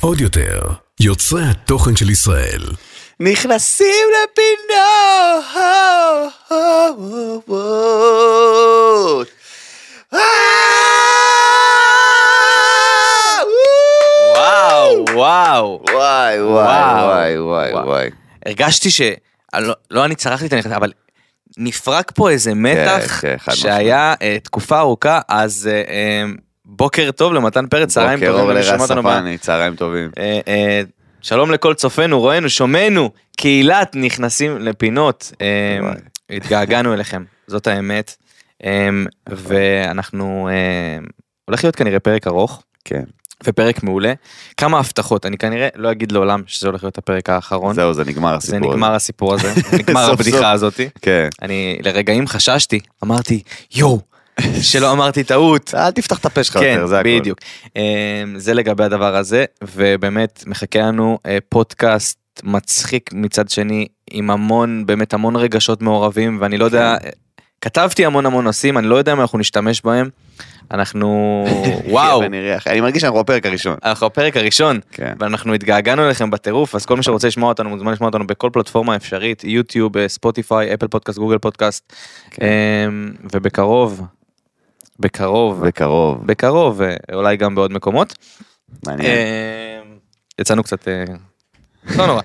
עוד 0.00 0.20
יותר, 0.20 0.60
יוצרי 1.00 1.42
התוכן 1.50 1.96
של 1.96 2.10
ישראל. 2.10 2.62
נכנסים 3.20 4.06
לפינות. 4.24 5.44
וואו, 14.34 15.04
וואו. 15.14 15.80
וואי 15.82 15.82
וואי 15.92 16.42
וואו. 16.42 17.06
וואי 17.06 17.38
וואי 17.38 17.72
וואו. 17.72 17.86
וואי. 17.86 18.10
הרגשתי 18.46 18.90
ש... 18.90 19.00
אני 19.54 19.66
לא, 19.90 20.04
אני 20.04 20.14
צרחתי 20.14 20.46
את 20.46 20.52
הנכנס, 20.52 20.72
אבל 20.72 20.92
נפרק 21.58 22.12
פה 22.14 22.30
איזה 22.30 22.54
מתח 22.54 23.22
חד 23.36 23.54
שהיה 23.54 24.14
תקופה 24.42 24.78
ארוכה, 24.78 25.20
אז 25.28 25.70
בוקר 26.72 27.10
טוב 27.10 27.32
למתן 27.32 27.66
פרץ, 27.66 27.88
צהריים 27.88 28.20
בוקר 28.20 28.32
טובים. 28.32 28.44
אור 28.44 28.52
למי 28.52 28.62
ששומע 28.62 28.78
לרז 28.78 28.90
אותנו 28.90 29.02
ב- 29.02 29.14
ספני, 29.16 29.38
צהריים 29.38 29.76
טובים. 29.76 30.10
אה, 30.18 30.40
אה, 30.48 30.82
שלום 31.22 31.50
לכל 31.50 31.74
צופינו, 31.74 32.20
רואינו, 32.20 32.48
שומענו, 32.50 33.10
קהילת 33.36 33.96
נכנסים 33.96 34.58
לפינות. 34.58 35.32
אה. 35.40 35.92
התגעגענו 36.30 36.94
אליכם, 36.94 37.24
זאת 37.46 37.66
האמת. 37.66 38.16
ואנחנו, 39.28 40.48
הולך 41.44 41.64
להיות 41.64 41.76
כנראה 41.76 42.00
פרק 42.00 42.26
ארוך. 42.26 42.62
כן. 42.84 43.02
ופרק 43.46 43.82
מעולה. 43.82 44.12
כמה 44.56 44.78
הבטחות, 44.78 45.26
אני 45.26 45.38
כנראה 45.38 45.68
לא 45.74 45.90
אגיד 45.92 46.12
לעולם 46.12 46.42
שזה 46.46 46.68
הולך 46.68 46.84
להיות 46.84 46.98
הפרק 46.98 47.30
האחרון. 47.30 47.74
זהו, 47.74 47.94
זה 47.94 48.04
נגמר 48.04 48.30
זה 48.30 48.36
הסיפור. 48.36 48.72
נגמר 48.72 48.94
הסיפור 48.94 49.34
הזה, 49.34 49.52
נגמר 49.78 50.10
הבדיחה 50.10 50.36
סוף. 50.38 50.46
הזאתי. 50.46 50.88
כן. 51.02 51.28
אני 51.42 51.78
לרגעים 51.82 52.26
חששתי, 52.26 52.80
אמרתי 53.04 53.42
יואו, 53.74 54.00
שלא 54.62 54.92
אמרתי 54.92 55.24
טעות. 55.24 55.74
אל 55.74 55.90
תפתח 55.90 56.18
את 56.18 56.26
הפה 56.26 56.44
שלך 56.44 56.56
כן, 56.58 56.72
יותר, 56.74 56.86
זה 56.86 57.00
הכל. 57.00 57.08
בדיוק. 57.18 57.38
אמ, 57.76 57.82
זה 58.36 58.54
לגבי 58.54 58.84
הדבר 58.84 59.16
הזה, 59.16 59.44
ובאמת 59.74 60.44
מחכה 60.46 60.78
לנו 60.78 61.18
אה, 61.26 61.38
פודקאסט 61.48 62.18
מצחיק 62.42 63.10
מצד 63.12 63.48
שני, 63.48 63.86
עם 64.10 64.30
המון, 64.30 64.86
באמת 64.86 65.14
המון 65.14 65.36
רגשות 65.36 65.82
מעורבים, 65.82 66.38
ואני 66.40 66.58
לא 66.58 66.64
יודע, 66.64 66.96
כן. 67.02 67.08
כתבתי 67.60 68.06
המון 68.06 68.26
המון 68.26 68.44
נושאים, 68.44 68.78
אני 68.78 68.86
לא 68.86 68.96
יודע 68.96 69.12
אם 69.12 69.20
אנחנו 69.20 69.38
נשתמש 69.38 69.82
בהם. 69.84 70.08
אנחנו, 70.70 71.44
וואו, 71.88 72.22
אני 72.66 72.80
מרגיש 72.80 73.02
שאנחנו 73.02 73.20
בפרק 73.20 73.46
הראשון. 73.46 73.76
אנחנו 73.84 74.06
הפרק 74.06 74.36
הראשון, 74.36 74.80
כן. 74.92 75.12
ואנחנו 75.18 75.54
התגעגענו 75.54 76.06
אליכם 76.06 76.30
בטירוף, 76.30 76.74
אז 76.74 76.86
כל 76.86 76.96
מי 76.96 77.02
שרוצה 77.02 77.28
לשמוע 77.28 77.48
אותנו 77.48 77.70
מוזמן 77.70 77.92
לשמוע 77.92 78.08
אותנו 78.08 78.26
בכל 78.26 78.50
פלטפורמה 78.52 78.96
אפשרית, 78.96 79.44
יוטיוב, 79.44 79.96
אה, 79.96 80.08
ספוטיפיי, 80.08 80.74
אפל 80.74 80.86
פודקאסט, 80.86 81.18
גוגל 81.18 81.38
פודקאסט, 81.38 81.92
כן. 82.30 82.90
ובקרוב, 83.32 84.02
בקרוב, 85.00 85.66
בקרוב. 85.66 86.26
בקרוב, 86.26 86.82
אה, 86.82 86.94
אולי 87.14 87.36
גם 87.36 87.54
בעוד 87.54 87.72
מקומות. 87.72 88.14
מעניין. 88.86 89.10
אמ, 89.10 89.96
יצאנו 90.38 90.62
קצת, 90.62 90.88
אה, 90.88 91.04
לא 91.96 92.06
נורא. 92.06 92.22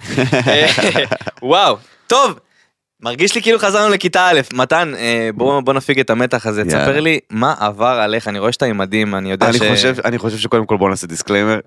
אה, 0.47 0.67
וואו, 1.41 1.77
טוב. 2.07 2.39
מרגיש 3.01 3.35
לי 3.35 3.41
כאילו 3.41 3.59
חזרנו 3.59 3.93
לכיתה 3.93 4.27
א', 4.27 4.39
מתן, 4.53 4.93
אה, 4.97 5.29
בוא 5.35 5.59
בוא 5.61 5.73
נפיג 5.73 5.99
את 5.99 6.09
המתח 6.09 6.45
הזה, 6.45 6.61
יאללה. 6.61 6.85
תספר 6.85 6.99
לי 6.99 7.19
מה 7.29 7.53
עבר 7.59 7.85
עליך, 7.85 8.27
אני 8.27 8.39
רואה 8.39 8.51
שאתה 8.51 8.65
עם 8.65 8.77
מדים, 8.77 9.15
אני 9.15 9.31
יודע 9.31 9.49
אני 9.49 9.57
ש... 9.57 9.61
חושב, 9.61 9.95
אני 10.05 10.17
חושב 10.17 10.37
שקודם 10.37 10.65
כל 10.65 10.77
בוא 10.77 10.89
נעשה 10.89 11.07
disclaimer. 11.07 11.59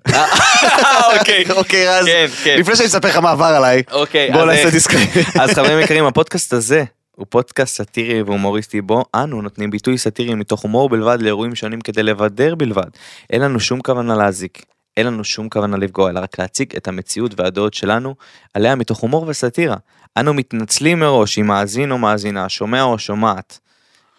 אוקיי, 1.19 1.43
אוקיי 1.55 1.87
רז, 1.87 2.05
כן, 2.05 2.25
כן. 2.43 2.55
לפני 2.59 2.75
שאני 2.75 2.87
אספר 2.87 3.07
לך 3.07 3.17
מה 3.17 3.31
עבר 3.31 3.45
עליי, 3.45 3.83
אוקיי, 3.91 4.31
בוא 4.31 4.41
אז, 4.41 4.47
נעשה 4.47 4.65
אה, 4.65 4.71
disclaimer. 4.71 5.11
אז 5.39 5.49
חברים 5.49 5.79
יקרים, 5.79 6.05
הפודקאסט 6.05 6.53
הזה 6.53 6.83
הוא 7.19 7.27
פודקאסט 7.29 7.75
סאטירי 7.75 8.21
והומוריסטי 8.21 8.81
בו 8.81 9.03
אנו 9.15 9.41
נותנים 9.41 9.71
ביטוי 9.71 9.97
סאטירי 9.97 10.35
מתוך 10.35 10.61
הומור 10.61 10.89
בלבד 10.89 11.21
לאירועים 11.21 11.55
שונים 11.55 11.81
כדי 11.81 12.03
לבדר 12.03 12.55
בלבד. 12.55 12.89
אין 13.29 13.41
לנו 13.41 13.59
שום 13.59 13.81
כוונה 13.81 14.15
להזיק, 14.15 14.65
אין 14.97 15.07
לנו 15.07 15.23
שום 15.23 15.49
כוונה 15.49 15.77
לפגוע, 15.77 16.09
אלא 16.09 16.19
רק 16.19 16.39
להציג 16.39 16.75
את 16.77 16.87
המציאות 16.87 17.39
והדעות 17.39 17.73
שלנו 17.73 18.15
עליה 18.53 18.75
מתוך 18.75 18.99
הומור 18.99 19.25
וסאטירה. 19.27 19.75
אנו 20.17 20.33
מתנצלים 20.33 20.99
מראש 20.99 21.39
אם 21.39 21.47
מאזין 21.47 21.91
או 21.91 21.97
מאזינה, 21.97 22.49
שומע 22.49 22.83
או 22.83 22.99
שומעת. 22.99 23.59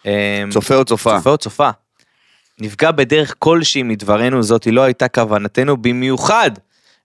אמ, 0.05 0.11
צופה 0.51 0.75
או 0.75 0.85
צופה. 0.85 1.17
צופה 1.17 1.29
או 1.29 1.37
צופה. 1.37 1.69
נפגע 2.59 2.91
בדרך 2.91 3.35
כלשהי 3.39 3.83
מדברנו, 3.83 4.43
זאתי 4.43 4.71
לא 4.71 4.81
הייתה 4.81 5.07
כוונתנו 5.07 5.77
במיוחד 5.77 6.51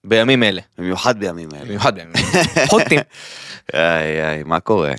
בימים 0.05 0.43
אלה. 0.43 0.61
במיוחד 0.79 1.21
בימים 1.21 1.49
האלה. 1.53 1.65
במיוחד 1.65 1.95
בימים 1.95 2.13
אלה. 2.35 2.67
חוטים. 2.67 3.01
איי 3.75 4.25
איי, 4.25 4.43
מה 4.43 4.61
קורה? 4.61 4.93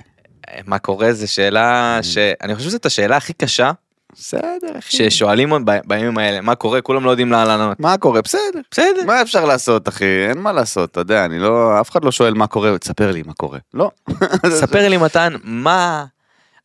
מה 0.66 0.80
קורה 0.80 1.13
זה 1.13 1.28
שאלה 1.28 2.00
שאני 2.02 2.56
חושב 2.56 2.69
שזאת 2.69 2.85
השאלה 2.85 3.18
הכי 3.18 3.34
קשה 3.34 3.72
בסדר 4.13 4.78
אחי. 4.80 4.97
ששואלים 4.97 5.53
בימים 5.85 6.18
האלה 6.18 6.41
מה 6.41 6.56
קורה 6.56 6.81
כולם 6.81 7.06
לא 7.06 7.09
יודעים 7.09 7.31
לאן 7.31 7.47
לענות. 7.47 7.80
מה 7.80 7.97
קורה? 7.97 8.22
בסדר. 8.22 8.59
בסדר. 8.72 9.06
מה 9.06 9.22
אפשר 9.22 9.46
לעשות 9.46 9.88
אחי? 9.88 10.28
אין 10.30 10.38
מה 10.38 10.52
לעשות, 10.52 10.91
אתה 10.91 11.00
יודע, 11.00 11.25
אני 11.25 11.40
לא, 11.40 11.81
אף 11.81 11.90
אחד 11.90 12.03
לא 12.06 12.12
שואל 12.12 12.34
מה 12.34 12.47
קורה, 12.47 12.78
תספר 12.78 13.12
לי 13.12 13.24
מה 13.25 13.34
קורה. 13.34 13.59
לא. 13.74 13.91
ספר 14.62 14.90
לי 14.90 14.97
מתן 14.97 15.34
מה 15.44 16.06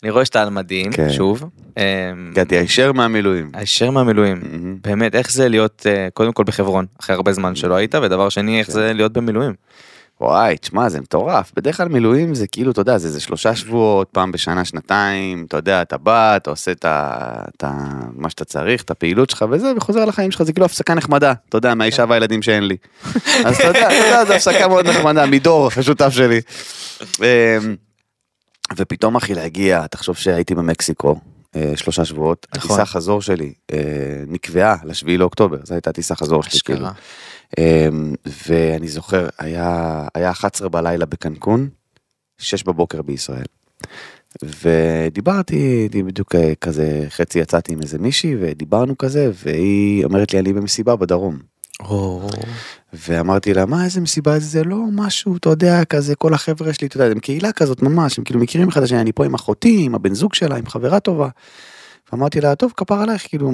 אני 0.02 0.10
רואה 0.10 0.24
שאתה 0.24 0.42
על 0.42 0.50
מדים 0.50 0.92
כן. 0.92 1.12
שוב. 1.12 1.44
אמ, 1.76 1.82
הגעתי 2.30 2.56
הישר 2.56 2.92
מהמילואים. 2.92 3.50
הישר 3.54 3.90
מהמילואים. 3.90 4.40
מהמם. 4.42 4.76
באמת 4.82 5.14
איך 5.14 5.32
זה 5.32 5.48
להיות 5.48 5.86
אה, 5.86 6.08
קודם 6.14 6.32
כל 6.32 6.44
בחברון 6.44 6.86
אחרי 7.00 7.16
הרבה 7.16 7.32
זמן 7.32 7.54
שלא 7.54 7.74
היית 7.74 7.94
ודבר 7.94 8.28
שני 8.28 8.58
איך 8.58 8.70
זה 8.70 8.92
להיות 8.92 9.12
במילואים. 9.12 9.54
וואי, 10.22 10.56
תשמע, 10.56 10.88
זה 10.88 11.00
מטורף. 11.00 11.52
בדרך 11.56 11.76
כלל 11.76 11.88
מילואים 11.88 12.34
זה 12.34 12.46
כאילו, 12.46 12.70
אתה 12.70 12.80
יודע, 12.80 12.98
זה, 12.98 13.10
זה 13.10 13.20
שלושה 13.20 13.56
שבועות, 13.56 14.08
פעם 14.12 14.32
בשנה, 14.32 14.64
שנתיים, 14.64 15.44
אתה 15.48 15.56
יודע, 15.56 15.82
אתה 15.82 15.98
בא, 15.98 16.36
אתה 16.36 16.50
עושה 16.50 16.72
את 16.72 16.84
ה... 16.84 17.18
את 17.56 17.64
ה... 17.64 17.70
מה 18.16 18.30
שאתה 18.30 18.44
צריך, 18.44 18.82
את 18.82 18.90
הפעילות 18.90 19.30
שלך 19.30 19.44
וזה, 19.50 19.72
וחוזר 19.76 20.04
לחיים 20.04 20.30
שלך, 20.30 20.42
זה 20.42 20.52
כאילו 20.52 20.66
הפסקה 20.66 20.94
נחמדה, 20.94 21.32
אתה 21.48 21.56
יודע, 21.56 21.74
מהאישה 21.74 22.04
והילדים 22.08 22.42
שאין 22.42 22.64
לי. 22.68 22.76
אז 23.46 23.56
אתה 23.56 23.66
יודע, 23.66 23.86
אתה 23.86 23.94
יודע, 23.94 24.24
זו 24.24 24.32
הפסקה 24.32 24.68
מאוד 24.68 24.86
נחמדה, 24.86 25.26
מדור, 25.26 25.70
השותף 25.76 26.10
שלי. 26.10 26.40
אמ, 27.20 27.76
ופתאום 28.76 29.16
אחי 29.16 29.34
להגיע, 29.34 29.86
תחשוב 29.86 30.16
שהייתי 30.16 30.54
במקסיקו. 30.54 31.20
אה, 31.56 31.72
שלושה 31.76 32.04
שבועות, 32.04 32.46
נכון. 32.54 32.70
הטיסה 32.70 32.86
חזור 32.86 33.22
שלי 33.22 33.52
אה, 33.72 33.78
נקבעה 34.26 34.76
לשביעי 34.84 35.18
לאוקטובר, 35.18 35.56
זו 35.64 35.74
הייתה 35.74 35.92
טיסה 35.92 36.14
חזור 36.14 36.42
שלי, 36.42 36.60
כאילו. 36.64 36.86
אמ, 37.58 38.14
ואני 38.48 38.88
זוכר, 38.88 39.28
היה, 39.38 40.06
היה 40.14 40.30
11 40.30 40.68
בלילה 40.68 41.06
בקנקון, 41.06 41.68
6 42.38 42.62
בבוקר 42.62 43.02
בישראל. 43.02 43.44
ודיברתי, 44.42 45.88
די- 45.90 46.02
בדיוק 46.02 46.34
אה, 46.34 46.52
כזה, 46.60 47.04
חצי 47.08 47.38
יצאתי 47.38 47.72
עם 47.72 47.82
איזה 47.82 47.98
מישהי 47.98 48.36
ודיברנו 48.40 48.98
כזה, 48.98 49.30
והיא 49.44 50.04
אומרת 50.04 50.32
לי, 50.32 50.38
אני 50.38 50.52
במסיבה 50.52 50.96
בדרום. 50.96 51.38
או, 51.80 52.28
ואמרתי 52.92 53.54
לה, 53.54 53.66
מה 53.66 53.84
איזה 53.84 54.00
מסיבה 54.00 54.38
זה, 54.38 54.46
זה 54.46 54.64
לא 54.64 54.78
משהו, 54.92 55.36
אתה 55.36 55.48
יודע, 55.48 55.84
כזה, 55.84 56.14
כל 56.14 56.34
החבר'ה 56.34 56.72
שלי, 56.72 56.86
אתה 56.86 56.96
יודע, 56.96 57.06
הם 57.12 57.18
קהילה 57.20 57.52
כזאת 57.52 57.82
ממש, 57.82 58.18
הם 58.18 58.24
כאילו 58.24 58.40
מכירים 58.40 58.68
אחד 58.68 58.80
את 58.80 58.84
השני, 58.84 59.00
אני 59.00 59.12
פה 59.12 59.24
עם 59.24 59.34
אחותי, 59.34 59.82
עם 59.84 59.94
הבן 59.94 60.14
זוג 60.14 60.34
שלה, 60.34 60.56
עם 60.56 60.66
חברה 60.66 61.00
טובה. 61.00 61.28
ואמרתי 62.12 62.40
לה, 62.40 62.54
טוב, 62.54 62.72
כפר 62.76 63.02
עלייך, 63.02 63.28
כאילו, 63.28 63.50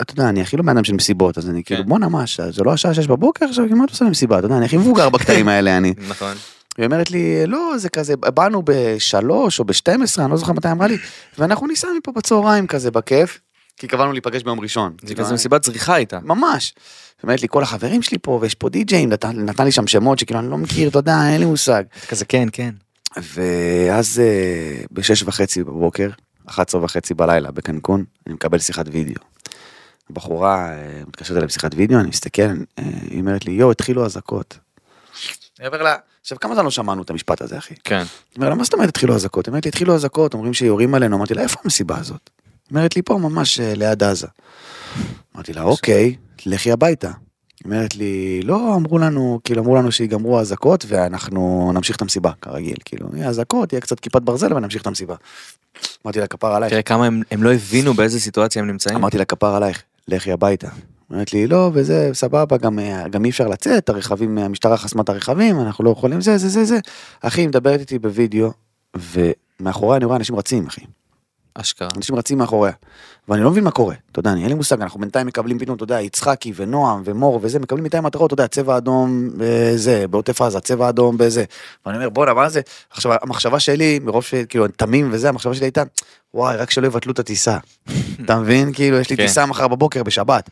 אתה 0.00 0.12
יודע, 0.12 0.28
אני 0.28 0.40
הכי 0.40 0.56
לא 0.56 0.62
בן 0.62 0.84
של 0.84 0.94
מסיבות, 0.94 1.38
אז 1.38 1.50
אני 1.50 1.64
כאילו, 1.64 1.82
כן. 1.82 1.88
בואנה, 1.88 2.08
מה, 2.08 2.24
זה 2.50 2.64
לא 2.64 2.72
השעה 2.72 2.94
שש 2.94 3.06
בבוקר 3.06 3.44
עכשיו, 3.44 3.64
מה 3.66 3.84
את 3.84 3.90
עושה 3.90 4.04
במסיבה, 4.04 4.38
אתה 4.38 4.46
יודע, 4.46 4.56
אני 4.56 4.64
הכי 4.64 4.76
מבוגר 4.76 5.08
בקטעים 5.08 5.48
האלה, 5.48 5.76
אני. 5.76 5.94
נכון. 6.10 6.34
היא 6.78 6.86
אומרת 6.86 7.10
לי, 7.10 7.46
לא, 7.46 7.74
זה 7.76 7.88
כזה, 7.88 8.16
באנו 8.16 8.62
בשלוש 8.64 9.58
או 9.58 9.64
בשתים 9.64 10.02
עשרה, 10.02 10.24
אני 10.24 10.30
לא 10.30 10.36
זוכר 10.36 10.52
מתי 10.52 10.70
אמרה 10.70 10.86
לי, 10.86 10.96
ואנחנו 11.38 11.66
ניסע 11.66 11.88
מפה 11.98 12.12
בצהריים 12.12 12.66
כזה, 12.66 12.90
בכיף, 12.90 13.40
כי 13.76 13.86
קבענו 13.86 14.12
להיפגש 14.12 14.42
ביום 14.42 14.60
ראשון. 14.60 14.92
זה 15.02 15.14
כזה 15.14 15.34
מסיבת 15.34 15.62
צריכה 15.62 15.94
הייתה. 15.94 16.18
ממש. 16.22 16.74
היא 16.76 17.22
אומרת 17.22 17.42
לי, 17.42 17.48
כל 17.50 17.62
החברים 17.62 18.02
שלי 18.02 18.18
פה, 18.22 18.38
ויש 18.42 18.54
פה 18.54 18.68
נתן, 19.06 19.36
נתן 19.36 19.64
לי 19.64 19.72
שם 19.72 19.86
שמות 19.86 20.18
שכאילו 20.18 20.40
אני 20.40 20.50
לא 20.50 20.58
מכיר, 20.58 20.88
אתה 20.88 20.98
יודע, 20.98 21.16
אין 21.28 21.40
לי 21.40 21.46
מושג. 21.46 21.82
כזה 22.08 22.24
כן 22.24 22.48
כן. 22.52 22.70
ואז 23.16 24.20
אה, 24.24 24.82
בשש 24.92 25.22
וחצי 25.22 25.64
בבוקר, 25.64 26.08
11 26.48 26.84
וחצי 26.84 27.14
בלילה 27.14 27.50
בקנקון, 27.50 28.04
אני 28.26 28.34
מקבל 28.34 28.58
שיחת 28.58 28.86
וידאו. 28.92 29.22
הבחורה 30.10 30.68
אה, 30.70 31.02
מתקשרת 31.06 31.36
אליי 31.36 31.46
בשיחת 31.46 31.70
וידאו, 31.74 32.00
אני 32.00 32.08
מסתכל, 32.08 32.42
אה, 32.42 32.84
היא 33.10 33.20
אומרת 33.20 33.44
לי, 33.44 33.52
יואו, 33.52 33.70
התחילו 33.70 34.06
אזעקות. 34.06 34.58
אני 35.60 35.66
אומר 35.66 35.82
לה, 35.82 35.96
עכשיו 36.20 36.38
כמה 36.40 36.54
זמן 36.54 36.64
לא 36.64 36.70
שמענו 36.70 37.02
את 37.02 37.10
המשפט 37.10 37.42
הזה, 37.42 37.58
אחי? 37.58 37.74
כן. 37.84 37.96
אני 37.96 38.06
אומר 38.36 38.48
לה, 38.48 38.54
מה 38.54 38.64
זאת 38.64 38.74
אומרת 38.74 38.88
התחילו 38.88 39.14
אזעקות? 39.14 39.46
היא 39.46 39.52
אומרת 39.52 39.64
לי, 39.64 39.68
התחילו 39.68 39.94
אזעקות, 39.94 40.34
אומרים 40.34 40.54
שיורים 40.54 40.94
עלינו, 40.94 41.16
אמרתי 41.16 41.34
לה, 41.34 41.42
איפה 41.42 41.60
המסיבה 41.64 41.98
הזאת? 41.98 42.30
היא 42.70 42.76
אומרת 42.76 42.96
לי, 42.96 43.02
פה 43.02 43.18
ממש 43.18 43.60
אה, 43.60 43.74
ליד 43.74 44.02
עזה. 44.02 44.26
אמרתי 45.34 45.52
לה, 45.52 45.62
אוקיי, 45.62 46.16
לכי 46.46 46.72
הביתה. 46.72 47.10
אומרת 47.64 47.96
לי, 47.96 48.40
לא, 48.44 48.74
אמרו 48.74 48.98
לנו, 48.98 49.40
כאילו 49.44 49.62
אמרו 49.62 49.76
לנו 49.76 49.92
שיגמרו 49.92 50.38
האזעקות 50.38 50.84
ואנחנו 50.88 51.70
נמשיך 51.74 51.96
את 51.96 52.02
המסיבה, 52.02 52.30
כרגיל, 52.42 52.76
כאילו, 52.84 53.08
יהיה 53.14 53.28
אזעקות, 53.28 53.72
יהיה 53.72 53.80
קצת 53.80 54.00
כיפת 54.00 54.22
ברזל 54.22 54.54
ונמשיך 54.54 54.82
את 54.82 54.86
המסיבה. 54.86 55.14
אמרתי 56.06 56.20
לה, 56.20 56.26
כפר 56.26 56.54
עלייך. 56.54 56.72
תראה 56.72 56.82
כמה 56.82 57.06
הם 57.06 57.22
הם 57.30 57.42
לא 57.42 57.52
הבינו 57.52 57.94
באיזה 57.94 58.20
סיטואציה 58.20 58.62
הם 58.62 58.68
נמצאים. 58.68 58.96
אמרתי 58.96 59.18
לה, 59.18 59.24
כפר 59.24 59.54
עלייך, 59.54 59.82
לכי 60.08 60.32
הביתה. 60.32 60.68
אומרת 61.10 61.32
לי, 61.32 61.46
לא, 61.46 61.70
וזה, 61.74 62.10
סבבה, 62.12 62.56
גם, 62.56 62.78
גם 63.10 63.24
אי 63.24 63.30
אפשר 63.30 63.48
לצאת, 63.48 63.88
הרכבים, 63.88 64.38
המשטרה 64.38 64.76
חסמה 64.76 65.02
את 65.02 65.08
הרכבים, 65.08 65.60
אנחנו 65.60 65.84
לא 65.84 65.90
יכולים, 65.90 66.20
זה, 66.20 66.38
זה, 66.38 66.48
זה, 66.48 66.64
זה. 66.64 66.78
אחי, 67.20 67.40
היא 67.40 67.48
מדברת 67.48 67.80
איתי 67.80 67.98
בווידאו, 67.98 68.52
ומאחורי 68.96 69.96
אני 69.96 70.04
רואה 70.04 70.16
אנשים 70.16 70.36
רצים, 70.36 70.66
אחי. 70.66 70.80
אשכרה. 71.60 71.88
אנשים 71.96 72.16
רצים 72.16 72.38
מאחוריה. 72.38 72.72
ואני 73.28 73.42
לא 73.42 73.50
מבין 73.50 73.64
מה 73.64 73.70
קורה, 73.70 73.94
אתה 74.12 74.20
יודע, 74.20 74.32
אני 74.32 74.40
אין 74.40 74.48
לי 74.48 74.54
מושג, 74.54 74.82
אנחנו 74.82 75.00
בינתיים 75.00 75.26
מקבלים 75.26 75.58
פתאום, 75.58 75.76
אתה 75.76 75.84
יודע, 75.84 76.00
יצחקי 76.00 76.52
ונועם 76.56 77.02
ומור 77.04 77.38
וזה, 77.42 77.58
מקבלים 77.58 77.84
בינתיים 77.84 78.04
מטרות, 78.04 78.32
אתה 78.32 78.34
יודע, 78.34 78.46
צבע 78.46 78.76
אדום 78.76 79.30
בזה, 79.36 80.08
בעוטף 80.08 80.42
עזה, 80.42 80.60
צבע 80.60 80.88
אדום 80.88 81.18
בזה. 81.18 81.44
ואני 81.86 81.96
אומר, 81.96 82.08
בואנה, 82.08 82.34
מה 82.34 82.48
זה? 82.48 82.60
עכשיו, 82.90 83.12
המחשבה 83.22 83.60
שלי, 83.60 83.98
מרוב 83.98 84.24
שכאילו, 84.24 84.64
אני 84.64 84.72
תמים 84.72 85.08
וזה, 85.12 85.28
המחשבה 85.28 85.54
שלי 85.54 85.66
הייתה, 85.66 85.82
וואי, 86.34 86.56
רק 86.56 86.70
שלא 86.70 86.86
יבטלו 86.86 87.12
את 87.12 87.18
הטיסה. 87.18 87.58
אתה 88.24 88.40
מבין? 88.40 88.72
כאילו, 88.72 88.96
יש 88.96 89.10
לי 89.10 89.16
כן. 89.16 89.22
טיסה 89.22 89.46
מחר 89.46 89.68
בבוקר 89.68 90.02
בשבת. 90.02 90.50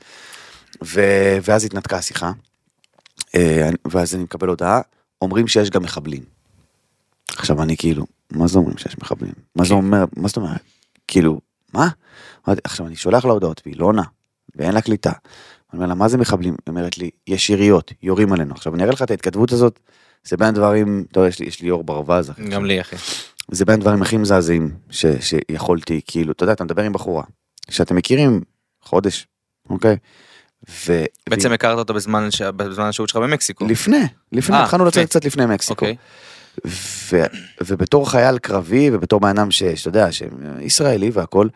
ו- 0.85 1.39
ואז 1.43 1.65
התנתקה 1.65 1.97
השיחה, 1.97 2.33
אה, 3.35 3.71
ואז 3.91 4.15
אני 4.15 4.23
מקבל 4.23 4.49
הודעה, 4.49 4.81
אומרים 5.23 5.49
שיש 5.49 5.71
גם 5.71 5.83
מחבלים. 5.83 6.23
עכשיו 7.37 7.63
אני 7.63 7.77
כאילו, 7.77 8.07
מה 8.31 8.47
זה 8.47 8.59
אומרים 8.59 8.79
שיש 8.79 8.99
מחבלים? 8.99 9.33
מה 9.57 9.65
זה 9.65 9.69
כן. 9.69 9.75
אומר, 9.75 10.05
מה 10.17 10.29
זאת 10.29 10.37
אומרת? 10.37 10.61
כאילו, 11.09 11.41
מה? 11.75 11.89
עכשיו 12.65 12.87
אני 12.87 12.97
שולח 12.97 13.25
לה 13.25 13.33
הודעות 13.33 13.63
והיא 13.67 13.77
לא 13.79 13.87
עונה, 13.87 14.03
ואין 14.57 14.75
לה 14.75 14.81
קליטה. 14.81 15.11
אני 15.11 15.19
אומר 15.79 15.87
לה, 15.87 15.95
מה 15.95 16.09
זה 16.09 16.19
מחבלים? 16.19 16.53
היא 16.67 16.71
אומרת 16.71 16.99
לי, 16.99 17.11
יש 17.27 17.51
יריות, 17.51 17.93
יורים 18.03 18.33
עלינו. 18.33 18.55
עכשיו 18.55 18.75
אני 18.75 18.83
אראה 18.83 18.93
לך 18.93 19.03
את 19.03 19.11
ההתכתבות 19.11 19.53
הזאת, 19.53 19.81
זה 20.25 20.37
בין 20.37 20.49
הדברים, 20.49 21.05
אתה 21.11 21.21
יודע, 21.21 21.29
יש 21.29 21.39
לי, 21.39 21.47
יש 21.47 21.61
לי 21.63 21.71
אור 21.71 21.85
ברווז. 21.85 22.31
גם 22.51 22.65
לי 22.65 22.81
אחי. 22.81 22.97
זה 23.51 23.65
בין 23.65 23.75
הדברים 23.75 24.03
הכי 24.03 24.17
מזעזעים 24.17 24.71
ש, 24.91 25.07
שיכולתי, 25.21 26.01
כאילו, 26.07 26.33
אתה 26.33 26.45
יודע, 26.45 26.53
אתה 26.53 26.65
מדבר 26.65 26.83
עם 26.83 26.93
בחורה, 26.93 27.23
שאתם 27.71 27.97
מכירים 27.97 28.41
חודש, 28.83 29.27
אוקיי? 29.71 29.97
ו... 30.87 31.05
בעצם 31.31 31.53
הכרת 31.53 31.79
אותו 31.79 31.95
בזמן 31.95 32.31
ש- 32.31 32.43
בזמן 32.43 32.85
השהות 32.85 33.09
שלך 33.09 33.17
במקסיקו. 33.17 33.67
לפני, 33.67 34.05
לפני, 34.33 34.57
אה, 34.57 34.63
התחלנו 34.65 34.85
לצאת. 34.85 35.09
קצת 35.09 35.25
לפני 35.25 35.47
מקסיקו. 35.47 35.73
אוקיי. 35.75 35.97
ו, 36.67 37.23
ובתור 37.67 38.11
חייל 38.11 38.39
קרבי 38.39 38.91
ובתור 38.93 39.21
בן 39.21 39.29
אדם 39.29 39.51
שאתה 39.51 39.89
יודע, 39.89 40.09
שישראלי 40.13 41.11
והכל, 41.11 41.49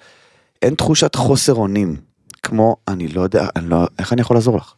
אין 0.63 0.75
תחושת 0.75 1.15
חוסר 1.15 1.55
אונים, 1.55 1.97
כמו, 2.43 2.77
אני 2.89 3.09
לא 3.09 3.21
יודע, 3.21 3.47
אני 3.57 3.71
לא, 3.71 3.87
איך 3.99 4.13
אני 4.13 4.21
יכול 4.21 4.37
לעזור 4.37 4.57
לך? 4.57 4.75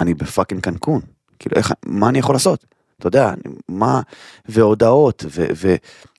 אני 0.00 0.14
בפאקינג 0.14 0.60
קנקון, 0.60 1.00
כאילו, 1.38 1.56
איך, 1.56 1.72
מה 1.86 2.08
אני 2.08 2.18
יכול 2.18 2.34
לעשות? 2.34 2.66
אתה 2.98 3.06
יודע, 3.06 3.28
אני, 3.28 3.54
מה, 3.68 4.00
והודעות, 4.48 5.24
ו, 5.28 5.46
ו, 5.56 5.74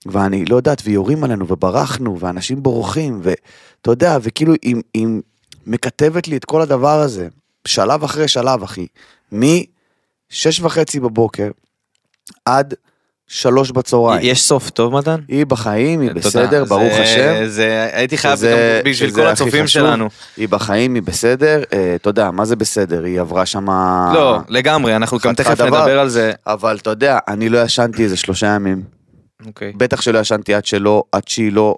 ואני 0.05 0.45
לא 0.45 0.55
יודעת, 0.55 0.81
ויורים 0.85 1.23
עלינו, 1.23 1.47
וברחנו, 1.47 2.19
ואנשים 2.19 2.63
בורחים, 2.63 3.19
ואתה 3.23 3.91
יודע, 3.91 4.17
וכאילו, 4.21 4.53
היא, 4.61 4.75
היא 4.93 5.07
מקטבת 5.67 6.27
לי 6.27 6.37
את 6.37 6.45
כל 6.45 6.61
הדבר 6.61 6.99
הזה, 6.99 7.27
שלב 7.65 8.03
אחרי 8.03 8.27
שלב, 8.27 8.63
אחי, 8.63 8.87
משש 9.31 10.59
וחצי 10.59 10.99
בבוקר 10.99 11.51
עד 12.45 12.73
שלוש 13.27 13.71
בצהריים. 13.71 14.21
יש 14.23 14.41
סוף 14.43 14.69
טוב 14.69 14.93
מתן? 14.97 15.15
היא 15.27 15.45
בחיים, 15.45 16.01
היא 16.01 16.09
תודה. 16.09 16.19
בסדר, 16.27 16.63
ברוך 16.65 16.93
זה- 16.93 17.03
השם. 17.03 17.45
זה 17.47 17.89
הייתי 17.93 18.17
חייב 18.17 18.35
שזה- 18.37 18.81
גם 18.85 18.91
בשביל 18.91 19.11
כל 19.11 19.27
הצופים. 19.27 19.67
שלנו. 19.67 20.09
היא 20.37 20.47
בחיים, 20.49 20.93
היא 20.95 21.03
בסדר, 21.03 21.63
אה, 21.73 21.95
אתה 21.95 22.09
יודע, 22.09 22.31
מה 22.31 22.45
זה 22.45 22.55
בסדר? 22.55 23.03
היא 23.03 23.19
עברה 23.21 23.45
שמה... 23.45 24.11
לא, 24.13 24.37
לגמרי, 24.49 24.95
אנחנו 24.95 25.17
גם 25.23 25.33
תכף 25.33 25.57
דבר. 25.57 25.79
נדבר 25.81 25.99
על 25.99 26.09
זה. 26.09 26.31
אבל 26.47 26.77
אתה 26.81 26.89
יודע, 26.89 27.19
אני 27.27 27.49
לא 27.49 27.57
ישנתי 27.63 28.03
איזה 28.03 28.17
שלושה 28.17 28.47
ימים. 28.47 28.83
אוקיי. 29.45 29.73
בטח 29.77 30.01
שלא 30.01 30.19
ישנתי 30.19 30.53
עד 30.53 30.65
שלא, 30.65 31.03
עד 31.11 31.27
שהיא 31.27 31.51
לא 31.51 31.77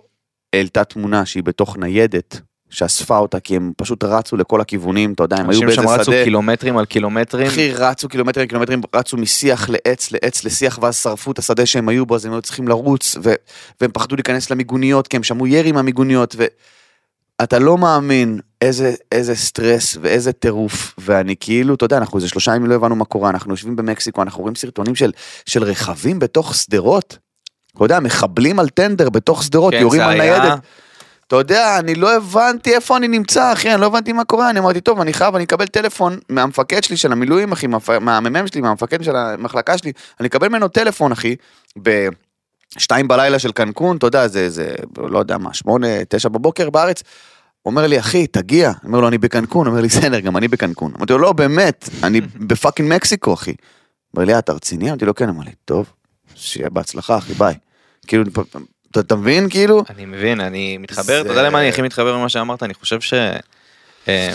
העלתה 0.55 0.83
תמונה 0.83 1.25
שהיא 1.25 1.43
בתוך 1.43 1.77
ניידת, 1.77 2.41
שאספה 2.69 3.17
אותה, 3.17 3.39
כי 3.39 3.55
הם 3.55 3.71
פשוט 3.77 4.03
רצו 4.03 4.37
לכל 4.37 4.61
הכיוונים, 4.61 5.13
אתה 5.13 5.23
יודע, 5.23 5.35
הם 5.35 5.41
היו 5.41 5.49
אנשים 5.49 5.67
באיזה 5.67 5.81
שם 5.81 5.87
רצו 5.87 6.11
שדה. 6.11 6.23
קילומטרים 6.23 6.77
על 6.77 6.85
קילומטרים. 6.85 7.47
אחי, 7.47 7.73
רצו 7.73 8.09
קילומטרים 8.09 8.47
קילומטרים, 8.47 8.81
רצו 8.95 9.17
משיח 9.17 9.69
לעץ 9.69 10.11
לעץ 10.11 10.43
לשיח, 10.43 10.79
ואז 10.81 10.97
שרפו 10.97 11.31
את 11.31 11.39
השדה 11.39 11.65
שהם 11.65 11.89
היו 11.89 12.05
בו, 12.05 12.15
אז 12.15 12.25
הם 12.25 12.31
היו 12.31 12.41
צריכים 12.41 12.67
לרוץ, 12.67 13.15
ו- 13.23 13.33
והם 13.81 13.91
פחדו 13.93 14.15
להיכנס 14.15 14.49
למיגוניות, 14.49 15.07
כי 15.07 15.17
הם 15.17 15.23
שמעו 15.23 15.47
ירי 15.47 15.71
מהמיגוניות, 15.71 16.35
ואתה 17.39 17.59
לא 17.59 17.77
מאמין 17.77 18.39
איזה, 18.61 18.93
איזה 19.11 19.35
סטרס 19.35 19.97
ואיזה 20.01 20.31
טירוף, 20.33 20.93
ואני 20.97 21.35
כאילו, 21.39 21.75
אתה 21.75 21.85
יודע, 21.85 21.97
אנחנו 21.97 22.17
איזה 22.17 22.27
שלושה 22.27 22.55
ימים 22.55 22.69
לא 22.69 22.75
הבנו 22.75 22.95
מה 22.95 23.05
קורה, 23.05 23.29
אנחנו 23.29 23.53
יושבים 23.53 23.75
במקסיקו, 23.75 24.21
אנחנו 24.21 24.41
רואים 24.41 24.55
סרטונים 24.55 24.95
של, 24.95 25.11
של 25.45 25.63
רכבים 25.63 26.19
בתוך 26.19 26.55
שדרות, 26.55 27.17
אתה 27.75 27.85
יודע, 27.85 27.99
מחבלים 27.99 28.59
על 28.59 28.69
טנדר 28.69 29.09
בתוך 29.09 29.43
שדרות, 29.43 29.73
כן, 29.73 29.79
יורים 29.81 30.01
על 30.01 30.21
היה- 30.21 30.39
ניידת. 30.39 30.59
אתה 31.29 31.37
יודע, 31.37 31.79
אני 31.79 31.95
לא 31.95 32.15
הבנתי 32.15 32.73
איפה 32.75 32.97
אני 32.97 33.07
נמצא, 33.07 33.53
אחי, 33.53 33.73
אני 33.73 33.81
לא 33.81 33.85
הבנתי 33.85 34.13
מה 34.13 34.23
קורה, 34.23 34.49
אני 34.49 34.59
אמרתי, 34.59 34.81
טוב, 34.81 35.01
אני 35.01 35.13
חייב, 35.13 35.35
אני 35.35 35.43
אקבל 35.43 35.67
טלפון 35.67 36.19
מהמפקד 36.29 36.83
שלי 36.83 36.97
של 36.97 37.11
המילואים, 37.11 37.51
אחי, 37.51 37.67
מהמ"מ 38.01 38.47
שלי, 38.47 38.61
מהמפקד 38.61 39.03
של 39.03 39.15
המחלקה 39.15 39.77
שלי, 39.77 39.91
אני 40.19 40.27
אקבל 40.27 40.47
ממנו 40.47 40.67
טלפון, 40.67 41.11
אחי, 41.11 41.35
בשתיים 41.77 43.07
בלילה 43.07 43.39
של 43.39 43.51
קנקון, 43.51 43.97
אתה 43.97 44.07
יודע, 44.07 44.27
זה, 44.27 44.49
זה, 44.49 44.75
לא 44.97 45.19
יודע 45.19 45.37
מה, 45.37 45.53
שמונה, 45.53 45.87
תשע 46.09 46.29
בבוקר 46.29 46.69
בארץ. 46.69 47.03
אומר 47.65 47.87
לי, 47.87 47.99
אחי, 47.99 48.27
תגיע. 48.27 48.69
אני 48.69 48.77
אומר 48.87 48.99
לו, 48.99 49.07
אני 49.07 49.17
בקנקון. 49.17 49.67
אומר 49.67 49.81
לי, 49.81 49.87
בסדר, 49.87 50.19
גם 50.19 50.37
אני 50.37 50.47
בקנקון. 50.47 50.91
אמרתי 50.97 51.13
לו, 51.13 51.19
לא, 51.19 51.33
באמת, 51.33 51.89
אני 52.03 52.21
ב 52.47 52.53
fucking 52.53 52.93
מקסיקו, 52.95 53.33
אחי. 53.33 53.53
אומר 54.13 54.25
לי, 54.25 54.33
"אה, 54.33 54.39
אתה 54.39 54.53
רציני? 54.53 54.89
אמרתי 54.89 55.05
לו, 55.05 55.15
כן. 55.15 55.29
אמר 55.29 55.43
לי, 55.43 55.51
טוב, 55.65 55.85
שיהיה 56.35 56.69
בהצלחה, 56.69 57.17
אחי, 57.17 57.33
ביי. 57.33 57.55
כאילו, 58.07 58.23
אתה- 58.91 58.99
אתה 58.99 59.15
מבין, 59.15 59.49
כאילו? 59.49 59.83
אני 59.89 60.05
מבין, 60.05 60.39
אני 60.41 60.77
מתחבר, 60.77 61.21
אתה 61.21 61.29
יודע 61.29 61.43
למה 61.43 61.59
אני 61.59 61.69
הכי 61.69 61.81
מתחבר 61.81 62.17
ממה 62.17 62.29
שאמרת, 62.29 62.63
אני 62.63 62.73
חושב 62.73 63.01
ש... 63.01 63.13
אה, 64.07 64.33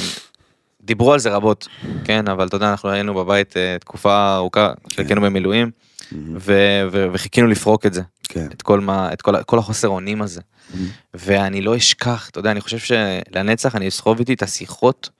דיברו 0.82 1.12
על 1.12 1.18
זה 1.18 1.30
רבות, 1.30 1.68
כן, 2.04 2.28
אבל 2.28 2.46
אתה 2.46 2.56
יודע, 2.56 2.70
אנחנו 2.70 2.88
היינו 2.90 3.14
בבית 3.14 3.56
אה, 3.56 3.76
תקופה 3.80 4.34
ארוכה, 4.36 4.72
חיכינו 4.96 5.20
במילואים, 5.20 5.70
ו- 6.36 6.82
ו- 6.92 7.06
וחיכינו 7.12 7.46
לפרוק 7.46 7.86
את 7.86 7.94
זה, 7.94 8.02
כן. 8.28 8.46
את 8.52 8.62
כל 8.62 8.80
מה, 8.80 9.12
את 9.12 9.22
כל 9.46 9.58
החוסר 9.58 9.88
אונים 9.88 10.22
הזה. 10.22 10.40
ואני 11.14 11.60
לא 11.60 11.76
אשכח, 11.76 12.28
אתה 12.30 12.38
יודע, 12.38 12.50
אני 12.50 12.60
חושב 12.60 12.78
שלנצח 12.78 13.76
אני 13.76 13.88
אסחוב 13.88 14.18
איתי 14.18 14.34
את 14.34 14.42
השיחות 14.42 15.10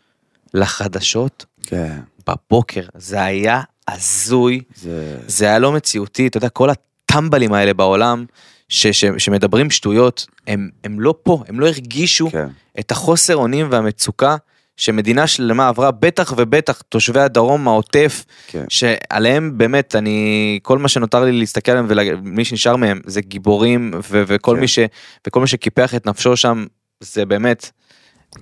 לחדשות 0.55 1.45
כן. 1.63 1.99
בבוקר, 2.27 2.83
זה 2.97 3.23
היה 3.23 3.61
הזוי, 3.89 4.61
זה... 4.75 5.19
זה 5.27 5.45
היה 5.47 5.59
לא 5.59 5.73
מציאותי, 5.73 6.27
אתה 6.27 6.37
יודע, 6.37 6.49
כל 6.49 6.71
הטמבלים 6.71 7.53
האלה 7.53 7.75
בעולם, 7.75 8.25
ש, 8.75 8.87
ש, 8.87 9.05
שמדברים 9.19 9.71
שטויות, 9.71 10.27
הם, 10.47 10.71
הם 10.85 11.01
לא 11.01 11.15
פה, 11.23 11.43
הם 11.49 11.61
לא 11.61 11.67
הרגישו 11.67 12.31
כן. 12.31 12.49
את 12.79 12.91
החוסר 12.91 13.37
אונים 13.37 13.67
והמצוקה 13.71 14.37
שמדינה 14.77 15.27
שלמה 15.27 15.69
עברה, 15.69 15.91
בטח 15.91 16.35
ובטח 16.37 16.83
תושבי 16.89 17.21
הדרום, 17.21 17.69
העוטף, 17.69 18.25
כן. 18.47 18.65
שעליהם 18.69 19.59
באמת, 19.59 19.97
אני, 19.97 20.59
כל 20.63 20.79
מה 20.79 20.89
שנותר 20.89 21.25
לי 21.25 21.33
להסתכל 21.33 21.73
עליהם 21.73 21.87
ומי 22.25 22.45
שנשאר 22.45 22.77
מהם 22.77 23.01
זה 23.07 23.21
גיבורים, 23.21 23.91
ו, 24.11 24.25
וכל, 24.27 24.55
כן. 24.55 24.61
מי 24.61 24.69
ש, 24.69 24.79
וכל 25.27 25.41
מי 25.41 25.47
שקיפח 25.47 25.95
את 25.95 26.07
נפשו 26.07 26.37
שם, 26.37 26.67
זה 27.01 27.27
באמת, 27.27 27.71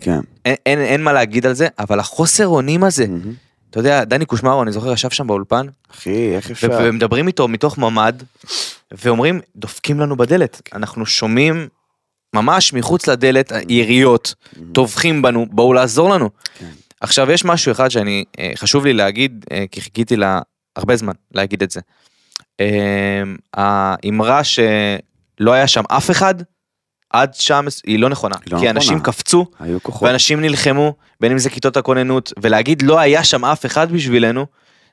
כן. 0.00 0.20
אין, 0.44 0.56
אין, 0.66 0.80
אין 0.80 1.02
מה 1.02 1.12
להגיד 1.12 1.46
על 1.46 1.52
זה, 1.52 1.68
אבל 1.78 2.00
החוסר 2.00 2.46
אונים 2.46 2.84
הזה, 2.84 3.06
מהמם. 3.06 3.32
אתה 3.72 3.80
יודע, 3.80 4.04
דני 4.04 4.24
קושמרו, 4.24 4.62
אני 4.62 4.72
זוכר, 4.72 4.92
ישב 4.92 5.10
שם 5.10 5.26
באולפן, 5.26 5.66
אחי, 5.90 6.36
איך 6.36 6.50
אפשר? 6.50 6.68
ומדברים 6.80 7.26
איתו 7.26 7.48
מתוך 7.48 7.78
ממ"ד, 7.78 8.22
ואומרים, 8.92 9.40
דופקים 9.56 10.00
לנו 10.00 10.16
בדלת. 10.16 10.62
אנחנו 10.74 11.06
שומעים 11.06 11.68
ממש 12.34 12.72
מחוץ 12.72 13.08
לדלת 13.08 13.52
יריות, 13.68 14.34
טובחים 14.72 15.22
בנו, 15.22 15.46
בואו 15.50 15.72
לעזור 15.72 16.10
לנו. 16.10 16.30
כן. 16.58 16.70
עכשיו, 17.00 17.30
יש 17.30 17.44
משהו 17.44 17.72
אחד 17.72 17.88
שאני, 17.88 18.24
אה, 18.38 18.52
חשוב 18.56 18.84
לי 18.84 18.92
להגיד, 18.92 19.44
אה, 19.52 19.64
כי 19.70 19.80
חיכיתי 19.80 20.16
לה 20.16 20.40
הרבה 20.76 20.96
זמן 20.96 21.12
להגיד 21.34 21.62
את 21.62 21.70
זה. 21.70 21.80
אה, 22.60 23.22
האמרה 23.54 24.44
שלא 24.44 25.52
היה 25.52 25.66
שם 25.66 25.82
אף 25.88 26.10
אחד, 26.10 26.34
עד 27.10 27.34
שם 27.34 27.66
היא 27.86 27.98
לא 27.98 28.08
נכונה. 28.08 28.36
לא 28.50 28.58
כי 28.58 28.70
אנשים 28.70 28.96
נכונה. 28.96 29.12
קפצו, 29.12 29.46
היו 29.60 29.82
כוחות. 29.82 30.08
ואנשים 30.08 30.40
נלחמו, 30.40 30.94
בין 31.22 31.32
אם 31.32 31.38
זה 31.38 31.50
כיתות 31.50 31.76
הכוננות, 31.76 32.32
ולהגיד 32.42 32.82
לא 32.82 32.98
היה 32.98 33.24
שם 33.24 33.44
אף 33.44 33.66
אחד 33.66 33.92
בשבילנו, 33.92 34.46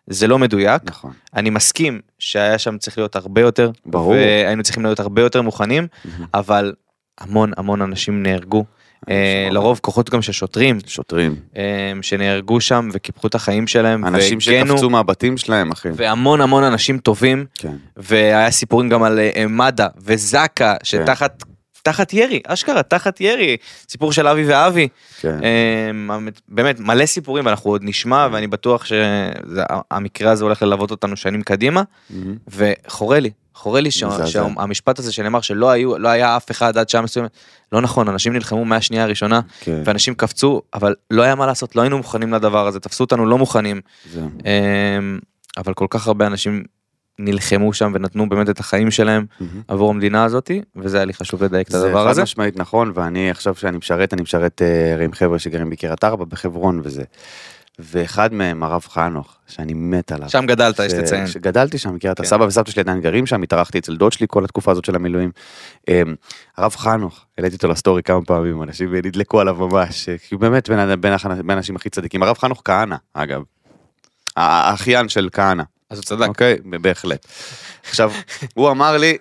זה 0.08 0.28
לא 0.28 0.40
מדויק. 0.40 0.82
נכון. 0.86 1.12
אני 1.36 1.50
מסכים 1.50 2.00
שהיה 2.20 2.58
שם 2.58 2.78
צריך 2.78 2.98
להיות 2.98 3.16
הרבה 3.16 3.42
יותר, 3.42 3.72
ברור. 3.86 4.12
והיינו 4.12 4.64
צריכים 4.64 4.84
להיות 4.84 5.00
הרבה 5.00 5.22
יותר 5.22 5.42
מוכנים. 5.42 5.88
אבל 6.34 6.74
המון 7.20 7.52
המון 7.58 7.82
אנשים 7.82 8.24
נהרגו. 8.24 8.66
אה. 9.10 9.48
לרוב 9.52 9.80
כוחות 9.84 10.10
גם 10.10 10.22
של 10.22 10.32
שוטרים 10.32 10.80
שוטרים. 10.88 11.36
אה, 11.58 11.92
שנהרגו 12.02 12.62
שם 12.62 12.90
וקיפחו 12.94 13.28
את 13.28 13.36
החיים 13.36 13.68
שלהם 13.68 14.06
אנשים 14.06 14.38
והגנו, 14.48 14.74
שקפצו 14.74 14.90
מהבתים 14.90 15.38
שלהם, 15.38 15.72
אחי. 15.72 15.90
והמון 15.96 16.42
המון 16.42 16.64
אנשים 16.64 16.98
טובים 16.98 17.46
כן. 17.56 17.76
והיה 17.98 18.52
סיפורים 18.52 18.90
גם 18.90 19.04
על 19.04 19.20
אה, 19.20 19.48
מד"א 19.48 19.88
וזק"א 19.98 20.74
שתחת 20.84 21.44
תחת 21.84 22.14
ירי 22.14 22.42
אשכרה 22.48 22.84
תחת 22.84 23.22
ירי 23.22 23.58
סיפור 23.90 24.12
של 24.12 24.28
אבי 24.28 24.46
ואבי 24.46 24.88
כן. 25.20 25.44
אה, 25.44 26.18
באמת 26.48 26.80
מלא 26.80 27.06
סיפורים 27.06 27.46
ואנחנו 27.46 27.70
עוד 27.70 27.82
נשמע 27.84 28.28
ואני 28.32 28.48
בטוח 28.48 28.86
שהמקרה 28.86 30.32
הזה 30.32 30.44
הולך 30.44 30.62
ללוות 30.62 30.92
אותנו 30.92 31.18
שנים 31.18 31.42
קדימה 31.42 31.84
מהמם. 32.10 32.36
וחורה 32.48 33.20
לי 33.20 33.30
חורה 33.60 33.82
לי. 33.82 33.92
שהמשפט 33.92 35.00
הזה 35.00 35.12
שנאמר 35.12 35.42
שלא 35.42 35.70
היו 35.70 35.98
לא 35.98 36.10
היה 36.10 36.38
אף 36.38 36.52
אחד 36.52 36.78
עד 36.78 36.90
שעה 36.90 37.02
מסוימת 37.02 37.32
לא 37.72 37.82
נכון 37.82 38.08
אנשים 38.08 38.34
נלחמו 38.34 38.66
מהשנייה 38.66 39.04
הראשונה 39.04 39.42
כן. 39.60 39.82
ואנשים 39.86 40.16
קפצו 40.16 40.62
אבל 40.74 40.96
לא 41.12 41.22
היה 41.22 41.36
מה 41.36 41.46
לעשות 41.46 41.76
לא 41.76 41.82
היינו 41.82 41.98
מוכנים 41.98 42.34
לדבר 42.34 42.68
הזה 42.68 42.80
תפסו 42.80 43.04
אותנו 43.04 43.26
לא 43.26 43.38
מוכנים. 43.38 43.82
אמ, 44.16 45.20
אבל 45.58 45.74
כל 45.74 45.88
כך 45.90 46.08
הרבה 46.08 46.28
אנשים 46.28 46.64
נלחמו 47.20 47.74
שם 47.74 47.92
ונתנו 47.96 48.30
באמת 48.30 48.50
את 48.50 48.60
החיים 48.60 48.92
שלהם 48.92 49.26
מהמם. 49.40 49.62
עבור 49.68 49.90
המדינה 49.90 50.24
הזאתי, 50.24 50.62
וזה 50.76 50.98
היה 50.98 51.06
לי 51.06 51.14
חשוב 51.14 51.44
לדייק 51.44 51.68
את 51.68 51.72
זה 51.72 51.86
הדבר 51.88 52.04
חד 52.06 52.10
הזה. 52.10 52.24
משמעית 52.24 52.58
נכון, 52.58 52.92
ואני 52.96 53.32
עכשיו 53.32 53.56
שאני 53.56 53.78
משרת, 53.78 54.14
אני 54.14 54.22
משרת 54.22 54.62
הרי 54.94 55.06
עם 55.06 55.14
חבר'ה 55.14 55.40
שגרים 55.40 55.70
בקריית 55.70 56.04
ארבע, 56.04 56.26
בחברון 56.26 56.82
וזה. 56.84 57.04
ואחד 57.80 58.34
מהם, 58.34 58.64
הרב 58.64 58.86
חנוך, 58.90 59.36
שאני 59.48 59.74
מת 59.74 60.12
עליו. 60.12 60.30
שם 60.30 60.46
גדלת, 60.46 60.80
יש 60.80 60.92
ש- 60.92 60.96
לציין. 60.96 61.28
שגדלתי 61.28 61.78
שם, 61.78 61.96
מכיר 61.96 62.12
את 62.12 62.18
כן. 62.18 62.24
הסבא 62.24 62.44
וסבתא 62.44 62.72
שלי 62.72 62.82
עדיין 62.82 63.02
גרים 63.02 63.26
שם, 63.26 63.44
התארחתי 63.44 63.80
אצל 63.80 63.96
דוד 63.96 64.12
שלי 64.12 64.26
כל 64.30 64.44
התקופה 64.46 64.72
הזאת 64.72 64.86
של 64.86 64.96
המילואים. 64.96 65.32
אמ, 65.88 66.16
הרב 66.58 66.76
חנוך, 66.76 67.26
העליתי 67.38 67.56
אותו 67.56 67.68
לסטורי 67.68 68.04
כמה 68.04 68.22
פעמים, 68.26 68.64
אנשים 68.64 68.96
נדלקו 68.96 69.40
עליו 69.40 69.56
ממש, 69.56 70.10
כי 70.10 70.36
הוא 70.36 70.42
באמת 70.42 70.70
בין 71.00 71.14
האנשים 71.50 71.76
הכי 71.76 71.90
צדיקים. 71.90 72.24
הרב 72.24 72.38
חנוך 72.38 72.62
כהנא, 72.66 72.96
אגב. 73.14 73.42
האחיין 74.38 75.10
של 75.10 75.30
כהנא. 75.32 75.64
אז 75.90 75.98
הוא 75.98 76.06
צדק. 76.06 76.28
אוקיי, 76.28 76.58
בהחלט. 76.82 77.26
עכשיו, 77.90 78.12
הוא 78.54 78.72
אמר 78.72 78.98
לי, 78.98 79.18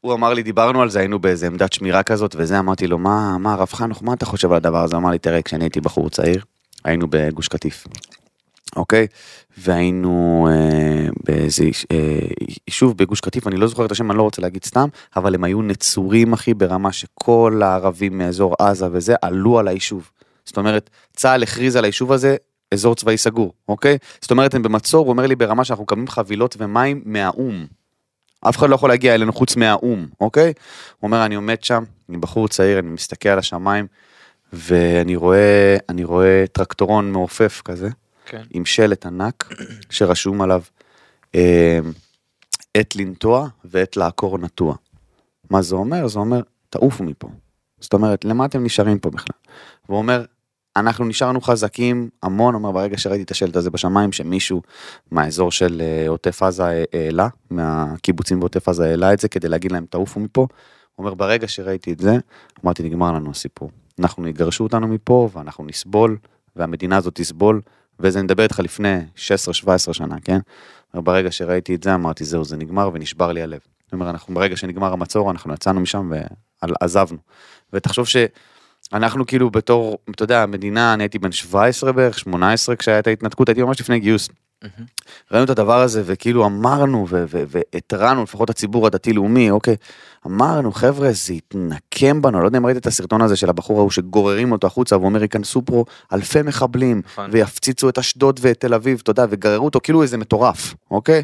הוא 0.00 0.14
אמר 0.14 0.34
לי, 0.34 0.42
דיברנו 0.42 0.82
על 0.82 0.90
זה, 0.90 0.98
היינו 0.98 1.18
באיזה 1.18 1.46
עמדת 1.46 1.72
שמירה 1.72 2.02
כזאת, 2.02 2.34
וזה, 2.38 2.58
אמרתי 2.58 2.86
לו, 2.86 2.98
מה, 2.98 3.38
מה, 3.38 3.52
הרב 3.52 3.72
חנוך, 3.72 4.02
מה 4.02 4.12
אתה 4.12 4.26
חושב 4.26 4.50
על 4.50 4.56
הדבר 4.56 4.84
הזה? 4.84 4.96
אמר 4.96 5.10
לי, 5.10 5.18
תראה, 5.18 5.42
כשאני 5.42 5.64
הייתי 5.64 5.80
בחור 5.80 6.10
צעיר, 6.10 6.44
היינו 6.84 7.06
בגוש 7.10 7.48
קטיף, 7.48 7.86
אוקיי? 8.76 9.06
והיינו 9.58 10.48
אה, 10.50 11.08
באיזה 11.24 11.64
אה, 11.92 12.18
יישוב 12.68 12.96
בגוש 12.96 13.20
קטיף, 13.20 13.46
אני 13.46 13.56
לא 13.56 13.66
זוכר 13.66 13.86
את 13.86 13.92
השם, 13.92 14.10
אני 14.10 14.18
לא 14.18 14.22
רוצה 14.22 14.42
להגיד 14.42 14.64
סתם, 14.64 14.88
אבל 15.16 15.34
הם 15.34 15.44
היו 15.44 15.62
נצורים, 15.62 16.32
אחי, 16.32 16.54
ברמה 16.54 16.92
שכל 16.92 17.60
הערבים 17.64 18.18
מאזור 18.18 18.54
עזה 18.58 18.86
וזה, 18.92 19.14
עלו 19.22 19.58
על 19.58 19.68
היישוב. 19.68 20.10
זאת 20.44 20.56
אומרת, 20.56 20.90
צה"ל 21.16 21.42
הכריז 21.42 21.76
על 21.76 21.84
היישוב 21.84 22.12
הזה 22.12 22.36
אזור 22.72 22.94
צבאי 22.94 23.16
סגור, 23.16 23.52
אוקיי? 23.68 23.98
זאת 24.20 24.30
אומרת, 24.30 24.54
הם 24.54 24.62
במצור, 24.62 25.04
הוא 25.04 25.12
אומר 25.12 25.26
לי 25.26 25.36
ברמה 25.36 25.64
שאנחנו 25.64 25.84
מקבלים 25.84 26.08
חבילות 26.08 26.56
ומים 26.58 27.02
מהאו"ם. 27.04 27.66
אף 28.48 28.56
אחד 28.56 28.68
לא 28.68 28.74
יכול 28.74 28.90
להגיע 28.90 29.14
אלינו 29.14 29.32
חוץ 29.32 29.56
מהאו"ם, 29.56 30.06
אוקיי? 30.20 30.52
הוא 30.98 31.08
אומר, 31.08 31.24
אני 31.24 31.34
עומד 31.34 31.64
שם, 31.64 31.84
אני 32.08 32.18
בחור 32.18 32.48
צעיר, 32.48 32.78
אני 32.78 32.90
מסתכל 32.90 33.28
על 33.28 33.38
השמיים, 33.38 33.86
ואני 34.52 35.16
רואה, 35.16 35.76
אני 35.88 36.04
רואה 36.04 36.44
טרקטורון 36.52 37.12
מעופף 37.12 37.62
כזה, 37.64 37.88
כן. 38.26 38.42
עם 38.50 38.64
שלט 38.64 39.06
ענק, 39.06 39.54
שרשום 39.90 40.42
עליו, 40.42 40.62
אה, 41.34 41.78
עת 42.74 42.96
לנטוע 42.96 43.48
ועת 43.64 43.96
לעקור 43.96 44.38
נטוע. 44.38 44.74
מה 45.50 45.62
זה 45.62 45.74
אומר? 45.74 46.08
זה 46.08 46.18
אומר, 46.18 46.40
תעופו 46.70 47.04
מפה. 47.04 47.28
זאת 47.80 47.92
אומרת, 47.92 48.24
למה 48.24 48.44
אתם 48.44 48.64
נשארים 48.64 48.98
פה 48.98 49.10
בכלל? 49.10 49.36
והוא 49.88 49.98
אומר, 49.98 50.24
אנחנו 50.76 51.04
נשארנו 51.04 51.40
חזקים 51.40 52.08
המון, 52.22 52.54
אומר, 52.54 52.70
ברגע 52.70 52.98
שראיתי 52.98 53.22
את 53.22 53.30
השלט 53.30 53.56
הזה 53.56 53.70
בשמיים, 53.70 54.12
שמישהו 54.12 54.62
מהאזור 55.10 55.50
של 55.50 55.82
אה, 55.84 56.08
עוטף 56.08 56.42
עזה 56.42 56.64
אה, 56.64 56.84
העלה, 56.92 57.28
מהקיבוצים 57.50 58.40
בעוטף 58.40 58.68
עזה 58.68 58.84
העלה 58.84 59.12
את 59.12 59.20
זה 59.20 59.28
כדי 59.28 59.48
להגיד 59.48 59.72
להם, 59.72 59.86
תעופו 59.90 60.20
מפה. 60.20 60.40
הוא 60.40 61.04
אומר, 61.04 61.14
ברגע 61.14 61.48
שראיתי 61.48 61.92
את 61.92 61.98
זה, 61.98 62.16
אמרתי, 62.64 62.82
נגמר 62.82 63.12
לנו 63.12 63.30
הסיפור. 63.30 63.70
אנחנו 64.00 64.28
יגרשו 64.28 64.64
אותנו 64.64 64.88
מפה, 64.88 65.28
ואנחנו 65.32 65.64
נסבול, 65.64 66.16
והמדינה 66.56 66.96
הזאת 66.96 67.14
תסבול, 67.14 67.60
וזה 68.00 68.18
אני 68.18 68.24
מדבר 68.24 68.42
איתך 68.42 68.58
לפני 68.58 68.98
16-17 69.16 69.92
שנה, 69.92 70.16
כן? 70.24 70.38
ברגע 70.94 71.32
שראיתי 71.32 71.74
את 71.74 71.82
זה, 71.82 71.94
אמרתי, 71.94 72.24
זהו, 72.24 72.44
זה 72.44 72.56
נגמר, 72.56 72.90
ונשבר 72.92 73.32
לי 73.32 73.42
הלב. 73.42 73.60
זאת 73.84 73.92
אומרת, 73.92 74.08
אנחנו, 74.08 74.34
ברגע 74.34 74.56
שנגמר 74.56 74.92
המצור, 74.92 75.30
אנחנו 75.30 75.54
יצאנו 75.54 75.80
משם 75.80 76.12
ועזבנו. 76.62 77.18
ותחשוב 77.72 78.06
שאנחנו 78.92 79.26
כאילו 79.26 79.50
בתור, 79.50 79.98
אתה 80.10 80.22
יודע, 80.22 80.42
המדינה, 80.42 80.94
אני 80.94 81.02
הייתי 81.02 81.18
בן 81.18 81.32
17 81.32 81.92
בערך, 81.92 82.18
18 82.18 82.76
כשהיה 82.76 82.98
את 82.98 83.06
ההתנתקות, 83.06 83.48
הייתי 83.48 83.62
ממש 83.62 83.80
לפני 83.80 84.00
גיוס. 84.00 84.28
ראינו 85.30 85.44
את 85.44 85.50
הדבר 85.50 85.80
הזה 85.80 86.02
וכאילו 86.06 86.46
אמרנו 86.46 87.06
והתרענו, 87.28 88.22
לפחות 88.22 88.50
הציבור 88.50 88.86
הדתי-לאומי, 88.86 89.50
אוקיי, 89.50 89.76
אמרנו, 90.26 90.72
חבר'ה, 90.72 91.12
זה 91.12 91.34
יתנקם 91.34 92.22
בנו, 92.22 92.40
לא 92.40 92.46
יודע 92.46 92.58
אם 92.58 92.66
ראית 92.66 92.76
את 92.76 92.86
הסרטון 92.86 93.22
הזה 93.22 93.36
של 93.36 93.48
הבחור 93.48 93.78
ההוא 93.78 93.90
שגוררים 93.90 94.52
אותו 94.52 94.66
החוצה 94.66 94.98
ואומר, 94.98 95.22
ייכנסו 95.22 95.62
פה 95.64 95.84
אלפי 96.12 96.42
מחבלים, 96.42 97.02
נכון. 97.04 97.30
ויפציצו 97.32 97.88
את 97.88 97.98
אשדוד 97.98 98.40
ואת 98.42 98.60
תל 98.60 98.74
אביב, 98.74 99.00
אתה 99.02 99.10
יודע, 99.10 99.26
וגררו 99.30 99.64
אותו 99.64 99.80
כאילו 99.82 100.02
איזה 100.02 100.18
מטורף, 100.18 100.74
אוקיי? 100.90 101.22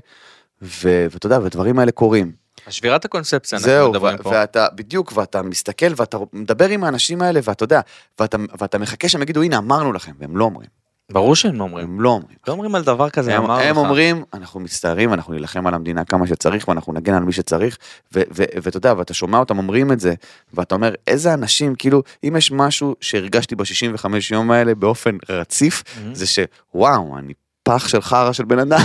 ואתה 0.62 1.26
יודע, 1.26 1.38
והדברים 1.42 1.78
האלה 1.78 1.92
קורים. 1.92 2.32
שבירת 2.70 3.04
הקונספציה, 3.04 3.58
אנחנו 3.58 3.70
זהו, 3.70 3.90
מדברים 3.90 4.16
פה. 4.18 4.28
ואתה, 4.30 4.66
בדיוק, 4.74 5.12
ואתה 5.16 5.42
מסתכל 5.42 5.86
ואתה 5.96 6.18
מדבר 6.32 6.68
עם 6.68 6.84
האנשים 6.84 7.22
האלה, 7.22 7.40
ואתה 7.44 7.64
יודע, 7.64 7.80
ואתה, 8.20 8.36
ואתה 8.60 8.78
מחכה 8.78 9.08
שהם 9.08 9.22
יגידו, 9.22 9.42
הנה, 9.42 9.58
אמרנו 9.58 9.92
לכם, 9.92 10.12
והם 10.18 10.36
לא 10.36 10.44
אומרים, 10.44 10.68
ברור 11.12 11.36
שהם 11.36 11.54
לא 11.58 11.62
אומרים. 11.64 11.84
הם 11.86 12.00
לא 12.00 12.08
אומרים. 12.10 12.36
לא 12.48 12.52
אומרים 12.52 12.74
על 12.74 12.82
דבר 12.84 13.10
כזה, 13.10 13.36
הם, 13.36 13.44
אמרנו 13.44 13.62
הם 13.62 13.70
לך. 13.70 13.76
אומרים, 13.76 14.24
אנחנו 14.34 14.60
מצטערים, 14.60 15.12
אנחנו 15.12 15.32
נילחם 15.32 15.66
על 15.66 15.74
המדינה 15.74 16.04
כמה 16.04 16.26
שצריך, 16.26 16.68
ואנחנו 16.68 16.92
נגן 16.92 17.14
על 17.14 17.22
מי 17.22 17.32
שצריך, 17.32 17.78
ואתה 18.12 18.76
יודע, 18.76 18.94
ואתה 18.98 19.14
שומע 19.14 19.38
אותם 19.38 19.58
אומרים 19.58 19.92
את 19.92 20.00
זה, 20.00 20.14
ואתה 20.54 20.74
אומר, 20.74 20.94
איזה 21.06 21.34
אנשים, 21.34 21.74
כאילו, 21.74 22.02
אם 22.24 22.36
יש 22.36 22.52
משהו 22.52 22.94
שהרגשתי 23.00 23.56
ב-65 23.56 24.04
יום 24.30 24.50
האלה 24.50 24.74
באופן 24.74 25.16
רציף, 25.28 25.82
Mhm. 25.82 26.00
זה 26.12 26.24
שוואו, 26.26 27.18
אני 27.18 27.32
פח 27.68 27.88
של 27.88 28.02
חרא 28.02 28.32
של 28.32 28.44
בן 28.44 28.58
אדם, 28.58 28.78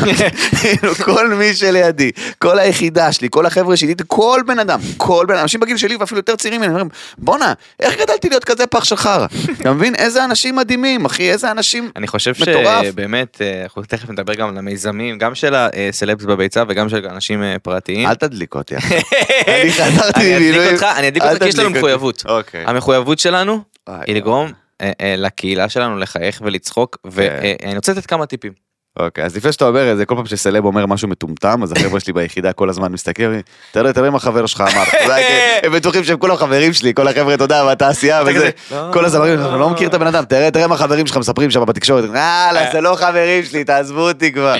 כאילו, 0.62 0.96
כל 0.96 1.34
מי 1.34 1.54
שלידי, 1.54 2.12
כל 2.40 2.60
היחידה 2.60 3.12
שלי, 3.12 3.28
כל 3.32 3.46
החבר'ה 3.46 3.78
שלי, 3.78 3.94
כל 4.08 4.42
בן 4.48 4.60
אדם, 4.60 4.80
כל 4.98 5.25
בן 5.28 5.34
אדם, 5.34 5.42
אנשים 5.42 5.60
בגיל 5.60 5.78
שלי 5.78 5.96
ואפילו 5.96 6.20
יותר 6.20 6.36
צעירים, 6.36 6.62
ממני, 6.62 6.72
אומרים, 6.72 6.90
בואנה, 7.18 7.54
איך 7.80 7.98
גדלתי 8.00 8.30
להיות 8.30 8.44
כזה 8.44 8.68
פח 8.68 8.84
של 8.84 8.96
חרא? 8.96 9.28
אתה 9.62 9.74
מבין? 9.74 9.96
איזה 9.96 10.25
אנשים 10.25 10.56
מדהימים, 10.56 11.06
אחי, 11.06 11.32
איזה 11.32 11.52
אנשים... 11.52 11.92
אני 11.96 12.08
חושב 12.08 12.34
מטורף. 12.42 12.86
שבאמת, 12.86 13.42
אה, 13.42 13.63
אנחנו 13.63 13.84
תכף 13.84 14.10
נדבר 14.10 14.34
גם 14.34 14.50
על 14.50 14.58
המיזמים, 14.58 15.18
גם 15.18 15.36
של 15.36 15.56
הסלבס 15.56 16.25
בביצה 16.25 16.63
וגם 16.70 16.90
של 16.90 17.08
אנשים 17.08 17.44
אה, 17.44 17.56
פרטיים. 17.60 18.08
אל 18.08 18.16
תדליק 18.16 18.56
אותי. 18.56 18.78
אחי. 18.78 18.96
אני 19.62 19.72
חזרתי 19.72 20.36
אני 20.36 20.40
ממילואים. 20.40 20.75
אני 20.98 21.08
אדליק 21.08 21.24
אותך 21.24 21.44
כי 21.44 21.50
יש 21.50 21.60
לנו. 21.60 21.70
מחויבות. 21.70 22.24
אוקיי. 22.25 22.63
המחויבות 22.68 23.20
שלנו 23.20 23.62
היא 23.88 24.16
לגרום 24.16 24.52
אה, 24.82 25.16
לקהילה 25.18 25.70
שלנו 25.70 25.98
לחייך 25.98 26.42
ולצחוק, 26.46 26.98
כן. 27.04 27.10
ואני 27.12 27.75
רוצה 27.75 27.92
לתת 27.92 28.06
כמה 28.06 28.25
טיפים. 28.25 28.63
אוקיי, 29.00 29.23
אז 29.23 29.35
לפני 29.35 29.51
שאתה 29.51 29.67
אומר 29.67 29.91
את 29.91 29.97
זה, 29.97 30.05
כל 30.05 30.15
פעם 30.15 30.25
שסלב 30.25 30.65
אומר 30.65 30.85
משהו 30.85 31.07
מטומטם, 31.07 31.63
אז 31.63 31.71
החבר'ה 31.71 32.00
שלי 32.00 32.13
ביחידה 32.13 32.53
כל 32.53 32.69
הזמן 32.69 32.91
מסתכלים, 32.91 33.41
תראה, 33.71 33.93
תראה 33.93 34.09
מה 34.09 34.19
חבר 34.19 34.45
שלך 34.45 34.62
אמר. 34.62 34.85
כי 35.27 35.33
הם 35.63 35.73
בטוחים 35.73 36.03
שהם 36.03 36.17
כולם 36.17 36.35
חברים 36.35 36.73
שלי, 36.73 36.93
כל 36.93 37.07
החבר'ה, 37.07 37.33
אתה 37.33 37.43
יודע, 37.43 37.65
בתעשייה 37.71 38.21
אתה 38.21 38.29
וזה. 38.35 38.50
לא. 38.71 38.89
כל 38.93 39.05
הזמרים, 39.05 39.39
אני 39.39 39.59
לא 39.59 39.69
מכיר 39.69 39.88
את 39.88 39.93
הבן 39.93 40.07
אדם, 40.07 40.25
תראה, 40.25 40.51
תראה 40.51 40.67
מה 40.67 40.77
חברים 40.77 41.07
שלך 41.07 41.17
מספרים 41.17 41.51
שם 41.51 41.65
בתקשורת. 41.65 42.03
יאללה, 42.03 42.71
זה 42.71 42.81
לא 42.81 42.95
חברים 42.95 43.45
שלי, 43.45 43.63
תעזבו 43.63 44.07
אותי 44.09 44.31
כבר. 44.31 44.55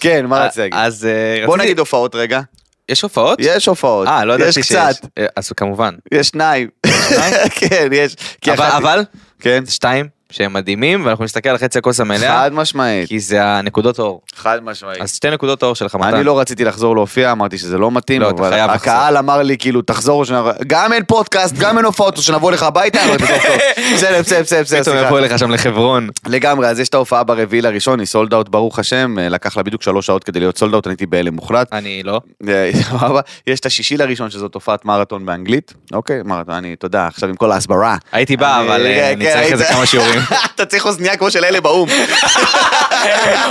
כן, 0.00 0.26
מה 0.26 0.44
רציתי 0.44 0.60
להגיד? 0.60 0.78
אז 0.78 1.06
אה, 1.06 1.46
בוא 1.46 1.56
נגיד 1.56 1.78
הופעות 1.78 2.14
רגע. 2.14 2.40
יש 2.88 3.02
הופעות? 3.02 3.38
יש 3.42 3.66
הופעות. 3.66 4.08
אה, 4.08 4.24
לא 4.24 4.32
ידעתי 4.32 4.48
יש 4.48 4.54
שיש. 4.54 4.66
קצת. 4.66 5.06
אה, 5.18 5.26
אז 5.36 5.52
כמובן. 5.52 5.94
יש 6.12 6.28
שניים. 6.28 6.68
שניים? 7.08 7.34
כן, 7.60 7.88
יש. 7.92 8.16
אבל, 8.48 9.04
כן. 9.40 9.62
שתיים 9.68 10.19
שהם 10.30 10.52
מדהימים, 10.52 11.06
ואנחנו 11.06 11.24
נסתכל 11.24 11.48
על 11.48 11.58
חצי 11.58 11.78
הכוס 11.78 12.00
המלאה, 12.00 12.38
חד 12.42 12.50
משמעית. 12.52 13.08
כי 13.08 13.20
זה 13.20 13.44
הנקודות 13.44 13.98
האור. 13.98 14.20
חד 14.36 14.58
משמעית. 14.64 15.00
אז 15.00 15.14
שתי 15.14 15.30
נקודות 15.30 15.62
האור 15.62 15.74
שלך, 15.74 15.94
מתן. 15.94 16.14
אני 16.14 16.24
לא 16.24 16.40
רציתי 16.40 16.64
לחזור 16.64 16.94
להופיע, 16.96 17.32
אמרתי 17.32 17.58
שזה 17.58 17.78
לא 17.78 17.90
מתאים, 17.90 18.22
לא, 18.22 18.30
אבל 18.30 18.52
הקהל 18.60 19.16
אמר 19.16 19.42
לי 19.42 19.58
כאילו 19.58 19.82
תחזור, 19.82 20.24
גם 20.66 20.92
אין 20.92 21.04
פודקאסט, 21.04 21.54
גם 21.58 21.76
אין 21.76 21.84
הופעות, 21.86 22.16
שנבוא 22.16 22.52
לך 22.52 22.62
הביתה, 22.62 22.98
בסדר, 23.94 24.20
בסדר, 24.20 24.40
בסדר, 24.42 24.62
בסדר, 24.62 24.82
פתאום. 24.82 24.96
יבוא 25.06 25.18
אליך 25.18 25.38
שם 25.38 25.50
לחברון. 25.50 26.08
לגמרי, 26.26 26.66
אז 26.68 26.80
יש 26.80 26.88
את 26.88 26.94
ההופעה 26.94 27.24
ברביעי 27.24 27.62
לראשון, 27.62 27.98
היא 28.00 28.06
סולד 28.06 28.34
אאוט 28.34 28.48
ברוך 28.48 28.78
השם, 28.78 29.18
אה, 29.18 29.28
לקח 29.28 29.56
לה 29.56 29.62
בדיוק 29.62 29.82
שלוש 29.82 30.06
שעות 30.06 30.24
כדי 30.24 30.40
להיות 30.40 30.58
סולד 30.58 30.74
אאוט, 30.74 30.86
אני 30.86 30.92
הייתי 30.92 31.06
בהלם 31.06 31.34
מוחלט. 31.34 31.72
אני 31.72 32.02
לא. 32.04 32.20
אה. 32.48 32.70
יש 33.46 33.60
את 33.60 33.66
השישי 33.66 33.96
לראשון 33.96 34.30
שזאת 34.30 34.54
הופעת 34.54 34.84
מרתון 34.84 35.26
באנגלית, 35.26 35.74
אוקיי, 35.92 36.20
מרתון, 36.24 36.54
אני, 36.54 36.76
תודה, 36.76 37.06
עכשיו 37.06 37.28
עם 37.28 37.36
כל 37.36 37.52
ההסברה. 37.52 37.96
הייתי 38.12 38.36
בא, 38.36 38.60
אבל 38.60 38.86
אה, 38.86 38.94
כן, 38.94 39.12
אני 39.16 39.24
כן, 39.24 39.32
צריך 39.32 39.52
איזה 39.52 39.64
היית- 39.64 39.76
כמה 39.76 39.86
שיעורים. 39.86 40.19
אתה 40.54 40.66
צריך 40.66 40.86
אוזנייה 40.86 41.16
כמו 41.16 41.30
של 41.30 41.44
אלה 41.44 41.60
באו"ם. 41.60 41.88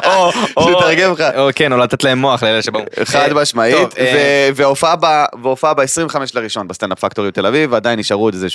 או, 0.05 0.31
או, 0.57 0.69
לך. 1.13 1.23
או 1.37 1.49
כן, 1.55 1.73
או 1.73 1.77
לתת 1.77 2.03
להם 2.03 2.19
מוח 2.19 2.43
לאלה 2.43 2.61
שבאו. 2.61 2.81
חד 3.03 3.27
אה, 3.29 3.33
משמעית, 3.33 3.97
אה, 3.97 4.49
והופעה 4.55 4.95
ב- 4.95 5.25
והופעה 5.43 5.73
ב-25 5.73 6.15
לראשון 6.33 6.67
בסטנדאפ 6.67 6.99
פקטורי 6.99 7.27
בתל 7.27 7.45
אביב, 7.45 7.73
ועדיין 7.73 7.99
נשארו 7.99 8.23
עוד 8.23 8.33
איזה 8.33 8.47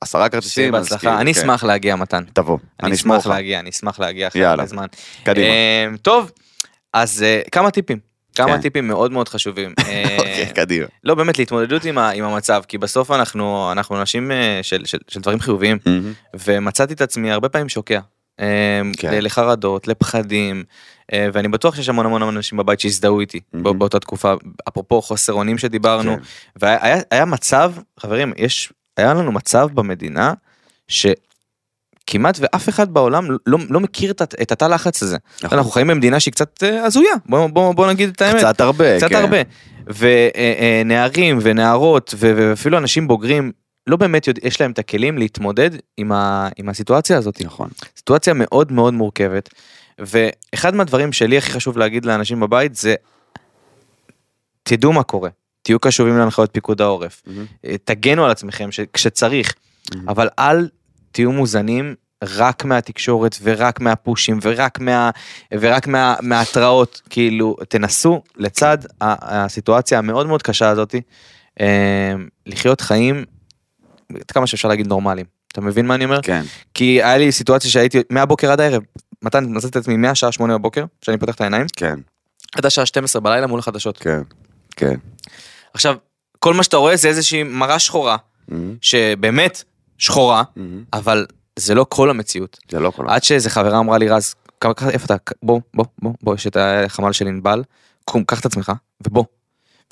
עשרה 0.00 0.28
כרטיסים. 0.28 0.72
בהצלחה. 0.72 0.98
כאילו, 0.98 1.12
אני 1.18 1.34
כן. 1.34 1.40
אשמח 1.40 1.64
להגיע, 1.64 1.96
מתן. 1.96 2.22
תבוא, 2.32 2.58
אני 2.82 2.94
אשמח. 2.94 3.26
להגיע, 3.26 3.58
אני 3.60 3.70
אשמח 3.70 4.00
להגיע 4.00 4.28
אחרי 4.28 4.42
יאללה. 4.42 4.52
הרבה 4.54 4.66
זמן. 4.66 4.86
קדימה. 5.24 5.46
אה, 5.46 5.86
טוב, 6.02 6.30
אז 6.92 7.24
כמה 7.52 7.70
טיפים. 7.70 8.11
כמה 8.34 8.46
כן. 8.56 8.60
טיפים 8.60 8.88
מאוד 8.88 9.12
מאוד 9.12 9.28
חשובים. 9.28 9.74
אה, 9.88 10.16
אוקיי, 10.18 10.46
קדימה. 10.54 10.86
לא 11.04 11.14
באמת 11.14 11.38
להתמודדות 11.38 11.84
עם 11.84 11.98
המצב 11.98 12.62
כי 12.68 12.78
בסוף 12.78 13.10
אנחנו 13.10 13.72
אנשים 14.00 14.30
אה, 14.32 14.58
של 14.62 14.84
של- 14.84 14.98
של 15.08 15.20
דברים 15.20 15.40
חיוביים. 15.40 15.78
ומצאתי 16.46 16.92
את 16.94 17.00
עצמי 17.00 17.30
הרבה 17.32 17.48
פעמים 17.48 17.68
שוקע. 17.68 18.00
אה, 18.40 18.46
כן. 18.98 19.10
לחרדות 19.22 19.88
לפחדים 19.88 20.64
אה, 21.12 21.28
ואני 21.32 21.48
בטוח 21.48 21.76
שיש 21.76 21.88
המון 21.88 22.06
המון 22.06 22.22
אנשים 22.22 22.58
בבית 22.58 22.80
שהזדהו 22.80 23.20
איתי. 23.20 23.40
בא- 23.54 23.72
באותה 23.72 24.00
תקופה 24.00 24.34
אפרופו 24.68 25.02
חוסר 25.02 25.32
אונים 25.32 25.58
שדיברנו 25.58 26.16
כן. 26.16 26.22
והיה 26.56 26.96
היה 27.10 27.24
מצב 27.24 27.72
חברים 28.00 28.32
יש 28.36 28.72
היה 28.96 29.14
לנו 29.14 29.32
מצב 29.32 29.68
במדינה 29.74 30.32
כמעט 32.06 32.38
ואף 32.40 32.68
אחד 32.68 32.94
בעולם 32.94 33.28
לא, 33.46 33.58
לא 33.70 33.80
מכיר 33.80 34.10
את, 34.10 34.22
את 34.22 34.52
התא 34.52 34.64
לחץ 34.64 35.02
הזה. 35.02 35.16
נכון. 35.42 35.58
אנחנו 35.58 35.70
חיים 35.70 35.86
במדינה 35.86 36.20
שהיא 36.20 36.32
קצת 36.32 36.62
אה, 36.62 36.84
הזויה, 36.84 37.12
בוא, 37.26 37.46
בוא, 37.46 37.72
בוא 37.74 37.86
נגיד 37.86 38.08
את 38.08 38.22
האמת. 38.22 38.36
קצת 38.38 38.60
הרבה, 38.60 38.96
קצת 38.96 39.08
כן. 39.08 39.14
הרבה. 39.16 39.36
ונערים 39.86 41.38
ונערות 41.42 42.14
ו- 42.18 42.32
ואפילו 42.36 42.78
אנשים 42.78 43.08
בוגרים 43.08 43.52
לא 43.86 43.96
באמת 43.96 44.26
יודע, 44.28 44.40
יש 44.44 44.60
להם 44.60 44.70
את 44.70 44.78
הכלים 44.78 45.18
להתמודד 45.18 45.70
עם, 45.96 46.12
ה, 46.12 46.48
עם 46.56 46.68
הסיטואציה 46.68 47.18
הזאת. 47.18 47.40
נכון. 47.44 47.68
סיטואציה 47.96 48.34
מאוד 48.34 48.72
מאוד 48.72 48.94
מורכבת. 48.94 49.48
ואחד 49.98 50.74
מהדברים 50.74 51.12
שלי 51.12 51.38
הכי 51.38 51.50
חשוב 51.50 51.78
להגיד 51.78 52.04
לאנשים 52.04 52.40
בבית 52.40 52.74
זה 52.74 52.94
תדעו 54.62 54.92
מה 54.92 55.02
קורה, 55.02 55.30
תהיו 55.62 55.78
קשובים 55.78 56.18
להנחיות 56.18 56.50
פיקוד 56.52 56.80
העורף. 56.80 57.22
אה, 57.66 57.74
תגנו 57.84 58.24
על 58.24 58.30
עצמכם 58.30 58.72
ש- 58.72 58.80
כשצריך, 58.92 59.54
מהמם. 59.94 60.08
אבל 60.08 60.28
אל 60.38 60.68
תהיו 61.12 61.32
מוזנים 61.32 61.94
רק 62.22 62.64
מהתקשורת 62.64 63.36
ורק 63.42 63.80
מהפושים 63.80 64.38
ורק 64.42 64.80
מה 64.80 65.10
ורק 65.52 65.86
מה, 65.86 66.14
מההתראות 66.20 67.02
כאילו 67.10 67.56
תנסו 67.68 68.22
לצד 68.36 68.78
הסיטואציה 69.00 69.98
המאוד 69.98 70.26
מאוד 70.26 70.42
קשה 70.42 70.68
הזאתי 70.68 71.00
אה, 71.60 72.14
לחיות 72.46 72.80
חיים 72.80 73.24
עד 74.14 74.30
כמה 74.30 74.46
שאפשר 74.46 74.68
להגיד 74.68 74.86
נורמליים 74.86 75.26
אתה 75.52 75.60
מבין 75.60 75.86
מה 75.86 75.94
אני 75.94 76.04
אומר 76.04 76.22
כן. 76.22 76.42
כי 76.74 76.84
היה 76.84 77.18
לי 77.18 77.32
סיטואציה 77.32 77.70
שהייתי 77.70 78.02
מהבוקר 78.10 78.52
עד 78.52 78.60
הערב 78.60 78.82
מתן 79.22 79.44
מצאתי 79.48 79.68
את 79.68 79.76
עצמי 79.76 79.96
מהשעה 79.96 80.32
שמונה 80.32 80.58
בבוקר 80.58 80.84
שאני 81.02 81.18
פותח 81.18 81.34
את 81.34 81.40
העיניים 81.40 81.66
כן. 81.76 81.98
עד 82.56 82.66
השעה 82.66 82.86
12 82.86 83.22
בלילה 83.22 83.46
מול 83.46 83.58
החדשות 83.58 83.98
כן. 83.98 84.20
כן. 84.76 84.94
עכשיו 85.74 85.96
כל 86.38 86.54
מה 86.54 86.62
שאתה 86.62 86.76
רואה 86.76 86.96
זה 86.96 87.08
איזושהי 87.08 87.42
מראה 87.42 87.78
שחורה 87.78 88.16
מהמם. 88.48 88.76
שבאמת 88.80 89.62
שחורה 90.02 90.42
מהמם. 90.56 90.84
אבל 90.92 91.26
זה 91.56 91.74
לא 91.74 91.86
כל 91.88 92.10
המציאות 92.10 92.58
זה 92.70 92.80
לא 92.80 92.90
כל... 92.90 93.08
עד 93.08 93.24
שאיזה 93.24 93.50
חברה 93.50 93.78
אמרה 93.78 93.98
לי 93.98 94.08
רז 94.08 94.34
איפה 94.88 95.04
אתה 95.04 95.32
בוא 95.42 95.60
בוא 95.74 95.84
בוא 96.02 96.12
בוא 96.22 96.34
יש 96.34 96.46
את 96.46 96.56
החמ"ל 96.60 97.12
של 97.12 97.26
ענבל 97.26 97.62
קום 98.04 98.24
קח 98.24 98.40
את 98.40 98.46
עצמך 98.46 98.72
ובוא. 99.06 99.24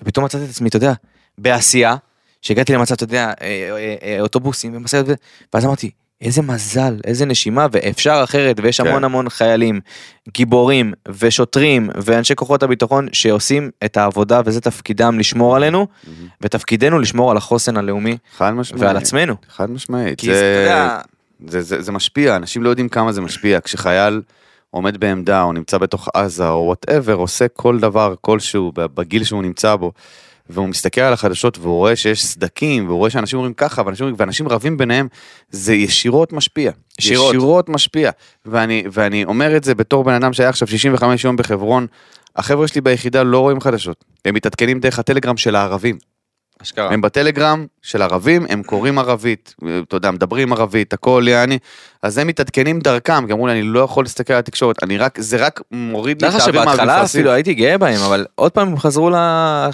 ופתאום 0.03 0.25
מצאתי 0.25 0.45
את 0.45 0.51
עצמי 0.51 0.69
אתה 0.69 0.77
יודע 0.77 0.93
בעשייה 1.39 1.97
שהגעתי 2.43 2.73
למצב 2.73 2.95
אתה 2.95 3.05
יודע 3.05 3.33
אה, 3.41 3.47
אה, 3.71 3.97
אה, 4.03 4.21
אוטובוסים 4.21 4.77
ומשאיות 4.77 5.07
ואז 5.55 5.65
אמרתי 5.65 5.91
איזה 6.21 6.43
מזל 6.43 6.97
איזה 7.05 7.27
נשימה 7.27 7.67
ואפשר 7.73 8.21
אחרת 8.25 8.61
ויש 8.63 8.81
כן. 8.81 8.87
המון 8.87 9.05
המון 9.05 9.29
חיילים 9.29 9.81
גיבורים 10.29 10.93
ושוטרים 11.09 11.91
ואנשי 11.95 12.35
כוחות 12.35 12.63
הביטחון 12.63 13.09
שעושים 13.13 13.71
את 13.85 13.97
העבודה 13.97 14.41
וזה 14.45 14.61
תפקידם 14.61 15.19
לשמור 15.19 15.57
עלינו 15.57 15.79
מהמם. 15.79 16.29
ותפקידנו 16.41 16.99
לשמור 16.99 17.31
על 17.31 17.37
החוסן 17.37 17.77
הלאומי 17.77 18.17
חד 18.37 18.51
משמעית. 18.51 18.83
ועל 18.83 18.97
עצמנו. 18.97 19.35
חד 19.49 19.71
משמעית. 19.71 20.21
כי 20.21 20.27
זה, 20.27 20.65
יודע, 20.65 21.01
זה, 21.47 21.63
זה, 21.63 21.83
זה 21.83 21.93
משפיע, 21.93 22.37
אנשים 22.37 22.63
לא 22.63 22.69
יודעים 22.69 22.89
כמה 22.89 23.13
זה 23.13 23.21
משפיע. 23.21 23.61
כשחייל 23.61 24.23
עומד 24.71 24.97
בעמדה 24.97 25.43
או 25.43 25.53
נמצא 25.53 25.79
בתוך 25.79 26.09
עזה 26.15 26.49
או 26.49 26.65
וואטאבר, 26.67 27.15
עושה 27.15 27.49
כל 27.49 27.79
דבר 27.79 28.15
כלשהו 28.21 28.73
בגיל 28.75 29.25
שהוא 29.25 29.43
נמצא 29.43 29.77
בו, 29.77 29.93
והוא 30.53 30.69
מסתכל 30.69 31.01
על 31.01 31.13
החדשות 31.13 31.59
והוא 31.59 31.77
רואה 31.77 31.97
שיש 31.97 32.25
סדקים, 32.27 32.87
והוא 32.87 32.99
רואה 32.99 33.11
שאנשים 33.11 33.37
אומרים 33.37 33.55
ככה, 33.55 33.83
ואנשים, 33.87 34.15
ואנשים 34.17 34.49
רבים 34.49 34.77
ביניהם, 34.77 35.09
זה 35.51 35.75
ישירות 35.75 36.33
משפיע. 36.33 36.73
ישירות. 36.99 37.35
ישירות 37.35 37.69
משפיע. 37.69 38.11
ואני, 38.47 38.85
ואני 38.93 39.25
אומר 39.25 39.57
את 39.57 39.65
זה 39.65 39.75
בתור 39.75 40.05
בן 40.05 40.15
אדם 40.15 40.33
שהיה 40.33 40.49
עכשיו 40.49 40.69
65 40.69 41.25
יום 41.25 41.37
בחברון, 41.37 41.87
החבר'ה 42.37 42.69
שלי 42.69 42.81
ביחידה 42.81 43.23
לא 43.23 43.39
רואים 43.39 43.61
חדשות. 43.61 44.05
הם 44.25 44.35
מתעדכנים 44.35 44.81
דרך 44.81 44.99
הטלגרם 44.99 45.37
של 45.37 45.57
הערבים. 45.57 45.99
אשכרה. 46.63 46.93
הם 46.93 47.01
בטלגרם 47.01 47.67
של 47.83 48.03
ערבים, 48.03 48.47
הם 48.49 48.63
קוראים 48.63 48.99
ערבית, 48.99 49.55
אתה 49.89 49.97
יודע, 49.97 50.11
מדברים 50.11 50.53
ערבית, 50.53 50.93
הכל 50.93 51.25
יעני, 51.29 51.59
אז 52.03 52.19
הם 52.19 52.27
מתעדכנים 52.27 52.81
דרכם, 52.81 53.27
כי 53.27 53.33
אמרו 53.33 53.47
לי, 53.47 53.53
אני 53.53 53.63
לא 53.63 53.81
יכול 53.81 54.05
להסתכל 54.05 54.33
על 54.33 54.39
התקשורת, 54.39 54.83
אני 54.83 54.99
רק, 54.99 55.21
זה 55.21 55.37
רק 55.37 55.61
מוריד 55.71 56.23
לי 56.23 56.29
את 56.29 56.35
אגב 56.35 56.41
האוויר 56.41 56.63
שבהתחלה 56.63 56.85
מהמפרשים. 56.85 57.21
אפילו 57.21 57.31
הייתי 57.31 57.55
גאה 57.55 57.79
בהם 57.79 58.01
אבל 58.07 58.27
עוד 58.35 58.53
פעם 58.53 58.69
הם 58.69 58.79
חזרו 58.79 59.11
ל... 59.11 59.15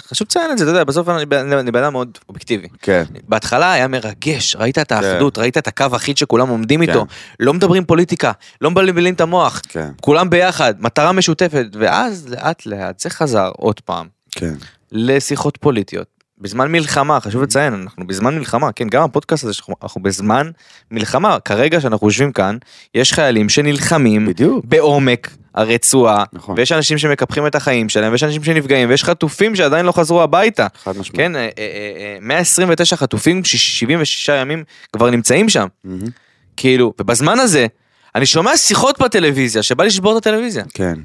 חשוב 0.07 0.27
לציין 0.27 0.51
את 0.51 0.57
זה 0.57 0.63
אתה 0.63 0.71
יודע 0.71 0.83
בסוף 0.83 1.09
אני 1.09 1.25
בן 1.25 1.77
אדם 1.77 1.93
מאוד 1.93 2.17
אובייקטיבי. 2.29 2.67
כן, 2.81 3.03
בהתחלה 3.27 3.73
היה 3.73 3.87
מרגש 3.87 4.55
ראית 4.55 4.77
את 4.77 4.91
האחדות 4.91 5.37
ראית 5.37 5.57
את 5.57 5.67
הקו 5.67 5.85
אחיד 5.95 6.17
שכולם 6.17 6.49
עומדים 6.49 6.81
איתו 6.81 7.05
כן. 7.05 7.15
לא 7.39 7.53
מדברים 7.53 7.85
פוליטיקה 7.85 8.31
לא 8.61 8.71
מבלבלים 8.71 9.13
את 9.13 9.21
המוח 9.21 9.61
כן, 9.69 9.89
כולם 10.01 10.29
ביחד 10.29 10.73
מטרה 10.79 11.11
משותפת 11.11 11.65
ואז 11.73 12.27
לאט 12.29 12.65
לאט 12.65 12.99
זה 12.99 13.09
חזר 13.09 13.51
עוד 13.57 13.79
פעם 13.79 14.07
כן, 14.31 14.53
לשיחות 14.91 15.57
פוליטיות. 15.57 16.16
בזמן 16.41 16.71
מלחמה 16.71 17.19
חשוב 17.19 17.43
לציין 17.43 17.73
אנחנו 17.73 18.07
בזמן 18.07 18.35
מלחמה 18.37 18.71
כן 18.71 18.87
גם 18.87 19.03
הפודקאסט 19.03 19.43
הזה 19.43 19.53
שאנחנו 19.53 19.73
אנחנו 19.83 20.01
בזמן 20.03 20.51
מלחמה 20.91 21.39
כרגע 21.39 21.81
שאנחנו 21.81 22.07
יושבים 22.07 22.31
כאן 22.31 22.57
יש 22.95 23.13
חיילים 23.13 23.49
שנלחמים 23.49 24.25
בדיוק, 24.25 24.65
בעומק 24.65 25.29
הרצועה, 25.55 26.23
נכון. 26.33 26.55
ויש 26.57 26.71
אנשים 26.71 26.97
שמקפחים 26.97 27.47
את 27.47 27.55
החיים 27.55 27.89
שלהם, 27.89 28.11
ויש 28.11 28.23
אנשים 28.23 28.43
שנפגעים, 28.43 28.89
ויש 28.89 29.03
חטופים 29.03 29.55
שעדיין 29.55 29.85
לא 29.85 29.91
חזרו 29.91 30.21
הביתה. 30.21 30.67
חד 30.83 30.91
משמעית. 30.97 31.15
כן, 31.15 31.35
אה, 31.35 31.41
אה, 31.41 31.47
אה, 31.57 32.17
129 32.21 32.95
חטופים, 32.95 33.43
ש- 33.43 33.55
76 33.55 34.29
ימים 34.41 34.63
כבר 34.93 35.09
נמצאים 35.09 35.49
שם. 35.49 35.67
מהמם. 35.83 36.01
כאילו, 36.57 36.93
ובזמן 37.01 37.39
הזה, 37.39 37.67
אני 38.15 38.25
שומע 38.25 38.57
שיחות 38.57 39.01
בטלוויזיה 39.01 39.63
שבא 39.63 39.83
לשבור 39.83 40.17
את 40.17 40.27
הטלוויזיה. 40.27 40.63
כן. 40.73 40.99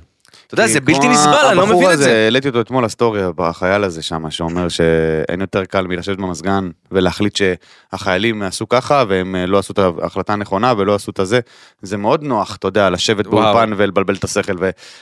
אתה 0.54 0.62
יודע, 0.62 0.72
זה 0.72 0.80
בלתי 0.80 1.00
כמו 1.00 1.10
נסבל, 1.10 1.46
אני 1.48 1.56
לא 1.56 1.66
מבין 1.66 1.90
את 1.90 1.98
זה. 1.98 2.24
העליתי 2.24 2.48
אותו 2.48 2.60
אתמול 2.60 2.84
לסטורי, 2.84 3.20
החייל 3.38 3.84
הזה 3.84 4.02
שם, 4.02 4.30
שאומר 4.30 4.68
שאין 4.68 5.40
יותר 5.40 5.64
קל 5.64 5.86
מלשבת 5.86 6.16
במזגן 6.16 6.70
ולהחליט 6.90 7.36
שהחיילים 7.36 8.42
עשו 8.42 8.68
ככה 8.68 9.04
והם 9.08 9.36
אה, 9.36 9.46
לא 9.46 9.58
עשו 9.58 9.72
את 9.72 9.78
ההחלטה 9.78 10.32
הנכונה 10.32 10.74
ולא 10.76 10.94
עשו 10.94 11.10
את 11.10 11.18
הזה. 11.18 11.40
זה 11.82 11.96
מאוד 11.96 12.22
נוח, 12.22 12.56
אתה 12.56 12.68
יודע, 12.68 12.90
לשבת. 12.90 13.26
באולפן 13.26 13.72
ולבלבל 13.76 14.14
את 14.14 14.24
השכל. 14.24 14.52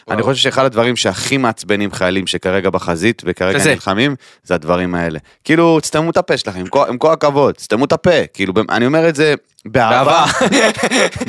ואני. 0.08 0.22
חושב 0.22 0.42
שאחד 0.42 0.64
הדברים 0.64 0.96
שהכי 0.96 1.36
מעצבנים 1.36 1.92
חיילים 1.92 2.26
שכרגע 2.26 2.70
בחזית 2.70 3.22
וכרגע. 3.26 3.58
נלחמים, 3.66 4.16
זה 4.42 4.54
הדברים 4.54 4.94
האלה. 4.94 5.18
כאילו, 5.44 5.80
תסתמו 5.80 6.10
את 6.10 6.16
הפה 6.16 6.36
שלכם, 6.36 6.64
עם 6.88 6.98
כל 6.98 7.12
הכבוד, 7.12 7.54
תסתמו 7.54 7.84
את 7.84 7.92
הפה. 7.92 8.26
כאילו, 8.34 8.52
אני 8.68 8.86
אומר 8.86 9.08
את 9.08 9.16
זה 9.16 9.34
באהבה. 9.64 10.24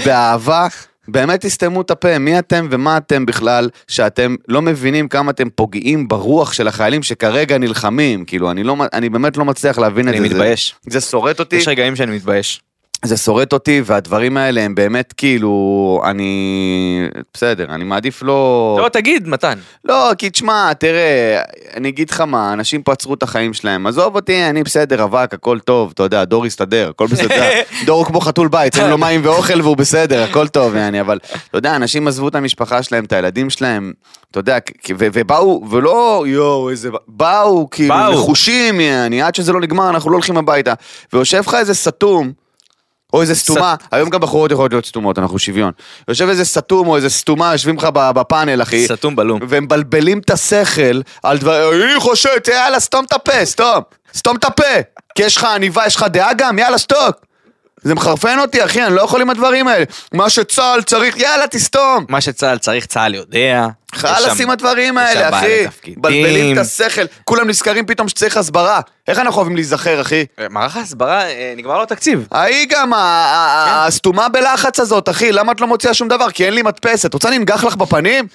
באהבה, 0.06 0.68
באמת 1.12 1.46
תסתמו 1.46 1.82
את 1.82 1.92
הפה, 1.92 2.18
מי 2.18 2.40
אתם 2.40 2.68
ומה 2.72 2.98
אתם 2.98 3.26
בכלל, 3.26 3.70
שאתם 3.88 4.36
לא 4.48 4.62
מבינים 4.62 5.08
כמה 5.08 5.32
אתם 5.32 5.50
פוגעים 5.50 6.08
ברוח 6.08 6.54
של 6.54 6.68
החיילים 6.68 7.04
שכרגע 7.04 7.58
נלחמים, 7.58 8.26
כאילו, 8.26 8.52
אני, 8.52 8.64
לא, 8.64 8.76
אני 8.94 9.10
באמת 9.10 9.38
לא 9.38 9.46
מצליח 9.46 9.78
להבין 9.80 10.10
את 10.10 10.14
אני 10.14 10.30
זה. 10.30 10.36
מתבייש. 10.36 10.76
זה, 10.90 11.00
זה 11.00 11.06
שורט 11.06 11.40
אותי, 11.40 11.56
יש 11.56 11.68
רגעים 11.68 11.96
שאני 11.96 12.16
מתבייש. 12.16 12.62
זה 13.06 13.18
שורט 13.18 13.54
אותי, 13.54 13.82
והדברים 13.86 14.38
האלה 14.38 14.62
הם 14.62 14.76
באמת 14.76 15.14
כאילו, 15.18 16.02
אני... 16.06 17.10
בסדר, 17.34 17.66
אני 17.70 17.84
מעדיף 17.84 18.24
לא... 18.24 18.80
לא, 18.84 18.90
תגיד, 18.90 19.28
מתן. 19.28 19.60
לא, 19.86 20.12
כי 20.18 20.30
תשמע, 20.30 20.74
תראה, 20.74 21.42
אני 21.76 21.90
אגיד 21.90 22.10
לך 22.10 22.22
מה, 22.22 22.54
אנשים 22.54 22.84
פה 22.84 22.92
עצרו 22.92 23.14
את 23.14 23.24
החיים 23.24 23.54
שלהם, 23.54 23.88
עזוב 23.88 24.16
אותי, 24.16 24.44
אני 24.44 24.64
בסדר, 24.64 25.02
רווק, 25.02 25.34
הכל 25.34 25.60
טוב, 25.60 25.92
אתה 25.94 26.04
יודע, 26.04 26.26
דור 26.26 26.46
יסתדר, 26.46 26.90
הכל 26.90 27.08
בסדר, 27.08 27.50
דור 27.86 27.98
הוא 27.98 28.06
כמו 28.06 28.22
חתול 28.22 28.48
בית, 28.48 28.78
אין 28.78 28.90
לו 28.90 28.98
מים 28.98 29.22
ואוכל 29.24 29.62
והוא 29.62 29.78
בסדר, 29.78 30.24
הכל 30.24 30.48
טוב, 30.58 30.76
יעני, 30.76 31.02
אבל, 31.02 31.20
אתה 31.50 31.58
יודע, 31.58 31.76
אנשים 31.76 32.08
עזבו 32.08 32.28
את 32.28 32.36
המשפחה 32.36 32.84
שלהם, 32.84 33.04
את 33.06 33.14
הילדים 33.14 33.50
שלהם, 33.50 33.94
אתה 34.32 34.40
יודע, 34.40 34.58
ובאו, 34.90 35.64
ולא, 35.70 36.24
יואו, 36.28 36.70
איזה, 36.70 36.90
באו, 37.08 37.68
כאילו. 37.72 38.12
נחושים, 38.12 38.80
יעני, 38.80 39.22
עד 39.22 39.36
שזה 39.36 39.54
לא 39.54 39.62
נגמר, 39.62 39.90
אנחנו 39.90 40.10
לא 40.10 40.16
הולכים 40.16 40.38
הביתה, 40.38 40.74
ויושב 41.14 41.44
לך 41.48 41.54
איזה 41.54 41.74
סתום, 41.74 42.32
או 43.14 43.22
איזה 43.22 43.36
סתומה, 43.36 43.76
היום 43.92 44.10
גם 44.10 44.20
בחורות 44.20 44.52
יכולות 44.52 44.72
להיות 44.74 44.86
סתומות, 44.86 45.20
אנחנו 45.20 45.40
שוויון. 45.40 45.72
יושב 46.08 46.30
איזה 46.30 46.46
סתום 46.46 46.88
או 46.88 46.96
איזה 46.96 47.10
סתומה, 47.10 47.52
יושבים 47.52 47.78
לך 47.78 47.88
בפאנל, 47.94 48.62
אחי. 48.62 48.88
סתום 48.88 49.16
בלום. 49.16 49.40
ומבלבלים 49.50 50.20
את 50.20 50.30
השכל 50.30 51.02
על 51.24 51.38
דברים, 51.38 51.82
אני 51.82 52.00
חושבת, 52.00 52.48
יאללה, 52.48 52.80
סתום 52.80 53.06
את 53.06 53.14
הפה, 53.14 53.46
סתום, 53.46 53.82
סתום 54.14 54.36
את 54.36 54.46
הפה. 54.46 54.64
כי 55.16 55.24
יש 55.24 55.38
לך 55.38 55.44
עניבה, 55.44 55.84
יש 55.88 55.96
לך 55.96 56.04
דעה 56.04 56.34
גם, 56.34 56.60
יאללה, 56.60 56.78
שתוק. 56.78 57.31
זה 57.84 57.96
מחרפן 57.96 58.40
אותי, 58.40 58.66
אחי, 58.66 58.84
אני 58.86 58.96
לא 58.96 59.02
יכול 59.02 59.22
עם 59.22 59.30
הדברים 59.30 59.68
האלה. 59.68 59.86
מה 60.14 60.30
שצה"ל 60.30 60.82
צריך, 60.82 61.18
יאללה, 61.18 61.48
תסתום. 61.48 62.06
מה 62.10 62.22
שצה"ל 62.22 62.58
צריך, 62.58 62.86
צה"ל 62.86 63.16
יודע. 63.16 63.68
חלאס 63.96 64.42
עם 64.42 64.50
הדברים 64.50 64.98
האלה, 64.98 65.30
אחי. 65.30 65.66
מבלבלים 65.88 66.54
את 66.54 66.62
השכל, 66.62 67.02
כולם 67.24 67.48
נזכרים 67.48 67.86
פתאום 67.86 68.08
שצריך 68.08 68.38
הסברה. 68.38 68.82
איך 69.08 69.20
אנחנו 69.20 69.38
אוהבים 69.38 69.56
להיזכר, 69.56 70.02
אחי? 70.02 70.26
מערך 70.50 70.78
ההסברה, 70.78 71.26
אה, 71.26 71.54
נגמר 71.58 71.78
לו 71.78 71.86
תקציב. 71.86 72.28
ההיא 72.32 72.68
גם, 72.70 72.92
כן. 72.92 72.98
הסתומה 72.98 74.30
בלחץ 74.30 74.80
הזאת, 74.80 75.10
אחי, 75.10 75.32
למה 75.32 75.52
את 75.52 75.62
לא 75.62 75.68
מוציאה 75.68 75.94
שום 75.94 76.08
דבר? 76.08 76.32
כי 76.32 76.46
אין 76.46 76.54
לי 76.54 76.62
מדפסת. 76.62 77.14
רוצה 77.14 77.28
אני 77.28 77.38
אנגח 77.38 77.64
לך 77.64 77.76
בפנים? 77.76 78.28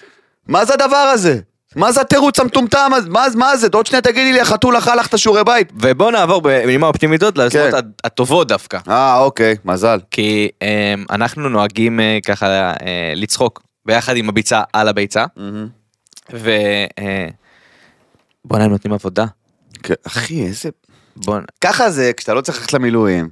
מה 0.48 0.64
זה 0.64 0.74
הדבר 0.74 0.96
הזה? 0.96 1.38
מה 1.77 1.93
זה 1.93 2.01
התירוץ 2.01 2.41
המטומטם? 2.41 2.91
מה, 3.09 3.27
מה 3.35 3.57
זה? 3.57 3.69
עוד 3.73 3.87
שנייה 3.87 4.03
תגידי 4.03 4.33
לי, 4.33 4.41
החתול 4.41 4.79
אכל 4.79 4.95
לך 4.95 5.07
את 5.07 5.15
השיעורי 5.15 5.45
בית. 5.45 5.73
ובוא 5.75 6.11
נעבור 6.11 6.43
בנימה 6.43 6.87
אופטימית 6.87 7.21
זאת 7.21 7.39
ליוזמות 7.39 7.75
כן. 7.75 7.89
הטובות 8.05 8.49
דווקא. 8.49 8.79
אה, 8.89 9.19
אוקיי, 9.19 9.57
מזל. 9.65 10.01
כי 10.11 10.49
אה, 10.62 10.95
אנחנו 11.11 11.49
נוהגים 11.49 12.01
אה, 12.01 12.19
ככה 12.27 12.47
אה, 12.47 13.12
לצחוק 13.17 13.62
ביחד 13.87 14.17
עם 14.17 14.29
הביצה 14.29 14.62
על 14.73 14.89
הביצה. 14.89 15.25
ו... 16.33 16.51
אה, 16.99 17.29
בוא'נה 18.45 18.65
הם 18.65 18.71
נותנים 18.71 18.95
עבודה. 18.95 19.25
כן, 19.83 19.95
אחי, 20.07 20.47
איזה... 20.47 20.69
בוא'נה. 21.17 21.45
ככה 21.61 21.91
זה 21.91 22.12
כשאתה 22.17 22.35
לא 22.35 22.41
צריך 22.41 22.59
ללכת 22.59 22.73
למילואים, 22.73 23.29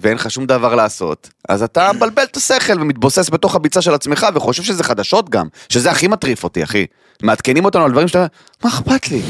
ואין 0.00 0.14
לך 0.14 0.30
שום 0.30 0.46
דבר 0.46 0.74
לעשות, 0.74 1.30
אז 1.48 1.62
אתה 1.62 1.90
מבלבל 1.92 2.22
את 2.22 2.36
השכל 2.36 2.80
ומתבוסס 2.80 3.30
בתוך 3.30 3.54
הביצה 3.54 3.82
של 3.82 3.94
עצמך 3.94 4.26
וחושב 4.34 4.62
שזה 4.62 4.84
חדשות 4.84 5.30
גם, 5.30 5.46
שזה 5.68 5.90
הכי 5.90 6.08
מטריף 6.08 6.44
אותי, 6.44 6.62
אחי. 6.62 6.86
מעדכנים 7.22 7.64
אותנו 7.64 7.84
על 7.84 7.90
דברים 7.90 8.08
שאתה... 8.08 8.26
מה 8.64 8.70
אכפת 8.70 9.08
לי? 9.08 9.22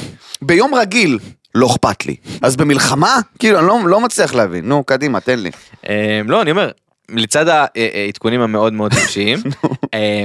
ביום 0.42 0.74
רגיל 0.74 1.18
לא 1.54 1.66
אכפת 1.66 2.06
לי. 2.06 2.16
אז 2.42 2.56
במלחמה? 2.56 3.16
כאילו, 3.38 3.58
אני 3.58 3.66
לא, 3.66 3.78
לא 3.86 4.00
מצליח 4.00 4.34
להבין. 4.34 4.68
נו, 4.68 4.84
קדימה, 4.84 5.20
תן 5.20 5.38
לי. 5.38 5.50
אה, 5.88 6.20
לא, 6.26 6.42
אני 6.42 6.50
אומר, 6.50 6.70
לצד 7.08 7.48
העדכונים 7.48 8.40
המאוד 8.40 8.72
מאוד 8.72 8.94
רגשיים, 8.94 9.38
אה, 9.94 10.24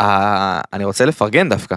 אה, 0.00 0.60
אני 0.72 0.84
רוצה 0.84 1.04
לפרגן 1.04 1.48
דווקא 1.48 1.76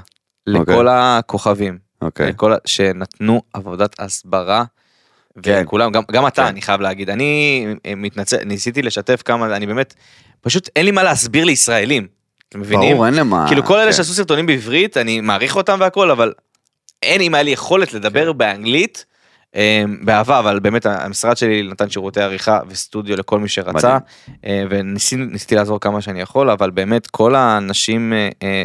אוקיי. 0.50 0.76
לכל 0.76 0.88
הכוכבים, 0.88 1.78
אוקיי. 2.02 2.30
לכל 2.30 2.54
שנתנו 2.66 3.42
עבודת 3.54 3.96
הסברה. 4.00 4.64
כן. 5.44 5.62
וכולם, 5.66 5.92
גם, 5.92 6.04
גם 6.12 6.28
אתה, 6.28 6.42
כן. 6.42 6.48
אני 6.48 6.62
חייב 6.62 6.82
להגיד, 6.82 7.10
אני 7.10 7.66
אה, 7.86 7.94
מתנצל, 7.96 8.38
ניסיתי 8.46 8.82
לשתף 8.82 9.22
כמה, 9.26 9.56
אני 9.56 9.66
באמת, 9.68 9.94
פשוט 10.42 10.70
אין 10.76 10.86
לי 10.86 10.92
מה 10.92 11.04
להסביר 11.04 11.46
לישראלים, 11.46 12.08
אתם 12.50 12.60
מבינים? 12.60 12.92
ברור, 12.92 13.06
אין 13.06 13.14
למה. 13.14 13.46
כאילו 13.48 13.64
כל 13.64 13.78
אלה 13.80 13.92
כן. 13.92 13.98
שעשו 13.98 14.14
סרטונים 14.14 14.46
בעברית, 14.46 14.98
אני 14.98 15.22
מעריך 15.22 15.56
אותם 15.56 15.78
והכל, 15.80 16.12
אבל 16.12 16.34
אין 17.04 17.22
אם 17.22 17.34
היה 17.34 17.44
לי 17.44 17.52
יכולת 17.52 17.94
לדבר 17.94 18.32
באנגלית. 18.34 19.06
אה, 19.56 19.84
באהבה 20.02 20.40
אבל 20.40 20.60
באמת 20.60 20.86
המשרד 20.86 21.38
שלי 21.38 21.64
נתן 21.64 21.90
שירותי 21.90 22.22
עריכה 22.22 22.60
וסטודיו 22.68 23.16
לכל 23.18 23.40
מי 23.40 23.50
שרצה 23.50 23.98
אה, 24.46 24.64
וניסיתי 24.70 25.56
לעזור 25.56 25.80
כמה 25.80 26.02
שאני 26.02 26.22
יכול 26.22 26.50
אבל 26.50 26.70
באמת 26.70 27.08
כל 27.08 27.36
האנשים 27.36 28.14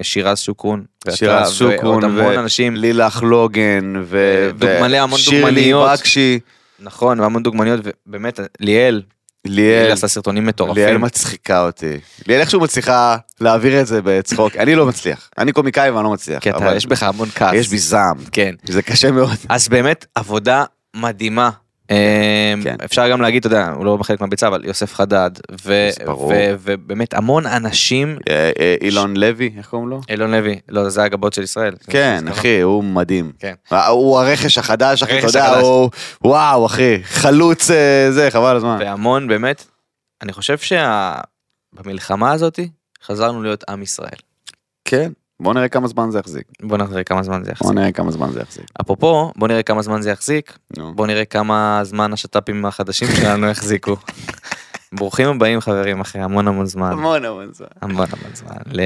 שירז 0.03 0.39
שוקרון 0.39 0.85
שירז 1.11 1.53
שוקרון, 1.53 1.93
ועוד 1.93 2.05
המון 2.05 2.37
ו- 2.37 2.41
אנשים 2.41 2.77
לילך 2.77 3.23
לוגן, 3.23 3.93
ו... 4.05 4.49
דוג- 4.59 4.71
מלא 4.81 4.97
המון 4.97 5.19
שירלי 5.19 5.45
דוגמניות. 5.51 5.99
בקשי, 5.99 6.39
נכון 6.85 7.21
והמון 7.21 7.43
דוגמניות 7.43 7.81
ובאמת 8.07 8.41
ליאל 8.61 9.03
ליאל 9.47 9.83
ליאל, 9.83 9.93
עשה 9.93 10.09
סרטונים 10.09 10.43
ליאל 10.43 10.49
מטורפים 10.49 11.01
מצחיקה 11.01 11.67
אותי. 11.67 12.01
ליאל 12.27 12.41
איכשהו 12.41 12.61
מצליחה 12.61 13.17
להעביר 13.41 13.81
את 13.81 13.87
זה 13.87 14.01
בצחוק, 14.05 14.57
אני 14.57 14.75
לא 14.75 14.87
מצליח. 14.87 15.31
אני 15.39 15.53
קומיקאי 15.53 15.91
ואני 15.91 16.05
לא 16.05 16.13
מצליח. 16.13 16.43
אתה 16.43 16.57
אבל 16.57 16.77
יש 16.77 16.87
בך 16.87 17.03
המון 17.03 17.29
כעס 17.35 17.55
יש 17.55 17.69
בי 17.69 17.79
זעם, 17.79 18.17
כן 18.33 18.55
זה 18.65 18.83
קשה 18.83 19.11
מאוד. 19.11 19.37
אז 19.49 19.69
באמת 19.69 20.07
עבודה 20.15 20.65
מדהימה. 20.97 21.51
אה, 21.91 22.55
כן. 22.63 22.77
אפשר 22.85 23.11
גם 23.11 23.21
להגיד, 23.21 23.47
אתה 23.47 23.55
יודע, 23.55 23.71
הוא 23.71 23.85
לא 23.85 23.97
בחלק 23.97 24.21
מהביצה, 24.21 24.49
אבל 24.49 24.65
יוסף 24.65 24.95
חדד, 24.95 25.31
ו- 25.65 25.89
ברור. 26.07 26.29
ו- 26.29 26.55
ובאמת 26.61 27.15
המון 27.15 27.47
אנשים, 27.47 28.19
אה, 28.29 28.51
אה, 28.59 28.77
אילון 28.81 29.17
לוי, 29.17 29.55
איך 29.59 29.67
קוראים 29.67 29.89
לו? 29.89 30.01
אילון 30.09 30.31
לוי, 30.31 30.61
לא, 30.69 30.89
זה 30.89 31.03
הגבות 31.03 31.33
של 31.33 31.43
ישראל. 31.43 31.75
כן, 31.91 32.25
אחי, 32.31 32.61
הוא 32.61 32.85
מדהים. 32.85 33.33
כן. 33.39 33.55
הוא 33.89 34.19
הרכש 34.21 34.59
החדש, 34.59 35.03
אחי, 35.03 35.19
אתה 35.19 35.27
יודע. 35.27 35.59
הוא... 35.59 35.91
וואו, 36.25 36.67
אחי, 36.67 37.03
חלוץ 37.05 37.71
אה, 37.71 38.07
זה, 38.11 38.31
חבל 38.31 38.57
הזמן. 38.57 38.77
והמון 38.81 39.29
באמת, 39.29 39.65
אני 40.23 40.33
חושב 40.33 40.57
שבמלחמה 41.79 42.33
הזאת 42.33 42.61
חזרנו 43.05 43.43
להיות 43.43 43.65
עם 43.69 43.83
ישראל. 43.83 44.19
כן, 44.85 45.13
בוא 45.41 45.55
נראה 45.55 45.69
כמה 45.69 45.89
זמן 45.89 46.11
זה 46.11 46.19
יחזיק. 46.19 46.45
בוא 46.63 46.79
נראה 46.79 47.05
כמה 47.05 47.23
זמן 47.23 47.45
זה 47.45 47.51
יחזיק. 47.51 47.67
בוא 47.67 47.75
נראה 47.75 47.93
כמה 47.93 48.11
זמן 48.11 48.31
זה 48.33 48.41
יחזיק. 48.41 48.65
אפרופו, 48.81 49.33
בוא 49.37 49.49
נראה 49.49 49.63
כמה 49.63 49.83
זמן 49.83 50.03
זה 50.03 50.11
יחזיק. 50.11 50.59
בוא 50.95 51.07
נראה 51.07 51.25
כמה 51.25 51.81
זמן 51.83 52.13
השת"פים 52.13 52.67
החדשים 52.67 53.09
שלנו 53.09 53.47
יחזיקו. 53.47 53.97
ברוכים 54.93 55.29
הבאים 55.29 55.61
חברים 55.61 56.01
אחרי 56.01 56.23
המון 56.23 56.49
המון 56.49 56.67
זמן, 56.67 56.93
המון 56.93 57.25
המון 57.25 57.53
זמן. 57.53 57.67
המון 57.83 58.07
המון 58.13 58.35
זמן, 58.35 58.83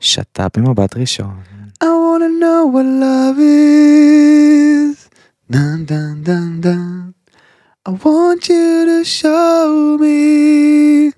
לשת"פ 0.00 0.58
במבט 0.58 0.96
ראשון. 0.96 1.40
I 1.84 1.84
wanna 1.84 2.30
know 2.40 2.60
what 2.74 2.86
love 3.04 3.38
is. 3.38 4.96
Dun 5.52 5.78
dun 5.90 6.14
dun 6.26 6.60
dun. 6.64 7.14
I 7.86 7.90
want 8.04 8.48
you 8.48 8.68
to 8.90 8.98
show 9.04 9.98
me. 10.00 11.15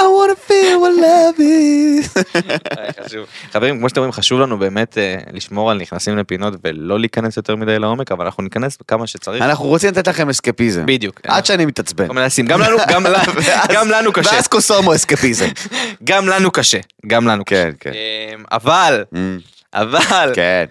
I 0.00 0.02
wanna 0.02 0.36
feel 0.48 0.76
what 0.82 0.94
love 1.00 1.38
is. 1.40 2.24
חשוב. 3.04 3.26
חברים 3.52 3.78
כמו 3.78 3.88
שאתם 3.88 4.00
רואים 4.00 4.12
חשוב 4.12 4.40
לנו 4.40 4.58
באמת 4.58 4.98
אה, 4.98 5.16
לשמור 5.32 5.70
על 5.70 5.78
נכנסים 5.78 6.16
לפינות 6.16 6.54
ולא 6.64 7.00
להיכנס 7.00 7.36
יותר 7.36 7.56
מדי 7.56 7.78
לעומק 7.78 8.12
אבל 8.12 8.24
אנחנו 8.24 8.42
ניכנס 8.42 8.78
כמה 8.88 9.06
שצריך. 9.06 9.42
אנחנו 9.42 9.64
רוצים 9.64 9.90
לתת 9.90 10.08
לכם 10.08 10.28
אסקפיזם. 10.28 10.86
בדיוק. 10.86 11.20
עד 11.26 11.46
שאני 11.46 11.66
מתעצבן. 11.66 12.08
גם 12.46 12.60
לנו 12.60 12.76
גם 12.88 13.04
לנו 13.06 13.32
גם 13.74 13.88
לנו 13.88 14.12
קשה 14.12 14.30
ואז 14.34 14.46
קוסומו 14.46 14.94
אסקפיזם. 14.94 15.48
גם 16.04 16.28
לנו 16.28 16.50
קשה 16.50 16.80
גם 17.06 17.28
לנו 17.28 17.44
קשה. 17.44 17.64
כן, 17.64 17.72
כן. 17.80 17.92
אמ, 18.34 18.44
אבל 18.52 19.04
אמ, 19.16 19.38
אבל 19.74 20.32
כן. 20.34 20.64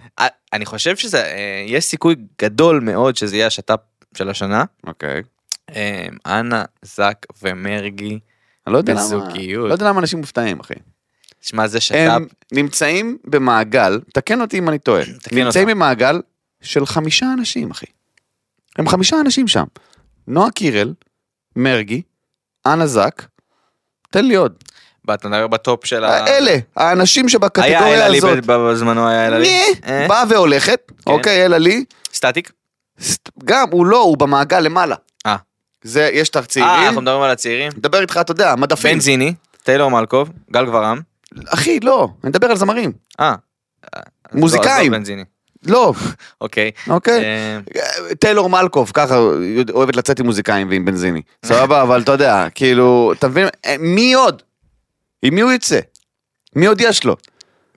אני 0.52 0.66
חושב 0.66 0.96
שזה 0.96 1.24
אה, 1.24 1.64
יש 1.66 1.84
סיכוי 1.84 2.14
גדול 2.42 2.80
מאוד 2.80 3.16
שזה 3.16 3.36
יהיה 3.36 3.46
השת"פ 3.46 3.80
של 4.16 4.28
השנה. 4.30 4.64
אוקיי. 4.86 5.22
אמ, 5.70 6.16
אנה 6.26 6.64
זק 6.82 7.26
ומרגי 7.42 8.18
אני 8.66 8.72
לא 8.72 8.78
יודע 8.78 8.92
למה. 8.92 9.02
בזוגיות. 9.02 9.68
לא 9.68 9.74
יודע 9.74 9.88
למה 9.88 10.00
אנשים 10.00 10.18
מופתעים, 10.18 10.60
אחי. 10.60 10.74
שמע 11.40 11.66
זה 11.66 11.80
שת"פ 11.80 11.96
הם 11.96 12.26
נמצאים 12.52 13.18
במעגל, 13.24 14.00
תקן 14.14 14.40
אותי 14.40 14.58
אם 14.58 14.68
אני 14.68 14.78
טועה, 14.78 15.02
נמצאים 15.32 15.46
אותם. 15.46 15.66
במעגל 15.66 16.20
של 16.62 16.86
חמישה 16.86 17.26
אנשים 17.38 17.70
אחי. 17.70 17.86
הם 18.78 18.88
חמישה 18.88 19.16
אנשים 19.20 19.48
שם. 19.48 19.64
נועה 20.28 20.50
קירל, 20.50 20.94
מרגי, 21.56 22.02
אנה 22.66 22.86
זק, 22.86 23.22
תן 24.10 24.24
לי 24.24 24.34
עוד. 24.34 24.54
אתה 25.14 25.28
מדבר 25.28 25.46
בטופ 25.46 25.86
של 25.86 26.04
ה... 26.04 26.26
אלה, 26.26 26.56
האנשים 26.76 27.24
היה 27.24 27.28
שבקטגוריה 27.30 27.94
אלה 27.94 28.08
לי 28.08 28.18
הזאת. 28.18 28.46
בזמנו 28.46 29.08
היה 29.08 29.26
אלה 29.26 29.38
לי. 29.38 29.60
אה? 29.86 30.06
באה 30.08 30.24
והולכת, 30.28 30.92
אוקיי, 31.06 31.46
אלה 31.46 31.58
לי, 31.58 31.84
סטטיק. 32.14 32.52
סט- 33.00 33.30
גם, 33.44 33.68
הוא 33.70 33.86
לא, 33.86 33.98
הוא 34.02 34.18
במעגל 34.18 34.60
למעלה. 34.60 34.96
אה. 35.84 35.90
זה, 35.90 36.10
יש 36.12 36.28
את 36.28 36.36
אה, 36.36 36.42
הצעירים, 36.42 36.70
אנחנו 36.86 37.00
מדברים 37.00 37.22
על 37.22 37.30
הצעירים. 37.30 37.72
מדבר 37.76 38.00
איתך, 38.00 38.18
אתה 38.20 38.32
יודע, 38.32 38.54
מדפים. 38.56 38.92
בנזיני, 38.92 39.34
טיילור 39.62 39.90
מלקוב, 39.90 40.30
גל 40.50 40.66
גברם. 40.66 41.00
אחי, 41.48 41.80
לא, 41.80 42.08
אני 42.24 42.30
מדבר 42.30 42.46
על 42.46 42.56
זמרים. 42.56 42.92
אה. 43.20 43.34
מוזיקאים. 44.32 44.92
לא, 45.66 45.92
אוקיי. 46.40 46.70
אוקיי. 46.88 47.24
אה, 47.24 47.58
טיילור 48.18 48.50
מלקוב, 48.50 48.90
ככה 48.94 49.18
אוהבת 49.74 49.96
לצאת 49.96 50.20
עם 50.20 50.26
מוזיקאים 50.26 50.68
ועם 50.70 50.84
בנזיני. 50.84 51.22
סבבה, 51.46 51.82
אבל 51.82 52.00
אתה 52.00 52.12
יודע, 52.12 52.46
כאילו, 52.54 53.12
אתה 53.18 53.28
מבין, 53.28 53.48
אה, 53.66 53.76
מי 53.78 54.14
עוד? 54.14 54.42
עם 55.22 55.34
מי 55.34 55.40
הוא 55.40 55.52
יצא? 55.52 55.80
מי 56.56 56.66
עוד 56.66 56.80
יש 56.80 57.04
לו? 57.04 57.16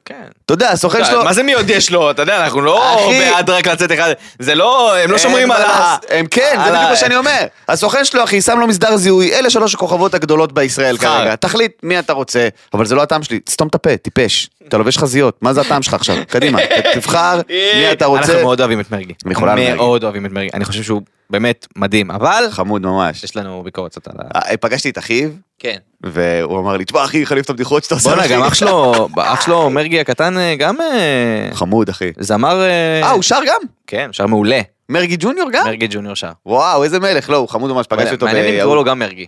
כן. 0.05 0.23
אתה 0.45 0.53
יודע, 0.53 0.69
הסוכן 0.69 1.05
שלו... 1.05 1.23
מה 1.23 1.33
זה 1.33 1.43
מי 1.43 1.53
עוד 1.53 1.69
יש 1.69 1.91
לו? 1.91 2.11
אתה 2.11 2.21
יודע, 2.21 2.43
אנחנו 2.43 2.61
לא. 2.61 3.09
בעד 3.19 3.49
רק 3.49 3.67
לצאת 3.67 3.91
אחד. 3.91 4.11
זה 4.39 4.55
לא, 4.55 4.95
הם 4.97 5.11
לא 5.11 5.17
שומרים 5.17 5.51
על 5.51 5.61
ה... 5.61 5.95
הם 6.09 6.25
כן, 6.31 6.59
זה 6.65 6.71
בדיוק 6.71 6.89
מה 6.89 6.95
שאני 6.95 7.15
אומר. 7.15 7.45
הסוכן 7.67 8.05
שלו, 8.05 8.23
אחי, 8.23 8.41
שם 8.41 8.59
לו 8.59 8.67
מסדר 8.67 8.97
זיהוי, 8.97 9.33
אלה 9.33 9.49
שלוש 9.49 9.75
הכוכבות 9.75 10.13
הגדולות 10.13 10.51
בישראל. 10.51 10.97
כרגע. 10.97 11.35
תחליט 11.35 11.71
מי 11.83 11.99
אתה 11.99 12.13
רוצה, 12.13 12.47
אבל 12.73 12.85
זה 12.85 12.95
לא 12.95 13.01
הטעם 13.01 13.23
שלי. 13.23 13.39
סתום 13.49 13.67
את 13.67 13.75
הפה, 13.75 13.97
טיפש. 13.97 14.49
אתה 14.67 14.77
לובש 14.77 14.97
חזיות, 14.97 15.37
מה 15.41 15.53
זה 15.53 15.61
הטעם 15.61 15.83
שלך 15.83 15.93
עכשיו? 15.93 16.15
קדימה, 16.27 16.59
תבחר 16.93 17.41
מי 17.49 17.91
אתה 17.91 18.05
רוצה. 18.05 18.31
אנחנו 18.31 18.41
מאוד 18.41 18.59
אוהבים 18.59 18.79
את 18.79 18.91
מרגי. 18.91 19.13
מחולל 19.25 19.55
מרגי. 19.55 19.73
מאוד 19.73 20.03
אוהבים 20.03 20.25
את 20.25 20.31
מרגי. 20.31 20.49
אני 20.53 20.65
חושב 20.65 20.83
שהוא 20.83 21.01
באמת 21.29 21.67
מדהים, 21.75 22.11
אבל 22.11 22.43
חמוד 22.51 22.81
ממש. 22.81 23.23
יש 23.23 23.35
לנו 23.37 23.63
ביקורת 23.63 23.91
קצת 23.91 24.07
על 24.07 24.15
ה... 24.19 24.39
אה, 24.51 24.57
פגשתי 24.57 24.89
את 24.89 24.97
אחיו, 24.97 25.29
כן. 25.59 25.77
והוא 26.01 26.59
אמר 26.59 26.77
לי, 26.77 26.85
תשמע 26.85 27.05
אחי, 27.05 27.25
חליף 27.25 27.45
את 27.45 27.49
הבדיחות 27.49 27.83
שאתה 27.83 27.95
עושה. 27.95 28.09
בואנה, 28.09 28.25
אחי." 28.25 28.33
גם 28.33 28.43
אח 28.43 28.53
שלו, 28.53 29.07
אח 29.17 29.41
שלו 29.41 29.69
מרגי 29.75 29.99
הקטן 29.99 30.37
אה, 30.37 30.55
גם 30.55 30.81
אה, 30.81 31.49
חמוד 31.53 31.89
אחי. 31.89 32.11
זמר... 32.19 32.61
אה, 32.61 33.09
הוא 33.09 33.23
שר 33.23 33.39
גם? 33.47 33.61
כן, 33.87 34.09
שר 34.11 34.25
מעולה. 34.25 34.61
מרגי 34.89 35.15
ג'וניור 35.19 35.49
גם? 35.51 35.65
מרגי 35.65 35.87
ג'וניור 35.89 36.15
שר. 36.15 36.31
וואו, 36.45 36.83
איזה 36.83 36.99
מלך, 36.99 37.29
לא, 37.29 37.37
הוא 37.37 37.49
חמוד 37.49 37.71
ממש, 37.71 37.87
פגשתי 37.87 38.15
אותו 38.15 38.25
מעניין 38.25 38.45
אם 38.45 38.53
לקרוא 38.53 38.75
לו 38.75 38.83
גם 38.83 38.99
מרגי. 38.99 39.25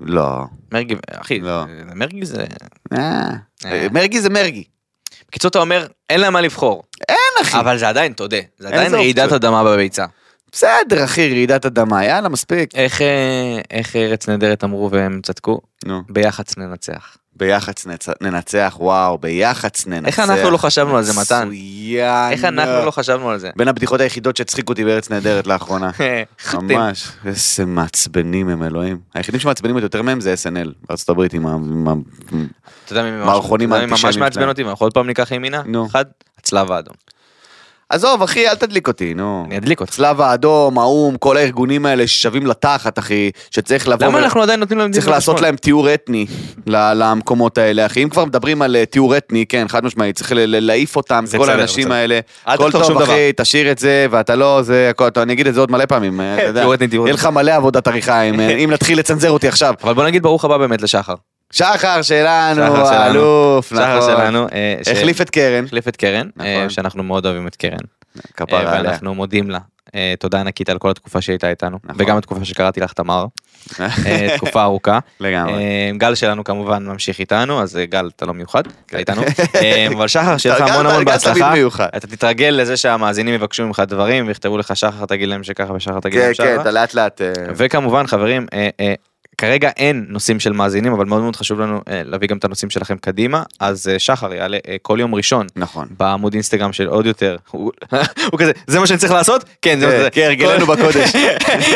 לא. 0.00 0.44
מרגי, 0.72 0.94
אחי, 1.10 1.40
לא. 1.40 1.64
מרגי 1.94 2.26
זה... 2.26 2.44
מרגי 3.92 4.20
זה 4.20 4.30
מרגי. 4.30 4.64
בקיצור 5.28 5.48
אתה 5.48 5.58
אומר, 5.58 5.86
אין 6.10 6.20
להם 6.20 6.32
מה 6.32 6.40
לבחור. 6.40 6.82
אין 7.08 7.42
אחי. 7.42 7.60
אבל 7.60 7.78
זה 7.78 7.88
עדיין, 7.88 8.12
תודה, 8.12 8.36
זה 8.58 8.68
עדיין 8.68 8.94
רעידת. 8.94 9.32
אדמה 9.32 9.64
בביצה. 9.64 10.04
בסדר 10.52 11.04
אחי, 11.04 11.28
רעידת 11.30 11.66
אדמה, 11.66 12.04
יאללה, 12.04 12.28
מספיק. 12.28 12.74
איך 12.74 13.02
אה, 13.02 13.06
איך 13.70 13.96
ארץ 13.96 14.28
נהדרת 14.28 14.64
אמרו 14.64 14.90
והם 14.90 15.20
צדקו? 15.22 15.60
נו. 15.84 16.02
ביח"צ 16.08 16.56
ננצח. 16.58 17.16
ביח"צ 17.36 17.86
נצ- 17.86 18.08
ננצח, 18.20 18.76
וואו, 18.80 19.18
ביח"צ 19.18 19.86
ננצח. 19.86 20.06
איך 20.06 20.18
אנחנו 20.18 20.50
לא 20.50 20.56
חשבנו 20.56 20.96
על 20.96 21.02
זה, 21.02 21.12
מתן? 21.20 21.48
מצוין. 21.48 22.30
איך 22.30 22.44
אנחנו 22.44 22.84
לא 22.86 22.90
חשבנו 22.90 23.30
על 23.30 23.38
זה? 23.38 23.50
בין 23.56 23.68
הבדיחות 23.68 24.00
היחידות 24.00 24.36
שהצחיקו 24.36 24.72
אותי 24.72 24.84
בארץ 24.84 25.10
נהדרת 25.10 25.46
לאחרונה. 25.46 25.90
ממש. 26.62 27.08
איזה 27.26 27.64
מעצבנים 27.66 28.48
הם 28.48 28.62
אלוהים. 28.62 28.98
היחידים 29.14 29.40
שמעצבנים 29.40 29.74
אותי 29.76 29.84
יותר 29.84 30.02
מהם 30.02 30.20
זה 30.20 30.34
SNL, 30.34 30.68
בארצות 30.88 31.08
הברית 31.08 31.32
עם 31.34 31.46
ה... 31.46 31.52
עם 31.54 31.88
ה- 31.88 31.92
אתה 32.84 32.92
יודע 32.92 33.02
מי 33.02 33.10
ממש- 33.10 33.72
האנטישמיים 33.72 34.18
מעצבן. 34.20 34.48
אותי, 34.48 34.62
ואנחנו 34.64 34.86
עוד 34.86 34.94
פעם 34.94 35.06
ניקח 35.06 35.30
ימינה? 35.30 35.62
נו. 35.66 35.86
אחד, 35.86 36.04
הצלב 36.38 36.72
האדום. 36.72 36.94
עזוב, 37.92 38.22
אחי, 38.22 38.48
אל 38.48 38.54
תדליק 38.54 38.88
אותי, 38.88 39.14
נו. 39.14 39.44
אני 39.46 39.56
אדליק 39.58 39.80
אותך. 39.80 39.92
צלב 39.92 40.20
האדום, 40.20 40.78
האו"ם, 40.78 41.16
כל 41.16 41.36
הארגונים 41.36 41.86
האלה 41.86 42.06
ששווים 42.06 42.46
לתחת, 42.46 42.98
אחי, 42.98 43.30
שצריך 43.50 43.88
לבוא... 43.88 44.06
למה 44.06 44.16
ול- 44.18 44.24
אנחנו 44.24 44.42
עדיין 44.42 44.60
נותנים 44.60 44.78
להם 44.78 44.90
דין 44.90 45.00
צריך 45.00 45.08
לעשות? 45.08 45.40
להם 45.40 45.56
טיהור 45.56 45.94
אתני 45.94 46.26
למקומות 46.66 47.58
האלה, 47.58 47.86
אחי. 47.86 48.02
אם 48.02 48.08
כבר 48.08 48.24
מדברים 48.24 48.62
על 48.62 48.76
אה, 48.76 48.86
טיהור 48.86 49.16
אתני, 49.16 49.46
כן, 49.48 49.68
חד 49.68 49.84
משמעית, 49.84 50.16
צריך 50.16 50.32
ל- 50.32 50.38
ל- 50.38 50.66
להעיף 50.66 50.96
אותם, 50.96 51.24
כל 51.36 51.50
האנשים. 51.50 51.92
האלה. 51.92 52.20
תכתוב 52.44 52.70
טוב. 52.72 53.02
אחי, 53.02 53.30
תשאיר 53.36 53.70
את 53.72 53.78
זה, 53.78 54.06
ואתה 54.10 54.34
לא, 54.34 54.62
זה 54.62 54.86
הכל, 54.90 55.10
טוב, 55.10 55.22
אני 55.22 55.32
אגיד 55.32 55.46
את 55.46 55.54
זה 55.54 55.60
עוד 55.60 55.70
מלא 55.70 55.84
פעמים, 55.86 56.20
אה, 56.20 56.34
אתה 56.34 56.42
יודע. 56.42 56.74
אתני, 56.74 56.88
טיהור 56.88 57.06
יהיה 57.06 57.14
לך 57.14 57.26
מלא 57.26 57.50
עבודת 57.50 57.86
עריכה 57.88 58.12
אה, 58.12 58.28
אם 58.64 58.70
נתחיל 58.70 58.98
לצנזר 58.98 59.30
אותי 59.30 59.48
עכשיו. 59.48 59.74
אבל 59.82 59.94
בוא 59.94 60.04
נגיד 60.04 60.22
ברוך 60.22 60.44
הבא 60.44 60.56
באמת 60.56 60.82
לשחר. 60.82 61.14
שחר 61.52 62.02
שלנו, 62.02 62.76
שחר. 62.76 62.94
האלוף, 62.94 63.68
שחר 63.68 63.98
נכון. 63.98 64.10
שלנו. 64.10 64.46
אה, 64.52 64.92
החליף 64.92 65.20
את 65.20 65.30
קרן. 65.30 65.64
החליף 65.64 65.88
את 65.88 65.96
קרן, 65.96 66.28
אה, 66.40 66.56
נכון. 66.56 66.70
שאנחנו 66.70 67.02
מאוד 67.02 67.26
אוהבים 67.26 67.46
את 67.46 67.56
קרן. 67.56 67.78
כפרה 68.36 68.62
אה, 68.62 68.78
עליה. 68.78 68.90
ואנחנו 68.90 69.14
מודים 69.14 69.50
לה. 69.50 69.58
תודה 70.18 70.40
ענקית 70.40 70.68
על 70.68 70.78
כל 70.78 70.90
התקופה 70.90 71.20
שהייתה 71.20 71.50
איתנו, 71.50 71.78
נכון. 71.84 71.96
וגם 71.98 72.16
התקופה 72.16 72.44
שקראתי 72.44 72.80
לך 72.80 72.92
תמר, 72.92 73.26
תקופה 74.36 74.62
ארוכה. 74.62 74.98
לגמרי. 75.20 75.62
גל 75.96 76.14
שלנו 76.14 76.44
כמובן 76.44 76.86
ממשיך 76.86 77.18
איתנו, 77.18 77.62
אז 77.62 77.78
גל 77.82 78.10
אתה 78.16 78.26
לא 78.26 78.34
מיוחד, 78.34 78.62
אתה 78.86 78.98
איתנו. 78.98 79.22
אבל 79.96 80.08
שחר, 80.08 80.36
שיהיה 80.36 80.56
לך 80.56 80.70
המון 80.70 80.86
המון 80.86 81.04
בהצלחה. 81.04 81.54
אתה 81.96 82.06
תתרגל 82.06 82.54
לזה 82.58 82.76
שהמאזינים 82.76 83.34
יבקשו 83.34 83.66
ממך 83.66 83.82
דברים 83.88 84.28
ויכתבו 84.28 84.58
לך 84.58 84.76
שחר 84.76 85.06
תגיד 85.06 85.28
להם 85.28 85.44
שככה 85.44 85.72
ושחר 85.72 86.00
תגיד 86.00 86.14
כן, 86.14 86.20
להם 86.20 86.34
כן, 86.34 86.34
שחר. 86.34 86.60
אתה 86.60 86.70
לאט 86.70 86.94
לאט... 86.94 87.20
וכמובן 87.56 88.06
חברים, 88.06 88.46
כרגע 89.38 89.70
אין 89.76 90.04
נושאים 90.08 90.40
של 90.40 90.52
מאזינים 90.52 90.92
אבל 90.92 91.04
מאוד 91.04 91.22
מאוד 91.22 91.36
חשוב 91.36 91.60
לנו 91.60 91.80
אה, 91.88 92.02
להביא 92.04 92.28
גם 92.28 92.36
את 92.36 92.44
הנושאים 92.44 92.70
שלכם 92.70 92.96
קדימה 92.96 93.42
אז 93.60 93.88
אה, 93.88 93.98
שחר 93.98 94.34
יעלה 94.34 94.58
אה, 94.68 94.76
כל 94.82 94.96
יום 95.00 95.14
ראשון 95.14 95.46
נכון. 95.56 95.86
בעמוד 95.98 96.32
אינסטגרם 96.32 96.72
של 96.72 96.86
עוד 96.86 97.06
יותר 97.06 97.36
הוא 97.50 97.72
הוא 98.32 98.38
כזה 98.40 98.52
זה 98.66 98.80
מה 98.80 98.86
שאני 98.86 98.98
צריך 98.98 99.12
לעשות 99.12 99.44
כן 99.62 99.80
זה 99.80 100.02
מה 100.02 100.10
כן, 100.10 100.32
בקודש. 100.68 101.12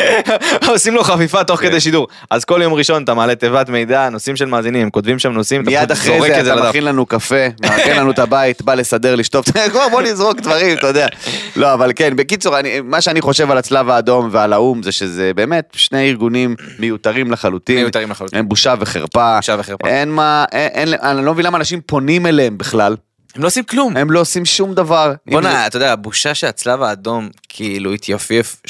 עושים 0.67 0.93
לו 0.95 1.03
חפיפה 1.03 1.43
תוך 1.43 1.59
כן. 1.59 1.67
כדי 1.69 1.79
שידור 1.79 2.07
אז 2.29 2.45
כל 2.45 2.59
יום 2.63 2.73
ראשון 2.73 3.03
אתה 3.03 3.13
מעלה 3.13 3.35
תיבת 3.35 3.69
מידע 3.69 4.09
נושאים 4.09 4.35
של 4.35 4.45
מאזינים 4.45 4.89
כותבים 4.89 5.19
שם 5.19 5.31
נושאים 5.31 5.63
מיד 5.65 5.91
אחרי 5.91 6.19
זה 6.35 6.43
זה 6.43 6.53
אתה. 6.53 6.69
מכין 6.69 6.83
לנו 6.83 7.05
קפה, 7.05 7.35
מארגן 7.61 7.97
לנו 7.97 8.11
את 8.11 8.19
הבית, 8.19 8.61
בא 8.61 8.73
לסדר, 8.73 9.15
לשטוף, 9.15 9.45
בוא 9.91 10.01
נזרוק 10.01 10.39
דברים, 10.39 10.77
אתה 10.77 10.87
יודע. 10.87 11.07
לא, 11.55 11.73
אבל 11.73 11.91
כן, 11.95 12.15
בקיצור, 12.15 12.59
אני- 12.59 12.81
מה 12.81 13.01
שאני 13.01 13.21
חושב 13.21 13.51
על 13.51 13.57
הצלב 13.57 13.89
האדום 13.89 14.29
ועל 14.31 14.53
האו"ם 14.53 14.83
זה 14.83 14.91
שזה 14.91 15.31
באמת 15.35 15.69
שני 15.73 16.09
ארגונים 16.09 16.55
מיותרים 16.79 17.31
לחלוטין. 17.31 17.44
מיותרים 17.81 18.11
לחלוטין. 18.11 18.39
הם 18.39 18.49
בושה 18.49 18.73
וחרפה. 18.79 19.35
בושה 19.37 19.55
וחרפה. 19.59 19.87
אין 19.87 20.11
מה, 20.11 20.45
אין, 20.51 20.69
אין, 20.73 20.99
אני 21.01 21.25
לא 21.25 21.33
מבין 21.33 21.45
למה 21.45 21.57
אנשים 21.57 21.81
פונים 21.85 22.25
אליהם 22.25 22.57
בכלל. 22.57 22.95
הם 23.35 23.41
לא 23.41 23.47
עושים 23.47 23.63
כלום. 23.63 23.97
הם 23.97 24.11
לא 24.11 24.19
עושים 24.19 24.45
שום 24.45 24.73
דבר. 24.73 25.07
אם 25.09 25.13
זה- 25.25 25.31
בואנה, 25.31 25.67
אתה 25.67 25.77
יודע, 25.77 25.93
הבושה 25.93 26.35
שהצלב 26.35 26.81
האדום 26.81 27.29
כאילו 27.49 27.93
התייפייף 27.93 28.61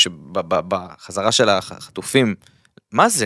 בחזרה 0.47 1.31
של 1.31 1.49
החטופים, 1.49 2.35
מה 2.91 3.09
זה? 3.09 3.25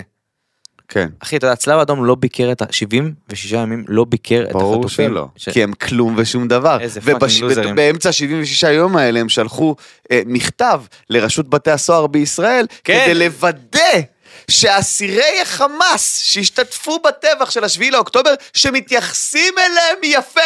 כן. 0.92 1.10
אחי, 1.20 1.38
אתה 1.38 1.46
יודע, 1.46 1.54
הצלב 1.54 1.80
האדום 1.80 2.06
לא 2.06 2.16
ביקר 2.16 2.52
את 2.52 2.62
ה-76 2.62 3.36
ימים, 3.56 3.84
לא 3.88 4.06
ביקר 4.10 4.46
את 4.50 4.54
רוב 4.54 4.76
החטופים. 4.76 5.10
שלא, 5.12 5.28
ש- 5.36 5.50
כי 5.50 5.64
הם 5.64 5.74
כלום 5.74 6.14
ושום 6.18 6.48
דבר. 6.48 6.78
איזה 6.82 7.02
fucking 7.02 7.42
לוזרים. 7.42 7.74
ובאמצע 7.74 8.12
76 8.12 8.64
יום 8.64 8.98
האלה 8.98 9.20
הם 9.20 9.30
שלחו 9.30 9.76
אה, 10.12 10.22
מכתב 10.26 10.82
לרשות 11.10 11.50
בתי 11.50 11.72
הסוהר 11.72 12.08
בישראל, 12.08 12.66
כן. 12.84 13.02
כדי 13.06 13.14
לוודא 13.14 13.80
שאסירי 14.50 15.42
החמאס 15.42 16.20
שהשתתפו 16.20 17.00
בטבח 17.00 17.50
של 17.50 17.64
השביעי 17.64 17.92
לאוקטובר, 17.92 18.34
שמתייחסים 18.54 19.54
אליהם 19.58 19.98
יפה. 20.04 20.42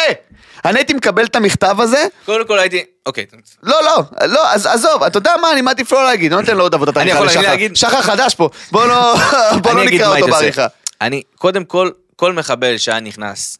אני 0.64 0.78
הייתי 0.78 0.94
מקבל 0.94 1.24
את 1.24 1.36
המכתב 1.36 1.76
הזה, 1.80 2.06
קודם 2.24 2.46
כל 2.46 2.58
הייתי, 2.58 2.84
אוקיי, 3.06 3.26
לא, 3.62 3.82
לא, 3.82 4.26
לא, 4.26 4.52
אז 4.52 4.66
עזוב, 4.66 5.02
אתה 5.02 5.18
יודע 5.18 5.32
מה, 5.42 5.52
אני 5.52 5.62
מעדיף 5.62 5.92
לא 5.92 6.04
להגיד, 6.04 6.32
לא 6.32 6.40
נותן 6.40 6.56
לו 6.56 6.62
עוד 6.62 6.74
עבודת 6.74 6.96
עריכה 6.96 7.24
לשחר. 7.24 7.54
שחר 7.74 8.02
חדש 8.02 8.34
פה, 8.34 8.48
בוא 8.70 8.86
לא 8.86 9.14
בוא 9.62 9.72
לא 9.72 9.84
נקרא 9.84 10.16
אותו. 10.16 10.26
בעריכה. 10.26 10.66
אני, 11.00 11.22
קודם 11.38 11.64
כל, 11.64 11.90
כל 12.16 12.32
מחבל 12.32 12.78
שהיה 12.78 13.00
נכנס 13.00 13.58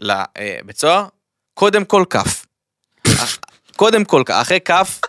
לבית 0.00 0.78
סוהר, 0.78 1.04
קודם 1.54 1.84
כל 1.84 2.04
כף. 2.10 2.46
קודם 3.76 4.04
כל 4.04 4.22
אחרי 4.30 4.60
כף, 4.60 5.00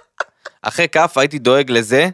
אחרי 0.62 0.88
כף 0.88 1.18
הייתי 1.18 1.40
דואג 1.40 1.72
לזה, 1.72 2.10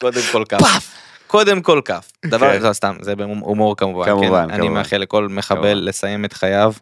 קודם 0.00 0.20
כל 0.32 0.44
כף. 0.48 0.90
קודם 1.26 1.62
כל 1.62 1.80
כף. 1.84 2.12
דבר, 2.24 2.58
כן. 2.58 2.62
לא 2.62 2.72
סתם, 2.72 2.96
זה 3.00 3.16
בהומור 3.16 3.76
כמובן. 3.76 4.06
כמובן, 4.06 4.44
כן? 4.48 4.50
אני 4.54 4.60
כמובן. 4.60 4.74
מאחל 4.74 4.96
לכל 4.96 5.28
מחבל 5.28 5.56
כמובן. 5.56 5.84
לסיים 5.84 6.24
את 6.24 6.32
חייו 6.32 6.72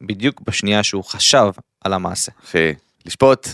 בדיוק 0.00 0.40
בשנייה 0.46 0.82
שהוא 0.82 1.04
חשב 1.04 1.46
על 1.84 1.92
המעשה. 1.92 2.32
אחי, 2.44 2.74
לשפוט, 3.06 3.48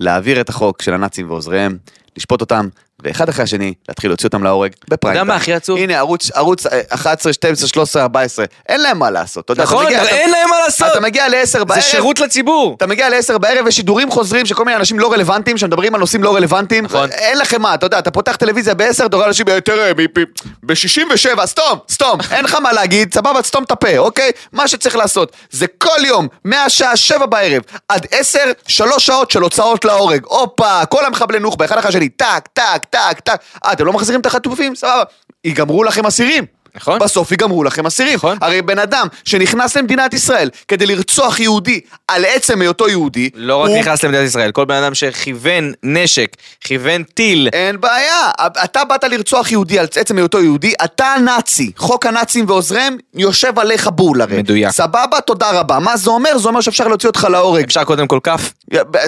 להעביר 0.00 0.40
את 0.40 0.48
החוק 0.48 0.82
של 0.82 0.94
הנאצים 0.94 1.30
ועוזריהם, 1.30 1.78
לשפוט 2.16 2.40
אותם, 2.40 2.68
ואחד 3.02 3.28
אחרי 3.28 3.42
השני, 3.44 3.74
להתחיל 3.88 4.10
להוציא 4.10 4.26
אותם 4.26 4.42
להורג 4.44 4.70
בפריים. 4.88 5.14
יודע 5.16 5.24
מה 5.24 5.32
טיים. 5.32 5.40
הכי 5.40 5.52
עצוב? 5.54 5.78
הנה, 5.78 5.98
ערוץ, 5.98 6.30
ערוץ 6.30 6.66
אה, 6.66 6.80
11, 6.90 7.32
12, 7.32 7.68
13, 7.68 8.02
14, 8.02 8.44
אין 8.68 8.80
להם 8.80 8.98
מה 8.98 9.10
לעשות. 9.10 9.44
אתה 9.44 9.52
יודע, 9.52 9.62
אתה 9.64 9.72
נכון, 9.72 9.86
מגיע- 9.86 10.02
אתה- 10.02 10.08
אין 10.10 10.30
להם 10.30 10.50
מה 10.50 10.56
לעשות. 10.64 10.88
אתה 10.92 11.00
מגיע 11.00 11.28
ל-10 11.28 11.64
בערב, 11.64 11.80
זה 11.80 11.86
שירות 11.86 12.20
לציבור. 12.20 12.74
אתה 12.76 12.86
מגיע 12.86 13.08
ל-10 13.08 13.38
בערב 13.38 13.66
ושידורים 13.66 14.10
חוזרים 14.10 14.46
של 14.46 14.54
כל 14.54 14.64
מיני 14.64 14.76
אנשים 14.76 14.98
לא 14.98 15.12
רלוונטיים 15.12 15.58
שמדברים 15.58 15.94
על 15.94 16.00
נושאים 16.00 16.22
לא 16.22 16.36
רלוונטיים. 16.36 16.84
נכון. 16.84 17.10
אין 17.12 17.38
לכם 17.38 17.62
מה, 17.62 17.74
אתה 17.74 17.86
יודע, 17.86 17.98
אתה 17.98 18.10
פותח 18.10 18.36
טלוויזיה 18.36 18.74
ב-10, 18.74 19.06
אתה 19.06 19.16
רואה 19.16 19.28
אנשים, 19.28 19.48
"אה, 19.48 19.60
תראה, 19.60 19.92
ב-67, 20.62 21.46
סתום, 21.46 21.78
סתום, 21.90 22.18
אין 22.30 22.44
לך 22.44 22.54
מה 22.54 22.72
להגיד, 22.72 23.14
סבבה, 23.14 23.42
סתום 23.42 23.62
את 23.64 23.70
הפה, 23.70 23.98
אוקיי? 23.98 24.30
מה 24.52 24.68
שצריך 24.68 24.96
לעשות 24.96 25.32
זה 25.50 25.66
כל 25.78 26.04
יום, 26.04 26.28
מהשעה 26.44 26.96
7 26.96 27.26
בערב 27.26 27.62
עד 27.88 28.06
10, 28.10 28.38
שלוש 28.66 29.06
שעות 29.06 29.30
של 29.30 29.40
הוצאות 29.42 29.84
להורג. 29.84 30.24
הופה, 30.24 30.86
כל 30.86 31.04
המחבלי 31.04 31.38
נוח'בה, 31.38 31.64
אחד 31.64 31.78
אחרי 31.78 31.88
השני, 31.88 32.08
טק, 32.08 32.46
טק, 32.52 32.84
טק, 32.90 33.20
טק. 33.24 33.36
אה, 33.64 33.72
אתם 33.72 33.84
לא 33.86 33.92
מחזירים 33.92 34.20
את 34.20 34.26
החטופים? 34.26 34.74
סבבה. 34.76 35.02
ייגמרו 35.44 35.84
לכם 35.84 36.06
אסירים. 36.06 36.44
נכון. 36.74 36.98
בסוף 36.98 37.30
ייגמרו 37.30 37.64
לכם 37.64 37.86
אסירים. 37.86 38.14
נכון. 38.16 38.38
הרי 38.40 38.62
בן 38.62 38.78
אדם 38.78 39.06
שנכנס 39.24 39.76
למדינת 39.76 40.14
ישראל 40.14 40.50
כדי 40.68 40.86
לרצוח 40.86 41.40
יהודי 41.40 41.80
על 42.08 42.24
עצם 42.24 42.60
היותו 42.60 42.88
יהודי, 42.88 43.30
לא 43.34 43.56
רק 43.56 43.68
הוא- 43.70 43.78
נכנס 43.78 44.04
למדינת 44.04 44.26
ישראל, 44.26 44.52
כל 44.52 44.64
בן 44.64 44.74
אדם 44.82 44.94
שכיוון 44.94 45.72
נשק, 45.82 46.28
כיוונת 46.60 47.02
טיל, 47.02 47.48
אין 47.52 47.80
בעיה, 47.80 48.30
אתה 48.64 48.84
באת 48.84 49.04
לרצוח 49.04 49.50
יהודי 49.52 49.78
על 49.78 49.86
עצם 49.96 50.16
היותו 50.16 50.40
יהודי, 50.40 50.72
אתה 50.84 51.14
נאצי, 51.24 51.72
חוק 51.76 52.06
הנאצים 52.06 52.44
ועוזריהם 52.48 52.96
יושב 53.14 53.58
עליך 53.58 53.88
בול 53.92 54.22
הרי. 54.22 54.36
מדויק. 54.38 54.70
סבבה, 54.70 55.20
תודה 55.26 55.50
רבה. 55.50 55.78
מה 55.78 55.96
זה 55.96 56.10
אומר? 56.10 56.38
זה 56.38 56.48
אומר 56.48 56.60
שאפשר 56.60 56.88
להוציא 56.88 57.08
אותך 57.08 57.26
להורג. 57.30 57.64
אפשר 57.64 57.84
קודם 57.84 58.06
כל 58.06 58.18
כף? 58.22 58.52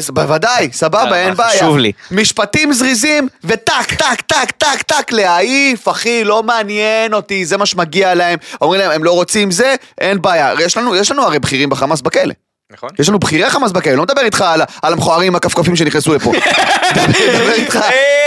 בוודאי, 0.08 0.68
סבבה, 0.72 1.00
יאללה, 1.00 1.16
אין 1.16 1.34
בעיה. 1.34 1.50
חשוב 1.50 1.78
לי. 1.78 1.92
משפטים 2.10 2.72
זריזים, 2.72 3.28
וטק, 3.44 3.94
טק, 3.96 4.20
טק, 4.20 4.50
טק, 4.50 4.82
טק, 4.82 5.12
להעיף, 5.12 5.88
אחי, 5.88 6.24
לא 6.24 6.42
מעניין 6.42 7.14
אותי, 7.14 7.46
זה 7.46 7.56
מה 7.56 7.66
שמגיע 7.66 8.14
להם. 8.14 8.38
אומרים 8.60 8.80
להם, 8.80 8.90
הם 8.90 9.04
לא 9.04 9.12
רוצים 9.12 9.50
זה, 9.50 9.74
אין 10.00 10.22
בעיה. 10.22 10.54
יש 10.60 10.76
לנו, 10.76 10.96
יש 10.96 11.10
לנו 11.10 11.22
הרי 11.22 11.38
בכירים 11.38 11.70
בחמאס 11.70 12.00
בכלא. 12.00 12.34
נכון. 12.72 12.88
יש 12.98 13.08
לנו 13.08 13.18
בכירי 13.18 13.50
חמאס 13.50 13.72
בכלא, 13.72 13.94
לא 13.94 14.02
מדבר 14.02 14.22
איתך 14.22 14.40
על, 14.40 14.62
על 14.82 14.92
המכוערים 14.92 15.36
הכפכפים 15.36 15.76
שנכנסו 15.76 16.14
לפה. 16.14 16.32
דבר 17.36 17.52
איתך, 17.52 17.78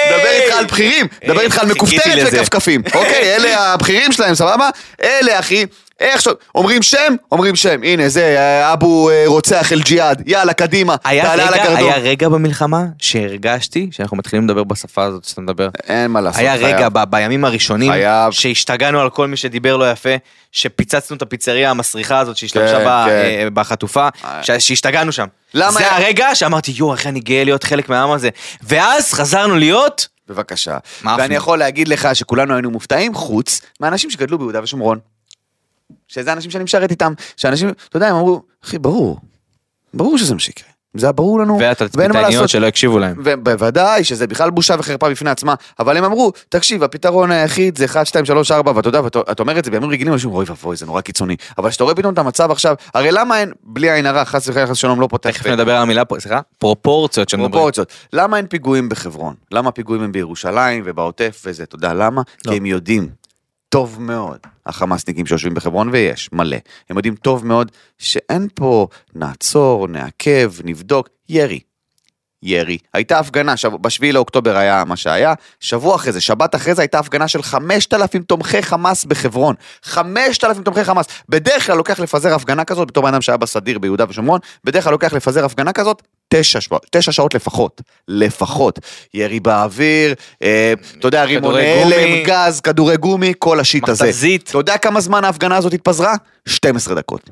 דבר 0.10 0.30
איתך 0.30 0.56
על 0.58 0.66
בכירים, 0.66 1.08
דבר 1.28 1.42
איתך 1.42 1.58
על 1.58 1.68
מכופתרת. 1.68 2.28
וכפכפים. 2.32 2.82
אוקיי, 2.94 3.36
אלה 3.36 3.74
הבכירים 3.74 4.12
שלהם, 4.12 4.36
סבבה? 4.36 4.70
אלה, 5.04 5.40
אחי. 5.40 5.66
איך 6.00 6.22
ש... 6.22 6.28
אומרים 6.56 6.82
שם, 6.82 7.16
אומרים 7.32 7.56
שם. 7.56 7.80
הנה, 7.84 8.10
זה, 8.10 8.36
אה, 8.40 8.74
אבו 8.74 9.10
אה, 9.10 9.24
רוצח 9.26 9.72
אל-ג'יהאד. 9.72 10.24
יאללה, 10.26 10.54
קדימה. 10.54 10.98
תעלה 10.98 11.48
על 11.48 11.54
הגרדום. 11.54 11.78
היה 11.90 11.98
רגע 11.98 12.30
במלחמה 12.30 12.84
שהרגשתי 12.98 13.90
שאנחנו 13.92 14.18
מתחילים 14.18 14.46
לדבר 14.48 14.64
בשפה 14.64 15.04
הזאת 15.04 15.24
שאתה 15.26 15.42
מדבר. 15.42 15.70
אין 15.88 16.12
מה 16.12 16.22
לעשות. 16.22 16.40
היה 16.40 16.58
חייב. 16.58 16.76
רגע 16.76 16.90
ב- 16.90 17.04
בימים 17.10 17.46
הראשונים 17.46 17.92
חייב. 17.92 18.32
שהשתגענו 18.32 19.00
על 19.02 19.10
כל 19.10 19.28
מי 19.28 19.38
שדיבר 19.38 19.78
לא 19.78 19.92
יפה, 19.92 20.10
שפיצצנו 20.52 21.18
את 21.18 21.22
הפיצריה 21.22 21.72
המסריחה 21.72 22.20
הזאת 22.20 22.38
שהשתמשה 22.38 22.78
כן, 22.80 22.86
בה, 22.86 23.06
כן. 23.08 23.12
אה, 23.12 23.48
בחטופה, 23.54 24.08
שהשתגענו 24.42 25.12
שם. 25.12 25.26
למה 25.54 25.72
זה 25.72 25.80
היה- 25.80 25.98
הרגע 25.98 26.36
שאמרתי 26.36 26.72
יואו 26.76 26.94
איך 26.94 27.08
אני 27.08 27.20
גאה 27.20 27.44
להיות 27.44 27.64
חלק 27.64 27.90
מהעם 27.90 28.12
הזה. 28.12 28.30
ואז 28.64 29.14
חזרנו 29.14 29.56
להיות 29.58 30.08
בבקשה. 30.28 30.78
ואני? 31.18 31.36
יכול 31.36 31.60
להגיד 31.60 31.88
לך 31.88 32.08
שכולנו 32.14 32.54
היינו 32.54 32.72
מופתעים, 32.72 33.14
חוץ 33.14 33.62
מאנשים 33.80 34.10
שגדלו 34.10 34.38
ביהודה 34.38 34.64
ושומרון. 34.64 35.00
שזה 36.14 36.34
אנשים 36.34 36.52
שאני 36.52 36.64
משרת 36.64 36.92
איתם, 36.92 37.14
שאנשים, 37.38 37.70
אתה 37.90 37.98
יודע, 37.98 38.08
הם 38.08 38.16
אמרו, 38.16 38.42
אחי, 38.64 38.80
ברור, 38.80 39.20
ברור 39.94 40.18
שזה 40.18 40.34
מה 40.34 40.40
שיקרה. 40.40 40.74
זה 40.98 41.06
היה 41.06 41.14
ברור 41.14 41.40
לנו, 41.40 41.60
ואין 41.94 42.12
מה 42.12 42.22
לעשות. 42.22 42.50
שלא 42.50 42.68
הקשיבו 42.68 43.00
להם. 43.00 43.16
ובוודאי 43.24 44.04
שזה 44.04 44.28
בכלל 44.28 44.50
בושה 44.50 44.76
וחרפה 44.80 45.10
בפני 45.10 45.30
עצמה, 45.30 45.56
אבל 45.80 45.98
הם 45.98 46.04
אמרו, 46.04 46.32
תקשיב, 46.50 46.84
הפתרון 46.84 47.32
היחיד 47.32 47.78
זה 47.78 47.86
1, 47.86 48.08
2, 48.08 48.26
3, 48.26 48.52
4, 48.52 48.72
ואתה 48.76 48.88
יודע, 48.88 49.02
ואתה 49.04 49.20
אתה 49.32 49.44
אומר 49.44 49.60
את 49.60 49.66
זה 49.66 49.72
בימים 49.72 49.90
רגילים, 49.90 50.14
אנשים 50.14 50.30
אומרים, 50.30 50.48
אוי 50.48 50.56
ואבוי, 50.56 50.76
זה 50.76 50.86
נורא 50.86 51.02
קיצוני. 51.02 51.36
אבל 51.58 51.70
כשאתה 51.70 51.84
רואה 51.84 51.96
פתאום 51.96 52.14
את 52.14 52.18
המצב 52.18 52.52
עכשיו, 52.52 52.76
הרי 52.94 53.12
למה 53.12 53.40
אין, 53.40 53.52
בלי 53.64 53.92
עין 53.92 54.06
הרע, 54.06 54.26
חס 54.26 54.48
וחלילה, 54.48 54.68
חס 54.68 54.72
ושלום, 54.72 55.02
לא 55.02 55.08
פותח 55.08 55.30
תכף 55.30 55.48
נדבר 55.48 55.76
על 55.76 55.82
המילה 55.82 56.04
סליחה, 56.20 56.40
פרופורציות 56.58 57.30
שמדברים. 57.30 57.52
פרופורציות. 57.52 57.92
למה 58.14 58.38
אין 58.38 58.48
פיגועים 58.48 58.90
בחברון? 58.90 59.36
למה 59.52 59.70
הפיגועים 59.70 60.04
הם 60.04 60.12
בירושלים 60.12 60.84
ובעוטף 60.86 61.42
וזה? 61.46 61.64
אתה 61.64 61.76
יודע 61.76 61.94
למה? 61.94 62.22
לא. 62.46 62.52
כי 62.52 62.58
הם 62.58 62.66
יודעים 62.66 63.10
טוב 63.70 63.98
מאוד, 64.00 64.40
החמאסניקים 64.66 65.26
שיושבים 65.26 65.54
בחברון, 65.54 65.90
ויש, 65.90 66.30
מלא. 66.34 66.58
הם 66.90 66.98
יודעים 66.98 67.16
טוב 67.16 67.46
מאוד 67.46 67.72
שאין 67.98 68.48
פה 68.56 68.88
נעצור, 69.16 69.88
נעכב, 69.88 70.54
נבדוק, 70.64 71.10
ירי. 71.30 71.60
ירי. 72.44 72.78
הייתה 72.94 73.20
הפגנה, 73.20 73.58
שב... 73.58 73.76
בשביעי 73.76 74.12
לאוקטובר 74.12 74.58
היה 74.58 74.84
מה 74.86 74.96
שהיה, 74.96 75.34
שבוע 75.60 75.96
אחרי 75.96 76.12
זה, 76.12 76.22
שבת 76.22 76.56
אחרי 76.56 76.76
זה 76.76 76.82
הייתה 76.82 77.00
הפגנה 77.00 77.28
של 77.28 77.44
5,000 77.44 78.24
תומכי 78.24 78.62
חמאס 78.62 79.06
בחברון. 79.06 79.56
5,000 79.84 80.64
תומכי 80.64 80.84
חמאס. 80.84 81.06
בדרך 81.30 81.66
כלל 81.66 81.78
לוקח 81.78 82.00
לפזר 82.00 82.34
הפגנה 82.34 82.66
כזאת, 82.66 82.88
בתור 82.88 83.04
בן 83.04 83.22
שהיה 83.22 83.38
בסדיר 83.38 83.80
ביהודה 83.80 84.06
ושומרון, 84.10 84.40
בדרך 84.64 84.84
כלל 84.84 84.92
לוקח 84.92 85.14
לפזר 85.14 85.46
הפגנה 85.46 85.74
כזאת 85.74 86.02
תשע, 86.28 86.62
שבוע, 86.62 86.80
תשע 86.92 87.12
שעות 87.12 87.34
לפחות, 87.34 87.82
לפחות. 88.08 88.80
ירי 89.14 89.40
באוויר, 89.40 90.14
אה, 90.44 90.74
אתה 91.00 91.08
יודע, 91.08 91.24
רימוני. 91.24 91.84
הלם, 91.84 92.24
גז, 92.26 92.62
כדורי 92.62 92.98
גומי, 92.98 93.34
כל 93.40 93.60
השיט 93.60 93.90
הזה. 93.90 94.04
מכתזית. 94.06 94.50
אתה 94.50 94.58
יודע 94.58 94.78
כמה 94.78 95.02
זמן 95.02 95.24
ההפגנה 95.24 95.58
הזאת 95.58 95.74
התפזרה? 95.74 96.16
12 96.46 96.96
דקות. 96.96 97.30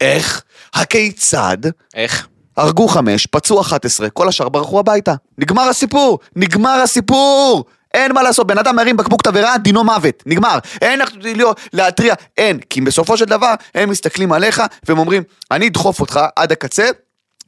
איך? 0.00 0.42
הכיצד? 0.74 1.58
איך? 1.94 2.28
הרגו 2.56 2.88
חמש, 2.88 3.26
פצעו 3.26 3.60
11, 3.60 4.10
כל 4.10 4.28
השאר 4.28 4.48
ברחו 4.48 4.78
הביתה. 4.80 5.14
נגמר 5.38 5.62
הסיפור! 5.62 6.18
נגמר 6.36 6.80
הסיפור! 6.84 7.64
אין 7.94 8.12
מה 8.12 8.22
לעשות, 8.22 8.46
בן 8.46 8.58
אדם 8.58 8.76
מרים 8.76 8.96
בקבוק 8.96 9.22
תבערה, 9.22 9.58
דינו 9.58 9.84
מוות, 9.84 10.22
נגמר. 10.26 10.58
אין 10.82 11.00
איך 11.00 11.10
לא- 11.36 11.54
להתריע, 11.72 12.14
אין. 12.38 12.58
כי 12.70 12.80
בסופו 12.80 13.16
של 13.16 13.24
דבר, 13.24 13.54
הם 13.74 13.90
מסתכלים 13.90 14.32
עליך, 14.32 14.62
והם 14.88 14.98
אומרים, 14.98 15.22
אני 15.50 15.68
אדחוף 15.68 16.00
אותך 16.00 16.20
עד 16.36 16.52
הקצה, 16.52 16.88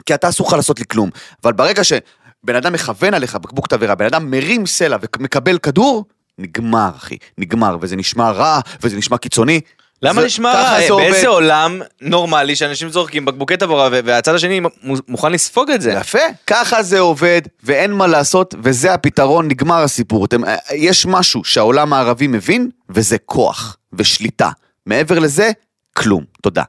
כי 0.07 0.15
אתה 0.15 0.29
אסור 0.29 0.47
לך 0.49 0.53
לעשות 0.53 0.79
לי 0.79 0.85
כלום. 0.89 1.11
אבל 1.45 1.53
ברגע 1.53 1.85
שבן 1.85 2.57
אדם 2.57 2.73
מכוון 2.73 3.15
עליך 3.15 3.37
בקבוק 3.37 3.67
תבערה, 3.67 3.95
בן 3.95 4.05
אדם 4.05 4.31
מרים 4.31 4.67
סלע 4.67 4.97
ומקבל 5.19 5.59
כדור, 5.59 6.05
נגמר, 6.39 6.91
אחי. 6.97 7.17
נגמר, 7.39 7.77
וזה 7.81 7.97
נשמע 7.97 8.31
רע, 8.31 8.61
וזה 8.83 8.97
נשמע 8.97 9.19
קיצוני. 9.19 9.61
למה 10.03 10.25
נשמע 10.25 10.53
רע? 10.53 10.97
באיזה 10.97 11.29
עולם 11.29 11.81
נורמלי 12.01 12.57
שאנשים 12.57 12.89
זורקים 12.89 13.25
בקבוקי 13.25 13.57
תבורה 13.57 13.89
והצד 13.93 14.35
השני 14.35 14.61
מוכן 15.09 15.33
לספוג 15.33 15.71
את 15.71 15.81
זה? 15.81 15.93
יפה, 15.93 16.19
ככה 16.47 16.83
זה 16.83 16.99
עובד, 16.99 17.43
ואין 17.63 17.93
מה 17.93 18.07
לעשות, 18.07 18.55
וזה 18.63 18.95
הפתרון, 18.95 19.49
נגמר 19.49 19.83
הסיפור. 19.83 20.25
אתם, 20.25 20.41
יש 20.75 21.07
משהו 21.07 21.45
שהעולם 21.45 21.93
הערבי 21.93 22.27
מבין, 22.27 22.71
וזה 22.91 23.19
כוח 23.19 23.77
ושליטה. 23.93 24.51
מעבר 24.87 25.19
לזה, 25.19 25.51
כלום. 25.97 26.25
תודה. 26.43 26.63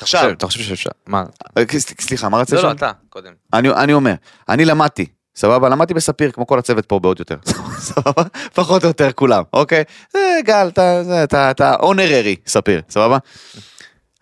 עכשיו, 0.00 0.30
אתה 0.30 0.46
חושב 0.46 0.60
שאפשר? 0.60 0.90
מה? 1.06 1.24
אה, 1.58 1.62
סליחה, 2.00 2.28
מה 2.28 2.38
רצית 2.38 2.54
לא, 2.54 2.62
לא, 2.62 2.68
לשאול? 2.68 2.76
אתה, 2.76 2.90
קודם. 3.08 3.32
אני 3.52 3.92
אומר, 3.92 4.14
אני 4.48 4.64
למדתי, 4.64 5.06
סבבה? 5.38 5.68
למדתי 5.68 5.94
בספיר, 5.94 6.30
כמו 6.30 6.46
כל 6.46 6.58
הצוות 6.58 6.86
פה 6.86 6.98
בעוד 6.98 7.18
יותר. 7.18 7.36
סבבה? 7.88 8.22
פחות 8.54 8.82
או 8.82 8.88
יותר 8.88 9.12
כולם, 9.12 9.42
אוקיי? 9.52 9.84
זה 10.12 10.40
גל, 10.44 10.70
זה, 11.02 11.24
אתה, 11.24 11.50
אתה 11.50 11.74
אונררי, 11.80 12.36
ספיר, 12.46 12.80
סבבה? 12.90 13.18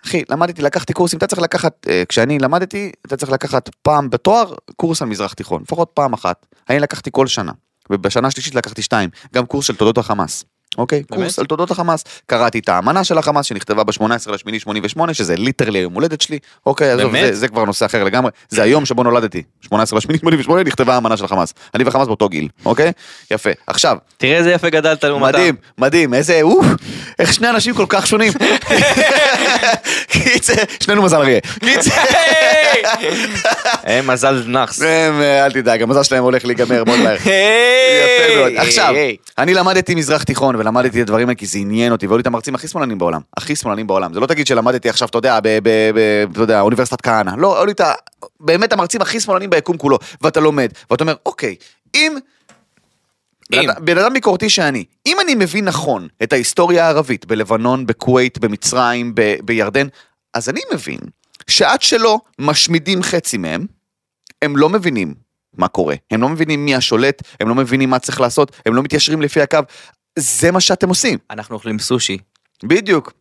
אחי, 0.07 0.22
למדתי, 0.31 0.62
לקחתי 0.62 0.92
קורסים, 0.92 1.16
אתה 1.16 1.26
צריך 1.26 1.42
לקחת, 1.42 1.87
אה, 1.88 2.02
כשאני 2.09 2.38
למדתי, 2.38 2.92
אתה 3.07 3.16
צריך 3.16 3.33
לקחת 3.33 3.70
פעם 3.83 4.11
בתואר 4.11 4.55
קורס 4.76 5.02
על 5.02 5.09
מזרח 5.09 5.33
תיכון, 5.33 5.62
לפחות 5.62 5.90
פעם 5.94 6.12
אחת. 6.12 6.46
אני 6.70 6.79
לקחתי 6.81 7.11
כל 7.12 7.26
שנה, 7.26 7.52
ובשנה 7.90 8.29
השלישית 8.29 8.55
לקחתי 8.55 8.83
שתיים, 8.83 9.11
גם 9.35 9.46
קורס 9.46 9.66
של 9.66 9.76
תולדות 9.76 9.98
החמאס. 9.98 10.44
אוקיי? 10.78 11.02
באמת? 11.10 11.22
קורס 11.22 11.38
על 11.38 11.46
תולדות 11.46 11.70
החמאס. 11.70 12.04
קראתי 12.26 12.58
את 12.58 12.68
האמנה 12.68 13.04
של 13.04 13.18
החמאס 13.18 13.46
שנכתבה 13.46 13.84
ב-18 13.84 14.32
לשמיני 14.32 14.60
88, 14.60 15.14
שזה 15.14 15.36
literally 15.37 15.78
היום 15.78 15.94
הולדת 15.94 16.20
שלי. 16.20 16.38
אוקיי, 16.66 16.90
עזוב? 16.90 17.12
זה, 17.12 17.34
זה 17.34 17.48
כבר 17.48 17.64
נושא 17.64 17.86
אחר 17.86 18.04
לגמרי. 18.04 18.30
זה 18.48 18.62
היום 18.62 18.84
שבו 18.84 19.02
נולדתי. 19.02 19.42
18 19.60 19.98
לשמיני 19.98 20.18
88 20.18 20.62
נכתבה 20.62 20.94
האמנה 20.94 21.16
של 21.16 21.24
החמאס. 21.24 21.54
אני 21.74 21.84
וחמאס 21.86 22.06
באותו 22.06 22.28
גיל, 22.28 22.48
אוקיי? 22.64 22.92
יפה. 23.30 23.50
עכשיו, 23.66 23.96
תראה 24.16 24.36
איזה 24.36 24.52
יפה 24.52 24.70
גדלת 24.70 25.04
לעומתם. 25.04 25.28
מדהים, 25.28 25.54
מדהים, 25.78 26.14
איזה, 26.14 26.42
אוף, 26.42 26.66
איך 27.18 27.32
שני 27.34 27.50
אנשים 27.50 27.74
כל 27.74 27.86
כך 27.88 28.06
שונים. 28.06 28.32
קיצר, 30.12 30.52
שנינו 30.80 31.02
מזל 31.02 31.16
אריה. 31.16 31.40
קיצר, 31.40 31.90
מזל 34.08 34.42
נאחס. 34.46 34.82
אה, 34.82 35.44
אל 35.46 35.52
תדאג, 35.52 35.82
המזל 35.82 36.02
שלהם 36.02 36.22
הולך 36.22 36.44
להיגמר 36.44 36.84
מאוד 36.84 36.98
מהר. 36.98 37.16
יפה 37.16 38.36
מאוד. 38.36 38.52
עכשיו, 38.56 38.94
אני 39.38 39.54
למדתי 39.54 39.94
מזרח 39.94 40.22
תיכון 40.22 40.56
ולמדתי 40.66 40.98
את 40.98 41.02
הדברים 41.02 41.29
האלה 41.29 41.38
כי 41.38 41.46
זה 41.46 41.59
עניין 41.59 41.92
אותי, 41.92 42.07
והיו 42.07 42.16
לי 42.16 42.22
את 42.22 42.26
המרצים 42.26 42.55
הכי 42.55 42.68
שמאלנים 42.68 42.98
בעולם, 42.98 43.20
הכי 43.37 43.57
שמאלנים 43.57 43.87
בעולם. 43.87 44.14
זה 44.14 44.20
לא 44.20 44.26
תגיד 44.26 44.46
שלמדתי 44.46 44.88
עכשיו, 44.88 45.09
אתה 45.09 45.18
יודע, 45.18 45.40
ב- 45.40 45.59
ב- 45.62 45.90
ב- 45.94 46.26
אתה 46.33 46.40
יודע, 46.40 46.61
אוניברסיטת 46.61 47.00
כהנא. 47.00 47.31
לא, 47.38 47.57
היו 47.57 47.66
לי 47.66 47.72
את 47.72 47.81
ה... 47.81 47.92
באמת 48.40 48.72
המרצים 48.72 49.02
הכי 49.02 49.20
שמאלנים 49.20 49.50
ביקום 49.50 49.76
כולו, 49.76 49.98
ואתה 50.20 50.40
לומד, 50.40 50.72
ואתה 50.90 51.05
אומר, 51.05 51.14
אוקיי, 51.26 51.57
אם... 51.94 52.16
אם. 53.52 53.68
בן 53.81 53.98
אדם 53.98 54.12
ביקורתי 54.12 54.50
שאני, 54.50 54.85
אם 55.07 55.16
אני 55.24 55.35
מבין 55.35 55.64
נכון 55.64 56.09
את 56.22 56.33
ההיסטוריה 56.33 56.87
הערבית 56.87 57.26
בלבנון, 57.26 57.87
בכווית, 57.87 58.38
במצרים, 58.38 59.14
ב- 59.14 59.37
בירדן, 59.44 59.87
אז 60.35 60.48
אני 60.48 60.61
מבין 60.74 60.98
שעד 61.46 61.83
שלא 61.83 62.20
משמידים 62.38 63.02
חצי 63.02 63.38
מהם, 63.38 63.66
הם 64.42 64.57
לא 64.57 64.68
מבינים 64.68 65.14
מה 65.57 65.68
קורה. 65.68 65.94
הם 66.11 66.22
לא 66.22 66.29
מבינים 66.29 66.64
מי 66.64 66.74
השולט, 66.74 67.22
הם 67.40 67.48
לא 67.48 67.55
מבינים 67.55 67.90
מה 67.90 67.98
צריך 67.98 68.20
לעשות, 68.20 68.52
הם 68.66 68.74
לא 68.74 68.83
מתיישרים 68.83 69.22
לפי 69.22 69.40
הקו. 69.40 69.59
זה 70.18 70.50
מה 70.50 70.61
שאתם 70.61 70.88
עושים. 70.88 71.18
אנחנו 71.31 71.55
אוכלים 71.55 71.79
סושי. 71.79 72.18
בדיוק. 72.64 73.12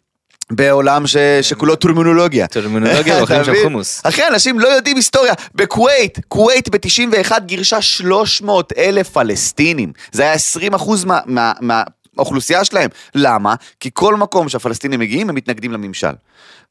בעולם 0.51 1.07
ש... 1.07 1.17
שכולו 1.41 1.75
טרמינולוגיה. 1.75 2.47
טרמינולוגיה 2.47 3.21
אוכלים 3.21 3.41
מבין? 3.41 3.63
חומוס. 3.63 4.01
אחי, 4.03 4.27
אנשים 4.27 4.59
לא 4.59 4.67
יודעים 4.67 4.95
היסטוריה. 4.95 5.33
בכווית, 5.55 6.19
כווית 6.27 6.69
ב-91 6.69 7.39
גירשה 7.39 7.81
300 7.81 8.73
אלף 8.77 9.09
פלסטינים. 9.09 9.93
זה 10.11 10.23
היה 10.23 10.33
20 10.33 10.73
אחוז 10.73 11.05
מה... 11.05 11.19
מה... 11.25 11.53
מה... 11.61 11.83
האוכלוסייה 12.17 12.65
שלהם. 12.65 12.89
למה? 13.15 13.55
כי 13.79 13.89
כל 13.93 14.15
מקום 14.15 14.49
שהפלסטינים 14.49 14.99
מגיעים, 14.99 15.29
הם 15.29 15.35
מתנגדים 15.35 15.71
לממשל. 15.71 16.11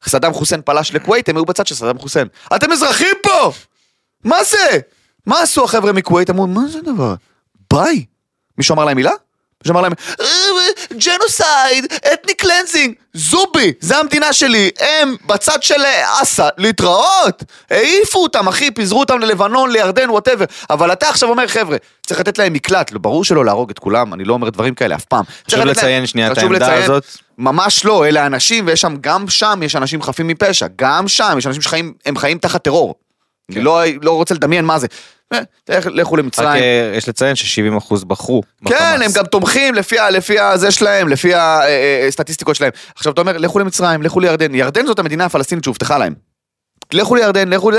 סדאם 0.05 0.33
חוסיין 0.33 0.61
פלש 0.65 0.93
לכווית, 0.93 1.29
הם 1.29 1.37
היו 1.37 1.45
בצד 1.45 1.67
של 1.67 1.75
סדאם 1.75 1.97
חוסיין. 1.97 2.27
אתם 2.55 2.71
אזרחים 2.71 3.15
פה! 3.23 3.51
מה 4.23 4.43
זה? 4.43 4.79
מה 5.25 5.41
עשו 5.41 5.63
החבר'ה 5.63 5.93
מכווית? 5.93 6.29
אמרו, 6.29 6.47
מה 6.47 6.67
זה 6.67 6.81
דבר? 6.81 7.15
ביי. 7.73 8.05
מישהו 8.57 8.75
אמר 8.75 8.85
להם 8.85 8.97
מילה? 8.97 9.11
מישהו 9.65 9.73
אמר 9.73 9.81
להם, 9.81 9.91
genocide, 10.91 11.85
ethnic 12.13 12.33
cleansing, 12.33 12.93
זובי, 13.13 13.73
זה 13.79 13.97
המדינה 13.97 14.33
שלי, 14.33 14.69
הם 14.79 15.15
בצד 15.25 15.63
של 15.63 15.81
אה, 15.85 16.21
אסא, 16.21 16.49
להתראות. 16.57 17.43
העיפו 17.69 18.19
אותם, 18.23 18.47
אחי, 18.47 18.71
פיזרו 18.71 18.99
אותם 18.99 19.19
ללבנון, 19.19 19.71
לירדן, 19.71 20.09
whatever. 20.09 20.45
אבל 20.69 20.91
אתה 20.93 21.09
עכשיו 21.09 21.29
אומר, 21.29 21.47
חבר'ה, 21.47 21.77
צריך 22.07 22.19
לתת 22.19 22.37
להם 22.37 22.53
מקלט, 22.53 22.91
לא, 22.91 22.99
ברור 22.99 23.23
שלא 23.23 23.45
להרוג 23.45 23.69
את 23.69 23.79
כולם, 23.79 24.13
אני 24.13 24.23
לא 24.23 24.33
אומר 24.33 24.49
דברים 24.49 24.75
כאלה 24.75 24.95
אף 24.95 25.05
פעם. 25.05 25.23
חשוב 25.47 25.59
לתת 25.59 25.65
להם- 25.65 25.67
לציין 25.67 26.05
שנייה 26.05 26.31
את 26.31 26.37
העמדה 26.37 26.65
לציין- 26.67 26.83
הזאת. 26.83 27.03
ממש 27.37 27.85
לא, 27.85 28.05
אלה 28.07 28.25
אנשים, 28.25 28.67
ויש 28.67 28.81
שם, 28.81 28.95
גם 29.01 29.29
שם 29.29 29.59
יש 29.63 29.75
אנשים 29.75 30.01
חפים 30.01 30.27
מפשע, 30.27 30.67
גם 30.75 31.07
שם 31.07 31.35
יש 31.37 31.47
אנשים 31.47 31.61
שחיים, 31.61 31.93
הם 32.05 32.17
חיים 32.17 32.37
תחת 32.37 32.63
טרור. 32.63 32.95
אני 33.51 33.61
לא, 33.61 33.81
לא 34.01 34.11
רוצה 34.11 34.33
לדמיין 34.33 34.65
מה 34.65 34.79
זה. 34.79 34.87
אה, 35.33 35.39
לכו 35.85 36.13
רק 36.13 36.19
למצרים. 36.19 36.63
אה, 36.63 36.93
יש 36.97 37.09
לציין 37.09 37.35
ש-70% 37.35 38.05
בחרו. 38.05 38.43
כן. 38.65 38.99
הם 39.05 39.11
גם 39.15 39.25
תומכים 39.25 39.75
לפי, 39.75 39.95
לפי 40.11 40.39
הזה 40.39 40.71
שלהם, 40.71 41.07
לפי 41.07 41.31
הסטטיסטיקות 42.07 42.55
שלהם. 42.55 42.71
עכשיו 42.95 43.13
אתה 43.13 43.21
אומר, 43.21 43.37
לכו 43.37 43.59
למצרים, 43.59 44.01
לכו 44.01 44.19
לירדן. 44.19 44.55
ירדן 44.55 44.85
זאת 44.85 44.99
המדינה 44.99 45.25
הפלסטינית 45.25 45.63
שהובטחה 45.63 45.97
להם. 45.97 46.13
לכו 46.93 47.15
לירדן, 47.15 47.49
לכו 47.49 47.71
ל... 47.71 47.75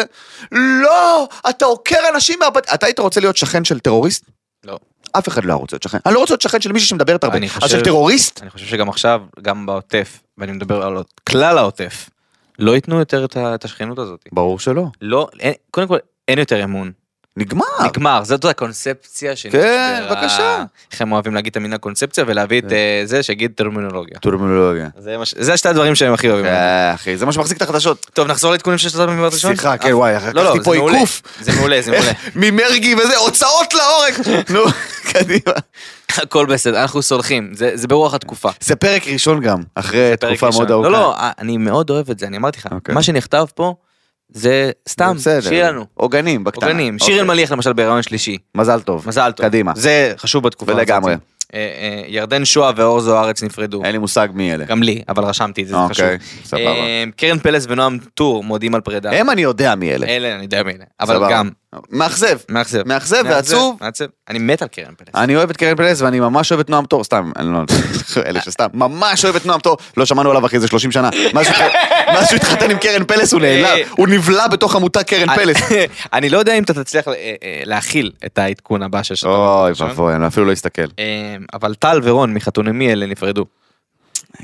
לא! 0.52 1.28
אתה 1.50 1.64
עוקר 1.64 1.98
אנשים 2.14 2.38
מהבת... 2.38 2.74
אתה 2.74 2.86
היית 2.86 2.98
רוצה 2.98 3.20
להיות 3.20 3.36
שכן 3.36 3.64
של 3.64 3.78
טרוריסט? 3.78 4.24
לא. 4.64 4.78
אף 5.12 5.28
אחד 5.28 5.44
לא 5.44 5.54
רוצה 5.54 5.74
להיות 5.74 5.82
שכן. 5.82 5.98
אני 6.06 6.14
לא 6.14 6.18
רוצה 6.18 6.32
להיות 6.32 6.40
שכן 6.40 6.60
של 6.60 6.72
מישהו 6.72 6.88
שמדברת 6.88 7.24
הרבה. 7.24 7.36
אני 7.36 7.48
אז 7.62 7.70
של 7.70 7.80
טרוריסט? 7.80 8.42
אני 8.42 8.50
חושב 8.50 8.66
שגם 8.66 8.88
עכשיו, 8.88 9.20
גם 9.42 9.66
בעוטף, 9.66 10.18
ואני 10.38 10.52
מדבר 10.52 10.82
על 10.82 11.02
כלל 11.28 11.58
העוטף, 11.58 12.10
לא 12.58 12.74
ייתנו 12.74 12.98
יותר 12.98 13.24
את 13.54 13.64
השכנות 13.64 13.98
הזאת. 13.98 14.24
ברור 14.32 14.58
שלא. 14.58 14.84
לא, 15.00 15.28
אין- 15.40 15.54
קודם 15.70 15.88
כל, 15.88 15.96
אין 16.28 16.38
יותר 16.38 16.64
אמון. 16.64 16.92
נגמר. 17.36 17.64
נגמר, 17.84 18.24
זאת 18.24 18.44
הקונספציה 18.44 19.36
שנשברה. 19.36 19.62
כן, 19.62 20.02
בבקשה. 20.10 20.64
איך 20.92 21.00
הם 21.00 21.12
אוהבים 21.12 21.34
להגיד 21.34 21.50
את 21.50 21.56
המילה 21.56 21.78
קונספציה 21.78 22.24
ולהביא 22.26 22.58
את 22.58 22.72
אה, 22.72 23.02
זה 23.04 23.22
שיגיד 23.22 23.52
טרמינולוגיה. 23.54 24.18
טרמינולוגיה. 24.18 24.88
זה 25.22 25.56
שתי 25.56 25.68
הדברים 25.68 25.94
שהם 25.94 26.12
הכי 26.12 26.28
אוהבים. 26.28 26.44
כן, 26.44 26.90
אחי, 26.94 27.16
זה 27.16 27.26
מה 27.26 27.32
שמחזיק 27.32 27.56
את 27.56 27.62
החדשות. 27.62 28.10
טוב, 28.14 28.28
נחזור 28.28 28.50
לעדכונים 28.50 28.78
של 28.78 28.88
שלושה 28.88 29.06
במבט 29.06 29.32
ראשון? 29.32 29.56
סליחה, 29.56 29.76
כן, 29.76 29.94
וואי, 29.94 30.12
לא, 30.12 30.32
לא, 30.32 30.42
לקחתי 30.42 30.58
זה 30.58 30.64
פה. 30.64 30.74
עיקוף. 30.74 31.22
זה 31.40 31.52
מעולה, 31.52 31.82
זה 31.82 31.90
מעולה. 31.90 32.12
ממרגי 32.50 32.94
וזה, 32.94 33.16
הוצאות 33.16 33.74
להורג. 33.74 34.42
נו, 34.54 34.60
קדימה. 35.12 35.52
הכל 36.16 36.46
בסדר, 36.46 36.82
אנחנו 36.82 37.02
סולחים, 37.02 37.50
זה 37.54 37.70
זה 37.74 37.88
ברוח 37.88 38.14
התקופה. 38.14 38.48
זה 38.60 38.76
פרק 38.76 39.06
ראשון 39.06 39.40
גם, 39.40 39.62
אחרי 39.74 40.12
תקופה. 40.20 40.50
מאוד 40.50 40.70
ארוכה. 40.70 40.88
לא, 40.88 40.98
לא, 40.98 41.14
אני 41.38 41.56
מאוד 41.56 41.90
אוהב 41.90 42.10
את 42.10 42.18
זה, 42.18 42.26
אני 42.26 42.36
אמרתי 42.36 42.58
לך. 42.58 42.68
אוקיי. 42.72 42.94
מה 42.94 43.02
שנכתב 43.02 43.44
פה, 43.54 43.74
זה 44.28 44.70
סתם, 44.88 45.14
בסדר. 45.16 45.40
שיהיה 45.40 45.70
לנו. 45.70 45.86
עוגנים, 45.94 46.44
בקטנה. 46.44 46.66
עוגנים. 46.66 46.98
שיר 46.98 47.08
אוקיי. 47.08 47.20
אלמליח 47.20 47.52
למשל 47.52 47.72
בהיריון 47.72 48.02
שלישי. 48.02 48.38
מזל 48.54 48.80
טוב. 48.80 49.04
מזל 49.08 49.32
טוב. 49.32 49.46
קדימה. 49.46 49.72
זה 49.76 50.12
חשוב 50.16 50.44
בתקופה 50.44 50.72
הזאת. 50.72 50.80
ולגמרי. 50.80 51.14
אה, 51.54 51.58
אה, 51.58 52.02
ירדן 52.06 52.44
שואה 52.44 52.70
ואור 52.76 53.00
זוארץ 53.00 53.42
נפרדו. 53.42 53.84
אין 53.84 53.92
לי 53.92 53.98
מושג 53.98 54.28
מי 54.34 54.54
אלה. 54.54 54.64
גם 54.64 54.82
לי, 54.82 55.02
אבל 55.08 55.24
רשמתי 55.24 55.62
את 55.62 55.68
זה, 55.68 55.74
זה 55.74 55.80
חשוב. 55.88 56.04
אוקיי, 56.04 56.18
סבבה. 56.44 56.62
אה, 56.66 57.04
קרן 57.16 57.38
פלס 57.38 57.66
ונועם 57.68 57.98
טור 58.14 58.44
מודים 58.44 58.74
על 58.74 58.80
פרידה. 58.80 59.10
הם 59.12 59.30
אני 59.30 59.42
יודע 59.42 59.74
מי 59.74 59.94
אלה. 59.94 60.06
אלה, 60.06 60.34
אני 60.34 60.42
יודע 60.42 60.62
מי 60.62 60.72
אלה. 60.72 60.84
אבל 61.00 61.14
סבבה. 61.14 61.30
גם, 61.30 61.50
מאכזב. 61.90 62.38
מאכזב. 62.48 62.82
מאכזב 62.88 63.22
ועצוב. 63.24 63.76
מעצב. 63.80 64.04
אני 64.28 64.38
מת 64.38 64.62
על 64.62 64.68
קרן 64.68 64.94
פלס. 64.96 65.08
אני 65.14 65.36
אוהב 65.36 65.50
את 65.50 65.56
קרן 65.56 65.76
פלס 65.76 66.00
ואני 66.00 66.20
ממש 66.20 66.52
אוהב 66.52 66.60
את 66.60 66.70
נועם 66.70 66.84
תור, 66.86 67.04
סתם, 67.04 67.30
אני 67.36 67.52
לא, 67.52 67.58
אלה 68.26 68.40
שסתם, 68.40 68.66
ממש 68.74 69.24
אוהב 69.24 69.36
את 69.36 69.46
נועם 69.46 69.60
תור, 69.60 69.76
לא 69.96 70.06
שמענו 70.06 70.30
עליו 70.30 70.46
אחרי 70.46 70.60
זה 70.60 70.68
30 70.68 70.92
שנה. 70.92 71.10
מאז 71.34 71.46
שהוא- 72.26 72.36
התחתן 72.36 72.70
עם 72.70 72.78
קרן 72.78 73.04
פלס 73.04 73.32
הוא 73.32 73.40
נעלם, 73.40 73.64
אה, 73.64 73.82
הוא 73.90 74.08
נבלע 74.08 74.48
בתוך 74.48 74.76
המותג 74.76 75.02
קרן 75.02 75.36
פלס. 75.36 75.56
אני 76.12 76.28
לא 76.28 76.38
יודע 76.38 76.54
אם 76.58 76.62
אתה 76.62 76.74
תצליח 76.84 77.08
אה, 77.08 77.12
אה, 77.14 77.34
להכיל 77.64 78.10
את 78.26 78.38
העדכון 78.38 78.82
הבא 78.82 79.02
של 79.02 79.14
שאתה 79.14 79.28
אוי. 79.28 79.72
ואבוי, 79.78 80.14
אני 80.14 80.26
אפילו 80.26 80.46
לא 80.46 80.52
אסתכל. 80.52 80.86
אבל 81.54 81.74
טל 81.74 82.00
ורון 82.02 82.34
מחתונמי 82.34 82.92
אלה 82.92 83.06
נפרדו. 83.06 83.44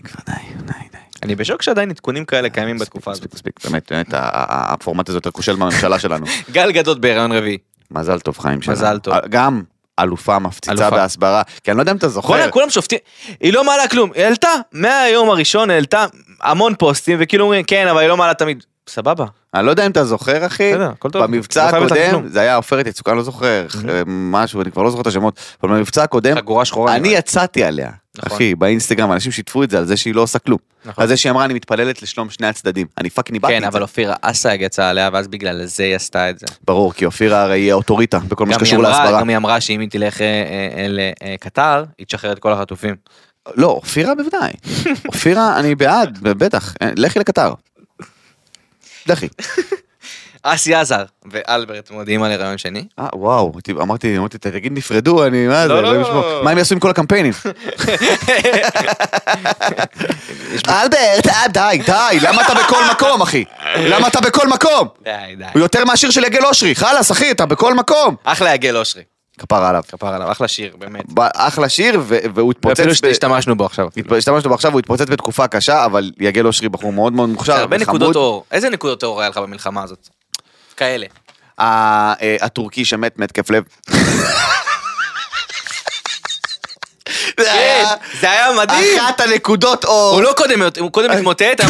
כבר 0.05 0.20
די, 0.26 0.33
די. 0.64 0.91
אני 1.23 1.35
בשוק 1.35 1.62
שעדיין 1.62 1.91
עדכונים 1.91 2.25
כאלה 2.25 2.49
קיימים 2.51 2.79
בתקופה 2.79 3.11
הזאת. 3.11 3.23
מספיק, 3.35 3.35
מספיק, 3.35 3.70
באמת, 3.70 3.93
באמת, 3.93 4.14
ה- 4.14 4.18
ה- 4.23 4.73
הפורמט 4.73 5.09
הזה 5.09 5.16
יותר 5.16 5.31
כושל 5.31 5.57
מהממשלה 5.57 5.99
שלנו. 5.99 6.27
גל 6.53 6.73
גדות 6.73 7.01
בהיריון 7.01 7.33
רביעי. 7.33 7.59
מזל 7.91 8.20
טוב 8.20 8.39
חיים 8.39 8.62
שלנו. 8.62 8.77
מזל 8.77 8.99
טוב. 8.99 9.14
גם 9.31 9.62
אלופה 10.01 10.39
מפציצה. 10.39 10.91
בהסברה, 10.91 11.43
כי 11.64 11.70
אני 11.70 11.77
לא 11.77 11.83
יודע 11.83 11.93
אם 11.93 11.97
אתה 11.97 12.09
זוכר. 12.09 12.29
כולם, 12.29 12.51
כולם 12.51 12.70
שופטים, 12.70 12.99
היא 13.41 13.53
לא 13.53 13.64
מעלה 13.64 13.89
כלום, 13.89 14.11
היא 14.14 14.25
העלתה, 14.25 14.49
מהיום 14.73 15.31
הראשון 15.31 15.70
העלתה 15.70 16.07
המון 16.43 16.75
פוסטים, 16.79 17.18
וכאילו 17.20 17.45
אומרים, 17.45 17.64
כן, 17.64 17.89
אבל 17.89 18.01
היא 18.01 18.09
לא 18.09 18.16
מעלה 18.16 18.35
תמיד. 18.35 18.64
סבבה. 18.89 19.26
אני 19.55 19.66
לא 19.66 19.70
יודע 19.70 19.87
אם 19.87 19.91
אתה 19.91 20.05
זוכר 20.05 20.47
אחי, 20.47 20.72
בסדר, 20.72 20.91
הכל 20.91 21.11
טוב. 21.11 21.22
במבצע 21.22 21.66
לא 21.66 21.70
חייב 21.70 21.83
הקודם. 21.85 22.28
זה 22.28 22.41
היה 22.41 22.57
עופרת 22.57 22.87
יצוקה, 22.87 23.14
לא 23.14 23.22
זוכר, 23.22 23.66
אה, 23.89 24.03
משהו, 24.07 24.62
אני 24.62 24.72
כבר 24.72 24.83
לא 24.83 24.91
זוכר 24.91 25.03
את 25.03 25.07
השמות, 25.07 25.41
אבל 25.62 25.72
במבצע 25.72 26.03
הקודם, 26.03 26.37
חגורה 26.37 26.64
שחורה. 26.64 26.97
אני 26.97 27.09
נראה. 27.09 27.18
יצאתי 27.18 27.64
עליה, 27.64 27.91
נכון. 28.18 28.37
אחי, 28.37 28.55
באינסטגרם, 28.55 29.12
אנשים 29.12 29.33
שיתפו 29.33 29.62
את 29.62 29.70
זה 29.70 29.78
על 29.78 29.85
זה 29.85 29.97
שהיא 29.97 30.14
לא 30.14 30.22
עושה 30.22 30.39
כלום. 30.39 30.59
נכון. 30.85 31.03
על 31.03 31.09
זה 31.09 31.16
שהיא 31.16 31.30
אמרה 31.30 31.45
אני 31.45 31.55
מתפללת 31.55 32.03
לשלום 32.03 32.30
שני 32.30 32.47
הצדדים. 32.47 32.87
אני 32.99 33.11
fucking 33.11 33.37
איבדתי 33.37 33.53
כן, 33.53 33.62
את 33.62 33.68
אבל 33.68 33.78
זה. 33.78 33.83
אופירה 33.83 34.14
אסייג 34.22 34.61
יצאה 34.61 34.91
עליה, 34.91 35.11
ואז 35.12 35.28
בגלל 35.28 35.64
זה 35.64 35.83
היא 35.83 35.97
עשתה 35.97 36.30
את 36.30 36.39
זה. 36.39 36.47
ברור, 36.64 36.93
כי 36.93 37.05
אופירה 37.05 37.43
הרי 37.43 37.61
היא 37.61 37.72
האוטוריטה 37.72 38.18
בכל 38.18 38.47
מה 38.47 38.53
גם 38.53 38.59
היא 38.59 38.66
שקשור 38.66 38.80
אמרה, 38.80 38.91
להסברה. 38.91 39.20
גם 39.20 39.28
היא 39.28 39.37
אמרה 39.37 39.61
שאם 39.61 39.80
היא 39.80 39.91
תלך 39.91 40.20
אה, 40.20 40.26
אה, 40.26 40.87
לקטר, 40.89 41.85
היא 41.99 42.07
תשחרר 42.07 42.33
את 42.33 42.39
כל 42.39 42.53
החטופים. 42.53 42.95
לא, 43.57 43.66
אופירה 43.66 44.14
בוודאי. 44.14 44.53
אופירה, 45.09 45.59
אני 45.61 45.74
בעד, 45.74 46.18
בטח. 46.22 46.74
לכי 46.97 47.18
לקטר. 47.18 47.53
לכי. 49.07 49.28
אסי 50.42 50.74
עזר 50.74 51.05
ואלברט 51.32 51.90
מודיעים 51.90 52.22
על 52.22 52.32
הריון 52.32 52.59
שני. 52.59 52.84
אה, 52.98 53.07
וואו, 53.14 53.53
אמרתי, 53.80 54.16
אמרתי, 54.16 54.38
תגיד 54.38 54.72
נפרדו, 54.72 55.26
אני, 55.26 55.46
מה 55.46 55.62
זה, 55.62 55.68
לא, 55.68 55.82
לא, 55.82 55.88
אלוהים 55.88 56.00
לא. 56.14 56.40
מה 56.44 56.50
הם 56.50 56.59
יעשו 56.59 56.74
עם 56.74 56.80
כל 56.80 56.90
הקמפיינים? 56.90 57.32
אלברט, 60.68 61.26
אה, 61.28 61.48
די, 61.48 61.82
די, 61.86 62.18
למה 62.22 62.42
אתה 62.42 62.55
בכל 62.55 62.82
מקום, 62.92 63.22
אחי? 63.22 63.44
למה 63.76 64.09
אתה 64.09 64.20
בכל 64.20 64.48
מקום? 64.48 64.88
די, 65.03 65.11
די. 65.38 65.44
הוא 65.53 65.61
יותר 65.61 65.84
מהשיר 65.84 66.11
של 66.11 66.24
יגל 66.24 66.44
אושרי, 66.44 66.74
חלאס, 66.74 67.12
אחי, 67.12 67.30
אתה 67.30 67.46
בכל 67.46 67.74
מקום. 67.74 68.16
אחלה 68.24 68.55
יגל 68.55 68.76
אושרי. 68.76 69.03
כפרה 69.43 69.68
עליו. 69.68 69.82
כפר 69.88 70.07
עליו, 70.14 70.32
אחלה 70.32 70.49
שיר, 70.49 70.76
באמת. 70.78 71.05
אחלה 71.34 71.68
שיר, 71.68 72.01
והוא 72.34 72.51
התפוצץ... 72.51 72.78
ואפילו 72.78 72.93
ב- 72.93 72.97
שהשתמשנו 72.97 73.57
בו 73.57 73.66
עכשיו. 73.66 73.88
השתמשנו 74.18 74.49
בו 74.49 74.55
עכשיו, 74.55 74.72
הוא 74.72 74.78
התפוצץ 74.78 75.09
בתקופה 75.09 75.47
קשה, 75.47 75.84
אבל 75.84 76.11
יגל 76.20 76.47
אושרי 76.47 76.68
בחור 76.68 76.93
מאוד 76.93 77.12
מאוד 77.12 77.28
מוכשר. 77.28 77.53
הרבה. 77.53 77.78
נקודות 77.78 78.16
אור. 78.16 78.45
איזה 78.53 78.70
נקודות 78.70 79.03
אור 79.05 79.20
היה 79.20 79.30
לך 79.30 79.36
במלחמה 79.38 79.82
הזאת? 79.82 80.09
כאלה. 80.76 81.07
אה, 81.61 82.14
הטורקי 82.40 82.84
שמת 82.84 83.18
מהתקף 83.18 83.51
לב. 83.51 83.64
זה 87.40 87.45
כן, 87.45 87.51
היה 87.53 87.95
זה 88.20 88.30
היה 88.30 88.47
מדהים. 88.62 88.99
אחת 89.01 89.20
הנקודות 89.20 89.84
אור. 89.84 90.14
הוא 90.14 90.22
לא 90.22 90.32
קודם, 90.36 90.62
הוא 90.80 90.93
קודם 90.93 91.11
התמוטט, 91.11 91.61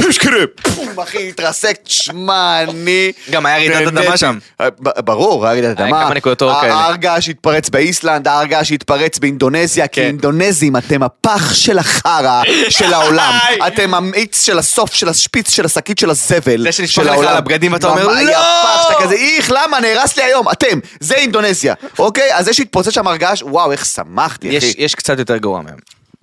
אבל- 0.00 0.46
פום, 0.74 1.00
אחי, 1.00 1.28
התרסק, 1.28 1.76
שמע, 1.84 2.62
אני... 2.62 3.12
גם 3.30 3.46
היה 3.46 3.56
רעידת 3.58 3.86
אדמה. 3.98 4.16
שם. 4.16 4.38
ב- 4.62 5.00
ברור, 5.00 5.44
היה 5.46 5.52
רעידת 5.52 5.78
היה 5.80 5.88
אדמה. 5.88 6.04
כמה 6.04 6.14
נקודות 6.14 6.42
אור 6.42 6.60
כאלה. 6.60 6.74
ההר 6.74 6.96
געש 6.96 7.28
התפרץ 7.28 7.68
באיסלנד, 7.68 8.28
ההר 8.28 8.44
געש 8.44 8.72
התפרץ 8.72 9.18
באינדונזיה, 9.18 9.88
כי 9.88 10.00
כן. 10.00 10.06
אינדונזים 10.06 10.76
אתם 10.76 11.02
הפח 11.02 11.54
של 11.54 11.78
החרא 11.78 12.42
של 12.68 12.92
העולם. 12.94 13.38
אתם 13.66 13.94
המיץ 13.94 14.44
של 14.44 14.58
הסוף, 14.58 14.94
של 14.94 15.08
השפיץ, 15.08 15.50
של 15.50 15.64
השקית 15.64 15.98
של 15.98 16.10
הזבל. 16.10 16.62
זה 16.62 16.72
שנשפך 16.72 17.04
של 17.04 17.10
לך. 17.10 17.18
על 17.18 17.36
הבגדים 17.36 17.72
ואתה 17.72 17.88
אומר, 17.88 18.06
"לא!" 18.06 18.18
יא 18.30 18.36
פח, 18.62 18.82
שאתה 18.88 19.02
כזה, 19.02 19.14
איך, 19.14 19.50
למה, 19.54 19.80
נהרס 19.80 20.16
לי 20.16 20.22
היום, 20.22 20.50
אתם, 20.52 20.78
זה 21.00 21.14
אינדונזיה. 21.14 21.74
אוקיי, 21.98 22.34
אז 22.34 22.44
זה 22.44 22.52
שהתפוצץ 22.54 22.90
שם 22.90 23.06
הר 23.08 23.16
געש, 23.16 23.42
וואו, 23.42 23.72
איך 23.72 23.84
שמחתי, 23.86 24.48
יש- 24.48 24.64
אחי. 24.64 24.74
יש 24.78 24.94
קצת 24.94 25.18
יותר 25.18 25.36
גרוע 25.36 25.62
מהם. 25.62 25.76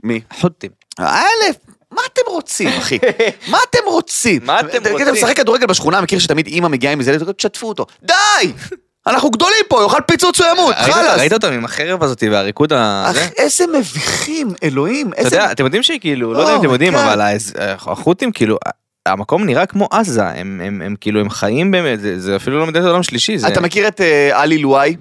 מי? 0.04 0.22
חוטים. 0.40 0.70
אלף, 1.00 1.56
מה 1.96 2.02
אתם 2.14 2.22
רוצים, 2.28 2.68
אחי? 2.68 2.98
מה 3.52 3.58
אתם 3.70 3.80
רוצים? 3.86 4.42
מה 4.46 4.60
אתם 4.60 4.92
רוצים? 4.92 5.08
אתה 5.08 5.12
משחק 5.12 5.38
כדורגל 5.38 5.66
בשכונה, 5.66 6.02
מכיר 6.02 6.20
שתמיד 6.20 6.48
אימא 6.48 6.68
מגיעה 6.68 6.94
עם 6.94 7.02
ילד, 7.02 7.32
תשתפו 7.32 7.68
אותו. 7.68 7.86
די! 8.04 8.52
אנחנו 9.08 9.30
גדולים 9.30 9.58
פה, 9.68 9.84
יאכל 9.84 10.02
פיצוץ 10.08 10.42
הוא 10.42 10.48
ימות, 10.52 10.76
חלאס. 10.76 11.20
ראית 11.20 11.34
אותם 11.34 11.52
עם 11.54 11.66
החרב 11.66 12.04
הזאת 12.04 12.24
והריקוד 12.32 12.74
ה... 12.74 13.10
זה? 13.14 13.28
איזה 13.38 13.66
מביכים, 13.78 14.48
אלוהים, 14.64 15.12
אתה. 15.14 15.22
יודע, 15.22 15.52
אתם 15.52 15.64
יודעים 15.66 15.84
שכאילו, 15.84 16.34
לא 16.34 16.40
יודע 16.40 16.56
אם 16.56 16.60
אתם 16.60 16.70
יודעים, 16.70 16.96
Oh 16.96 16.98
my 16.98 17.00
God. 17.00 17.04
אבל 17.14 17.22
החות'ים 17.88 18.32
כאילו, 18.32 18.58
המקום 19.06 19.46
נראה 19.46 19.66
כמו 19.66 19.88
עזה, 19.92 20.28
הם- 20.28 20.62
הם 20.64 20.82
הם 20.86 20.96
כאילו, 21.02 21.20
הם 21.20 21.30
חיים 21.30 21.72
באמת, 21.72 22.02
זה- 22.02 22.20
זה 22.20 22.36
אפילו 22.36 22.60
לא 22.60 22.66
מדינת 22.68 22.86
עולם 22.86 23.04
שלישי, 23.04 23.38
זה... 23.38 23.48
אתה 23.48 23.62
מכיר 23.62 23.88
את 23.88 24.02
אה, 24.02 24.42
עלי 24.42 24.58
לואי? 24.58 24.96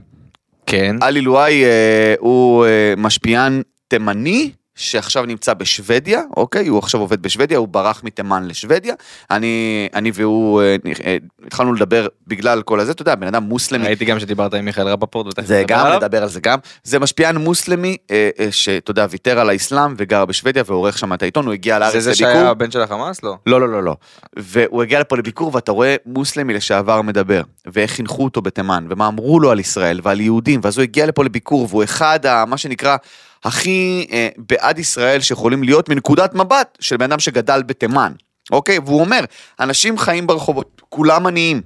כן. 0.66 0.96
עלי 1.00 1.20
לואי 1.20 1.64
אה, 1.64 2.14
הוא 2.18 2.66
אה, 2.66 2.94
משפיען 2.96 3.62
תימני. 3.88 4.50
שעכשיו 4.74 5.26
נמצא 5.26 5.54
בשוודיה, 5.54 6.22
אוקיי? 6.36 6.66
הוא 6.66 6.78
עכשיו 6.78 7.00
עובד 7.00 7.22
בשוודיה, 7.22 7.58
הוא 7.58 7.68
ברח 7.68 8.04
מתימן 8.04 8.48
לשוודיה. 8.48 8.94
אני, 9.30 9.88
אני 9.94 10.10
והוא 10.14 10.62
אה, 10.62 10.76
אה, 11.04 11.16
התחלנו 11.46 11.72
לדבר 11.72 12.06
בגלל 12.26 12.62
כל 12.62 12.80
הזה, 12.80 12.92
אתה 12.92 13.02
יודע, 13.02 13.14
בן 13.14 13.26
אדם 13.26 13.42
מוסלמי, 13.42 13.86
ראיתי 13.86 14.04
גם 14.04 14.20
שדיברת 14.20 14.54
עם 14.54 14.64
מיכאל 14.64 14.88
רפפורט, 14.88 15.40
זה 15.44 15.64
גם, 15.66 15.86
עליו. 15.86 15.98
נדבר 15.98 16.22
על 16.22 16.28
זה 16.28 16.40
גם. 16.40 16.58
זה 16.84 16.98
משפיען 16.98 17.36
מוסלמי, 17.36 17.96
אה, 18.10 18.30
אה, 18.38 18.48
שאתה 18.50 18.90
יודע, 18.90 19.06
ויתר 19.10 19.38
על 19.38 19.50
האסלאם 19.50 19.94
וגר 19.96 20.24
בשוודיה 20.24 20.62
ועורך 20.66 20.98
שם 20.98 21.12
את 21.12 21.22
העיתון, 21.22 21.46
הוא 21.46 21.52
הגיע 21.54 21.78
לארץ 21.78 21.92
זה 21.92 22.00
זה 22.00 22.10
לביקור. 22.10 22.32
שהיה 22.32 22.50
הבן 22.50 22.70
של 22.70 22.80
החמאס? 22.80 23.22
לא. 23.22 23.36
לא, 23.46 23.60
לא, 23.60 23.68
לא, 23.68 23.82
לא. 23.82 23.96
והוא 24.36 24.82
הגיע 24.82 25.00
לפה 25.00 25.16
לביקור 25.16 25.50
ואתה 25.54 25.72
רואה 25.72 25.96
מוסלמי 26.06 26.54
לשעבר 26.54 27.02
מדבר, 27.02 27.42
ואיך 27.66 27.90
חינכו 27.90 28.24
אותו 28.24 28.42
בתימן, 28.42 28.86
ומה 28.90 29.08
אמרו 29.08 29.40
לו 29.40 29.50
על 29.50 29.60
ישראל 29.60 30.00
ועל 30.02 30.20
יהודים, 30.20 30.60
ואז 30.62 30.78
הוא 30.78 30.82
הגיע 30.82 31.06
לפה 31.06 31.24
לביקור, 31.24 31.66
והוא 31.70 31.84
אחד, 31.84 32.26
ה, 32.26 32.44
מה 32.44 32.56
שנקרא, 32.56 32.96
הכי 33.44 34.06
אה, 34.12 34.28
בעד 34.36 34.78
ישראל 34.78 35.20
שיכולים 35.20 35.62
להיות 35.62 35.88
מנקודת 35.88 36.34
מבט 36.34 36.78
של 36.80 36.96
בן 36.96 37.04
אדם 37.04 37.18
שגדל 37.18 37.62
בתימן, 37.62 38.12
אוקיי? 38.50 38.78
והוא 38.78 39.00
אומר, 39.00 39.24
אנשים 39.60 39.98
חיים 39.98 40.26
ברחובות, 40.26 40.82
כולם 40.88 41.26
עניים, 41.26 41.62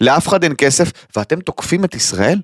לאף 0.00 0.28
אחד 0.28 0.42
אין 0.42 0.54
כסף, 0.58 0.90
ואתם 1.16 1.40
תוקפים 1.40 1.84
את 1.84 1.94
ישראל? 1.94 2.38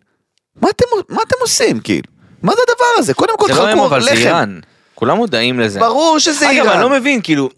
מה 0.62 0.70
אתם, 0.70 0.84
מה 1.08 1.22
אתם 1.28 1.36
עושים, 1.40 1.80
כאילו? 1.80 2.08
מה 2.42 2.52
זה 2.52 2.60
הדבר 2.68 2.84
הזה? 2.98 3.14
קודם 3.14 3.38
כל 3.38 3.46
זה 3.46 3.54
לא 3.54 3.62
הם 3.62 3.68
תחלקו 3.68 3.86
אבל 3.86 4.02
זה 4.02 4.10
לחם. 4.10 4.20
איראן. 4.20 4.60
כולם 4.94 5.16
מודעים 5.16 5.60
לזה. 5.60 5.80
ברור 5.80 6.18
שזה 6.18 6.50
איראן. 6.50 6.66
אגב, 6.66 6.72
אני 6.72 6.82
לא 6.82 6.90
מבין, 6.90 7.22
כאילו, 7.22 7.50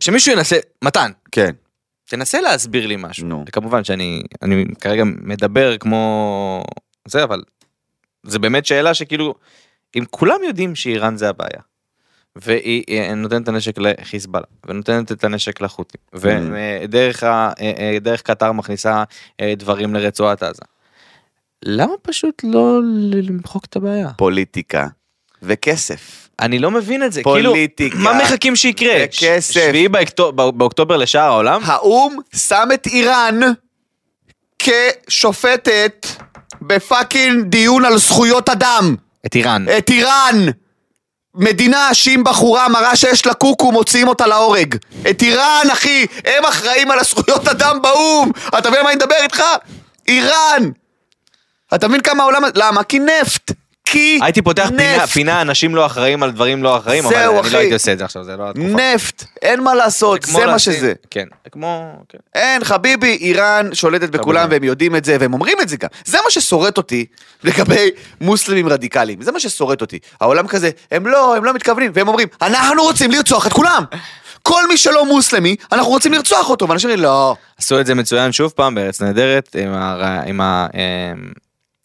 שמישהו 0.00 0.32
ינסה, 0.32 0.56
מתן, 0.82 1.10
כן. 1.32 1.50
תנסה 2.08 2.40
להסביר 2.40 2.86
לי 2.86 2.96
משהו. 2.98 3.26
נו. 3.26 3.44
כמובן 3.52 3.84
שאני 3.84 4.22
אני 4.42 4.64
כרגע 4.80 5.02
מדבר 5.04 5.78
כמו 5.78 6.64
זה, 7.08 7.24
אבל 7.24 7.42
זה 8.26 8.38
באמת 8.38 8.66
שאלה 8.66 8.94
שכאילו, 8.94 9.34
אם 9.96 10.04
כולם 10.10 10.36
יודעים 10.46 10.74
שאיראן 10.74 11.16
זה 11.16 11.28
הבעיה, 11.28 11.60
והיא 12.36 12.84
אה, 12.88 13.14
נותנת 13.14 13.42
את 13.42 13.48
הנשק 13.48 13.78
לחיזבאללה, 13.78 14.46
ונותנת 14.66 15.12
את 15.12 15.24
הנשק 15.24 15.60
לחות'ים, 15.60 16.00
ודרך 16.14 17.22
ה- 17.22 17.50
אה, 17.60 17.72
אה, 17.78 17.98
דרך 18.00 18.22
קטר 18.22 18.52
מכניסה 18.52 19.04
אה, 19.40 19.54
דברים 19.56 19.94
לרצועת 19.94 20.42
עזה. 20.42 20.62
למה 21.64 21.92
פשוט 22.02 22.42
לא 22.44 22.80
למחוק 23.12 23.64
את 23.64 23.76
הבעיה? 23.76 24.08
פוליטיקה 24.16 24.86
וכסף. 25.42 26.28
אני 26.40 26.58
לא 26.58 26.70
מבין 26.70 27.02
את 27.02 27.12
זה, 27.12 27.20
פוליטיקה, 27.24 27.96
כאילו, 27.96 28.10
מה 28.12 28.18
מחכים 28.22 28.56
שיקרה? 28.56 28.94
וכסף. 29.04 29.54
שביעי 29.54 29.88
באקטו- 29.88 30.32
בא- 30.32 30.50
באוקטובר 30.50 30.96
לשאר 30.96 31.20
העולם? 31.20 31.60
האו"ם 31.64 32.16
שם 32.36 32.68
את 32.74 32.86
איראן 32.86 33.40
כשופטת 34.58 36.06
בפאקינג 36.62 37.44
דיון 37.48 37.84
על 37.84 37.96
זכויות 37.98 38.48
אדם. 38.48 38.94
את 39.26 39.34
איראן. 39.34 39.66
את 39.78 39.90
איראן! 39.90 40.36
מדינה 41.34 41.94
שאם 41.94 42.22
בחורה 42.24 42.68
מראה 42.68 42.96
שיש 42.96 43.26
לה 43.26 43.34
קוקו 43.34 43.72
מוציאים 43.72 44.08
אותה 44.08 44.26
להורג. 44.26 44.76
את 45.10 45.22
איראן, 45.22 45.66
אחי! 45.72 46.06
הם 46.24 46.44
אחראים 46.44 46.90
על 46.90 46.98
הזכויות 46.98 47.48
אדם 47.48 47.82
באו"ם! 47.82 48.30
אתה 48.58 48.70
מבין 48.70 48.82
מה 48.82 48.88
אני 48.88 48.96
מדבר 48.96 49.16
איתך? 49.22 49.42
איראן! 50.08 50.70
אתה 51.74 51.88
מבין 51.88 52.00
כמה 52.00 52.22
העולם... 52.22 52.42
למה? 52.54 52.84
כי 52.84 52.98
נפט! 52.98 53.52
כי 53.94 54.18
הייתי 54.22 54.42
פותח 54.42 54.68
פינה! 54.68 55.06
פינה 55.06 55.40
אנשים 55.40 55.74
לא 55.74 55.86
אחראים 55.86 56.22
על 56.22 56.30
דברים 56.30 56.62
לא 56.62 56.76
אחראים, 56.76 57.06
אבל 57.06 57.16
אני. 57.16 57.50
לא 57.52 57.58
הייתי 57.58 57.74
עושה 57.74 57.92
את 57.92 57.98
זה 57.98 58.04
עכשיו, 58.04 58.24
זה 58.24 58.36
לא 58.36 58.50
התקופה. 58.50 58.68
נפט! 58.68 59.24
אין 59.42 59.62
מה 59.62 59.74
לעשות, 59.74 60.22
זה 60.22 60.46
מה 60.46 60.58
שזה. 60.58 60.92
כן, 61.10 61.24
כמו... 61.52 61.92
כן. 62.08 62.18
אין, 62.34 62.64
חביבי, 62.64 63.16
איראן 63.20 63.70
שולטת 63.72 64.08
בכולם. 64.10 64.48
והם 64.50 64.64
יודעים 64.64 64.96
את 64.96 65.04
זה 65.04 65.16
והם 65.20 65.32
אומרים 65.32 65.58
את 65.62 65.68
זה 65.68 65.76
גם. 65.76 65.88
זה 66.04 66.18
מה 66.24 66.30
ששורט 66.30 66.76
אותי 66.76 67.06
לגבי 67.44 67.90
מוסלמים 68.20 68.68
רדיקליים. 68.68 69.22
זה 69.22 69.32
מה 69.32 69.40
ששורט 69.40 69.80
אותי. 69.80 69.98
העולם 70.20 70.46
כזה, 70.46 70.70
הם 70.90 71.06
לא, 71.06 71.36
הם 71.36 71.44
לא 71.44 71.54
מתכוונים, 71.54 71.92
והם 71.94 72.08
אומרים, 72.08 72.28
אנחנו 72.42 72.82
רוצים 72.82 73.10
לרצוח 73.10 73.46
את 73.46 73.52
כולם. 73.52 73.84
כל 74.42 74.68
מי 74.68 74.76
שלא 74.76 75.06
מוסלמי, 75.06 75.56
אנחנו 75.72 75.90
רוצים 75.90 76.12
לרצוח 76.12 76.50
אותו, 76.50 76.68
ואנשים 76.68 76.90
אומרים, 76.90 77.04
לא. 77.04 77.36
עשו 77.58 77.80
את 77.80 77.86
זה 77.86 77.94
מצוין 77.94 78.32
שוב 78.32 78.52
פעם 78.56 78.74
בארץ 78.74 79.00
נהדרת 79.02 79.56
עם 80.26 80.40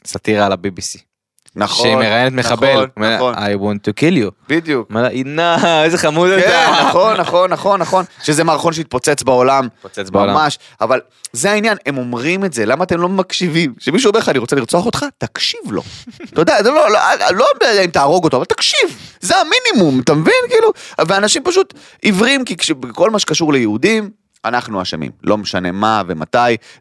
הסאטירה 0.05 0.45
על 0.45 0.51
ה-BBC. 0.51 1.09
נכון, 1.56 1.86
שהיא 1.86 1.95
מראיינת 1.95 2.34
מחבל. 2.34 2.86
נכון, 2.97 3.14
נכון, 3.14 3.36
I 3.36 3.38
want 3.38 3.89
to 3.89 3.91
kill 4.00 4.24
you. 4.24 4.32
בדיוק. 4.50 4.91
אינה, 5.10 5.84
איזה 5.84 5.97
חמוד 5.97 6.30
כן, 6.30 6.39
אתה. 6.39 6.88
נכון, 6.88 7.18
נכון, 7.18 7.50
נכון, 7.50 7.80
נכון, 7.80 8.06
שזה 8.24 8.43
מערכון 8.43 8.74
שהתפוצץ 8.74 9.24
בעולם, 9.24 9.68
התפוצץ 9.78 10.10
בעולם. 10.10 10.34
ממש, 10.34 10.60
אבל 10.82 11.00
זה 11.34 11.52
העניין, 11.52 11.78
הם 11.86 11.97
אומרים 11.97 12.45
את 12.45 12.54
זה, 12.54 12.66
למה 12.66 12.84
אתם 12.84 13.02
לא 13.02 13.10
מקשיבים? 13.10 13.74
כשמישהו 13.78 14.10
אומר 14.10 14.20
לך, 14.20 14.30
אני 14.30 14.39
רוצה 14.39 14.56
לרצוח 14.56 14.86
אותך, 14.86 15.06
תקשיב 15.18 15.62
לו. 15.72 15.82
אתה 16.34 16.41
יודע, 16.41 16.62
לא, 16.62 16.89
לא, 16.91 17.00
לא 17.32 17.45
יודע 17.54 17.82
אם 17.82 17.89
תהרוג 17.89 18.24
אותו, 18.24 18.38
אבל 18.38 18.45
תקשיב, 18.45 18.97
זה 19.20 19.34
המינימום, 19.38 20.00
אתה 20.00 20.14
מבין? 20.14 20.34
כאילו, 20.50 20.72
ואנשים 21.08 21.43
פשוט 21.43 21.74
עיוורים, 22.02 22.45
כי 22.45 22.56
כל 22.93 23.10
מה 23.10 23.20
שקשור 23.20 23.54
ליהודים, 23.54 24.10
אנחנו 24.46 24.82
אשמים, 24.82 25.12
לא 25.24 25.38
משנה 25.38 25.72
מה 25.72 26.04
ומתי, 26.08 26.38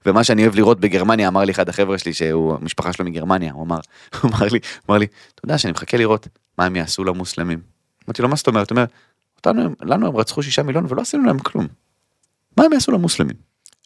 ומה 0.06 0.24
שאני 0.24 0.42
אוהב 0.42 0.54
לראות 0.54 0.80
בגרמניה, 0.80 1.28
אמר 1.28 1.44
לי 1.44 1.52
אחד 1.52 1.68
החבר'ה 1.68 1.98
שלי, 1.98 2.14
שהוא, 2.14 2.54
המשפחה 2.61 2.92
שלו 2.92 3.04
מגרמניה, 3.04 3.52
הוא 3.52 3.64
אמר, 3.64 3.78
הוא 4.22 4.30
אמר 4.30 4.46
לי, 4.46 4.59
הוא 4.59 4.90
אמר 4.90 4.98
לי, 4.98 5.06
אתה 5.34 5.44
יודע 5.44 5.59
שאני 5.59 5.72
מחכה 5.72 5.96
לראות 5.96 6.28
מה 6.59 6.64
הם 6.64 6.76
יעשו 6.76 7.04
למוסלמים. 7.04 7.61
אמרתי 8.09 8.22
לו, 8.22 8.28
מה 8.28 8.36
זאת 8.36 8.46
אומרת? 8.46 8.70
הוא 8.70 8.76
אומר, 8.76 8.86
אותנו, 9.36 9.74
לנו 9.82 10.06
הם 10.06 10.16
רצחו 10.16 10.42
שישה 10.42 10.62
מיליון 10.62 10.86
ולא 10.88 11.02
עשינו 11.02 11.24
להם 11.24 11.38
כלום. 11.38 11.66
מה 12.56 12.64
הם 12.64 12.72
יעשו 12.72 12.92
למוסלמים? 12.92 13.36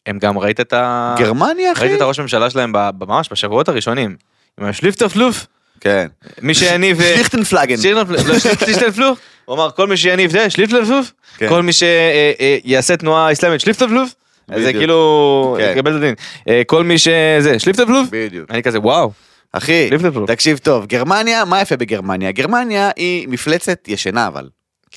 הם 0.05 0.19
גם 0.19 0.37
ראית 0.37 0.59
את 0.59 0.73
ה... 0.73 1.15
גרמניה, 1.19 1.71
אחי? 1.71 1.81
ראית 1.81 1.95
את 1.95 2.01
הראש 2.01 2.19
הממשלה 2.19 2.49
שלהם 2.49 2.73
ממש 2.99 3.29
בשבועות 3.31 3.69
הראשונים. 3.69 4.15
עם 4.59 4.65
השליפטר 4.65 5.09
פלוף. 5.09 5.47
כן. 5.79 6.07
מי 6.41 6.53
שיניב... 6.53 7.01
אה, 7.01 7.15
ליכטנפלגן. 7.17 7.77
שליכטנפלוף. 7.77 9.19
הוא 9.45 9.55
אמר 9.55 9.71
כל 9.71 9.87
מי 9.87 9.97
שיניב 9.97 10.31
זה 10.31 10.49
שליפטר 10.49 10.85
פלוף. 10.85 11.11
כן. 11.37 11.49
כל 11.49 11.61
מי 11.61 11.71
שיעשה 11.73 12.97
תנועה 12.97 13.31
אסלאמית 13.31 13.61
שליפטר 13.61 13.87
פלוף. 13.87 14.15
אז 14.47 14.61
זה. 14.61 14.73
כאילו... 14.73 15.57
כן. 15.59 15.71
יקבל 15.71 15.91
את 15.91 15.97
הדין. 15.97 16.15
אה, 16.47 16.61
כל 16.67 16.83
מי 16.83 16.97
שזה 16.97 17.59
שליפטר 17.59 17.85
פלוף. 17.85 18.07
בדיוק. 18.11 18.51
אני 18.51 18.63
כזה 18.63 18.79
וואו. 18.79 19.11
אחי. 19.53 19.89
תקשיב 20.27 20.57
טוב, 20.57 20.85
גרמניה, 20.85 21.45
מה 21.45 21.61
יפה 21.61 21.77
בגרמניה? 21.77 22.31
גרמניה 22.31 22.91
היא 22.95 23.27
מפלצת 23.27 23.87
ישנה 23.87 24.27
אבל. 24.27 24.49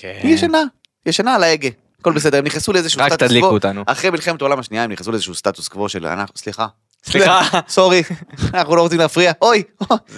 היא 0.03 0.35
ישנה, 0.35 0.63
ישנה 1.07 1.35
על 1.35 1.43
ההגה. 1.43 1.69
הכל 2.01 2.13
בסדר, 2.13 2.39
הם 2.39 2.45
נכנסו 2.45 2.73
לאיזשהו 2.73 3.01
רק 3.01 3.13
סטטוס 3.13 3.29
תדליקו 3.29 3.47
קוו. 3.47 3.55
אותנו. 3.55 3.83
אחרי 3.87 4.11
מלחמת 4.11 4.41
העולם 4.41 4.59
השנייה 4.59 4.85
הם 4.85 4.93
נכנסו 4.93 5.11
לאיזשהו 5.11 5.35
סטטוס 5.35 5.69
קוו 5.69 5.89
של 5.89 6.07
אנחנו, 6.07 6.35
סליחה. 6.37 6.67
סליחה. 7.11 7.41
סורי, 7.69 8.03
אנחנו 8.55 8.77
לא 8.77 8.83
רוצים 8.83 8.99
להפריע. 8.99 9.33
אוי, 9.43 9.63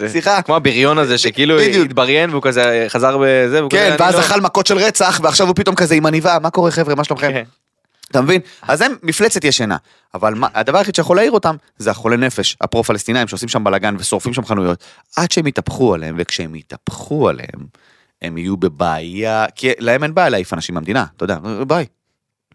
סליחה. 0.08 0.42
כמו 0.42 0.56
הבריון 0.56 0.98
הזה 0.98 1.18
שכאילו. 1.18 1.60
התבריין 1.60 2.30
והוא 2.30 2.42
כזה 2.42 2.86
חזר 2.88 3.18
בזה. 3.22 3.60
כן, 3.70 3.96
ואז 3.98 4.14
לא- 4.14 4.20
אכל 4.20 4.40
מכות 4.40 4.66
של 4.66 4.78
רצח, 4.78 5.20
ועכשיו 5.22 5.46
הוא 5.46 5.54
פתאום 5.56 5.74
כזה 5.74 5.94
עם 5.94 6.06
עניבה, 6.06 6.38
מה 6.42 6.50
קורה 6.50 6.70
חבר'ה, 6.70 6.94
מה 6.94 7.04
שלומכם? 7.04 7.28
כן. 7.32 7.42
אתה 8.10 8.20
מבין? 8.20 8.40
אז 8.62 8.80
הם 8.82 8.92
מפלצת 9.02 9.44
ישנה. 9.44 9.76
אבל 10.14 10.34
מה, 10.34 10.48
הדבר 10.54 10.78
היחיד 10.78 10.94
שיכול 10.94 11.16
להעיר 11.16 11.32
אותם, 11.32 11.56
זה 11.78 11.90
החולי 11.90 12.16
נפש, 12.16 12.56
הפרו-פלסטינאים 12.60 13.28
שעושים 13.28 13.48
שם 13.48 13.64
בלאגן 13.64 13.96
ושורפים 13.98 14.34
שם 14.34 14.44
חנויות, 14.44 14.84
עד 15.16 15.30
שהם 15.30 15.46
יתהפכו 15.46 15.94
עליהם, 15.94 16.14
וכשהם 16.18 16.54
יתהפכו 16.54 17.28
עליהם, 17.28 17.66
הם 18.22 18.38
יהיו 18.38 18.56
בבעיה, 18.56 19.46
כי 19.54 19.70
להם 19.78 20.02
אין 20.02 20.14
בעיה 20.14 20.28
להעיף 20.28 20.52
אנשים 20.54 20.74
מהמדינה, 20.74 21.04
אתה 21.16 21.24
יודע, 21.24 21.38
ביי. 21.66 21.86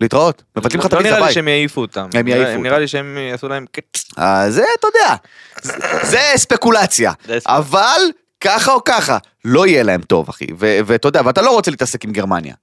להתראות, 0.01 0.43
מבטלים 0.57 0.79
לך 0.79 0.85
את 0.85 0.93
לא 0.93 0.97
הוויזה 0.97 1.09
נראה 1.15 1.19
לי 1.19 1.25
ביי. 1.25 1.33
שהם 1.33 1.47
יעיפו 1.47 1.81
אותם. 1.81 2.09
הם 2.13 2.27
יעיפו 2.27 2.61
נראה 2.61 2.71
אותם. 2.71 2.81
לי 2.81 2.87
שהם 2.87 3.17
יעשו 3.31 3.47
להם... 3.47 3.65
אז 4.17 4.53
זה, 4.53 4.63
אתה 4.79 4.87
יודע, 4.87 5.15
זה- 6.03 6.17
ספקולציה. 6.35 7.11
אבל 7.45 8.01
ככה 8.41 8.73
או 8.73 8.83
ככה, 8.83 9.17
לא 9.45 9.67
יהיה 9.67 9.83
להם 9.83 10.01
טוב, 10.01 10.29
אחי. 10.29 10.45
ואתה 10.57 11.07
יודע, 11.07 11.21
ואתה 11.25 11.41
לא 11.41 11.51
רוצה 11.51 11.71
להתעסק 11.71 12.05
עם 12.05 12.11
גרמניה. 12.11 12.53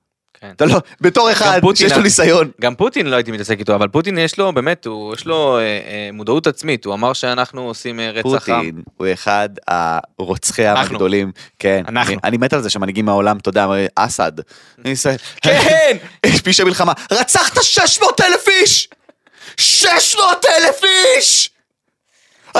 כן. 0.40 0.50
אתה 0.56 0.64
לא, 0.64 0.74
בתור 1.00 1.32
אחד 1.32 1.58
פוטין- 1.60 1.88
שיש 1.88 1.96
לו 1.96 2.02
ניסיון. 2.02 2.50
גם 2.60 2.74
פוטין 2.74 3.06
לא 3.06 3.16
הייתי 3.16 3.32
מתעסק 3.32 3.58
איתו, 3.58 3.74
אבל 3.74 3.88
פוטין 3.88 4.18
יש 4.18 4.38
לו, 4.38 4.52
באמת, 4.52 4.86
הוא, 4.86 5.14
יש 5.14 5.26
לו 5.26 5.58
אה, 5.58 5.62
אה, 5.62 5.78
מודעות 6.12 6.46
עצמית, 6.46 6.84
הוא 6.84 6.94
אמר 6.94 7.12
שאנחנו 7.12 7.60
עושים 7.62 8.00
אה, 8.00 8.10
רצח 8.10 8.24
עם. 8.48 8.56
פוטין 8.56 8.82
הוא 8.96 9.06
אחד 9.12 9.48
הרוצחי 9.68 10.66
העם. 10.66 10.76
הגדולים. 10.76 11.32
כן. 11.58 11.82
אנחנו. 11.88 12.12
אני- 12.12 12.20
אני 12.24 12.36
מת 12.36 12.52
על 12.52 12.62
זה 12.62 12.70
שמנהיגים 12.70 13.04
מהעולם, 13.06 13.36
אתה 13.36 13.48
יודע, 13.48 13.66
אסד. 13.94 14.32
כן! 15.42 15.96
יש 16.26 16.40
פשע 16.40 16.64
מלחמה. 16.64 16.92
רצחת 17.12 17.62
600 17.62 18.20
אלף 18.20 18.48
איש! 18.48 18.88
600 19.56 20.22
אלף 20.44 20.80
איש! 20.84 21.50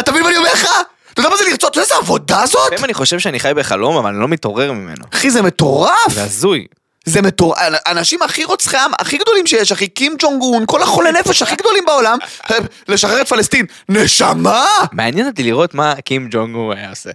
אתה 0.01 0.11
מבין 0.11 0.23
מה 0.23 0.29
אני 0.29 0.37
אומר 0.39 0.53
לך? 0.53 0.67
אתה 1.13 1.21
יודע 1.21 1.31
מה 1.31 1.37
זה 1.37 1.45
לרצות? 1.51 1.71
אתה 1.71 1.79
יודע 1.79 1.83
איזה 1.83 1.95
עבודה 1.95 2.43
זאת? 2.47 2.61
לפעמים 2.67 2.85
אני 2.85 2.95
חושב 2.95 3.19
שאני 3.19 3.41
חי 3.41 3.53
בחלום, 3.57 3.97
אבל 3.97 4.11
אני 4.11 4.21
לא 4.21 4.29
מתעורר 4.29 4.73
ממנו. 4.73 5.05
אחי, 5.15 5.31
זה 5.31 5.43
מטורף! 5.43 5.93
זה 6.09 6.23
הזוי. 6.25 6.67
זה 7.05 7.23
מטורף, 7.23 7.59
האנשים 7.87 8.23
הכי 8.23 8.45
רוצחי 8.45 8.77
עם, 8.77 8.91
הכי 8.99 9.19
גדולים 9.19 9.47
שיש, 9.47 9.73
אחי, 9.73 9.89
קים 9.89 10.17
ג'ונג 10.19 10.43
און, 10.43 10.65
כל 10.67 10.83
החולי 10.83 11.13
נפש 11.21 11.43
הכי 11.43 11.57
גדולים 11.57 11.85
בעולם, 11.87 12.19
לשחרר 12.89 13.21
את 13.21 13.29
פלסטין. 13.29 13.67
נשמה! 13.89 14.65
מעניין 14.93 15.27
אותי 15.27 15.43
לראות 15.43 15.75
מה 15.75 15.95
קים 16.05 16.29
ג'ונג 16.31 16.55
הוא 16.55 16.73
היה 16.73 16.91
עושה. 16.91 17.11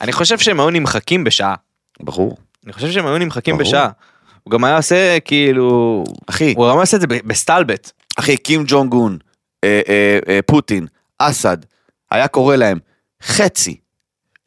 אני 0.00 0.12
חושב 0.12 0.38
שהם 0.38 0.60
היו 0.60 0.70
נמחקים 0.70 1.24
בשעה. 1.24 1.54
ברור. 2.00 2.36
אני 2.64 2.72
חושב 2.72 2.90
שהם 2.90 3.06
היו 3.06 3.18
נמחקים. 3.18 3.58
בשעה. 3.58 3.88
הוא 4.42 4.52
גם 4.52 4.64
היה 4.64 4.76
עושה 4.76 5.20
כאילו... 5.20 6.04
אחי, 6.26 6.54
הוא 6.56 6.68
גם 6.68 6.72
היה 6.72 6.80
עושה 6.80 6.96
את 6.96 7.00
זה 7.00 7.06
בסטלבט. 7.06 7.90
אחי, 8.16 8.36
קים 8.36 8.64
ג'ונג 8.66 8.92
און, 8.92 9.18
אה, 9.64 9.80
אה, 9.88 10.18
אה, 10.28 10.38
פוטין, 10.46 10.86
אסד, 11.18 11.56
היה 12.10 12.28
קורא 12.28 12.56
להם 12.56 12.78
חצי, 13.22 13.76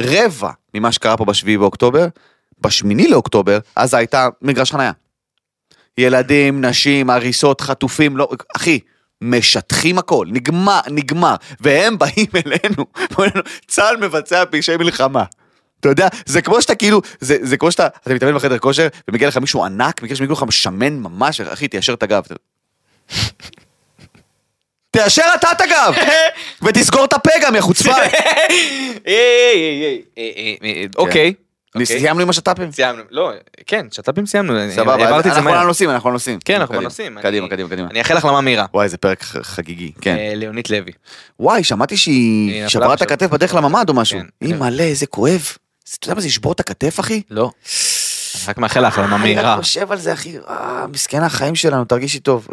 רבע 0.02 0.52
ממה 0.74 0.92
שקרה 0.92 1.18
פה 1.18 1.26
בשביעי 1.26 1.58
באוקטובר, 1.58 2.08
בשמיני 2.62 3.08
לאוקטובר, 3.08 3.60
אז 3.76 3.94
הייתה 3.94 4.28
מגרש 4.42 4.72
חניה. 4.72 4.92
ילדים, 5.98 6.66
נשים, 6.66 7.10
הריסות, 7.10 7.62
חטופים, 7.62 8.18
לא, 8.18 8.30
אחי, 8.56 8.80
משטחים 9.22 9.98
הכל, 9.98 10.28
נגמר, 10.30 10.80
נגמר, 10.90 11.36
והם 11.60 11.98
באים 11.98 12.28
אלינו, 12.46 12.86
צה"ל 13.68 13.98
מבצע 13.98 14.44
פשעי 14.52 14.78
מלחמה. 14.78 15.24
אתה 15.80 15.90
יודע, 15.90 16.08
זה 16.26 16.42
כמו 16.42 16.62
שאתה 16.62 16.76
כאילו, 16.76 17.02
זה, 17.20 17.38
זה 17.42 17.58
כמו 17.58 17.72
שאתה, 17.72 17.88
אתה 17.88 18.14
מתאמן 18.14 18.36
בחדר 18.36 18.58
כושר, 18.58 18.88
ומגיע 19.08 19.28
לך 19.28 19.38
מישהו 19.38 19.66
ענק, 19.66 20.02
שמגיע 20.16 20.34
לך 20.34 20.44
משמן 20.44 20.94
ממש, 20.94 21.42
אחי, 21.42 21.68
תיישר 21.68 21.94
את 21.94 22.04
הגב. 22.04 22.24
תיישר 24.92 25.26
אתה 25.36 25.52
את 25.52 25.62
הגב, 25.62 25.94
ותסגור 26.64 27.06
את 27.06 27.14
הפה 27.14 27.30
גם, 27.42 27.56
יא 27.56 27.62
חוצפה. 27.62 27.92
אוקיי. 30.98 31.34
אוקיי. 31.82 32.00
סיימנו 32.00 32.22
עם 32.22 32.30
השת"פים? 32.30 32.72
סיימנו. 32.72 33.04
לא, 33.12 33.32
כן, 33.68 33.86
שת"פים 33.92 34.26
סיימנו. 34.26 34.54
סבבה, 34.76 34.96
אנחנו 34.96 35.50
על. 35.50 35.58
הנושאים, 35.58 35.90
אנחנו 35.90 36.10
על 36.10 36.14
הנושאים. 36.14 36.40
כן, 36.46 36.54
אנחנו 36.56 36.68
קדימה, 36.68 36.82
בנושאים. 36.82 37.18
קדימה, 37.22 37.48
קדימה, 37.50 37.70
קדימה. 37.70 37.90
אני 37.90 38.00
אאחל 38.00 38.18
החלמה 38.18 38.42
מהירה. 38.42 38.66
וואי, 38.74 38.86
איזה 38.86 38.98
פרק 38.98 39.24
חגיגי, 39.24 39.92
כן. 40.02 40.16
אה, 40.16 40.36
ליאונית 40.36 40.70
לוי. 40.70 40.92
וואי, 41.40 41.64
שמעתי 41.64 41.98
שהיא 41.98 42.68
שברה 42.68 42.94
את. 42.94 43.02
הכתף 43.02 43.28
בדרך 43.28 43.56
לממ"ד 43.56 43.90
או 43.90 43.94
משהו. 43.94 44.20
כן. 44.20 44.26
היא 44.42 44.56
מלא, 44.56 44.84
איזה 44.84 45.06
כואב. 45.06 45.42
אתה 46.00 46.06
יודע 46.06 46.16
מה 46.16 46.22
זה 46.22 46.28
לשבור 46.28 46.52
את 46.52 46.60
הכתף, 46.60 47.00
אחי? 47.00 47.22
לא. 47.32 47.52
רק 48.48 48.58
מאחל 48.58 48.80
לה 48.80 48.88
החלמה 48.88 49.18
מהירה. 49.18 49.54
אני 49.54 49.62
חושב 49.62 49.92
על 49.92 49.98
זה, 49.98 50.14
אחי. 50.14 50.38
אה, 50.50 50.86
מסכן 50.94 51.24
החיים 51.24 51.56
שלנו, 51.56 51.86
תרגישי 51.86 52.20
טוב. 52.20 52.48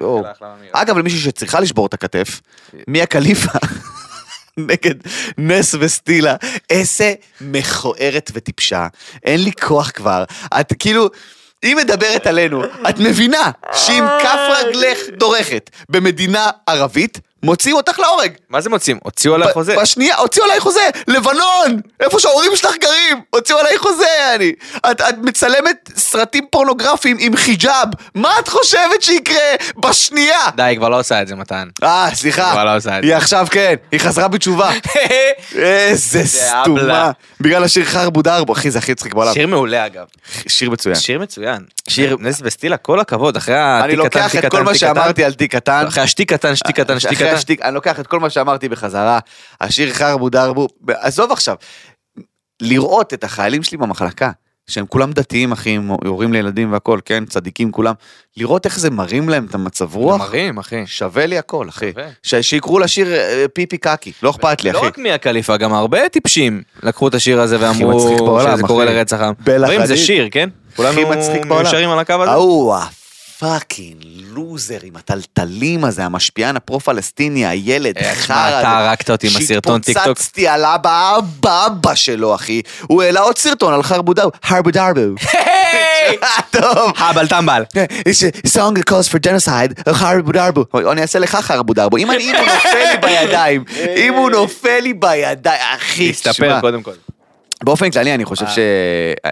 אגב, 0.73 0.99
למישהי 0.99 1.19
שצריכה 1.19 1.61
לשבור 1.61 1.87
את 1.87 1.95
הכתף, 1.95 2.41
מיה 2.89 3.07
קליפה. 3.07 3.59
נגד 4.57 4.95
נס 5.39 5.75
וסטילה, 5.81 6.37
איזה 6.71 7.15
מכוערת 7.41 8.31
וטיפשה, 8.35 8.87
אין 9.25 9.45
לי 9.45 9.53
כוח 9.53 9.91
כבר, 9.91 10.25
את 10.61 10.73
כאילו, 10.79 11.11
היא 11.63 11.77
מדברת 11.77 12.27
עלינו, 12.27 12.65
את 12.89 12.99
מבינה 12.99 13.51
שאם 13.73 14.05
כף 14.23 14.39
רגלך 14.59 14.99
דורכת. 15.19 15.71
במדינה 15.89 16.51
ערבית, 16.67 17.21
מוציאים 17.43 17.77
אותך 17.77 17.99
להורג. 17.99 18.33
מה 18.51 18.61
זה 18.61 18.71
מוצאים? 18.71 18.99
הוציאו 19.03 19.35
עליי 19.35 19.53
חוזה. 19.53 19.77
בשנייה, 19.83 20.17
הוציאו 20.17 20.45
עליי 20.45 20.61
חוזה, 20.61 20.81
לבנון, 21.09 21.81
איפה 22.01 22.19
שההורים 22.21 22.57
שלך 22.57 22.75
גרים, 22.81 23.21
הוציאו 23.31 23.59
עליי 23.59 23.79
חוזה, 23.79 24.35
אני. 24.35 24.53
את, 24.91 25.01
את 25.01 25.15
מצלמת 25.23 25.91
סרטים 25.97 26.47
פורנוגרפיים 26.51 27.17
עם 27.21 27.37
חיג'אב, 27.37 27.89
מה 28.15 28.31
את 28.39 28.49
חושבת 28.49 29.03
שיקרה 29.03 29.37
בשנייה? 29.77 30.39
די, 30.57 30.63
היא 30.63 30.79
כבר 30.79 30.89
לא 30.89 31.01
עושה 31.01 31.23
את 31.23 31.29
זה, 31.29 31.35
מתן. 31.35 31.69
אה, 31.83 32.09
סליחה, 32.15 32.51
כבר 32.53 32.65
לא 32.65 32.77
עושה 32.77 32.99
את 32.99 33.03
היא 33.03 33.11
זה. 33.11 33.17
עכשיו 33.17 33.47
כן, 33.51 33.75
היא 33.93 34.01
חזרה 34.01 34.29
בתשובה. 34.29 34.71
איזה 35.55 36.23
זה 36.23 36.29
סתומה. 36.29 37.11
בגלל 37.41 37.65
השיר 37.65 37.85
חרבו 37.85 38.23
דרבו, 38.23 38.53
אחי, 38.53 38.71
זה 38.71 38.79
הכי 38.79 38.93
מצחיק 38.93 39.15
בעולם. 39.15 39.35
שיר 39.35 39.47
מעולה 39.47 39.87
אגב. 39.87 40.05
שיר 40.49 40.71
מצוין. 40.71 40.95
שיר 40.95 41.19
מצוין. 41.19 41.63
שיר- 41.89 42.17
נס 42.21 42.41
וסטילה, 42.45 42.77
כל 42.77 43.01
הכבוד, 43.01 43.37
אחרי 43.37 43.55
התיק 43.59 43.85
אני 43.85 43.93
קטן, 43.93 43.99
לוקח 44.05 44.29
תיק 44.33 44.45
את 44.45 44.51
כל 44.51 44.57
קטן, 44.57 44.65
מה 44.65 44.73
תיק 44.73 44.83
קטן. 44.83 44.95
שאמרתי 44.95 45.25
על 45.25 45.33
תיק 45.33 45.57
קטן. 45.57 45.85
אחרי 45.89 46.03
השתיק 46.03 46.33
קטן, 46.33 46.57
שתיק 46.57 46.81
קטן, 46.81 47.01
שתיק 47.01 47.13
אחרי 47.13 47.32
השתיק, 47.33 47.63
אני 47.63 47.75
לוקח 47.75 48.01
את 48.01 48.07
כל 48.07 48.21
מה 48.21 48.31
שאמרתי 48.31 48.69
בחזרה. 48.69 49.19
השיר 49.61 49.93
חרבו 49.93 50.31
דרבו, 50.31 50.69
עזוב 50.89 51.33
עכשיו. 51.33 51.57
לראות 52.63 53.15
את 53.15 53.25
החיילים 53.25 53.63
שלי 53.63 53.79
במחלקה, 53.79 54.31
שהם 54.67 54.87
כולם 54.87 55.13
דתיים, 55.13 55.53
אחי, 55.53 55.71
עם 55.71 55.89
הורים 56.05 56.33
לילדים 56.33 56.73
והכל, 56.73 57.01
כן, 57.05 57.25
צדיקים 57.25 57.73
כולם. 57.73 57.95
לראות 58.37 58.67
איך 58.67 58.79
זה 58.79 58.91
מרים 58.91 59.29
להם 59.29 59.47
את 59.51 59.55
המצב 59.55 59.95
רוח, 59.95 60.21
מרים, 60.21 60.59
אחי. 60.59 60.83
שווה 60.87 61.27
לי 61.27 61.39
הכל, 61.39 61.69
אחי. 61.69 61.93
שווה. 62.23 62.43
שיקראו 62.43 62.79
לשיר 62.79 63.15
אה, 63.15 63.45
פיפי 63.55 63.79
קקי, 63.79 64.13
לא 64.23 64.31
אכפת 64.31 64.65
לי, 64.65 64.73
לא 64.73 64.79
אחי. 64.79 64.87
רק 64.87 64.99
מיה 64.99 65.19
קליפה, 65.19 65.57
גם 65.57 65.75
הרבה 65.75 66.09
טיפשים 66.09 66.63
לקחו 66.83 67.09
את 67.09 67.15
השיר 67.15 67.41
הזה 67.41 67.57
ואמרו 67.61 68.01
שזה 68.01 68.63
קורה. 68.63 68.85
לרצח 68.85 69.21
עם. 69.21 69.35
בלה 69.45 69.87
זה. 69.87 69.97
שיר, 69.97 70.29
כן? 70.31 70.49
כולנו. 70.77 71.01
מיושרים 71.47 71.91
על 71.91 71.99
הקו 71.99 72.13
הזה? 72.13 72.31
ההוא 72.31 72.75
ה 73.47 73.53
fucking 73.53 73.97
loser 74.35 74.79
עם 74.83 74.97
הטלטלים 74.97 75.85
הזה, 75.85 76.05
המשפיען 76.05 76.57
הפרו-פלסטיני, 76.57 77.47
הילד, 77.47 77.97
איך 77.99 78.19
חרא. 78.19 78.37
מה, 78.37 78.61
אתה 78.61 78.79
הרגת 78.79 79.11
אותי 79.11 79.27
עם 79.29 79.37
הסרטון 79.37 79.81
טיק 79.81 79.97
טוק? 79.99 80.05
שהתפוצצתי 80.07 80.49
על 80.49 80.65
אבא 80.65 81.19
אבא 81.19 81.67
אבא 81.67 81.95
שלו, 81.95 82.35
אחי. 82.35 82.63
הוא 82.83 83.03
העלה 83.03 83.21
עוד 83.21 83.39
סרטון 83.39 83.75
על 83.75 83.83
חרבודאו, 83.83 84.31
הרבודרבו. 84.45 85.01
היי! 85.33 86.19
טוב. 86.61 86.93
הבל 86.99 87.27
טמבל. 87.29 87.63
A 88.09 88.49
song 88.49 88.77
that 88.79 88.93
calls 88.93 89.09
for 89.13 89.19
genocide, 89.29 89.93
חרבודרבו. 89.93 90.65
אני 90.93 91.03
אעשה 91.03 91.19
לך 91.19 91.37
חרבודרבו. 91.37 91.97
אם 91.97 92.11
אני- 92.11 92.23
אם 92.31 92.37
הוא 92.37 92.47
נופל 92.47 92.79
לי 92.93 92.97
בידיים, 93.03 93.65
אם 94.07 94.15
הוא 94.15 94.31
נופל 94.31 94.79
לי 94.83 94.93
בידיים, 94.95 95.61
אחי, 95.77 96.13
תסתפר 96.13 96.33
תשמע. 96.33 96.61
קודם 96.61 96.83
כל. 96.83 96.93
באופן 97.65 97.91
כללי 97.91 98.15
אני 98.15 98.25
חושב 98.25 98.47
ש... 98.47 98.59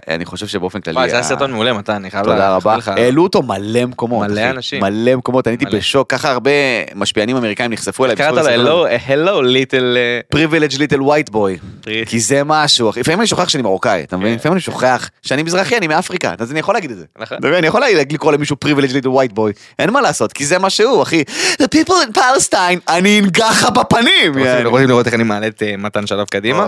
אני 0.08 0.24
חושב 0.24 0.46
שבאופן 0.46 0.80
כללי... 0.80 0.96
וואי, 0.96 1.10
זה 1.10 1.16
היה 1.16 1.22
סרטון 1.22 1.52
מעולה 1.52 1.72
מתן, 1.72 1.92
אני 1.94 2.10
חייב 2.10 2.24
תודה 2.24 2.36
להחמיא 2.36 2.56
רבה. 2.56 2.76
לך. 2.76 2.88
העלו 2.88 3.22
אותו 3.22 3.42
מלא 3.42 3.86
מקומות. 3.86 4.28
מלא. 4.28 4.50
אנשים. 4.50 4.80
מלא 4.80 5.16
מקומות, 5.16 5.46
אני 5.48 5.56
הייתי. 5.60 5.76
בשוק, 5.76 6.10
ככה 6.10 6.30
הרבה 6.30 6.50
משפיענים 6.94 7.36
אמריקאים 7.36 7.72
נחשפו 7.72 8.04
אליי. 8.04 8.16
קראת 8.16 8.44
לו 8.56 8.86
hello 9.08 9.42
little... 9.42 9.96
privileged 10.30 10.74
little 10.78 11.02
white 11.02 11.28
boy. 11.28 11.58
כי 12.06 12.20
זה 12.20 12.42
משהו. 12.44 12.90
לפעמים 12.96 13.20
אני 13.20 13.26
שוכח 13.26 13.48
שאני 13.48 13.62
מרוקאי, 13.62 14.02
אתה 14.02 14.16
מבין? 14.16 14.30
כן. 14.32 14.36
לפעמים 14.36 14.52
אני 14.52 14.60
שוכח 14.60 15.10
שאני 15.22 15.42
מזרחי, 15.42 15.76
אני 15.76 15.86
מאפריקה, 15.88 16.34
אז 16.38 16.50
אני 16.50 16.58
יכול 16.60 16.74
להגיד 16.74 16.90
את 16.90 16.98
זה. 16.98 17.04
נכון. 17.18 17.38
אני 17.58 17.66
יכול 17.66 17.80
להגיד- 17.80 18.12
לקרוא 18.12 18.32
למישהו 18.32 18.56
privileged 18.56 18.92
little 18.92 19.08
white 19.08 19.32
boy. 19.32 19.52
אין 19.78 19.90
מה 19.90 20.00
לעשות, 20.00 20.32
כי 20.32 20.46
זה 20.46 20.58
מה 20.58 20.70
שהוא, 20.70 21.02
אחי. 21.02 21.22
The 21.62 21.66
people 21.76 21.92
in 21.92 22.18
Palestine, 22.18 22.78
אני 22.88 23.20
אנגח 23.20 23.62
לך 23.64 23.70
בפנים. 23.70 24.32
רוצים 24.64 24.88
לראות 24.88 25.06
איך 25.06 25.14
אני 25.14 25.22
מעלה 25.22 25.46
את 25.46 25.62
אה, 25.62 25.76
מתן 25.76 26.06
שלב 26.06 26.26
קדימה? 26.26 26.66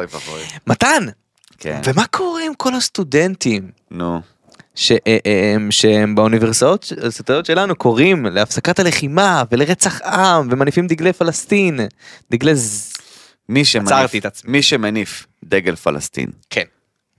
מתן! 0.67 1.07
כן. 1.63 1.81
ומה 1.85 2.07
קורה 2.07 2.43
עם 2.47 2.55
כל 2.55 2.75
הסטודנטים? 2.75 3.71
נו. 3.91 4.21
ש- 4.75 4.93
אה, 4.93 4.97
אה, 5.27 5.57
שהם 5.71 6.15
באוניברסיטאות 6.15 6.93
שלנו 7.47 7.77
קוראים 7.77 8.27
להפסקת 8.27 8.79
הלחימה 8.79 9.43
ולרצח 9.53 10.03
עם 10.03 10.49
ומניפים 10.51 10.87
דגלי 10.87 11.13
פלסטין. 11.13 11.81
דגלי 12.31 12.55
ז... 12.57 12.93
מי 13.49 13.65
שמניף, 13.65 13.89
עצרתי 13.93 14.19
את 14.19 14.27
עצמי. 14.27 14.51
מי 14.53 14.63
שמניף 14.63 15.27
דגל 15.45 15.77
פלסטין 15.77 16.27
כן. 16.51 16.63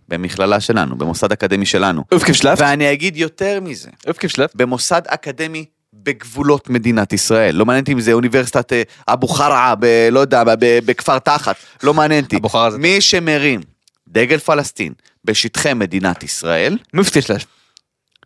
במכללה 0.10 0.60
שלנו, 0.60 0.96
במוסד 0.98 1.32
אקדמי 1.32 1.66
שלנו, 1.66 2.04
אופקי 2.12 2.34
שלף? 2.34 2.60
ואני 2.62 2.92
אגיד 2.94 3.18
יותר 3.18 3.60
מזה, 3.62 3.90
אופקי 4.08 4.30
שלף? 4.30 4.52
במוסד 4.56 5.02
אקדמי 5.08 5.66
בגבולות 5.94 6.70
מדינת 6.70 7.14
ישראל, 7.14 7.56
לא 7.56 7.66
מעניין 7.66 7.82
אותי 7.82 7.94
אם 7.94 8.00
זה 8.00 8.14
אוניברסיטת 8.14 8.74
אה, 8.74 8.82
אבו 9.08 9.28
חרעה, 9.28 9.76
ב- 9.80 10.08
לא 10.12 10.20
יודע, 10.20 10.44
בכפר 10.58 11.20
תחת, 11.20 11.56
לא 11.84 11.94
מעניין 11.94 12.24
אותי. 12.24 12.38
מי 12.80 13.02
שמרים 13.02 13.73
דגל 14.14 14.38
פלסטין 14.38 14.94
בשטחי 15.26 15.74
מדינת 15.74 16.24
ישראל, 16.24 16.78
מופתי 16.94 17.22
שלף. 17.22 17.46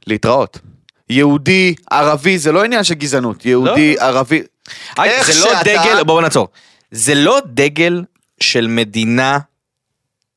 להתראות. 0.08 0.60
יהודי, 1.10 1.76
ערבי, 1.92 2.38
זה 2.38 2.52
לא 2.52 2.64
עניין 2.64 2.84
של 2.84 2.94
גזענות, 2.94 3.46
יהודי, 3.46 3.96
ערבי. 4.00 4.42
איך 5.04 5.32
זה 5.32 5.40
לא 5.46 5.50
שאתה- 5.50 5.64
דגל, 5.64 6.04
בואו 6.04 6.22
נעצור. 6.22 6.48
זה 6.92 7.16
לא 7.16 7.40
דגל 7.46 8.04
של 8.40 8.68
מדינה 8.68 9.40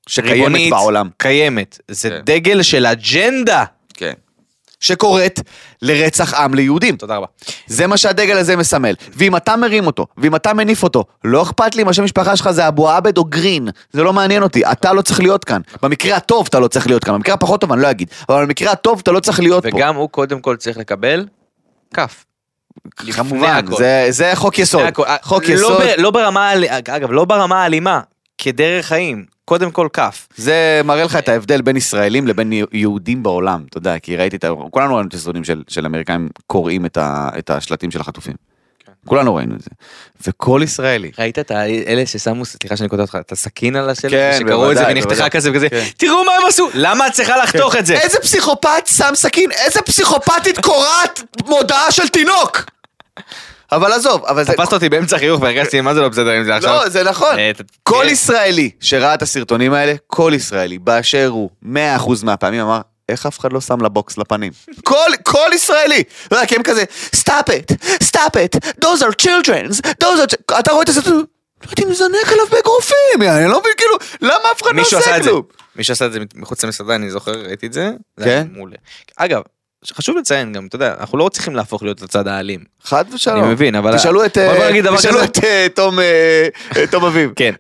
שקיימת 0.07 0.33
ריבונית, 0.37 0.71
בעולם. 0.71 1.09
קיימת. 1.17 1.79
זה 1.89 2.09
כן. 2.11 2.21
דגל 2.25 2.63
של 2.63 2.87
אג'נדה. 2.87 3.65
כן. 3.95 4.13
שקוראת 4.81 5.41
לרצח 5.83 6.35
עם 6.35 6.55
ליהודים. 6.55 6.97
תודה 6.97 7.17
רבה. 7.17 7.27
זה 7.67 7.87
מה 7.87 7.97
שהדגל 7.97 8.39
הזה 8.39 8.57
מסמל. 8.57 8.95
ואם 9.13 9.37
אתה 9.37 9.57
מרים 9.57 9.87
אותו, 9.87 10.07
ואם 10.19 10.37
אתה 10.37 10.55
מניף 10.55 10.83
אותו, 10.83 11.05
לא 11.25 11.43
אכפת 11.43 11.75
לי 11.75 11.83
אם 11.83 11.89
השם 11.89 12.05
משפחה 12.05 12.37
שלך 12.37 12.51
זה 12.51 12.69
אבו 12.69 12.91
עבד 12.91 13.19
או 13.19 13.25
גרין, 13.25 13.69
זה 13.93 14.03
לא 14.03 14.13
מעניין 14.13 14.43
אותי, 14.43 14.65
אתה 14.67 14.93
לא 14.93 15.03
צריך 15.03 15.21
להיות 15.21 15.45
כאן. 15.45 15.61
במקרה 15.83 16.17
הטוב 16.17 16.47
אתה 16.49 16.59
לא 16.59 16.69
צריך 16.69 16.87
להיות 16.87 17.05
כאן, 17.05 17.15
במקרה 17.15 17.35
הפחות 17.35 17.61
טוב 17.61 17.73
אני 17.73 17.83
לא 17.83 17.91
אגיד, 17.91 18.09
אבל 18.29 18.45
במקרה 18.45 18.73
הטוב 18.73 19.01
אתה 19.03 19.13
לא 19.13 19.21
צריך 19.21 19.41
להיות 19.41 19.67
פה. 19.67 19.77
וגם 19.77 19.97
הוא 19.97 20.09
קודם 20.11 20.41
כל 20.41 20.57
צריך 20.57 20.79
לקבל 20.79 21.27
כף. 21.95 22.25
כמובן. 22.97 23.65
זה, 23.79 24.07
זה 24.11 24.31
חוק 24.35 24.59
יסוד. 24.59 24.83
חוק 25.23 25.45
לא 25.45 25.55
יסוד, 25.55 25.83
ב- 25.83 25.95
לא 25.99 26.11
ברמה, 26.11 26.53
אגב, 26.69 27.13
לא 27.13 27.25
ברמה 27.25 27.63
האלימה, 27.63 28.01
כדרך 28.39 28.87
חיים. 28.87 29.25
קודם 29.51 29.71
כל 29.71 29.89
כף. 29.93 30.29
זה 30.37 30.81
מראה 30.85 31.05
לך 31.05 31.17
את 31.17 31.29
ההבדל 31.29 31.63
בין 31.63 31.77
ישראלים 31.77 32.27
לבין 32.27 32.53
יהודים 32.73 33.23
בעולם, 33.23 33.65
אתה 33.69 33.79
יודע, 33.79 33.99
כי 33.99 34.17
ראיתי 34.17 34.37
את 34.37 34.45
ה... 34.45 34.51
כולנו 34.71 34.95
ראינו 34.95 35.09
את 35.09 35.15
הסרטונים 35.15 35.45
של, 35.45 35.63
של 35.69 35.87
אמריקאים 35.87 36.29
קוראים 36.47 36.87
את, 36.87 36.97
ה, 36.97 37.29
את 37.39 37.51
השלטים 37.51 37.91
של 37.91 38.01
החטופים. 38.01 38.35
כן. 38.87 38.93
כולנו 39.07 39.35
ראינו 39.35 39.55
את 39.55 39.61
זה. 39.61 39.71
וכל 40.27 40.61
ישראלי, 40.65 41.11
ראית 41.19 41.39
את 41.39 41.51
האלה 41.51 42.07
ששמו, 42.07 42.45
סליחה 42.45 42.77
שאני 42.77 42.89
קוטע 42.89 43.03
אותך, 43.03 43.19
את 43.21 43.33
הסכין 43.33 43.77
על 43.77 43.91
השלט, 43.91 44.11
כן, 44.11 44.37
שקראו 44.39 44.73
את 44.73 44.77
זה 44.77 44.85
ונחתכה. 44.89 45.29
כזה 45.29 45.51
וכזה, 45.51 45.69
כן. 45.69 45.85
תראו 45.97 46.25
מה 46.25 46.33
הם 46.33 46.47
עשו, 46.49 46.69
למה 46.75 47.07
את 47.07 47.13
צריכה 47.13 47.37
לחתוך 47.37 47.77
את 47.77 47.87
זה? 47.87 47.95
איזה 47.95 48.19
פסיכופת 48.19 48.87
שם 48.87 49.11
סכין, 49.15 49.51
איזה 49.53 49.83
פסיכופתית 49.83 50.59
קורעת 50.59 51.23
מודעה 51.47 51.93
של 51.93 52.09
תינוק! 52.09 52.65
אבל 53.73 53.93
עזוב, 53.93 54.25
אבל 54.25 54.45
זה... 54.45 54.53
תפסת 54.53 54.73
אותי 54.73 54.89
באמצע 54.89 55.17
החיוך 55.17 55.43
והרגשתי 55.43 55.81
מה 55.81 55.95
זה 55.95 56.01
לא 56.01 56.09
בסדר 56.09 56.31
עם 56.31 56.45
זה 56.45 56.57
עכשיו. 56.57 56.71
לא, 56.71 56.89
זה 56.89 57.05
נכון. 57.05 57.39
אה, 57.39 57.51
כל 57.83 58.03
כן. 58.03 58.09
ישראלי 58.09 58.71
שראה 58.81 59.15
את 59.15 59.23
הסרטונים 59.23 59.73
האלה, 59.73 59.95
כל 60.07 60.33
ישראלי, 60.35 60.79
באשר 60.79 61.29
הוא, 61.29 61.51
100% 61.65 61.67
מהפעמים 62.23 62.61
אמר, 62.61 62.81
איך 63.09 63.27
אף 63.27 63.39
אחד 63.39 63.53
לא 63.53 63.61
שם 63.61 63.81
לה 63.81 63.89
בוקס 63.89 64.19
לפנים? 64.19 64.53
כל, 64.85 65.11
כל 65.23 65.51
ישראלי! 65.55 66.03
רק 66.33 66.53
הם 66.53 66.63
כזה, 66.63 66.85
stop 67.17 67.49
it, 67.49 67.75
stop 68.05 68.35
it, 68.35 68.69
those 68.85 69.03
are 69.03 69.23
children's, 69.23 69.81
those 70.05 70.21
are... 70.21 70.59
אתה 70.59 70.73
רואה 70.73 70.83
את 70.83 70.89
הסרטון, 70.89 71.13
לא 71.13 71.23
הייתי 71.67 71.85
מזנק 71.85 72.33
עליו 72.33 72.47
באגרופים, 72.51 73.23
אני 73.23 73.49
לא 73.49 73.61
מבין, 73.61 73.73
כאילו, 73.77 73.97
למה 74.21 74.53
אף 74.53 74.63
אחד 74.63 74.75
לא 74.75 74.83
עושה 74.83 75.23
כלום? 75.23 75.43
מישהו 75.77 75.93
עשה 75.93 76.07
את 76.07 76.13
זה 76.13 76.19
מחוץ 76.35 76.65
למסעדה, 76.65 76.95
אני 76.95 77.11
זוכר, 77.11 77.33
ראיתי 77.33 77.67
את 77.67 77.73
זה. 77.73 77.91
כן? 78.25 78.47
מעולה. 78.53 78.77
אגב, 79.17 79.43
חשוב 79.93 80.17
לציין 80.17 80.53
גם, 80.53 80.67
אתה 80.67 80.77
יודע, 80.77 80.95
אנחנו 81.01 81.19
לא 81.19 81.29
צריכים 81.29 81.57
להפוך 81.57 81.83
להיות 81.83 82.03
לצד 82.03 82.29
האלים. 82.29 82.61
חד 82.85 83.05
ושלום. 83.15 83.45
אני 83.45 83.53
מבין, 83.53 83.75
אבל- 83.75 83.97
תשאלו 83.97 84.25
את... 84.25 84.39
בוא 84.39 84.65
אה, 84.65 84.71
נגיד 84.71 84.85
דבר 84.85 84.97
תשאלו. 84.97 85.25
את 85.25 85.45
אה, 85.45 85.67
תום 85.75 85.99
אה, 86.01 86.87
תום 86.91 87.05
אביב. 87.05 87.31
כן, 87.37 87.55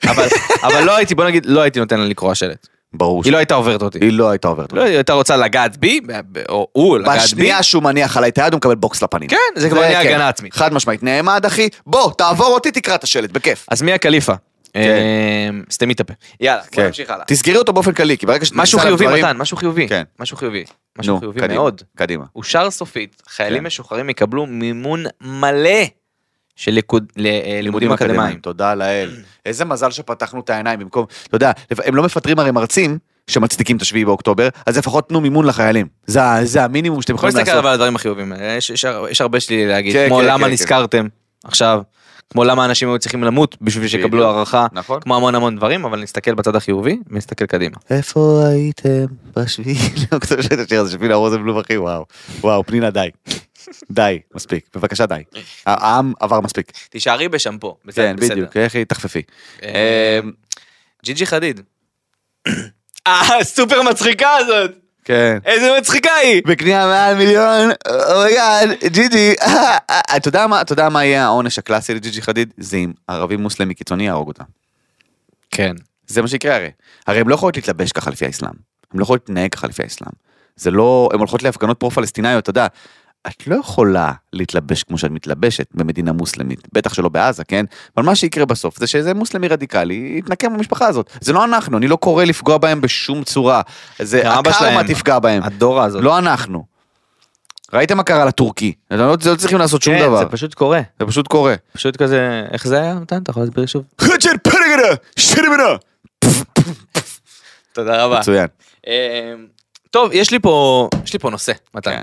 אבל 0.62 0.84
לא 0.84 0.96
הייתי, 0.96 1.14
בוא 1.14 1.24
נגיד, 1.24 1.46
לא 1.46 1.60
הייתי 1.60 1.80
נותן 1.80 2.00
לה 2.00 2.06
לקרוע 2.06 2.34
שלט. 2.34 2.66
ברור 2.92 3.22
היא 3.24 3.32
לא 3.32 3.36
הייתה 3.36 3.54
עוברת 3.54 3.82
אותי. 3.82 3.98
היא 4.02 4.12
לא 4.12 4.30
הייתה 4.30 4.48
עוברת. 4.48 4.72
לא, 4.72 4.82
היא 4.82 4.94
הייתה 4.94 5.12
רוצה 5.12 5.36
לגעת 5.36 5.76
בי, 5.76 6.00
או 6.48 6.68
הוא 6.72 6.98
לגעת 6.98 7.18
בי. 7.18 7.24
בשנייה 7.24 7.62
שהוא 7.62 7.82
מניח 7.82 8.16
עליי 8.16 8.30
את 8.30 8.38
היד 8.38 8.52
הוא 8.52 8.56
מקבל 8.56 8.74
בוקס 8.74 9.02
לפנים. 9.02 9.28
כן, 9.28 9.36
זה 9.56 9.70
כבר 9.70 9.80
נהיה 9.80 10.00
הגנה 10.00 10.28
עצמית. 10.28 10.54
חד 10.54 10.72
משמעית. 10.74 11.02
נעמד 11.02 11.46
אחי, 11.46 11.68
בוא, 11.86 12.12
תעבור 12.18 12.46
אותי, 12.46 12.70
תקרא 12.70 12.94
את 12.94 13.04
השלט, 13.04 13.30
בכיף. 13.30 13.66
אז 13.68 13.82
מי 13.82 13.92
הקליפה? 13.92 14.32
כן. 14.74 14.80
אה, 14.80 15.48
סתמי 15.70 15.92
את 15.92 16.00
הפה. 16.00 16.12
יאללה, 16.40 16.62
בוא 16.62 16.70
כן. 16.72 16.86
נמשיך 16.86 17.10
הלאה. 17.10 17.24
תסגרי 17.24 17.56
אותו 17.56 17.72
באופן 17.72 17.92
כללי, 17.92 18.18
כי 18.18 18.26
ברגע 18.26 18.44
שתכניסי 18.44 18.62
משהו 18.62 18.78
חיובי 18.78 19.06
מתן, 19.06 19.36
משהו 19.36 19.56
חיובי. 19.56 19.88
כן. 19.88 20.02
משהו 20.20 20.36
חיובי. 20.36 20.64
משהו 20.98 21.18
חיובי 21.18 21.40
מאוד. 21.48 21.82
קדימה. 21.96 22.24
אושר 22.36 22.70
סופית, 22.70 23.22
חיילים 23.28 23.58
כן. 23.60 23.66
משוחררים 23.66 24.10
יקבלו 24.10 24.46
מימון 24.46 25.04
מלא 25.20 25.70
של 26.56 26.72
ליכוד- 26.72 27.12
ללימודים 27.16 27.92
אקדמיים. 27.92 28.38
תודה 28.38 28.74
לאל. 28.74 29.10
איזה 29.46 29.64
מזל 29.64 29.90
שפתחנו 29.90 30.40
את 30.40 30.50
העיניים 30.50 30.78
במקום, 30.80 31.06
אתה 31.26 31.36
יודע, 31.36 31.52
הם 31.84 31.96
לא 31.96 32.02
מפטרים 32.02 32.38
הרי 32.38 32.50
מרצים 32.50 32.98
שמצדיקים 33.26 33.76
את 33.76 33.82
השביעי 33.82 34.04
באוקטובר, 34.04 34.48
אז 34.66 34.78
לפחות 34.78 35.08
תנו 35.08 35.20
מימון 35.20 35.46
לחיילים. 35.46 35.86
זה 36.06 36.20
זה 36.42 36.64
המינימום 36.64 37.02
שאתם 37.02 37.12
בוא 37.12 37.18
יכולים 37.18 37.36
נסתכל 37.36 37.50
לעשות. 37.50 37.58
אבל 37.58 37.68
על 37.68 37.74
הדברים 37.74 37.96
החיובים. 37.96 38.32
האלה. 38.32 38.52
יש- 38.52 38.70
יש 38.70 38.84
יש 39.10 39.20
הרבה 39.20 39.40
שלי 39.40 39.66
להגיד, 39.66 39.92
כן, 39.92 40.06
כמו 40.08 40.18
כן, 40.18 40.24
למה 40.24 40.46
כן, 40.46 40.52
נזכרתם 40.52 41.06
עכשיו, 41.44 41.80
כמו 42.30 42.44
למה 42.44 42.64
אנשים 42.64 42.88
היו 42.88 42.98
צריכים 42.98 43.24
למות 43.24 43.56
בשביל 43.60 43.88
שיקבלו. 43.88 44.24
הערכה, 44.24 44.66
נכון. 44.72 45.00
כמו 45.00 45.16
המון 45.16 45.34
המון 45.34 45.56
דברים, 45.56 45.84
אבל 45.84 46.02
נסתכל 46.02 46.34
בצד 46.34 46.56
החיובי 46.56 46.98
ונסתכל 47.10 47.46
קדימה. 47.46 47.76
איפה 47.90 48.42
הייתם 48.46 49.06
בשביעי 49.36 49.76
לאוקטובר 50.12 50.42
של 50.42 50.60
השיר 50.60 50.80
הזה 50.80 50.92
שפינה 50.92 51.14
רוזנבלום 51.14 51.58
אחי 51.58 51.78
וואו 51.78 52.06
וואו 52.40 52.64
פנינה 52.66 52.90
די 52.90 53.08
די 53.90 54.20
מספיק 54.34 54.66
בבקשה 54.74 55.06
די 55.06 55.22
העם 55.66 56.12
עבר 56.20 56.40
מספיק 56.40 56.72
תישארי 56.90 57.28
בשמפו. 57.28 57.76
בסדר, 57.84 58.16
כן. 58.20 58.28
בדיוק 58.30 58.56
איך 58.56 58.74
היא 58.74 58.84
תחפפי. 58.84 59.22
אה, 59.62 60.20
ג'יג'י 61.04 61.26
חדיד. 61.26 61.60
אה, 63.06 63.44
סופר 63.44 63.82
מצחיקה 63.82 64.30
הזאת. 64.36 64.79
כן. 65.04 65.38
איזה 65.44 65.70
מצחיקה 65.78 66.14
היא. 66.14 66.42
בקנייה 66.46 66.86
מעל 66.86 67.14
מיליון, 67.14 67.70
oh 68.14 68.28
my 68.28 68.41
god, 68.41 68.68
ג'יג'י, 68.86 69.34
אה, 69.42 69.76
אתה 70.16 70.28
יודע 70.28 70.46
מה, 70.46 70.60
אתה 70.60 70.72
יודע 70.72 70.88
מה 70.88 71.04
יהיה 71.04 71.24
העונש 71.24 71.58
הקלאסי 71.58 71.94
לג'יג'י 71.94 72.22
חדיד? 72.22 72.52
זה 72.58 72.76
אם 72.76 72.92
ערבי 73.08 73.36
מוסלמי 73.36 73.74
קיצוני 73.74 74.06
יהרוג 74.06 74.28
אותה. 74.28 74.44
כן. 75.50 75.74
זה 76.06 76.22
מה 76.22 76.28
שיקרה 76.28 76.56
הרי. 76.56 76.70
הרי 77.06 77.20
הם 77.20 77.28
לא 77.28 77.34
יכולות 77.34 77.56
להתלבש 77.56 77.92
ככה 77.92 78.10
לפי 78.10 78.26
האסלאם. 78.26 78.52
הם 78.92 78.98
לא 78.98 79.02
יכולות 79.04 79.28
להתנהג 79.28 79.52
ככה 79.52 79.66
לפי 79.66 79.82
האסלאם. 79.82 80.12
זה 80.56 80.70
לא, 80.70 81.08
הן 81.12 81.18
הולכות 81.18 81.42
להפגנות 81.42 81.80
פרו-פלסטיניות, 81.80 82.42
אתה 82.42 82.50
יודע. 82.50 82.66
את 83.26 83.46
לא 83.46 83.56
יכולה 83.56 84.12
להתלבש 84.32 84.82
כמו 84.82 84.98
שאת 84.98 85.10
מתלבשת 85.10 85.66
במדינה 85.74 86.12
מוסלמית, 86.12 86.68
בטח 86.72 86.94
שלא 86.94 87.08
בעזה, 87.08 87.44
כן? 87.44 87.64
אבל 87.96 88.04
מה 88.04 88.14
שיקרה 88.14 88.44
בסוף 88.44 88.78
זה 88.78 88.86
שאיזה 88.86 89.14
מוסלמי 89.14 89.48
רדיקלי 89.48 90.14
יתנקם 90.18 90.54
במשפחה 90.54 90.86
הזאת. 90.86 91.10
זה 91.20 91.32
לא 91.32 91.44
אנחנו, 91.44 91.78
אני 91.78 91.88
לא 91.88 91.96
קורא 91.96 92.24
לפגוע 92.24 92.58
בהם 92.58 92.80
בשום 92.80 93.24
צורה. 93.24 93.62
זה 93.98 94.30
הקרמה 94.30 94.52
שלהם, 94.52 94.86
תפגע 94.86 95.18
בהם. 95.18 95.42
הדורה 95.42 95.84
הזאת. 95.84 96.02
לא 96.02 96.18
אנחנו. 96.18 96.64
ראיתם 97.72 97.96
מה 97.96 98.02
קרה 98.02 98.24
לטורקי? 98.24 98.72
אתם 98.88 98.98
לא, 98.98 99.10
לא 99.10 99.36
צריכים 99.36 99.58
לעשות 99.58 99.82
שום 99.82 99.94
כן, 99.94 100.06
דבר. 100.06 100.18
זה 100.18 100.26
פשוט 100.26 100.54
קורה. 100.54 100.80
זה 101.00 101.06
פשוט 101.06 101.28
קורה. 101.28 101.54
פשוט 101.72 101.96
כזה, 101.96 102.46
איך 102.52 102.66
זה 102.66 102.80
היה, 102.80 102.94
מתן? 102.94 103.22
אתה 103.22 103.30
יכול 103.30 103.42
להסביר 103.42 103.66
שוב? 103.66 103.84
חצ'ר 104.00 104.30
פרגנה! 104.42 104.94
שרמנה! 105.16 105.76
תודה 107.72 108.04
רבה. 108.04 108.18
מצוין. 108.18 108.46
אה, 108.86 109.34
טוב, 109.90 110.10
יש 110.12 110.30
לי 110.30 110.38
פה, 110.38 110.88
יש 111.04 111.12
לי 111.12 111.18
פה 111.18 111.30
נושא, 111.30 111.52
מתן. 111.74 112.02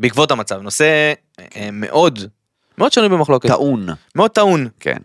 בעקבות 0.00 0.30
המצב, 0.30 0.60
נושא 0.60 1.12
אה, 1.56 1.68
מאוד, 1.72 2.18
מאוד 2.78 2.92
שנוי 2.92 3.08
במחלוקת. 3.08 3.48
טעון, 3.48 3.86
מאוד 4.14 4.30
טעון. 4.30 4.68
כן. 4.80 4.96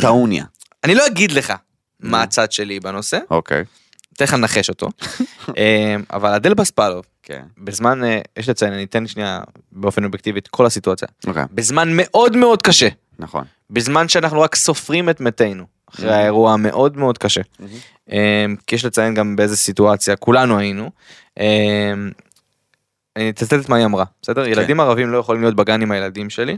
טעוניה. 0.00 0.44
אני 0.84 0.94
לא 0.94 1.06
אגיד 1.06 1.32
לך 1.32 1.52
מה 2.00 2.22
הצד 2.22 2.52
שלי 2.52 2.80
בנושא, 2.80 3.18
אוקיי. 3.30 3.64
אתן 4.12 4.24
לך 4.24 4.32
לנחש 4.32 4.68
אותו. 4.68 4.88
אה, 5.58 5.96
אבל 6.12 6.34
אדל 6.34 6.54
בספלוב, 6.54 7.04
כן. 7.22 7.42
בזמן, 7.58 8.04
אה, 8.04 8.20
יש 8.36 8.48
לציין, 8.48 8.72
אני 8.72 8.84
אתן 8.84 9.06
שנייה 9.06 9.40
באופן 9.72 10.04
אובייקטיבי 10.04 10.38
את 10.38 10.48
כל 10.48 10.66
הסיטואציה. 10.66 11.08
אוקיי. 11.26 11.44
בזמן 11.52 11.88
מאוד 11.92 12.36
מאוד 12.36 12.62
קשה, 12.62 12.88
נכון. 13.18 13.44
בזמן 13.70 14.08
שאנחנו 14.08 14.40
רק 14.40 14.54
סופרים 14.54 15.10
את 15.10 15.20
מתינו, 15.20 15.64
אחרי 15.90 16.14
האירוע 16.14 16.52
המאוד 16.52 16.96
מאוד 16.96 17.18
קשה. 17.18 17.40
אה, 18.12 18.46
כי 18.66 18.74
יש 18.74 18.84
לציין 18.84 19.14
גם 19.14 19.36
באיזה 19.36 19.56
סיטואציה 19.56 20.16
כולנו 20.16 20.58
היינו. 20.58 20.90
אה, 23.18 23.22
אני 23.22 23.30
אצטט 23.30 23.52
את 23.52 23.68
מה 23.68 23.76
היא 23.76 23.84
אמרה, 23.84 24.04
בסדר? 24.22 24.44
כן. 24.44 24.50
ילדים 24.50 24.80
ערבים 24.80 25.08
לא 25.08 25.18
יכולים 25.18 25.42
להיות 25.42 25.56
בגן 25.56 25.82
עם 25.82 25.90
הילדים 25.90 26.30
שלי. 26.30 26.56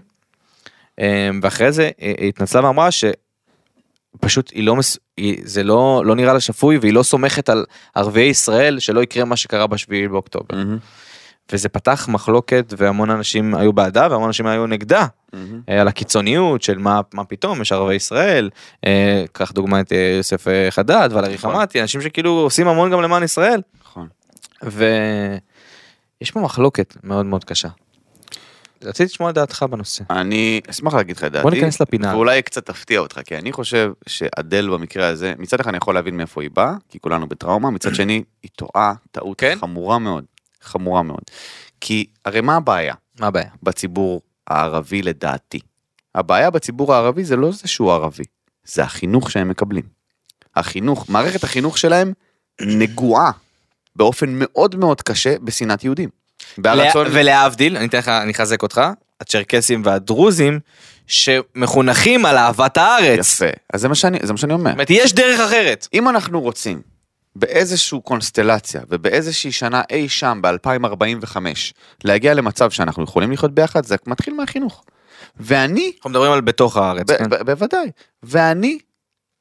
אה, 1.00 1.30
ואחרי 1.42 1.72
זה 1.72 1.90
היא 1.98 2.14
היא 2.18 2.28
התנצלה 2.28 2.66
ואמרה 2.66 2.88
שפשוט 2.90 4.50
היא 4.54 4.64
לא, 4.64 4.76
מס... 4.76 4.98
היא... 5.16 5.40
זה 5.44 5.62
לא, 5.62 6.02
לא 6.04 6.14
נראה 6.14 6.32
לה 6.32 6.40
שפוי 6.40 6.78
והיא 6.78 6.92
לא 6.92 7.02
סומכת 7.02 7.48
על 7.48 7.64
ערביי 7.94 8.28
ישראל 8.28 8.78
שלא 8.78 9.02
יקרה 9.02 9.24
מה 9.24 9.36
שקרה 9.36 9.66
בשביעי 9.66 10.08
באוקטובר. 10.08 10.56
מהמם. 10.56 10.78
וזה 11.52 11.68
פתח 11.68 12.08
מחלוקת 12.08 12.74
והמון 12.76 13.10
אנשים 13.10 13.54
היו 13.54 13.72
בעדה 13.72 14.08
והמון 14.10 14.26
אנשים 14.26 14.46
היו 14.46 14.66
נגדה. 14.66 15.06
אה, 15.68 15.80
על 15.80 15.88
הקיצוניות 15.88 16.62
של 16.62 16.78
מה, 16.78 17.00
מה 17.14 17.24
פתאום 17.24 17.62
יש 17.62 17.72
ערבי 17.72 17.94
ישראל, 17.94 18.50
אה, 18.86 19.24
קח 19.32 19.52
דוגמא 19.52 19.80
את 19.80 19.92
אה, 19.92 20.14
יוסף 20.16 20.48
אה, 20.48 20.70
חדד 20.70 21.08
ולרי 21.12 21.34
נכון. 21.34 21.54
חמתי, 21.54 21.80
אנשים 21.80 22.00
שכאילו 22.00 22.30
עושים 22.30 22.68
המון 22.68 22.90
גם 22.90 23.02
למען 23.02 23.22
ישראל, 23.22 23.62
נכון. 23.82 24.08
ויש 26.20 26.30
פה 26.30 26.40
מחלוקת 26.40 26.96
מאוד 27.04 27.26
מאוד 27.26 27.44
קשה. 27.44 27.68
רציתי 28.82 29.04
לשמוע 29.04 29.30
את 29.30 29.34
דעתך 29.34 29.64
בנושא. 29.70 30.04
אני 30.10 30.60
אשמח 30.70 30.94
להגיד 30.94 31.16
לך 31.16 31.24
את 31.24 31.32
דעתי. 31.32 31.42
בוא 31.42 31.50
ניכנס 31.50 31.80
לפינה. 31.80 32.14
ואולי 32.14 32.42
קצת 32.42 32.66
תפתיע 32.66 33.00
אותך, 33.00 33.20
כי 33.26 33.36
אני 33.36 33.52
חושב 33.52 33.92
שאדל 34.06 34.70
במקרה 34.70 35.08
הזה, 35.08 35.34
מצד 35.38 35.60
אחד 35.60 35.68
אני 35.68 35.76
יכול 35.76 35.94
להבין 35.94 36.16
מאיפה 36.16 36.42
היא 36.42 36.50
באה, 36.52 36.74
כי 36.88 37.00
כולנו 37.00 37.28
בטראומה, 37.28 37.70
מצד 37.70 37.94
שני, 37.94 38.22
היא 38.42 38.50
טועה 38.56 38.94
טעות 39.10 39.40
כן? 39.40 39.56
חמורה 39.60 39.98
מאוד. 39.98 40.24
חמורה 40.62 41.02
מאוד. 41.02 41.22
כי 41.80 42.06
הרי 42.24 42.40
מה 42.40 42.56
הבעיה 42.56 42.94
מה 43.20 43.26
הבעיה? 43.26 43.50
בציבור 43.62 44.22
הערבי 44.46 45.02
לדעתי? 45.02 45.60
הבעיה 46.14 46.50
בציבור 46.50 46.94
הערבי 46.94 47.24
זה 47.24 47.36
לא 47.36 47.52
זה 47.52 47.68
שהוא 47.68 47.92
ערבי, 47.92 48.24
זה 48.64 48.82
החינוך 48.82 49.30
שהם 49.30 49.48
מקבלים. 49.48 49.84
החינוך, 50.56 51.10
מערכת 51.10 51.44
החינוך 51.44 51.78
שלהם 51.78 52.12
נגועה 52.60 53.30
באופן 53.96 54.26
מאוד 54.32 54.76
מאוד 54.76 55.02
קשה 55.02 55.34
בשנאת 55.42 55.84
יהודים. 55.84 56.08
בהרצון... 56.58 57.06
לה- 57.06 57.12
ולהבדיל, 57.20 57.76
אני 57.76 57.86
אתן 57.86 57.98
לך, 57.98 58.08
אני 58.08 58.32
אחזק 58.32 58.62
אותך, 58.62 58.80
הצ'רקסים 59.20 59.82
והדרוזים 59.84 60.60
שמחונכים 61.06 62.26
על 62.26 62.36
אהבת 62.36 62.76
הארץ. 62.76 63.18
יפה. 63.34 63.50
אז 63.72 63.80
זה 63.80 63.88
מה 63.88 63.94
שאני, 63.94 64.18
זה 64.22 64.32
מה 64.32 64.38
שאני 64.38 64.52
אומר. 64.52 64.70
זאת 64.70 64.74
אומרת, 64.74 64.90
יש 64.90 65.12
דרך 65.12 65.40
אחרת. 65.40 65.88
אם 65.94 66.08
אנחנו 66.08 66.40
רוצים 66.40 66.82
באיזושהי 67.36 67.98
קונסטלציה 68.04 68.80
ובאיזושהי 68.88 69.52
שנה 69.52 69.82
אי 69.90 70.08
שם 70.08 70.38
ב-2045 70.42 71.36
להגיע 72.04 72.34
למצב 72.34 72.70
שאנחנו 72.70 73.04
יכולים 73.04 73.32
לחיות 73.32 73.54
ביחד, 73.54 73.84
זה 73.84 73.96
מתחיל 74.06 74.34
מהחינוך. 74.34 74.84
ואני, 75.36 75.92
אנחנו 75.96 76.10
מדברים 76.10 76.32
על 76.32 76.40
בתוך 76.40 76.76
הארץ, 76.76 77.10
ב- 77.10 77.16
כן? 77.16 77.30
ב- 77.30 77.42
בוודאי, 77.42 77.90
ואני 78.22 78.78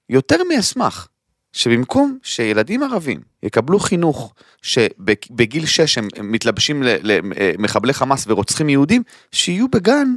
יותר 0.09 0.37
מאשמח 0.49 1.07
שבמקום 1.53 2.17
שילדים 2.23 2.83
ערבים 2.83 3.19
יקבלו 3.43 3.79
חינוך 3.79 4.33
שבגיל 4.61 5.65
6 5.65 5.97
הם 5.97 6.07
מתלבשים 6.21 6.83
למחבלי 6.83 7.93
חמאס 7.93 8.25
ורוצחים 8.27 8.69
יהודים, 8.69 9.03
שיהיו 9.31 9.67
בגן 9.67 10.07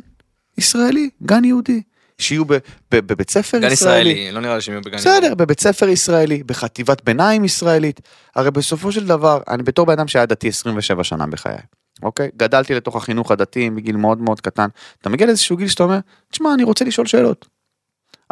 ישראלי, 0.59 1.11
גן 1.23 1.45
יהודי. 1.45 1.83
שיהיו 2.19 2.45
בבית 2.91 3.31
ספר 3.31 3.59
גן 3.59 3.73
ישראלי. 3.73 4.11
ישראלי, 4.11 4.33
לא 4.33 4.41
נראה 4.41 4.55
לי 4.55 4.61
שהם 4.61 4.75
יהיו 4.75 4.83
בגן 4.83 4.97
בסדר, 4.97 5.35
בבית 5.35 5.61
ספר 5.61 5.89
ישראלי, 5.89 6.43
בחטיבת 6.43 7.05
ביניים 7.05 7.45
ישראלית. 7.45 8.01
הרי 8.37 8.51
בסופו 8.51 8.93
של 8.93 9.07
דבר, 9.07 9.41
אני 9.49 9.63
בתור 9.63 9.87
בן 9.87 9.93
אדם 9.93 10.09
שהיה 10.09 10.27
דתי 10.27 10.49
27 10.49 11.05
שנה 11.05 11.27
בחיי, 11.27 11.57
אוקיי? 12.03 12.31
גדלתי 12.37 12.75
לתוך 12.75 12.97
החינוך 12.97 13.31
הדתי 13.31 13.71
בגיל 13.71 13.97
מאוד 13.97 14.21
מאוד 14.21 14.41
קטן. 14.41 14.69
אתה 15.01 15.11
מגיע 15.11 15.27
לאיזשהו 15.27 15.57
גיל 15.57 15.69
שאתה 15.69 15.83
אומר, 15.83 15.99
תשמע, 16.31 16.55
אני 16.55 16.63
רוצה 16.65 16.85
לשאול 16.85 17.07
שאלות. 17.07 17.49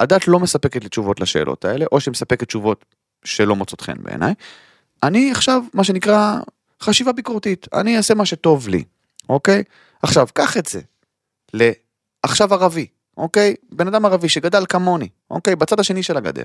הדת 0.01 0.29
לא 0.29 0.41
מספקת 0.41 0.83
לי 0.83 0.89
תשובות 0.89 1.21
לשאלות 1.21 1.65
האלה, 1.65 1.85
או 1.93 2.01
שהיא 2.01 2.13
מספקת 2.13 2.49
תשובות 2.49 2.85
שלא 3.25 3.57
מוצאות 3.57 3.81
חן 3.81 4.03
בעיניי. 4.03 4.35
אני 5.03 5.31
עכשיו, 5.31 5.63
מה 5.75 5.85
שנקרא, 5.85 6.39
חשיבה 6.83 7.13
ביקורתית. 7.13 7.67
אני 7.75 7.97
אעשה 7.97 8.15
מה 8.15 8.27
שטוב 8.27 8.69
לי, 8.69 8.85
אוקיי? 9.29 9.63
עכשיו, 10.03 10.29
קח 10.35 10.57
את 10.57 10.67
זה 10.67 10.81
לעכשיו 11.55 12.55
ערבי, 12.55 12.87
אוקיי? 13.17 13.55
בן 13.73 13.87
אדם 13.87 14.05
ערבי 14.05 14.29
שגדל 14.29 14.65
כמוני, 14.69 15.09
אוקיי? 15.31 15.57
בצד 15.57 15.81
השני 15.81 16.03
של 16.03 16.17
הגדר. 16.17 16.45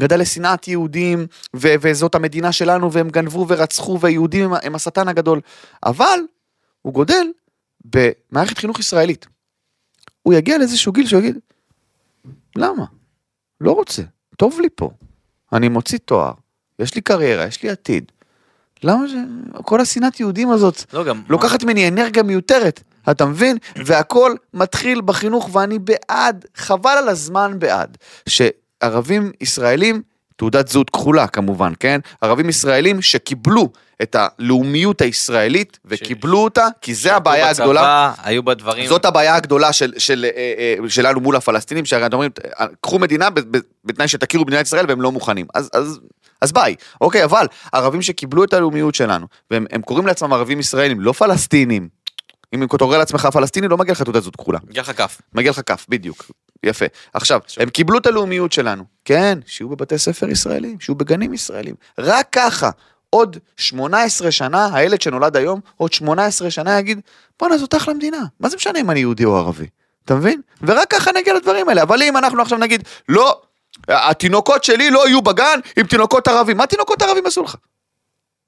גדל 0.00 0.20
לשנאת 0.20 0.68
יהודים, 0.68 1.26
ו- 1.56 1.74
וזאת 1.80 2.14
המדינה 2.14 2.52
שלנו, 2.52 2.92
והם 2.92 3.08
גנבו 3.08 3.46
ורצחו, 3.48 4.00
והיהודים 4.00 4.44
הם, 4.44 4.52
הם 4.62 4.74
השטן 4.74 5.08
הגדול. 5.08 5.40
אבל 5.84 6.18
הוא 6.82 6.92
גודל 6.92 7.26
במערכת 7.84 8.58
חינוך 8.58 8.80
ישראלית. 8.80 9.26
הוא 10.22 10.34
יגיע 10.34 10.58
לאיזשהו 10.58 10.92
גיל 10.92 11.06
שהוא 11.06 11.20
יגיד, 11.20 11.38
למה? 12.56 12.84
לא 13.60 13.72
רוצה, 13.72 14.02
טוב 14.36 14.60
לי 14.60 14.68
פה. 14.74 14.90
אני 15.52 15.68
מוציא 15.68 15.98
תואר, 16.04 16.32
יש 16.78 16.94
לי 16.94 17.00
קריירה, 17.00 17.46
יש 17.46 17.62
לי 17.62 17.70
עתיד. 17.70 18.12
למה 18.82 19.08
ש... 19.08 19.12
כל 19.62 19.80
השנאת 19.80 20.20
יהודים 20.20 20.50
הזאת 20.50 20.92
לא 20.92 21.04
גם... 21.04 21.22
לוקחת 21.28 21.64
ממני 21.64 21.88
אנרגיה 21.88 22.22
מיותרת, 22.22 22.82
אתה 23.10 23.26
מבין? 23.26 23.58
והכל 23.76 24.34
מתחיל 24.54 25.00
בחינוך 25.00 25.50
ואני 25.52 25.78
בעד, 25.78 26.44
חבל 26.54 26.90
על 26.98 27.08
הזמן 27.08 27.58
בעד, 27.58 27.96
שערבים 28.28 29.32
ישראלים, 29.40 30.02
תעודת 30.36 30.68
זהות 30.68 30.90
כחולה 30.90 31.26
כמובן, 31.26 31.72
כן? 31.80 32.00
ערבים 32.20 32.48
ישראלים 32.48 33.02
שקיבלו 33.02 33.70
את 34.02 34.16
הלאומיות 34.18 35.00
הישראלית 35.00 35.78
וקיבלו 35.84 36.38
אותה, 36.38 36.66
כי 36.80 36.94
זה 36.94 37.16
הבעיה 37.16 37.50
בצבא, 37.50 37.64
הגדולה. 37.64 38.12
היו 38.22 38.42
בה 38.42 38.54
דברים... 38.54 38.86
זאת 38.86 39.04
הבעיה 39.04 39.36
הגדולה 39.36 39.72
של, 39.72 39.92
של, 39.98 40.26
אה, 40.36 40.52
אה, 40.58 40.90
שלנו 40.90 41.20
מול 41.20 41.36
הפלסטינים, 41.36 41.84
שהרי 41.84 42.08
אומרים, 42.12 42.30
אה, 42.60 42.66
קחו 42.80 42.98
מדינה 42.98 43.28
בתנאי 43.84 44.08
שתכירו 44.08 44.44
במדינת 44.44 44.66
ישראל 44.66 44.84
והם 44.88 45.00
לא 45.00 45.12
מוכנים. 45.12 45.46
אז, 45.54 45.70
אז, 45.72 46.00
אז 46.40 46.52
ביי. 46.52 46.74
אוקיי, 47.00 47.24
אבל 47.24 47.46
ערבים 47.72 48.02
שקיבלו 48.02 48.44
את 48.44 48.52
הלאומיות 48.52 48.94
שלנו, 48.94 49.26
והם 49.50 49.66
הם 49.70 49.82
קוראים 49.82 50.06
לעצמם 50.06 50.32
ערבים 50.32 50.60
ישראלים, 50.60 51.00
לא 51.00 51.12
פלסטינים. 51.12 51.88
אם 52.54 52.62
אתה 52.62 52.78
קורא 52.78 52.98
לעצמך 52.98 53.26
פלסטיני, 53.26 53.68
לא 53.68 53.76
מגיע 53.76 53.92
לך 53.92 54.02
תעודת 54.02 54.22
זהות 54.22 54.36
כחולה. 54.36 54.58
מגיע 54.68 54.82
לך 54.82 54.90
כף. 54.90 55.20
מגיע 55.34 55.50
לך 55.50 55.60
כף, 55.66 55.86
בדיוק. 55.88 56.26
יפה. 56.62 56.84
עכשיו, 57.14 57.40
הם 57.56 57.70
קיבלו 57.70 57.98
את 57.98 58.06
הלאומיות 58.06 58.52
שלנו. 58.52 58.84
כן, 59.04 59.38
שיהיו 59.46 59.68
בבתי 59.68 59.98
ספר 59.98 60.28
ישראלים, 60.28 60.80
שיהיו 60.80 60.96
בגנים 60.96 61.34
ישראלים. 61.34 61.74
רק 61.98 62.28
ככה, 62.32 62.70
עוד 63.10 63.36
18 63.56 64.30
שנה, 64.30 64.70
הילד 64.72 65.00
שנולד 65.00 65.36
היום, 65.36 65.60
עוד 65.76 65.92
18 65.92 66.50
שנה 66.50 66.78
יגיד, 66.78 67.00
בואנה, 67.38 67.58
זאת 67.58 67.74
אחלה 67.74 67.94
מדינה. 67.94 68.24
מה 68.40 68.48
זה 68.48 68.56
משנה 68.56 68.80
אם 68.80 68.90
אני 68.90 69.00
יהודי 69.00 69.24
או 69.24 69.36
ערבי? 69.36 69.66
אתה 70.04 70.14
מבין? 70.14 70.40
ורק 70.62 70.90
ככה 70.90 71.10
נגיע 71.12 71.34
לדברים 71.34 71.68
האלה. 71.68 71.82
אבל 71.82 72.02
אם 72.02 72.16
אנחנו 72.16 72.42
עכשיו 72.42 72.58
נגיד, 72.58 72.88
לא, 73.08 73.40
התינוקות 73.88 74.64
שלי 74.64 74.90
לא 74.90 75.08
יהיו 75.08 75.22
בגן 75.22 75.60
עם 75.76 75.86
תינוקות 75.86 76.28
ערבים. 76.28 76.56
מה 76.56 76.66
תינוקות 76.66 77.02
ערבים 77.02 77.26
עשו 77.26 77.42
לך? 77.42 77.56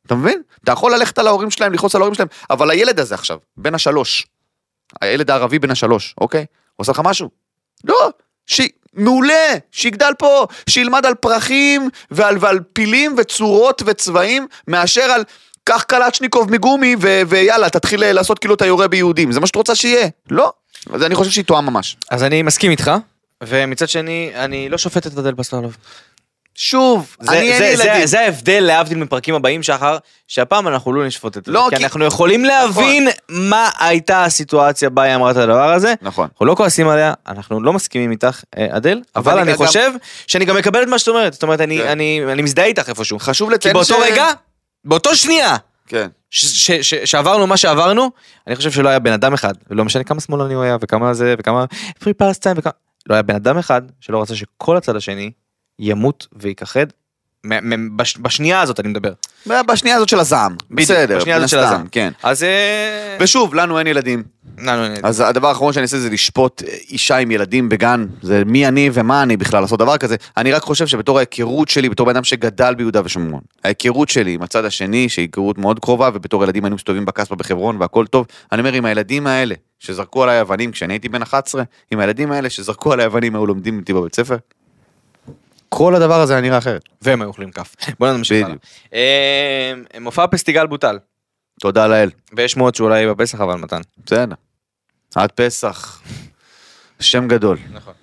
אתה 0.06 0.14
מבין? 0.14 0.42
אתה 0.64 0.72
יכול 0.72 0.94
ללכת 0.94 1.18
על 1.18 1.26
ההורים 1.26 1.50
שלהם, 1.50 1.72
לכעוס 1.72 1.94
על 1.94 2.00
ההורים 2.00 2.14
שלהם, 2.14 2.28
אבל 2.50 2.70
הילד 2.70 3.00
הזה 3.00 3.14
עכשיו, 3.14 3.38
בן 3.56 3.74
השלוש, 3.74 4.26
הילד 5.00 5.30
הערבי 5.30 5.58
בן 5.58 5.70
השלוש, 5.70 6.14
אוקיי? 6.20 6.40
הוא 6.40 6.82
עושה 6.82 6.92
לך 6.92 7.00
משהו? 7.04 7.30
לא, 7.84 8.10
ש... 8.46 8.60
מעולה, 8.94 9.54
שיגדל 9.72 10.12
פה, 10.18 10.46
שילמד 10.68 11.06
על 11.06 11.14
פרחים 11.14 11.88
ועל, 12.10 12.36
ועל 12.40 12.60
פילים 12.72 13.14
וצורות 13.18 13.82
וצבעים, 13.86 14.46
מאשר 14.68 15.02
על 15.02 15.24
קח 15.64 15.82
קלצ'ניקוב 15.82 16.52
מגומי 16.52 16.96
ו... 17.00 17.20
ויאללה, 17.28 17.70
תתחיל 17.70 18.04
אה, 18.04 18.12
לעשות 18.12 18.38
כאילו 18.38 18.54
אתה 18.54 18.66
יורה 18.66 18.88
ביהודים, 18.88 19.32
זה 19.32 19.40
מה 19.40 19.46
שאת 19.46 19.56
רוצה 19.56 19.74
שיהיה? 19.74 20.08
לא. 20.30 20.52
אז 20.92 21.02
אני 21.02 21.14
חושב 21.14 21.30
שהיא 21.30 21.44
טועה 21.44 21.60
ממש. 21.60 21.96
אז 22.10 22.22
אני 22.22 22.42
מסכים 22.42 22.70
איתך, 22.70 22.90
ומצד 23.44 23.88
שני, 23.88 24.30
אני 24.34 24.68
לא 24.68 24.78
שופט 24.78 25.06
את 25.06 25.18
אדל 25.18 25.34
בסללוב. 25.34 25.76
שוב, 26.60 27.16
זה, 27.20 27.32
אני 27.32 27.52
אין 27.52 27.62
לי 27.62 27.76
זה, 27.76 27.84
ילדים. 27.84 28.06
זה 28.06 28.20
ההבדל 28.20 28.60
להבדיל 28.66 28.98
מפרקים 28.98 29.34
הבאים 29.34 29.62
שחר, 29.62 29.98
שהפעם 30.28 30.68
אנחנו 30.68 30.92
לא 30.92 31.06
נשפוט 31.06 31.36
את 31.36 31.44
זה. 31.44 31.52
לא, 31.52 31.66
כי, 31.70 31.76
כי- 31.76 31.82
אנחנו 31.84 32.04
יכולים 32.04 32.44
להבין 32.44 33.08
מה 33.28 33.70
הייתה 33.78 34.24
הסיטואציה 34.24 34.90
בה 34.90 35.02
היא 35.02 35.14
אמרה 35.14 35.30
את 35.30 35.36
הדבר 35.36 35.72
הזה. 35.72 35.94
נכון. 36.02 36.28
אנחנו 36.32 36.46
לא 36.46 36.54
כועסים 36.54 36.88
עליה, 36.88 37.14
אנחנו 37.28 37.62
לא 37.62 37.72
מסכימים 37.72 38.10
איתך, 38.10 38.42
אה, 38.58 38.66
אדל, 38.76 39.00
אבל 39.16 39.32
אני 39.32 39.42
אני 39.42 39.50
גם- 39.52 39.56
חושב 39.56 39.90
שאני 40.26 40.44
גם 40.44 40.56
מקבל 40.56 40.82
את 40.82 40.88
מה 40.88 40.98
שאת 40.98 41.08
אומרת. 41.08 41.32
זאת 41.32 41.42
אומרת, 41.42 41.60
אני, 41.60 41.78
כן. 41.78 41.86
אני, 41.88 42.20
אני 42.32 42.42
מזדהה 42.42 42.66
איתך 42.66 42.88
איפשהו. 42.88 43.18
חשוב 43.18 43.48
כי 43.48 43.54
לציין 43.54 43.74
באותו 43.74 43.98
רגע, 43.98 44.26
באותו 44.84 45.16
שנייה, 45.16 45.56
כן. 45.86 46.08
ש- 46.30 46.46
ש- 46.70 46.94
ש- 46.94 47.10
שעברנו 47.10 47.46
מה 47.46 47.56
שעברנו, 47.56 48.10
אני 48.46 48.56
חושב 48.56 48.70
שלא 48.70 48.88
היה 48.88 48.98
בן 48.98 49.12
אדם 49.12 49.32
אחד, 49.34 49.52
ולא 49.70 49.84
משנה 49.84 50.04
כמה 50.04 50.20
שמאלני 50.20 50.54
הוא 50.54 50.62
היה, 50.62 50.76
וכמה 50.80 51.14
זה, 51.14 51.34
וכמה 51.38 51.64
פרי 52.00 52.14
פלסטיין, 52.14 52.54
וכמה... 52.58 52.72
לא 53.08 53.14
היה 53.14 53.22
בן 53.22 53.34
אדם 53.34 53.58
אחד 53.58 53.82
שלא 54.00 54.22
רצה 54.22 54.34
שכל 54.36 54.76
הצד 54.76 54.96
השני 54.96 55.30
ימות 55.78 56.26
וייכחד 56.32 56.86
בש- 57.96 58.16
בשנייה 58.18 58.60
הזאת 58.60 58.80
אני 58.80 58.88
מדבר. 58.88 59.12
בשנייה 59.46 59.96
הזאת 59.96 60.08
של 60.08 60.18
הזעם. 60.18 60.56
בסדר, 60.70 61.16
בשנייה 61.18 61.36
הזאת 61.36 61.48
של 61.48 61.58
הזעם. 61.58 61.86
כן. 61.92 62.12
אז... 62.22 62.42
אה, 62.42 63.16
ושוב, 63.20 63.54
לנו 63.54 63.78
אין 63.78 63.86
ילדים. 63.86 64.22
לנו 64.58 64.84
אין- 64.84 64.96
אז 65.02 65.20
הדבר 65.20 65.48
האחרון 65.48 65.72
שאני 65.72 65.82
אעשה 65.82 65.98
זה 65.98 66.10
לשפוט 66.10 66.62
אישה 66.90 67.16
עם 67.16 67.30
ילדים 67.30 67.68
בגן, 67.68 68.06
זה 68.22 68.42
מי 68.46 68.68
אני 68.68 68.90
ומה 68.92 69.22
אני 69.22 69.36
בכלל 69.36 69.60
לעשות 69.60 69.78
דבר 69.78 69.96
כזה. 69.96 70.16
אני 70.36 70.52
רק 70.52 70.62
חושב 70.62 70.86
שבתור 70.86 71.18
ההיכרות 71.18 71.68
שלי, 71.68 71.88
בתור 71.88 72.06
בן 72.06 72.10
אדם 72.16 72.24
שגדל 72.24 72.74
ביהודה 72.74 73.00
ושומרון, 73.04 73.40
ההיכרות 73.64 74.08
שלי 74.08 74.32
עם 74.34 74.42
הצד 74.42 74.64
השני, 74.64 75.08
שהיא 75.08 75.22
היכרות 75.22 75.58
מאוד 75.58 75.78
קרובה, 75.80 76.10
ובתור 76.14 76.44
ילדים 76.44 76.64
היינו 76.64 76.76
מסתובבים 76.76 77.04
בקסבה 77.04 77.36
בחברון 77.36 77.76
והכל 77.80 78.06
טוב, 78.06 78.26
אני 78.52 78.60
אומר, 78.60 78.72
עם 78.72 78.84
הילדים 78.84 79.26
האלה 79.26 79.54
שזרקו 79.78 80.22
עליי 80.22 80.40
אבנים 80.40 80.72
כשאני 80.72 80.94
הייתי 80.94 81.08
בן 81.08 81.22
11, 81.22 81.62
עם 81.90 82.00
הילדים 82.00 82.32
האלה 82.32 82.50
שזרקו 82.50 82.92
עליי 82.92 83.06
אבנים 83.06 83.34
היו 83.34 83.46
לומדים 83.46 83.78
איתי 83.78 83.92
בבית 83.92 84.14
ספר, 84.14 84.36
כל 85.68 85.94
הדבר 85.94 86.20
הזה 86.20 86.32
היה 86.32 86.42
נראה 86.42 86.58
אחרת. 86.58 86.82
והם 87.02 87.22
היו 87.22 87.28
אוכלים 87.28 87.50
כף. 87.50 87.74
בוא 87.98 88.12
נמשיך 88.12 88.46
הלאה. 88.46 88.56
אה, 88.94 90.00
מופע 90.00 90.26
פסטיגל 90.26 90.66
בוטל. 90.66 90.98
תודה 91.60 91.86
לאל. 91.86 92.10
ויש 92.32 92.52
שמועות 92.52 92.74
שאולי 92.74 93.06
בפסח 93.06 93.40
אבל 93.40 93.54
מתן. 93.54 93.80
בסדר. 94.04 94.34
עד 95.14 95.32
פסח. 95.32 96.02
שם 97.00 97.28
גדול. 97.28 97.58
נכון. 97.72 97.94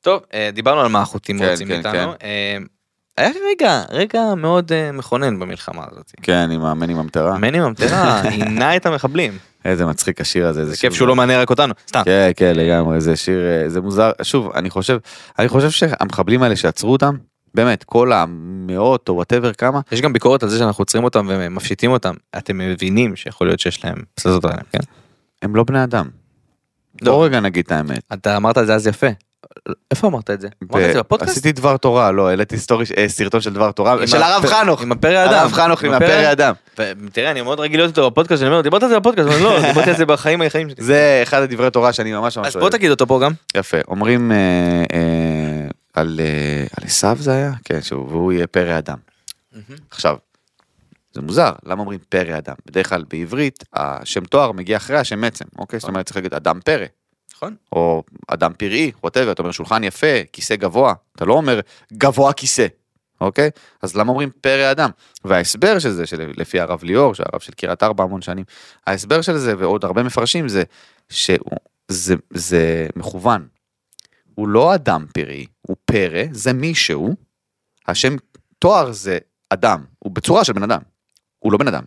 טוב, 0.00 0.22
אה, 0.34 0.50
דיברנו 0.52 0.80
על 0.80 0.88
מה 0.88 1.00
החוטים 1.02 1.38
כן, 1.38 1.50
רוצים 1.50 1.68
כן, 1.68 1.76
איתנו. 1.76 2.12
אה, 2.22 2.56
היה 3.16 3.30
רגע, 3.50 3.82
רגע 3.90 4.34
מאוד 4.36 4.72
מכונן 4.92 5.38
במלחמה 5.38 5.84
הזאת. 5.90 6.12
כן, 6.22 6.50
עם 6.50 6.64
המני 6.64 6.94
ממטרה. 6.94 7.38
מני 7.38 7.60
ממטרה 7.60 8.22
עינה 8.30 8.76
את 8.76 8.86
המחבלים. 8.86 9.38
איזה 9.64 9.86
מצחיק 9.86 10.20
השיר 10.20 10.46
הזה. 10.46 10.64
זה 10.64 10.76
כיף 10.76 10.94
שהוא 10.94 11.08
לא 11.08 11.16
מענה 11.16 11.40
רק 11.42 11.50
אותנו. 11.50 11.74
סתם. 11.88 12.02
כן, 12.04 12.30
כן, 12.36 12.52
לגמרי, 12.56 13.00
זה 13.00 13.16
שיר, 13.16 13.40
אה, 13.46 13.68
זה 13.68 13.80
מוזר. 13.80 14.10
שוב, 14.22 14.50
אני 14.54 14.70
חושב, 14.70 14.98
אני 15.38 15.48
חושב 15.48 15.70
שהמחבלים 15.70 16.42
האלה 16.42 16.56
שעצרו 16.56 16.92
אותם, 16.92 17.16
באמת, 17.54 17.84
כל 17.84 18.12
המאות 18.12 19.08
או 19.08 19.14
whatever 19.14 19.52
כמה, 19.52 19.80
יש 19.92 20.00
גם 20.00 20.12
ביקורת 20.12 20.42
על 20.42 20.48
זה 20.48 20.58
שאנחנו 20.58 20.82
עוצרים 20.82 21.04
אותם 21.04 21.26
ומפשיטים 21.28 21.90
אותם. 21.90 22.14
אתם 22.38 22.58
מבינים 22.58 23.16
שיכול 23.16 23.46
להיות 23.46 23.60
שיש 23.60 23.84
להם 23.84 23.96
פצצות 24.14 24.44
עליהם, 24.44 24.64
כן? 24.72 24.78
הם 25.42 25.56
לא 25.56 25.64
בני 25.64 25.84
אדם. 25.84 26.08
לא. 27.02 27.12
בוא 27.12 27.24
רגע 27.24 27.40
נגיד 27.40 27.64
את 27.64 27.72
האמת. 27.72 28.02
אתה 28.12 28.36
אמרת 28.36 28.58
את 28.58 28.66
זה 28.66 28.74
אז 28.74 28.86
יפה. 28.86 29.06
איפה 29.90 30.06
אמרת 30.08 30.30
את 30.30 30.40
זה? 30.40 30.48
אמרת 30.72 30.88
את 30.88 30.92
זה 30.92 30.98
בפודקאסט? 30.98 31.32
עשיתי 31.32 31.52
דבר 31.52 31.76
תורה, 31.76 32.12
לא, 32.12 32.28
העליתי 32.28 32.58
סטורי, 32.58 32.84
אה, 32.96 33.08
סרטון 33.08 33.40
של 33.40 33.52
דבר 33.52 33.72
תורה, 33.72 34.06
של 34.06 34.22
הרב 34.22 34.46
חנוך. 34.46 34.82
עם 34.82 34.92
הפרא 34.92 35.24
אדם. 35.24 35.32
הרב 35.34 35.52
חנוך 35.52 35.84
עם 35.84 35.92
הפרא 35.92 36.32
אדם. 36.32 36.54
ותראה, 36.78 37.30
אני 37.30 37.42
מאוד 37.42 37.60
רגיל 37.60 37.80
להיות 37.80 37.90
איתו 37.90 38.10
בפודקאסט, 38.10 38.40
שאני 38.40 38.50
אומר, 38.50 38.60
דיברת 38.60 38.82
על 38.82 38.88
זה 38.88 39.00
בפודקאסט, 39.00 39.28
אבל 39.28 39.38
לא, 39.42 39.60
דיברתי 39.68 39.90
על 39.90 39.96
זה 39.96 40.06
בחיים 40.06 40.42
החיים 40.42 40.70
שלי. 40.70 40.84
זה 40.84 41.20
אחד 41.22 41.42
הדברי 41.42 41.70
תורה 41.70 41.92
שאני 41.92 42.12
ממש 42.12 42.38
ממש 42.38 42.46
אז 42.46 42.56
אוהב. 42.56 42.64
בוא 42.64 42.70
תגיד 42.70 42.90
אותו 42.90 43.06
פה 43.06 43.20
גם. 43.24 43.32
יפה, 43.56 43.78
אומרים 43.88 44.32
אה, 44.32 44.36
אה, 44.92 45.68
על 45.94 46.20
על 46.80 46.84
עשיו 46.86 47.16
זה 47.20 47.32
היה? 47.32 47.52
כן, 47.64 47.82
שהוא- 47.82 48.32
יהיה 48.32 48.46
פרא 48.46 48.78
אדם. 48.78 48.98
עכשיו, 49.90 50.16
זה 51.14 51.20
מוזר, 51.20 51.52
למה 51.64 51.80
אומרים 51.80 51.98
פרא 52.08 52.38
אדם? 52.38 52.54
בדרך 52.66 52.88
כלל 52.88 53.04
בעברית 53.10 53.64
השם 53.74 54.24
תואר 54.24 54.52
מגיע 54.52 54.76
אחרי 54.76 54.96
השם 54.98 55.24
עצם, 55.24 55.44
אוקיי? 55.58 55.78
זאת 55.80 55.88
אומרת 55.88 56.06
צריך 56.06 56.16
להגיד 56.16 56.34
אדם 56.34 56.60
פרא, 56.64 56.86
נכון. 57.42 57.56
או 57.72 58.02
אדם 58.28 58.52
פראי, 58.52 58.92
ווטאבר, 59.02 59.32
אתה 59.32 59.42
אומר 59.42 59.52
שולחן 59.52 59.84
יפה, 59.84 60.06
כיסא 60.32 60.56
גבוה, 60.56 60.94
אתה 61.16 61.24
לא 61.24 61.34
אומר 61.34 61.60
גבוה 61.92 62.32
כיסא, 62.32 62.66
אוקיי? 63.20 63.50
אז 63.82 63.96
למה 63.96 64.10
אומרים 64.10 64.30
פרא 64.40 64.70
אדם? 64.70 64.90
וההסבר 65.24 65.78
של 65.78 65.90
זה, 65.90 66.06
שלפי 66.06 66.60
הרב 66.60 66.84
ליאור, 66.84 67.14
שהרב 67.14 67.40
של 67.40 67.52
קריית 67.52 67.82
ארבע 67.82 68.04
המון 68.04 68.22
שנים, 68.22 68.44
ההסבר 68.86 69.20
של 69.20 69.36
זה 69.36 69.54
ועוד 69.58 69.84
הרבה 69.84 70.02
מפרשים 70.02 70.48
זה 70.48 70.62
שזה 71.08 72.14
זה 72.30 72.86
מכוון. 72.96 73.48
הוא 74.34 74.48
לא 74.48 74.74
אדם 74.74 75.06
פראי, 75.14 75.46
הוא 75.62 75.76
פרא, 75.84 76.22
זה 76.32 76.52
מישהו, 76.52 77.14
השם 77.88 78.16
תואר 78.58 78.92
זה 78.92 79.18
אדם, 79.50 79.84
הוא 79.98 80.12
בצורה 80.12 80.44
של 80.44 80.52
בן 80.52 80.62
אדם, 80.62 80.80
הוא 81.38 81.52
לא 81.52 81.58
בן 81.58 81.68
אדם, 81.68 81.84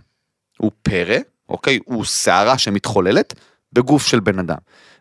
הוא 0.58 0.72
פרא, 0.82 1.18
אוקיי, 1.50 1.80
הוא 1.86 2.04
שערה 2.04 2.58
שמתחוללת 2.58 3.34
בגוף 3.74 4.08
של 4.08 4.20
בן 4.20 4.40
אדם. 4.40 4.58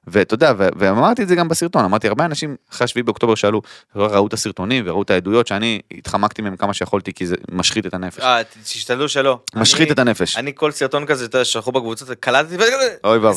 ואתה 0.07 0.35
יודע, 0.35 0.53
ואמרתי 0.59 1.23
את 1.23 1.29
זה 1.29 1.35
גם 1.35 1.49
בסרטון, 1.49 1.85
אמרתי, 1.85 2.09
הרבה 2.09 2.25
אנשים 2.25 2.57
אחרי 2.73 2.87
7 2.89 3.03
באוקטובר 3.03 3.35
שאלו, 3.35 3.63
ראו 3.97 4.27
את 4.27 4.33
הסרטונים 4.33 4.85
וראו 4.87 5.03
את 5.03 5.11
העדויות 5.11 5.47
שאני 5.47 5.81
התחמקתי 5.95 6.43
מהם 6.43 6.57
כמה 6.57 6.75
שיכולתי 6.75 7.13
כי 7.13 7.27
זה 7.27 7.37
משחית 7.51 7.87
את 7.87 7.95
הנפש. 7.95 8.21
אה, 8.21 8.43
תשתדלו 8.65 9.09
שלא. 9.09 9.39
משחית 9.55 9.91
את 9.91 9.99
הנפש. 9.99 10.37
אני 10.37 10.53
כל 10.55 10.71
סרטון 10.71 11.07
כזה, 11.07 11.25
אתה 11.25 11.37
יודע, 11.37 11.45
שלחו 11.45 11.73
בקבוצות, 11.73 12.09
קלטתי, 12.21 12.57
אוי 13.05 13.19
ואבוי. 13.19 13.35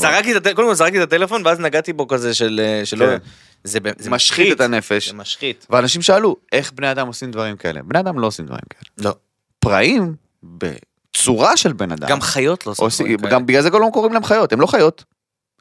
קודם 0.55 0.67
כל 0.67 0.73
זרקתי 0.75 0.97
את 1.03 1.13
הטלפון, 1.13 1.41
ואז 1.45 1.59
נגעתי 1.59 1.93
בו 1.93 2.07
כזה 2.07 2.33
של, 2.33 2.61
אה, 2.63 2.81
כן. 2.99 3.17
זה 3.63 3.79
משחית 4.09 4.51
את 4.55 4.61
הנפש. 4.61 5.09
זה 5.09 5.13
משחית. 5.15 5.67
ואנשים 5.69 6.01
שאלו, 6.01 6.35
איך 6.51 6.71
בני 6.71 6.91
אדם 6.91 7.07
עושים 7.07 7.31
דברים 7.31 7.57
כאלה? 7.57 7.79
בני 7.83 7.99
אדם 7.99 8.19
לא 8.19 8.27
עושים 8.27 8.45
דברים 8.45 8.61
כאלה. 8.69 9.09
לא. 9.09 9.15
פראים, 9.59 10.15
בצורה 10.43 11.57
של 11.57 11.73
בן 11.73 11.91
אדם, 11.91 12.09
גם 12.09 12.21
חיות 12.21 12.67
לא 12.67 12.73
עושים- 12.77 13.05
דברים 13.05 13.17
כאלה. 13.19 13.31
גם 13.31 13.45
בגלל 13.45 13.61
זה 13.61 13.69
גם 13.69 13.81
לא 13.81 13.87
קוראים 13.93 14.13
להם 14.13 14.23
חיות, 14.23 14.53
הם 14.53 14.61
לא 14.61 14.67
חיות. 14.67 15.03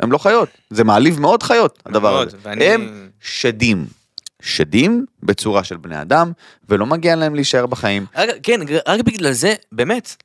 הם 0.01 0.13
לא 0.13 0.19
חיות. 0.19 0.49
זה 0.71 0.85
מעליב 0.85 1.21
מאוד 1.21 1.43
חיות, 1.43 1.83
הדבר 1.87 2.13
מאוד, 2.13 2.29
הזה. 2.29 2.37
ואני- 2.43 2.65
הם 2.65 3.09
שדים. 3.21 3.87
שדים 4.43 5.05
בצורה 5.23 5.65
של 5.65 5.77
בני 5.77 6.01
אדם, 6.03 6.33
ולא 6.69 6.87
מגיע 6.87 7.17
להם 7.17 7.35
להישאר 7.35 7.67
בחיים. 7.67 8.07
רק, 8.17 8.29
כן, 8.43 8.61
רק 8.89 9.01
בגלל 9.01 9.33
זה, 9.33 9.55
באמת, 9.73 10.17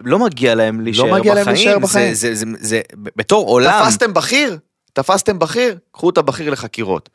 לא 0.00 0.18
מגיע 0.18 0.54
להם 0.54 0.80
להישאר 0.80 1.04
בחיים. 1.04 1.20
מגיע 1.20 1.34
להם 1.34 1.48
להישאר 1.48 1.78
בחיים. 1.78 2.14
זה, 2.14 2.34
זה, 2.34 2.44
זה, 2.44 2.56
זה, 2.60 2.80
בתור 3.16 3.48
עולם. 3.48 3.84
תפסתם 3.84 4.14
בכיר? 4.14 4.58
תפסתם 4.92 5.38
בכיר? 5.38 5.78
קחו 5.92 6.10
את 6.10 6.18
הבכיר 6.18 6.50
לחקירות. 6.50 7.08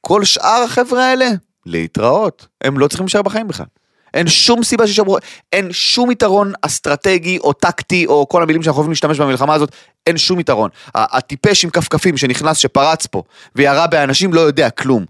כל 0.00 0.24
שאר 0.24 0.62
החבר'ה 0.64 1.04
האלה, 1.04 1.26
להתראות. 1.66 2.46
הם 2.60 2.78
לא 2.78 2.88
צריכים 2.88 3.04
להישאר 3.06 3.22
בחיים 3.22 3.48
בכלל. 3.48 3.66
אין 4.14 4.28
שום 4.28 4.64
סיבה 4.64 4.86
שישארו, 4.86 5.16
אין 5.52 5.72
שום 5.72 6.10
יתרון 6.10 6.52
אסטרטגי 6.62 7.38
או 7.38 7.52
טקטי 7.52 8.06
או 8.06 8.28
כל 8.28 8.42
המילים 8.42 8.62
שאנחנו 8.62 8.78
אוהבים 8.78 8.90
להשתמש 8.90 9.20
במלחמה 9.20 9.54
הזאת, 9.54 9.72
אין 10.06 10.18
שום 10.18 10.40
יתרון. 10.40 10.70
הטיפש 10.94 11.64
עם 11.64 11.70
כפכפים 11.70 12.16
שנכנס, 12.16 12.56
שפרץ 12.56 13.06
פה 13.06 13.22
וירה 13.54 13.86
באנשים 13.86 14.34
לא 14.34 14.40
יודע 14.40 14.70
כלום. 14.70 15.04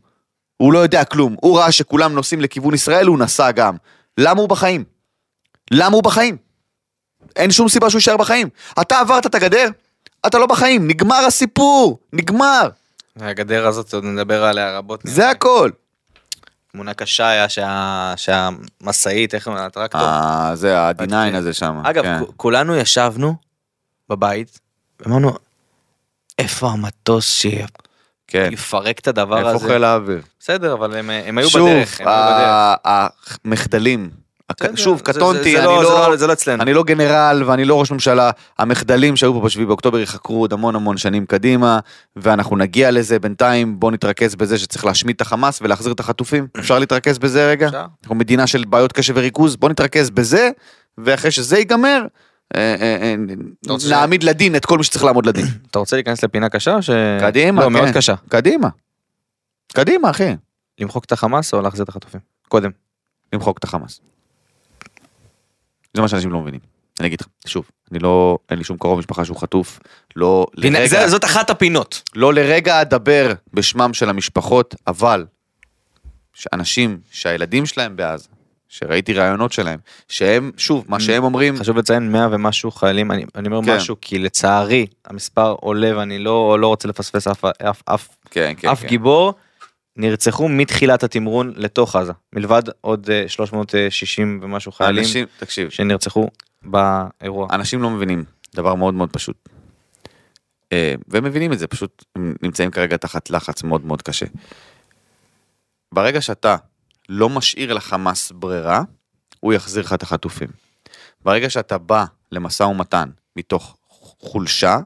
הוא 0.57 0.73
לא 0.73 0.79
יודע 0.79 1.05
כלום. 1.05 1.37
הוא 1.41 1.59
ראה 1.59 1.73
שכולם 1.73 2.13
נוסעים 2.13 2.41
לכיוון 2.41 2.75
ישראל, 2.75 3.07
הוא 3.07 3.19
נסע 3.19 3.51
גם. 3.51 3.77
למה 4.19 4.41
הוא 4.41 4.49
בחיים? 4.49 4.85
למה 5.71 5.95
הוא 5.95 6.03
בחיים? 6.03 6.37
אין 7.37 7.51
שום 7.51 7.69
סיבה 7.69 7.91
שהוא 7.91 7.99
יישאר 7.99 8.17
בחיים. 8.17 8.49
אתה 8.81 9.01
עברת 9.01 9.27
את 9.27 9.35
הגדר, 9.35 9.69
אתה 10.27 10.39
לא 10.39 10.47
בחיים, 10.47 10.89
נגמר 10.89 11.25
הסיפור, 11.27 11.99
נגמר. 12.13 12.69
הגדר 13.21 13.67
הזאת, 13.67 13.95
עוד 13.95 14.05
נדבר 14.05 14.45
עליה 14.45 14.79
רבות. 14.79 15.01
זה 15.05 15.31
הכל. 15.31 15.71
תמונה 16.75 16.95
קשה 16.95 17.29
היה 17.29 17.49
שה- 17.49 18.15
שהמשאית, 18.17 19.35
איך 19.35 19.47
אומרים, 19.47 19.65
הטרקטור. 19.65 20.01
אה, 20.01 20.51
זה 20.55 20.79
ה-D9 20.81 21.09
כן. 21.11 21.35
הזה 21.35 21.53
שם. 21.53 21.81
אגב, 21.85 22.03
כן. 22.03 22.19
כולנו 22.37 22.77
ישבנו 22.77 23.35
בבית, 24.09 24.61
ואמרנו, 25.01 25.33
איפה 26.39 26.71
המטוס 26.71 27.43
כן. 28.27 28.49
שיפרק 28.51 28.99
את 28.99 29.09
הדבר 29.09 29.39
איפה 29.39 29.51
הזה? 29.51 29.69
חיל 29.69 29.85
האוויר? 29.85 30.23
בסדר, 30.41 30.73
אבל 30.75 30.97
הם, 30.97 31.11
הם 31.11 31.39
היו 31.39 31.51
שוב, 31.51 31.69
בדרך. 31.69 32.01
ה- 32.01 33.07
המחדלים. 33.45 34.11
שוב, 34.75 35.01
קטונתי, 35.01 35.59
אני 35.59 35.67
לא- 35.67 35.83
לא... 35.83 35.83
לא- 35.83 36.17
לא 36.67 36.73
לא 36.73 36.85
גנרל 36.85 37.43
ואני 37.47 37.65
לא 37.65 37.81
ראש 37.81 37.91
ממשלה, 37.91 38.31
המחדלים 38.59 39.17
שהיו 39.17 39.33
פה 39.35 39.41
בשביעי 39.41 39.67
באוקטובר 39.67 40.01
יחקרו 40.01 40.41
עוד 40.41 40.53
המון 40.53 40.77
המון 40.77 40.97
שנים 40.97 41.27
קדימה, 41.27 41.79
ואנחנו 42.17 42.57
נגיע 42.57 42.91
לזה 42.91 43.19
בינתיים, 43.19 43.81
בוא 43.81 43.91
נתרכז 43.91 44.35
בזה 44.35 44.59
שצריך 44.59 44.85
להשמיד 44.85 45.17
את 45.17 45.21
החמאס 45.21 45.63
ולהחזיר 45.63 45.93
את 45.93 46.01
החטופים. 46.01 46.47
אפשר 46.61 46.79
להתרכז 46.79 47.19
בזה 47.19 47.51
רגע? 47.51 47.67
אפשר. 47.67 47.85
אנחנו 48.03 48.15
מדינה 48.15 48.47
של 48.47 48.65
בעיות 48.69 48.93
קשב 48.93 49.15
וריכוז, 49.17 49.57
בוא 49.57 49.69
נתרכז 49.69 50.11
בזה, 50.11 50.51
ואחרי 50.99 51.31
שזה 51.31 51.59
ייגמר, 51.59 52.03
אה, 52.57 52.75
אה, 52.81 52.97
אה, 53.03 53.15
נעמיד 53.91 54.23
לדין 54.23 54.57
את 54.57 54.67
כל 54.67 54.79
מי 54.79 54.85
שצריך 54.85 55.05
לעמוד 55.05 55.27
לדין. 55.27 55.47
אתה 55.71 55.79
רוצה 55.79 55.97
להיכנס 55.97 56.25
לפינה 56.25 56.49
קשה 56.49 56.75
או 56.75 56.83
ש... 56.83 56.91
קדימה, 57.21 57.61
לא, 57.61 57.67
כן. 57.67 57.73
מאוד 57.73 57.89
קשה. 57.95 58.15
קדימה. 58.29 58.69
קדימה, 59.73 60.11
אחי. 60.11 60.37
למחוק 60.81 61.05
את 61.05 61.13
החמאס 61.13 61.55
או 61.55 61.61
להחזיר 61.63 61.85
את 61.85 61.89
החטופים? 61.89 62.21
קודם. 62.49 62.71
למחוק 63.33 63.59
את 63.59 63.65
החמאס. 63.65 64.01
זה 65.95 66.03
מה 66.03 66.09
שאנשים 66.09 66.33
לא 66.33 66.41
מבינים. 66.41 66.61
אני 67.01 67.09
אגיד 67.09 67.21
לך, 67.21 67.27
שוב, 67.47 67.65
אני 67.93 67.99
לא, 67.99 68.39
אין 68.51 68.59
לי 68.59 68.65
שום 68.65 68.77
קרוב 68.79 68.99
משפחה 68.99 69.25
שהוא 69.25 69.37
חטוף, 69.37 69.81
לא 70.17 70.47
פינה- 70.61 70.79
לרגע, 70.79 70.89
זה- 70.89 71.09
זאת 71.09 71.25
אחת 71.25 71.51
הפינות. 71.51 72.03
לא 72.17 72.35
לרגע 72.35 72.81
אדבר 72.81 73.33
בשמם 73.55 73.95
של 73.95 74.09
המשפחות, 74.11 74.75
אבל 74.87 75.27
שאנשים 76.35 76.99
שהילדים 77.11 77.67
שלהם 77.67 77.97
בעזה, 77.97 78.29
שראיתי 78.69 79.13
ראיונות 79.13 79.53
שלהם, 79.53 79.79
שהם, 80.09 80.51
שוב, 80.57 80.85
מה 80.89 81.01
שהם 81.01 81.25
אומרים, 81.25 81.57
חשוב 81.57 81.77
לציין 81.79 82.13
100 82.13 82.29
ומשהו 82.33 82.71
חיילים, 82.71 83.13
אני, 83.13 83.25
אני 83.35 83.49
אומר 83.49 83.67
כן. 83.67 83.77
משהו 83.77 83.97
כי 84.01 84.19
לצערי 84.19 84.87
המספר 85.07 85.55
עולה 85.61 85.99
ואני 85.99 86.19
לא, 86.19 86.59
לא 86.61 86.67
רוצה 86.67 86.89
לפספס 86.89 87.27
אף, 87.29 87.45
אף, 87.45 87.83
אף, 87.87 88.09
כן, 88.31 88.53
כן, 88.57 88.69
אף 88.69 88.81
כן. 88.81 88.89
גיבור, 88.89 89.35
נרצחו 89.97 90.49
מתחילת 90.49 91.03
התמרון 91.03 91.53
לתוך 91.57 91.97
עזה, 91.97 92.13
מלבד 92.33 92.63
עוד 92.81 93.11
אה, 93.11 93.29
360 93.29 94.41
ומשהו 94.43 94.73
חיילים 94.73 94.99
אנשים, 95.05 95.27
תקשיב, 95.39 95.71
שנרצחו 95.71 96.29
באירוע. 96.63 97.49
אנשים 97.53 97.83
לא 97.83 97.91
מבינים 97.91 98.25
דבר 98.55 98.75
מאוד 98.75 98.95
מאוד 98.95 99.11
פשוט. 99.11 99.49
אה, 100.73 100.95
והם 101.09 101.25
מבינים 101.25 101.53
את 101.53 101.59
זה, 101.59 101.67
פשוט 101.67 102.05
הם 102.17 102.35
נמצאים 102.43 102.71
כרגע 102.71 102.97
תחת 102.97 103.31
לחץ 103.31 103.63
מאוד 103.63 103.85
מאוד 103.85 104.03
קשה. 104.03 104.27
ברגע 105.95 106.21
שאתה 106.21 106.57
לא 107.09 107.29
משאיר 107.29 107.75
לחמאס 107.75 108.33
ברירה, 108.33 108.83
הוא 109.41 109.53
יחזיר 109.53 109.83
לך 109.83 109.93
את 109.93 110.03
החטופים. 110.03 110.49
ברגע 111.25 111.51
שאתה 111.51 111.79
בא 111.79 112.05
למשא 112.33 112.63
ומתן 112.63 113.09
מתוך 113.37 113.77
חולשה, 114.21 114.79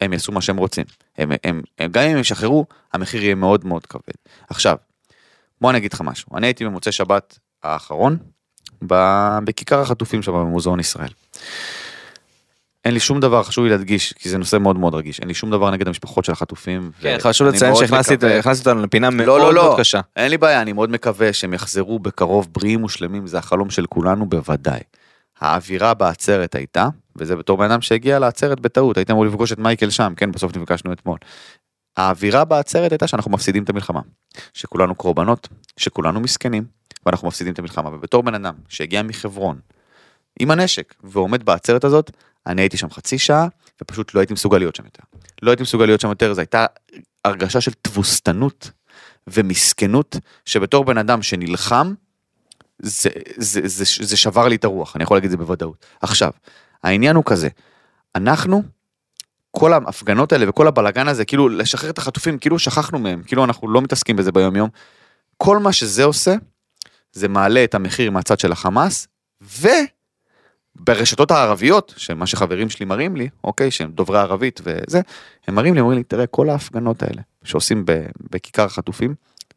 הם 0.00 0.12
יעשו 0.12 0.32
מה 0.32 0.40
שהם 0.40 0.56
רוצים. 0.56 0.84
הם, 1.18 1.32
הם, 1.44 1.62
הם, 1.78 1.90
גם 1.90 2.02
אם 2.02 2.10
הם 2.10 2.18
ישחררו, 2.18 2.66
המחיר 2.92 3.22
יהיה 3.22 3.34
מאוד 3.34 3.66
מאוד 3.66 3.86
כבד. 3.86 4.14
עכשיו, 4.48 4.76
בוא 5.60 5.70
אני 5.70 5.78
אגיד 5.78 5.92
לך 5.92 6.00
משהו. 6.00 6.36
אני 6.36 6.46
הייתי 6.46 6.64
במוצאי 6.64 6.92
שבת 6.92 7.38
האחרון, 7.62 8.16
בכיכר 9.44 9.80
החטופים 9.80 10.22
שם 10.22 10.32
במוזיאון 10.32 10.80
ישראל. 10.80 11.10
אין 12.84 12.94
לי 12.94 13.00
שום 13.00 13.20
דבר, 13.20 13.42
חשוב 13.42 13.64
לי 13.64 13.70
להדגיש, 13.70 14.12
כי 14.12 14.28
זה 14.28 14.38
נושא 14.38 14.56
מאוד 14.56 14.78
מאוד 14.78 14.94
רגיש, 14.94 15.20
אין 15.20 15.28
לי 15.28 15.34
שום 15.34 15.50
דבר 15.50 15.70
נגד 15.70 15.88
המשפחות 15.88 16.24
של 16.24 16.32
החטופים. 16.32 16.90
כן, 17.00 17.16
חשוב 17.20 17.48
לציין 17.48 17.72
מאוד 17.72 17.86
שהכנסתי 17.86 18.68
אותנו 18.68 18.82
לפינה 18.82 19.10
לא, 19.10 19.16
מאוד 19.16 19.40
לא, 19.40 19.44
מאוד 19.44 19.54
לא, 19.54 19.76
קשה. 19.78 20.00
אין 20.16 20.30
לי 20.30 20.38
בעיה, 20.38 20.62
אני 20.62 20.72
מאוד 20.72 20.90
מקווה 20.90 21.32
שהם 21.32 21.54
יחזרו 21.54 21.98
בקרוב 21.98 22.48
בריאים 22.52 22.84
ושלמים, 22.84 23.26
זה 23.26 23.38
החלום 23.38 23.70
של 23.70 23.86
כולנו 23.86 24.26
בוודאי. 24.26 24.80
האווירה 25.40 25.94
בעצרת 25.94 26.54
הייתה, 26.54 26.88
וזה 27.16 27.36
בתור 27.36 27.58
בן 27.58 27.64
אדם 27.64 27.80
שהגיע 27.80 28.18
לעצרת 28.18 28.60
בטעות, 28.60 28.96
הייתי 28.96 29.12
אמור 29.12 29.26
לפגוש 29.26 29.52
את 29.52 29.58
מייקל 29.58 29.90
שם, 29.90 30.12
כן, 30.16 30.32
בסוף 30.32 30.56
נפגשנו 30.56 30.92
אתמול. 30.92 31.18
האווירה 31.96 32.44
בעצרת 32.44 32.92
הייתה 32.92 33.06
שאנחנו 33.06 33.30
מפסידים 33.30 33.64
את 33.64 33.70
המלחמה. 33.70 34.00
שכולנו 34.52 34.94
קורבנות, 34.94 35.48
שכולנו 35.76 36.20
מסכנים, 36.20 36.64
ואנחנו 37.06 37.28
מפסידים 37.28 37.52
את 37.52 37.58
המלחמה. 37.58 37.90
ובתור 37.90 38.22
בן 38.22 38.34
אדם 38.34 38.54
שהגיע 38.68 39.02
מחברון, 39.02 39.58
עם 40.40 40.50
הנשק, 40.50 40.94
ועומד 41.04 41.44
בעצרת 41.44 41.84
הזאת, 41.84 42.10
אני 42.46 42.62
הייתי 42.62 42.76
שם 42.76 42.90
חצי 42.90 43.18
שעה, 43.18 43.48
ופשוט 43.82 44.14
לא 44.14 44.20
הייתי 44.20 44.32
מסוגל 44.32 44.58
להיות 44.58 44.76
שם 44.76 44.84
יותר. 44.84 45.02
לא 45.42 45.50
הייתי 45.50 45.62
מסוגל 45.62 45.86
להיות 45.86 46.00
שם 46.00 46.08
יותר, 46.08 46.34
זו 46.34 46.40
הייתה 46.40 46.66
הרגשה 47.24 47.60
של 47.60 47.72
תבוסתנות 47.82 48.70
ומסכנות, 49.26 50.16
שבתור 50.44 50.84
בן 50.84 50.98
אדם 50.98 51.22
שנלחם, 51.22 51.94
זה, 52.84 53.10
זה, 53.36 53.60
זה, 53.64 53.84
זה, 53.84 53.84
זה 54.06 54.16
שבר 54.16 54.48
לי 54.48 54.56
את 54.56 54.64
הרוח, 54.64 54.96
אני 54.96 55.04
יכול 55.04 55.16
להגיד 55.16 55.24
את 55.24 55.30
זה 55.30 55.36
בוודאות. 55.36 55.86
עכשיו, 56.02 56.30
העניין 56.82 57.16
הוא 57.16 57.24
כזה, 57.26 57.48
אנחנו, 58.14 58.62
כל 59.50 59.72
ההפגנות 59.72 60.32
האלה 60.32 60.48
וכל 60.48 60.68
הבלגן 60.68 61.08
הזה, 61.08 61.24
כאילו 61.24 61.48
לשחרר 61.48 61.90
את 61.90 61.98
החטופים, 61.98 62.38
כאילו 62.38 62.58
שכחנו 62.58 62.98
מהם, 62.98 63.22
כאילו 63.26 63.44
אנחנו 63.44 63.68
לא 63.68 63.82
מתעסקים 63.82 64.16
בזה 64.16 64.32
ביום 64.32 64.56
יום. 64.56 64.68
כל 65.36 65.58
מה 65.58 65.72
שזה 65.72 66.04
עושה, 66.04 66.34
זה 67.12 67.28
מעלה 67.28 67.64
את 67.64 67.74
המחיר 67.74 68.10
מהצד 68.10 68.38
של 68.38 68.52
החמאס, 68.52 69.08
וברשתות 70.80 71.30
הערביות, 71.30 71.94
שמה 71.96 72.26
שחברים 72.26 72.70
שלי 72.70 72.86
מראים 72.86 73.16
לי, 73.16 73.28
אוקיי, 73.44 73.70
שהם 73.70 73.90
דוברי 73.92 74.18
ערבית 74.18 74.60
וזה, 74.64 75.00
הם 75.48 75.54
מראים 75.54 75.74
לי, 75.74 75.80
אומרים 75.80 75.98
לי, 75.98 76.04
תראה, 76.04 76.26
כל 76.26 76.50
ההפגנות 76.50 77.02
האלה 77.02 77.22
שעושים 77.44 77.84
בכיכר 78.30 78.64
החטופים, 78.64 79.14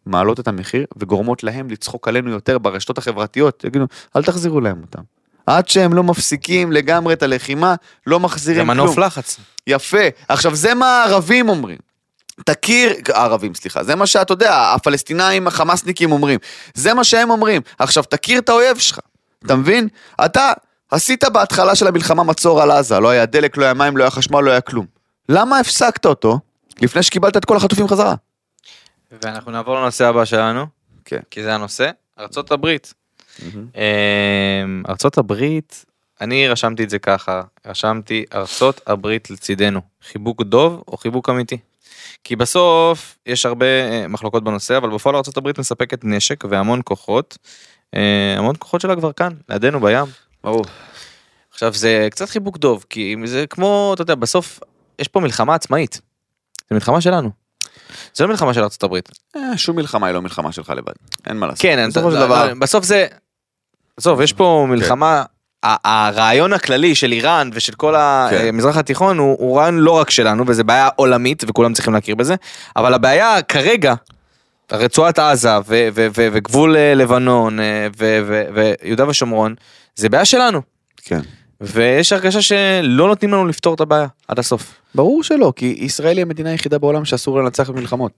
מעלות 0.08 0.40
את 0.40 0.48
המחיר 0.48 0.86
וגורמות 0.98 1.44
להם 1.44 1.70
לצחוק 1.70 2.08
עלינו 2.08 2.30
יותר 2.30 2.58
ברשתות 2.58 2.98
החברתיות, 2.98 3.64
יגידו, 3.64 3.86
אל 4.16 4.24
תחזירו 4.24 4.62
להם 4.62 4.82
אותם. 4.82 5.02
עד 5.48 5.70
שהם 5.70 5.94
לא 5.94 6.04
מפסיקים 6.04 6.72
לגמרי 6.72 7.14
את 7.14 7.24
הלחימה, 7.24 7.76
לא 8.08 8.18
זה 8.18 8.24
מחזירים 8.24 8.66
כלום. 8.66 8.78
מנוף 8.78 8.98
לחץ. 8.98 9.40
יפה. 9.68 10.08
עכשיו, 10.28 10.56
זה 10.56 10.74
מה 10.74 10.86
הערבים 10.86 11.50
אומרים. 11.50 11.78
תכיר, 12.46 12.94
הערבים, 13.14 13.56
סליחה, 13.56 13.84
זה 13.84 13.96
מה 13.96 14.08
שאתה 14.08 14.34
יודע, 14.34 14.74
הפלסטינאים, 14.74 15.48
החמאסניקים 15.48 16.12
אומרים. 16.12 16.40
זה 16.74 16.94
מה 16.94 17.04
שהם 17.04 17.30
אומרים. 17.30 17.62
עכשיו, 17.80 18.04
תכיר 18.04 18.40
את 18.40 18.50
האויב 18.50 18.78
שלך, 18.78 19.00
אתה 19.46 19.56
מבין? 19.56 19.88
אתה 20.26 20.52
עשית 20.92 21.24
בהתחלה 21.24 21.76
של 21.76 21.88
המלחמה 21.88 22.24
מצור 22.24 22.62
על 22.62 22.72
עזה, 22.72 23.00
לא 23.00 23.10
היה 23.10 23.26
דלק, 23.26 23.58
לא 23.58 23.64
היה 23.64 23.74
מים, 23.74 23.98
לא 23.98 24.04
היה 24.04 24.12
חשמל, 24.12 24.42
לא 24.42 24.52
היה 24.52 24.62
כלום. 24.62 24.86
למה 25.30 25.60
הפסקת 25.60 26.06
אותו 26.06 26.40
לפני 26.82 27.04
שקיבלת 27.04 27.38
את 27.38 27.46
כל 27.46 27.58
החטופים 27.58 27.88
חזרה? 27.88 28.16
ואנחנו 29.12 29.52
נעבור 29.52 29.76
לנושא 29.76 30.06
הבא 30.06 30.26
שלנו, 30.26 30.66
כן. 31.06 31.20
כי 31.32 31.44
זה 31.44 31.56
הנושא, 31.56 31.90
ארצות 32.20 32.52
הברית. 32.52 32.94
אמ, 33.44 34.84
ארצות 34.90 35.18
הברית, 35.18 35.86
אני 36.22 36.48
רשמתי 36.48 36.84
את 36.84 36.90
זה 36.90 37.00
ככה, 37.00 37.42
רשמתי 37.66 38.26
ארצות 38.34 38.82
הברית 38.88 39.30
לצידנו, 39.30 39.82
חיבוק 40.02 40.42
דוב 40.44 40.84
או 40.88 40.98
חיבוק 40.98 41.30
אמיתי. 41.30 41.58
כי 42.24 42.36
בסוף 42.36 43.18
יש 43.26 43.46
הרבה 43.46 43.66
אה, 43.66 44.08
מחלוקות 44.08 44.44
בנושא, 44.44 44.78
אבל 44.78 44.90
בפועל 44.90 45.16
ארצות 45.16 45.38
הברית 45.38 45.60
מספקת 45.60 46.00
נשק 46.04 46.44
והמון 46.50 46.82
כוחות, 46.84 47.38
אה, 47.96 48.36
המון 48.38 48.56
כוחות 48.60 48.82
שלה 48.82 48.96
כבר 48.96 49.12
כאן, 49.12 49.34
לידינו 49.50 49.80
בים. 49.80 50.06
ברור. 50.44 50.66
עכשיו 51.52 51.74
זה 51.74 52.08
קצת 52.12 52.30
חיבוק 52.30 52.58
דוב, 52.58 52.86
כי 52.90 53.16
זה 53.26 53.48
כמו, 53.48 53.92
אתה 53.94 54.02
יודע, 54.02 54.16
בסוף 54.16 54.60
יש 55.00 55.08
פה 55.08 55.20
מלחמה 55.20 55.56
עצמאית. 55.56 56.02
זה 56.70 56.76
מלחמה 56.76 57.02
שלנו. 57.02 57.47
זה 58.14 58.24
לא 58.24 58.30
מלחמה 58.30 58.54
של 58.54 58.64
ארצות 58.64 58.84
הברית. 58.84 59.10
אה, 59.36 59.58
שום 59.58 59.76
מלחמה 59.76 60.08
היא 60.08 60.14
לא 60.14 60.22
מלחמה 60.22 60.52
שלך 60.52 60.70
לבד, 60.70 60.94
אין 61.28 61.38
מה 61.38 61.46
לעשות. 61.48 61.62
כן, 61.62 61.88
בסופו 61.90 62.12
של 62.12 62.18
אתה- 62.18 62.26
דבר, 62.26 62.48
לא, 62.48 62.54
בסוף 62.54 62.86
זה, 62.86 63.08
עזוב, 63.98 64.22
יש 64.22 64.34
פה 64.34 64.66
מלחמה, 64.70 65.24
ה- 65.66 66.08
הרעיון 66.08 66.54
הכללי 66.54 66.96
של 66.96 67.12
איראן 67.12 67.50
ושל 67.54 67.74
כל 67.74 67.94
כן. 68.30 68.46
המזרח 68.50 68.78
התיכון 68.78 69.18
הוא 69.18 69.60
רעיון 69.60 69.78
לא 69.78 69.92
רק 69.92 70.10
שלנו, 70.10 70.44
וזה 70.48 70.64
בעיה 70.64 70.90
עולמית 70.96 71.44
וכולם 71.48 71.74
צריכים 71.74 71.94
להכיר 71.94 72.16
בזה, 72.16 72.36
אבל 72.76 72.94
הבעיה 72.94 73.42
כרגע, 73.42 73.94
רצועת 74.72 75.20
עזה 75.20 75.50
וגבול 76.14 76.76
אה, 76.78 76.94
לבנון 76.96 77.60
אה, 77.60 77.88
ויהודה 78.54 79.08
ושומרון, 79.08 79.56
זה 79.96 80.10
בעיה 80.10 80.26
שלנו. 80.26 80.62
כן. 80.98 81.20
ויש 81.62 82.14
הרגשה 82.14 82.42
שלא 82.42 83.08
נותנים 83.08 83.32
לנו 83.34 83.46
לפתור 83.46 83.74
את 83.74 83.82
הבעיה 83.82 84.08
עד 84.28 84.40
הסוף. 84.40 84.74
ברור 84.96 85.24
שלא, 85.24 85.54
כי 85.56 85.76
ישראל 85.80 86.18
היא 86.18 86.26
המדינה 86.26 86.50
היחידה 86.50 86.78
בעולם 86.78 87.06
שאסור 87.06 87.38
לה 87.38 87.44
לנצח 87.44 87.70
במלחמות. 87.70 88.12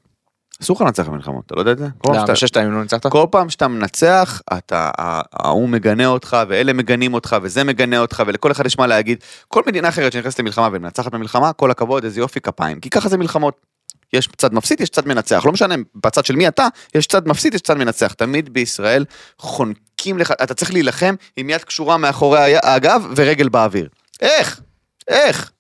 אסור 0.62 0.76
לך 0.76 0.82
לנצח 0.82 1.08
במלחמות, 1.08 1.44
אתה 1.46 1.56
לא 1.56 1.62
יודע 1.62 1.72
את 1.72 1.78
זה? 1.78 1.88
למה, 2.06 2.20
שאתה- 2.20 2.32
בששת 2.32 2.58
הימים 2.58 2.74
לא 2.74 2.82
ניצחת? 2.82 3.08
כל 3.08 3.26
פעם 3.32 3.50
שאתה 3.50 3.68
מנצח, 3.68 4.42
אתה, 4.58 4.90
ההוא 5.34 5.70
מגנה 5.70 6.06
אותך, 6.06 6.38
ואלה 6.50 6.74
מגנים 6.74 7.14
אותך, 7.14 7.36
וזה 7.42 7.64
מגנה 7.64 8.00
אותך, 8.00 8.24
ולכל 8.28 8.52
אחד 8.52 8.66
יש 8.66 8.78
מה 8.80 8.88
להגיד. 8.88 9.18
כל 9.48 9.64
מדינה 9.68 9.90
אחרת 9.90 10.12
שנכנסת 10.14 10.40
למלחמה 10.40 10.70
ומנצחת 10.72 11.12
במלחמה, 11.12 11.54
כל 11.54 11.72
הכבוד, 11.72 12.04
איזה 12.04 12.20
יופי 12.20 12.40
כפיים. 12.42 12.80
כי 12.80 12.90
ככה 12.90 13.10
זה 13.10 13.18
מלחמות. 13.18 13.66
יש 14.14 14.30
צד 14.38 14.54
מפסיד, 14.54 14.82
יש 14.82 14.90
צד 14.90 15.08
מנצח. 15.08 15.46
לא 15.46 15.52
משנה 15.52 15.76
בצד 15.96 16.26
של 16.26 16.36
מי 16.36 16.48
אתה, 16.48 16.68
יש 16.96 17.08
צד 17.08 17.28
מפסיד, 17.28 17.54
יש 17.54 17.62
צד 17.62 17.78
מנצח. 17.78 18.14
תמיד 18.14 18.54
בישראל 18.54 19.06
חונקים 19.40 20.18
לך, 20.18 20.32
אתה 20.32 20.54
צריך 20.54 20.74
להילחם 20.74 21.16
עם 21.38 21.50
יד 21.50 21.64
קשורה 21.64 21.98
מאחורי 21.98 22.56
הגב 22.64 23.08
ורגל 23.16 23.50
באוויר. 23.50 23.88
איך? 24.22 24.60
איך? 25.08 25.52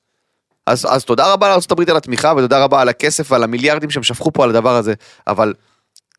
אז, 0.65 0.87
אז 0.89 1.03
תודה 1.03 1.33
רבה 1.33 1.49
לארה"ב 1.49 1.89
על 1.89 1.97
התמיכה, 1.97 2.33
ותודה 2.37 2.63
רבה 2.63 2.81
על 2.81 2.89
הכסף 2.89 3.31
ועל 3.31 3.43
המיליארדים 3.43 3.89
שהם 3.89 4.03
שפכו 4.03 4.33
פה 4.33 4.43
על 4.43 4.49
הדבר 4.49 4.75
הזה, 4.75 4.93
אבל 5.27 5.53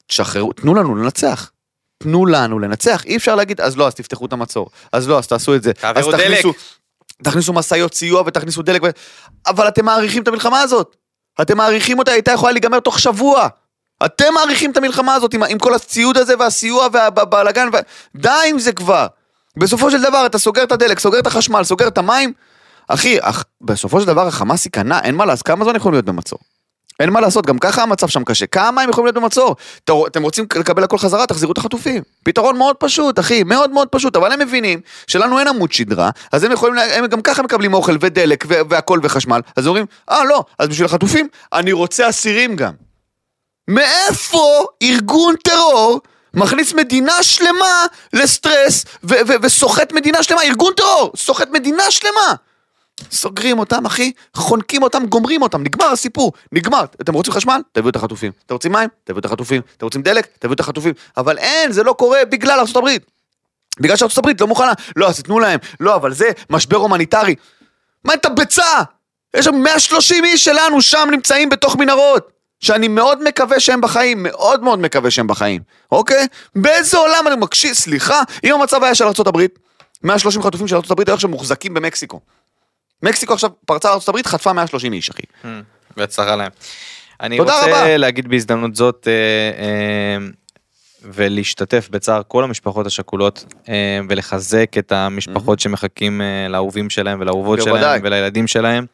תשחררו, 0.06 0.52
תנו 0.52 0.74
לנו 0.74 0.94
לנצח. 0.94 1.50
תנו 1.98 2.26
לנו 2.26 2.58
לנצח, 2.58 3.04
אי 3.04 3.16
אפשר 3.16 3.34
להגיד, 3.34 3.60
אז 3.60 3.76
לא, 3.76 3.86
אז 3.86 3.94
תפתחו 3.94 4.26
את 4.26 4.32
המצור. 4.32 4.70
אז 4.92 5.08
לא, 5.08 5.18
אז 5.18 5.26
תעשו 5.26 5.54
את 5.54 5.62
זה. 5.62 5.72
תעבירו 5.72 6.12
דלק. 6.12 6.44
תכניסו 7.22 7.52
משאיות 7.52 7.94
סיוע 7.94 8.22
ותכניסו 8.26 8.62
דלק, 8.62 8.82
ו... 8.82 8.86
אבל 9.46 9.68
אתם 9.68 9.84
מעריכים 9.84 10.22
את 10.22 10.28
המלחמה 10.28 10.60
הזאת. 10.60 10.96
אתם 11.42 11.56
מעריכים 11.56 11.98
אותה, 11.98 12.12
הייתה 12.12 12.32
יכולה 12.32 12.52
להיגמר 12.52 12.80
תוך 12.80 12.98
שבוע. 12.98 13.48
אתם 14.04 14.34
מעריכים 14.34 14.70
את 14.70 14.76
המלחמה 14.76 15.14
הזאת 15.14 15.34
עם, 15.34 15.42
עם 15.42 15.58
כל 15.58 15.74
הציוד 15.74 16.16
הזה 16.16 16.34
והסיוע 16.38 16.88
והבלאגן, 16.92 17.68
ו... 17.72 17.76
די 18.16 18.28
עם 18.46 18.58
זה 18.58 18.72
כבר. 18.72 19.06
בסופו 19.56 19.90
של 19.90 20.02
דבר 20.02 20.26
אתה 20.26 20.38
סוגר 20.38 20.62
את 20.62 20.72
הדלק, 20.72 20.98
סוגר 20.98 21.18
את 21.18 21.26
החשמל, 21.26 21.64
סוגר 21.64 21.88
את 21.88 21.98
המים. 21.98 22.32
אחי, 22.88 23.18
אח... 23.20 23.44
בסופו 23.60 24.00
של 24.00 24.06
דבר 24.06 24.26
החמאס 24.26 24.64
ייכנע, 24.64 25.00
אין 25.00 25.14
מה 25.14 25.24
לעשות, 25.24 25.46
כמה 25.46 25.64
זמן 25.64 25.76
יכולים 25.76 25.94
להיות 25.94 26.04
במצור? 26.04 26.38
אין 27.00 27.10
מה 27.10 27.20
לעשות, 27.20 27.46
גם 27.46 27.58
ככה 27.58 27.82
המצב 27.82 28.08
שם 28.08 28.24
קשה. 28.24 28.46
כמה 28.46 28.82
הם 28.82 28.90
יכולים 28.90 29.06
להיות 29.06 29.16
במצור? 29.16 29.56
אתם 29.84 30.22
רוצים 30.22 30.46
לקבל 30.56 30.84
הכל 30.84 30.98
חזרה, 30.98 31.26
תחזירו 31.26 31.52
את 31.52 31.58
החטופים. 31.58 32.02
פתרון 32.24 32.58
מאוד 32.58 32.76
פשוט, 32.76 33.18
אחי, 33.18 33.42
מאוד 33.42 33.70
מאוד 33.70 33.88
פשוט, 33.88 34.16
אבל 34.16 34.32
הם 34.32 34.40
מבינים 34.40 34.80
שלנו 35.06 35.38
אין 35.38 35.48
עמוד 35.48 35.72
שדרה, 35.72 36.10
אז 36.32 36.44
הם 36.44 36.52
יכולים, 36.52 36.74
הם 36.78 37.06
גם 37.06 37.22
ככה 37.22 37.42
מקבלים 37.42 37.74
אוכל 37.74 37.96
ודלק 38.00 38.44
והכל 38.48 39.00
וחשמל, 39.02 39.40
אז 39.56 39.66
אומרים, 39.66 39.86
אה 40.10 40.24
לא, 40.24 40.44
אז 40.58 40.68
בשביל 40.68 40.86
החטופים, 40.86 41.28
אני 41.52 41.72
רוצה 41.72 42.08
אסירים 42.08 42.56
גם. 42.56 42.72
מאיפה 43.68 44.66
ארגון 44.82 45.34
טרור 45.44 46.00
מכניס 46.34 46.74
מדינה 46.74 47.22
שלמה 47.22 47.86
לסטרס 48.12 48.84
וסוחט 49.42 49.92
מדינה 49.92 50.22
שלמה, 50.22 50.42
ארגון 50.42 50.72
טרור, 50.76 51.12
סוחט 51.16 51.48
מדינה 51.50 51.90
שלמה. 51.90 52.34
סוגרים 53.10 53.58
אותם, 53.58 53.86
אחי, 53.86 54.12
חונקים 54.34 54.82
אותם, 54.82 55.06
גומרים 55.06 55.42
אותם, 55.42 55.62
נגמר 55.62 55.86
הסיפור, 55.86 56.32
נגמר. 56.52 56.84
אתם 57.00 57.14
רוצים 57.14 57.32
חשמל? 57.32 57.60
תביאו 57.72 57.90
את 57.90 57.96
החטופים. 57.96 58.32
אתם 58.46 58.54
רוצים 58.54 58.72
מים? 58.72 58.88
תביאו 59.04 59.18
את 59.18 59.24
החטופים. 59.24 59.62
אתם 59.76 59.86
רוצים 59.86 60.02
דלק? 60.02 60.26
תביאו 60.38 60.54
את 60.54 60.60
החטופים. 60.60 60.94
אבל 61.16 61.38
אין, 61.38 61.72
זה 61.72 61.82
לא 61.82 61.92
קורה 61.92 62.24
בגלל 62.24 62.64
הברית. 62.76 63.02
בגלל 63.80 63.96
הברית 64.16 64.40
לא 64.40 64.46
מוכנה. 64.46 64.72
לא, 64.96 65.08
אז 65.08 65.16
תיתנו 65.16 65.38
להם. 65.38 65.58
לא, 65.80 65.94
אבל 65.94 66.12
זה 66.14 66.30
משבר 66.50 66.76
הומניטרי. 66.76 67.34
מה 68.04 68.14
את 68.14 68.26
הביצה? 68.26 68.82
יש 69.36 69.44
שם 69.44 69.54
130 69.54 70.24
איש 70.24 70.44
שלנו 70.44 70.82
שם 70.82 71.08
נמצאים 71.10 71.48
בתוך 71.48 71.76
מנהרות. 71.76 72.40
שאני 72.60 72.88
מאוד 72.88 73.22
מקווה 73.22 73.60
שהם 73.60 73.80
בחיים, 73.80 74.22
מאוד 74.22 74.62
מאוד 74.62 74.78
מקווה 74.78 75.10
שהם 75.10 75.26
בחיים, 75.26 75.62
אוקיי? 75.92 76.26
באיזה 76.54 76.98
עולם 76.98 77.24
אני 77.26 77.36
מקשיב, 77.36 77.72
סליחה, 77.72 78.22
אם 78.44 78.54
המצב 78.54 78.84
היה 78.84 78.94
של 78.94 79.04
הברית, 79.26 79.58
130 80.02 80.42
חטופים 80.42 80.68
של 80.68 80.76
הברית 80.90 81.08
היו 81.08 81.14
עכשיו 81.14 81.30
מוחזקים 81.30 81.74
במקסיקו. 81.74 82.20
מקסיקו 83.02 83.32
עכשיו 83.32 83.50
פרצה 83.66 83.92
הברית, 84.08 84.26
חטפה 84.26 84.52
130 84.52 84.92
איש, 84.92 85.10
אחי. 85.10 85.22
בהצלחה 85.96 86.36
להם. 86.36 86.50
אני 87.20 87.40
רוצה 87.40 87.66
רבה. 87.66 87.96
להגיד 87.96 88.28
בהזדמנות 88.28 88.76
זאת, 88.76 89.08
אה, 89.08 89.12
אה, 89.64 90.26
ולהשתתף 91.02 91.88
בצער 91.90 92.22
כל 92.28 92.44
המשפחות 92.44 92.86
השכולות 92.86 93.44
אה, 93.68 94.00
ולחזק 94.08 94.78
את 94.78 94.92
המשפחות 94.92 95.60
שמחכים 95.60 96.20
אה, 96.20 96.48
לאהובים 96.48 96.90
שלהם 96.90 97.20
ולאהובות. 97.20 97.62
שלהם 97.62 98.00
ולילדים 98.04 98.46
שלהם. 98.46 98.86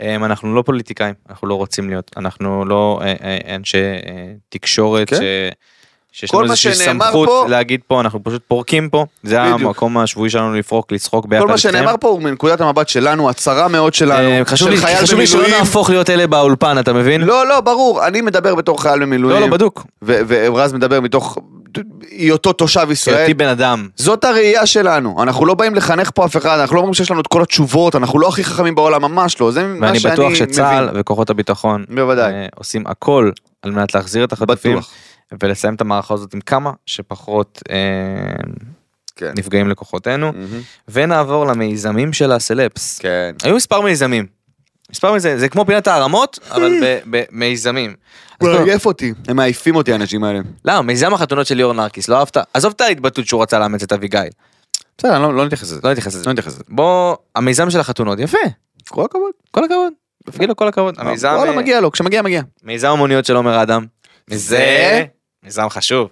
אה, 0.00 0.14
אנחנו 0.16 0.54
לא 0.54 0.62
פוליטיקאים, 0.62 1.14
אנחנו 1.28 1.48
לא 1.48 1.54
רוצים 1.54 1.88
להיות, 1.88 2.10
אנחנו 2.16 2.64
לא 2.64 3.00
אה, 3.04 3.54
אנשי 3.54 3.78
תקשורת 4.48 5.10
כן. 5.10 5.16
ש... 5.16 5.20
שיש 6.12 6.34
לנו 6.34 6.42
איזושהי 6.42 6.74
סמכות 6.74 7.28
פה- 7.28 7.44
להגיד 7.48 7.80
פה, 7.86 8.00
אנחנו 8.00 8.24
פשוט 8.24 8.42
פורקים 8.48 8.88
פה, 8.88 9.04
זה 9.22 9.38
בדיוק. 9.42 9.60
המקום 9.60 9.98
השבועי 9.98 10.30
שלנו 10.30 10.54
לפרוק, 10.54 10.92
לצחוק 10.92 11.26
ביחד 11.26 11.42
כל 11.44 11.50
מה. 11.50 11.58
שנאמר 11.58 11.94
פה 12.00 12.08
הוא 12.08 12.22
מנקודת 12.22 12.60
המבט 12.60 12.88
שלנו, 12.88 13.30
הצרה 13.30 13.68
מאוד 13.68 13.94
שלנו, 13.94 14.28
אה, 14.28 14.42
חשוב 14.44 14.68
לי, 14.68 14.76
של 14.76 14.82
חייל 14.82 14.98
חשוב 14.98 15.18
לי 15.18 15.26
שלא 15.26 15.40
במילואים. 15.40 15.58
נהפוך 15.64 15.90
להיות 15.90 16.10
אלה 16.10 16.26
באולפן, 16.26 16.76
אתה 16.78 16.92
מבין? 16.92 17.20
לא, 17.20 17.46
לא, 17.46 17.60
ברור, 17.60 18.06
אני 18.06 18.20
מדבר 18.20 18.54
בתור 18.54 18.82
חייל 18.82 19.00
במילואים. 19.00 19.40
לא, 19.40 19.46
לא, 19.46 19.52
בדוק. 19.52 19.86
ורז 20.02 20.72
מדבר 20.72 21.00
מתוך 21.00 21.38
היותו 22.10 22.52
תושב 22.52 22.86
ישראל. 22.90 23.16
היותי 23.16 23.34
בן 23.34 23.48
אדם. 23.48 23.88
זאת 23.96 24.24
הראייה 24.24 24.66
שלנו, 24.66 25.22
אנחנו 25.22 25.46
לא 25.46 25.54
באים 25.54 25.74
לחנך 25.74 26.10
פה 26.14 26.24
אף 26.24 26.36
אחד, 26.36 26.58
אנחנו 26.58 26.76
לא 26.76 26.80
אומרים 26.80 26.94
שיש 26.94 27.10
לנו 27.10 27.20
את 27.20 27.26
כל 27.26 27.42
התשובות, 27.42 27.96
אנחנו 27.96 28.18
לא 28.18 28.28
הכי 28.28 28.44
חכמים 28.44 28.74
בעולם, 28.74 29.02
ממש 29.02 29.40
לא, 29.40 29.50
זה 29.50 29.66
מה 29.66 29.86
ואני 29.86 30.00
שאני 30.00 30.14
בטוח 30.14 30.26
מבין. 30.32 30.36
שצה"ל 30.36 30.88
וכוחות 30.94 31.30
הביטחון 31.30 31.84
בוודאי. 31.94 32.32
אה, 32.32 32.46
עושים 32.54 32.82
הכל 32.86 33.30
על 33.62 33.70
מנת 33.70 33.94
להחזיר 33.94 34.24
את 34.24 34.32
החטופים 34.32 34.72
בטוח. 34.76 34.90
ולסיים 35.42 35.74
את 35.74 35.80
המערכה 35.80 36.14
הזאת 36.14 36.34
עם 36.34 36.40
כמה 36.40 36.72
שפחות 36.86 37.62
אה, 37.70 37.76
כן. 39.16 39.32
נפגעים 39.36 39.68
לכוחותינו 39.68 40.32
מהמם. 40.32 40.60
ונעבור 40.88 41.46
למיזמים 41.46 42.12
של 42.12 42.32
הסלפס. 42.32 42.98
כן. 42.98 43.34
היו 43.42 43.56
מספר 43.56 43.80
מיזמים. 43.80 44.26
מספר 44.90 45.12
מיזמים 45.12 45.38
זה 45.38 45.48
כמו 45.48 45.66
פינת 45.66 45.86
הערמות 45.86 46.38
אבל 46.50 46.72
במיזמים. 47.06 47.94
הוא 48.40 48.48
עייף 48.50 48.86
אותי, 48.86 49.12
הם 49.28 49.36
מעייפים 49.36 49.76
אותי 49.76 49.92
האנשים 49.92 50.24
האלה. 50.24 50.40
למה 50.64 50.82
מיזם 50.82 51.14
החתונות 51.14 51.46
של 51.46 51.54
ליאור 51.54 51.72
נרקיס 51.72 52.08
לא 52.08 52.16
אהבת? 52.16 52.36
עזוב 52.54 52.72
את 52.76 52.80
ההתבטאות 52.80 53.26
שהוא 53.26 53.42
רצה 53.42 53.58
לאמץ 53.58 53.82
את 53.82 53.92
אביגיל. 53.92 54.20
בסדר, 54.98 55.18
לא 55.18 55.34
לא 55.34 55.44
נתייחס 55.46 55.62
לזה. 55.72 55.80
לא 55.84 55.90
נתייחס 55.90 56.14
לזה. 56.14 56.24
לא 56.26 56.32
נתייחס 56.32 56.52
לזה. 56.52 56.64
בוא 56.68 57.16
המיזם 57.34 57.70
של 57.70 57.80
החתונות 57.80 58.18
יפה 58.18 58.38
כל 58.88 59.04
הכבוד. 59.04 59.30
כל 59.50 59.64
הכבוד. 59.64 59.92
תגיד 60.30 60.48
לו 60.48 60.56
כל 60.56 60.68
הכבוד. 60.68 60.94
המיזם 60.98 61.34
וואלה, 61.36 61.56
מגיע 61.56 61.80
לו, 61.80 61.92
כשמגיע 61.92 62.22
מגיע. 62.22 62.42
מיזם 62.62 62.88
המוניות 62.88 63.24
של 63.24 63.36
עומר 63.36 63.62
אדם. 63.62 63.86
זה? 64.30 65.04
מיזם 65.44 65.68
חשוב. 65.70 66.08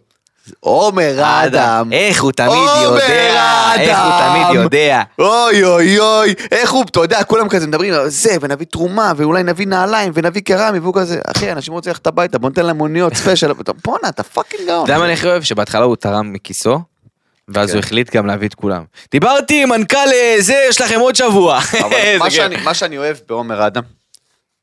עומר 0.60 1.14
אדם. 1.44 1.92
איך 1.92 2.22
הוא 2.22 2.32
תמיד 2.32 2.50
יודע, 2.82 3.72
איך 3.80 3.98
הוא. 3.98 4.12
תמיד 4.20 4.62
יודע. 4.62 5.02
אוי 5.18 5.64
אוי 5.64 5.98
אוי, 5.98 6.34
איך 6.50 6.70
הוא, 6.70 6.84
אתה 6.90 7.00
יודע, 7.00 7.24
כולם 7.24 7.48
כזה 7.48 7.66
מדברים 7.66 7.94
על 7.94 8.08
זה, 8.08 8.36
ונביא 8.40 8.66
תרומה, 8.66 9.12
ואולי 9.16 9.42
נביא 9.42 9.66
נעליים, 9.66 10.12
ונביא 10.14 10.42
קרמי, 10.42 10.78
והוא 10.78 10.94
כזה, 10.94 11.20
אחי, 11.36 11.52
אנשים 11.52 11.74
רוצים 11.74 11.90
ללכת 11.90 12.06
הביתה, 12.06 12.38
בוא 12.38 12.48
ניתן 12.48 12.66
להם 12.66 12.76
מוניות 12.76 13.14
ספיישל, 13.14 13.52
בואנה, 13.84 14.08
אתה 14.08 14.22
fucking 14.22 14.66
גאון. 14.66 14.84
אתה 14.84 14.92
יודע 14.92 14.98
מה 14.98 15.04
אני 15.04 15.12
הכי 15.12 15.26
אוהב? 15.26 15.42
שבהתחלה 15.42 15.84
הוא 15.84 15.96
תרם 15.96 16.32
מכיסו, 16.32 16.80
ואז 17.48 17.68
כן. 17.70 17.76
הוא 17.76 17.84
החליט 17.84 18.16
גם 18.16 18.26
להביא 18.26 18.48
את 18.48 18.54
כולם. 18.54 18.84
דיברתי 19.12 19.62
עם 19.62 19.68
מנכ"ל 19.68 19.96
אה, 20.12 20.36
זה, 20.38 20.66
יש 20.68 20.80
לכם 20.80 21.00
עוד 21.00 21.14
שבוע. 21.16 21.60
אבל. 21.80 22.30
שאני- 22.30 22.56
מה 22.64 22.74
שאני 22.74 22.98
אוהב 22.98 23.16
בעומר 23.28 23.66
אדם, 23.66 23.82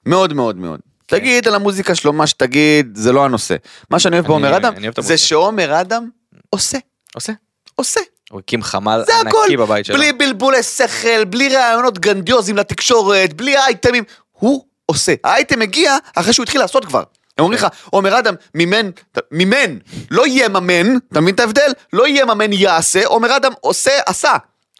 מאוד 0.06 0.34
מאוד 0.34 0.56
מאוד. 0.58 0.80
תגיד 1.08 1.48
על 1.48 1.56
המוזיקה 1.56 1.96
שלו 1.96 2.14
מה 2.14 2.28
שתגיד, 2.28 2.96
זה 2.96 3.12
לא 3.12 3.26
הנושא. 3.26 3.56
מה 3.90 4.00
שאני 4.00 4.16
אוהב 4.16 4.28
בעומר 4.28 4.58
אדם, 4.58 4.74
זה. 5.00 5.18
שעומר 5.18 5.82
אדם 5.82 6.10
עושה, 6.50 6.78
עושה. 7.16 7.34
עושה. 7.76 8.02
הוא 8.32 8.40
הקים 8.40 8.64
חמ"ל 8.64 9.04
ענקי 9.22 9.58
בבית 9.58 9.86
שלו. 9.86 9.96
בלי 9.96 10.14
בלבולי 10.14 10.64
שכל, 10.64 11.26
בלי 11.26 11.56
רעיונות 11.56 12.00
גרנדיוזיים 12.00 12.58
לתקשורת, 12.58 13.34
בלי 13.34 13.58
אייטמים, 13.58 14.04
הוא 14.32 14.66
עושה. 14.86 15.14
האייטם 15.24 15.60
מגיע 15.60 15.98
אחרי 16.16 16.34
שהוא 16.34 16.44
התחיל 16.44 16.62
לעשות 16.62 16.86
כבר. 16.86 17.04
הם 17.38 17.44
אומרים 17.44 17.60
לך, 17.60 17.68
עומר 17.90 18.20
אדם 18.20 18.36
מימן, 18.56 18.90
מימן, 19.32 19.78
לא 20.12 20.24
יממן, 20.28 20.98
אתה 21.12 21.22
מבין 21.22 21.36
את 21.36 21.40
ההבדל? 21.40 21.72
לא 21.94 22.08
יממן 22.08 22.54
יעשה, 22.54 23.06
עומר 23.06 23.36
אדם 23.36 23.52
עושה, 23.62 23.92
עשה. 24.06 24.34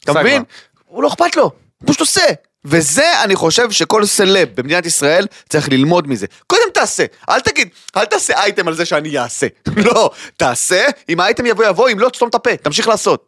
אתה 0.04 0.14
מבין? 0.14 0.44
הוא 0.86 1.04
לא 1.04 1.08
אכפת 1.08 1.36
לו, 1.36 1.44
הוא 1.44 1.52
פשוט 1.86 2.00
עושה. 2.00 2.26
וזה 2.70 3.24
אני 3.24 3.36
חושב 3.36 3.72
שכל 3.72 4.06
סלב 4.06 4.50
במדינת 4.56 4.86
ישראל 4.86 5.28
צריך 5.50 5.70
ללמוד 5.70 6.08
מזה. 6.08 6.28
קודם 6.48 6.62
תעשה, 6.74 7.06
אל 7.30 7.40
תגיד, 7.40 7.70
אל 7.98 8.06
תעשה 8.06 8.34
אייטם 8.44 8.68
על 8.68 8.74
זה 8.74 8.86
שאני 8.86 9.18
אעשה. 9.18 9.48
לא, 9.86 10.12
תעשה, 10.38 10.86
אם 11.10 11.20
האייטם 11.20 11.46
יבוא 11.46 11.66
יבוא, 11.66 11.90
אם 11.90 12.00
לא 12.00 12.10
תסתום 12.10 12.30
את 12.30 12.36
הפה, 12.36 12.58
תמשיך 12.58 12.88
לעשות. 12.88 13.26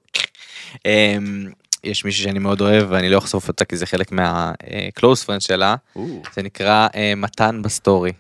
אמ, 0.86 1.50
יש 1.84 2.06
מישהי 2.06 2.24
שאני 2.24 2.40
מאוד 2.40 2.62
אוהב 2.62 2.86
ואני 2.90 3.10
לא 3.10 3.18
אחשוף 3.18 3.48
אותה 3.48 3.66
כי 3.66 3.78
זה 3.78 3.86
חלק 3.86 4.12
מה-close 4.12 5.26
friend 5.26 5.40
שלה. 5.40 5.76
זה 6.34 6.42
נקרא 6.42 6.88
אה, 6.96 7.14
מתן 7.18 7.62
בסטורי. 7.62 8.12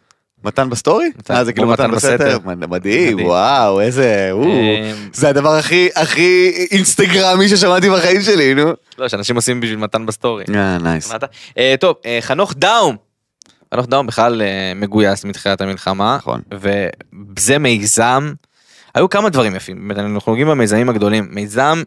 מתן 0.43 0.69
בסטורי? 0.69 1.05
אה, 1.31 1.43
זה 1.43 1.53
כאילו 1.53 1.67
מתן 1.67 1.91
בסתר? 1.91 2.15
בסתר. 2.15 2.37
מד- 2.45 2.65
מדהים. 2.69 3.25
וואו, 3.25 3.81
איזה... 3.81 4.31
אמ, 4.33 5.09
זה 5.13 5.29
הדבר 5.29 5.49
הכי 5.55 5.89
הכי 5.95 6.51
אינסטגרמי 6.71 7.49
ששמעתי 7.49 7.89
בחיים 7.89 8.21
שלי, 8.21 8.53
נו. 8.53 8.71
לא, 8.97 9.07
שאנשים 9.07 9.35
עושים 9.35 9.61
בשביל 9.61 9.77
מתן 9.77 10.05
בסטורי. 10.05 10.43
אה, 10.55 10.77
nice. 10.77 11.11
אה, 11.57 11.75
טוב, 11.79 11.95
אה, 12.05 12.17
חנוך 12.21 12.53
דאום. 12.57 12.95
חנוך 13.73 13.87
דאום 13.87 14.07
בכלל 14.07 14.41
אה, 14.41 14.47
מגויס 14.75 15.25
מתחילת 15.25 15.61
המלחמה. 15.61 16.15
נכון. 16.17 16.41
וזה 16.51 17.57
מיזם. 17.59 18.33
היו 18.95 19.09
כמה 19.09 19.29
דברים 19.29 19.55
יפים, 19.55 19.77
באמת, 19.87 19.97
אנחנו 19.97 20.31
נוגעים 20.31 20.47
במיזמים 20.47 20.89
הגדולים. 20.89 21.27
מיזם 21.31 21.83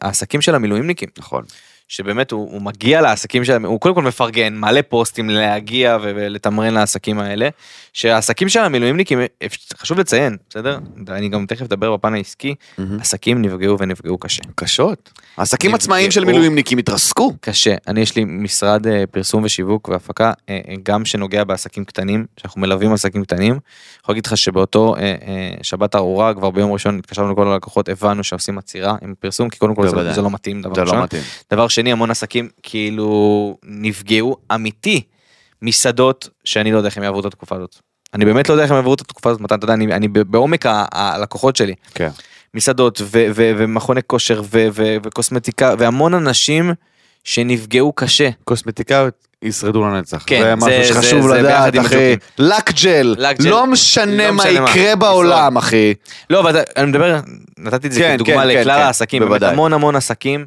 העסקים 0.00 0.40
של 0.42 0.54
המילואימניקים. 0.54 1.08
נכון. 1.18 1.42
שבאמת 1.88 2.30
הוא, 2.30 2.52
הוא 2.52 2.62
מגיע 2.62 3.00
לעסקים 3.00 3.44
שלהם, 3.44 3.64
הוא 3.64 3.80
קודם 3.80 3.94
כל 3.94 4.02
מפרגן, 4.02 4.54
מעלה 4.54 4.82
פוסטים 4.82 5.30
להגיע 5.30 5.98
ולתמרן 6.02 6.74
לעסקים 6.74 7.18
האלה, 7.18 7.48
שהעסקים 7.92 8.48
של 8.48 8.60
המילואימניקים, 8.60 9.18
חשוב 9.76 9.98
לציין, 9.98 10.36
בסדר? 10.50 10.78
אני 11.08 11.28
גם 11.28 11.46
תכף 11.46 11.62
אדבר 11.62 11.96
בפן 11.96 12.14
העסקי, 12.14 12.54
מהמם. 12.78 13.00
עסקים 13.00 13.42
נפגעו 13.42 13.78
ונפגעו 13.78 14.18
קשה. 14.18 14.42
קשות. 14.54 15.12
עסקים 15.36 15.70
נפגעו. 15.70 15.76
עצמאיים 15.76 16.10
של 16.10 16.24
מילואימניקים 16.24 16.78
התרסקו. 16.78 17.32
קשה. 17.40 17.74
אני 17.86 18.00
יש 18.00 18.16
לי 18.16 18.24
משרד 18.24 18.86
אה, 18.86 19.04
פרסום 19.10 19.44
ושיווק 19.44 19.88
והפקה, 19.88 20.32
אה, 20.48 20.60
אה, 20.68 20.74
גם 20.82 21.04
שנוגע 21.04 21.44
בעסקים 21.44 21.84
קטנים, 21.84 22.26
שאנחנו 22.36 22.60
מלווים 22.60 22.92
עסקים 22.92 23.24
קטנים. 23.24 23.52
אני 23.52 23.60
יכול 24.02 24.12
להגיד 24.12 24.26
לך 24.26 24.36
שבאותו 24.36 24.94
שבת 25.62 25.94
ארורה, 25.94 26.34
כבר 26.34 26.50
ביום 26.50 26.72
ראשון 26.72 26.98
התקשרנו 26.98 27.32
לכל 27.32 27.48
הלקוחות, 27.48 27.88
הבנו 27.88 28.24
שעושים 28.24 28.58
עצירה 28.58 28.96
עם 29.02 29.14
פרסום, 29.20 29.50
כי 29.50 29.58
קודם 29.58 29.74
כל 29.74 29.88
זה. 29.88 30.12
זה 30.12 30.22
לא 30.22 30.30
מתאים, 30.30 30.62
דבר 30.62 30.82
ראשון. 30.82 30.98
לא. 30.98 31.06
דבר 31.50 31.68
שני, 31.76 31.92
המון 31.92 32.10
עסקים 32.10 32.48
כאילו 32.62 33.56
נפגעו 33.64 34.36
אמיתי 34.54 35.02
מסעדות 35.62 36.28
שאני 36.44 36.72
לא 36.72 36.76
יודע 36.76 36.88
איך 36.88 36.96
הם 36.96 37.02
יעברו 37.02 37.20
את 37.20 37.24
התקופה 37.24 37.56
הזאת. 37.56 37.76
אני 38.14 38.24
באמת 38.24 38.48
לא 38.48 38.54
יודע 38.54 38.62
איך 38.62 38.70
הם 38.70 38.76
יעברו 38.76 38.94
את 38.94 39.00
התקופה 39.00 39.30
הזאת, 39.30 39.40
מתן, 39.40 39.54
אתה 39.54 39.64
יודע, 39.64 39.74
אני, 39.74 39.94
אני 39.94 40.08
בעומק 40.08 40.64
הלקוחות 40.92 41.56
שלי. 41.56 41.74
כן. 41.94 42.08
מסעדות 42.54 43.00
ו- 43.00 43.06
ו- 43.34 43.52
ומכוני 43.56 44.00
כושר 44.06 44.42
ו- 44.44 44.66
ו- 44.72 44.96
וקוסמטיקה 45.04 45.74
והמון 45.78 46.14
אנשים 46.14 46.72
שנפגעו 47.24 47.92
קשה. 47.92 48.28
קוסמטיקאיות 48.44 49.14
ישרדו 49.42 49.84
לנצח. 49.84 50.24
כן, 50.26 50.38
זה 50.42 50.48
זה- 50.50 50.56
משהו 50.56 50.68
זה- 50.70 50.84
שחשוב 50.84 51.28
זה 51.28 51.34
לדעת, 51.42 51.74
עם 51.74 51.84
אחי. 51.84 51.94
הג'וקים. 51.96 52.18
לקג'ל. 52.38 53.14
לק 53.18 53.40
ג'ל. 53.40 53.48
לא 53.50 53.66
משנה 53.66 54.06
לא 54.28 54.30
מה 54.30 54.44
משנה 54.44 54.60
מה. 54.60 54.70
יקרה 54.70 54.96
בעולם, 54.96 55.56
אחי. 55.56 55.94
לא, 56.30 56.40
אבל 56.40 56.60
אני 56.76 56.86
מדבר, 56.86 57.20
נתתי 57.58 57.86
את 57.86 57.92
זה 57.92 58.00
כן, 58.00 58.14
כדוגמה 58.14 58.42
כן, 58.42 58.48
כן, 58.52 58.60
לכלל 58.60 58.76
כן, 58.78 58.82
העסקים, 58.82 59.20
באמת 59.20 59.30
בוודאי. 59.30 59.52
המון 59.52 59.72
המון 59.72 59.96
עסקים 59.96 60.46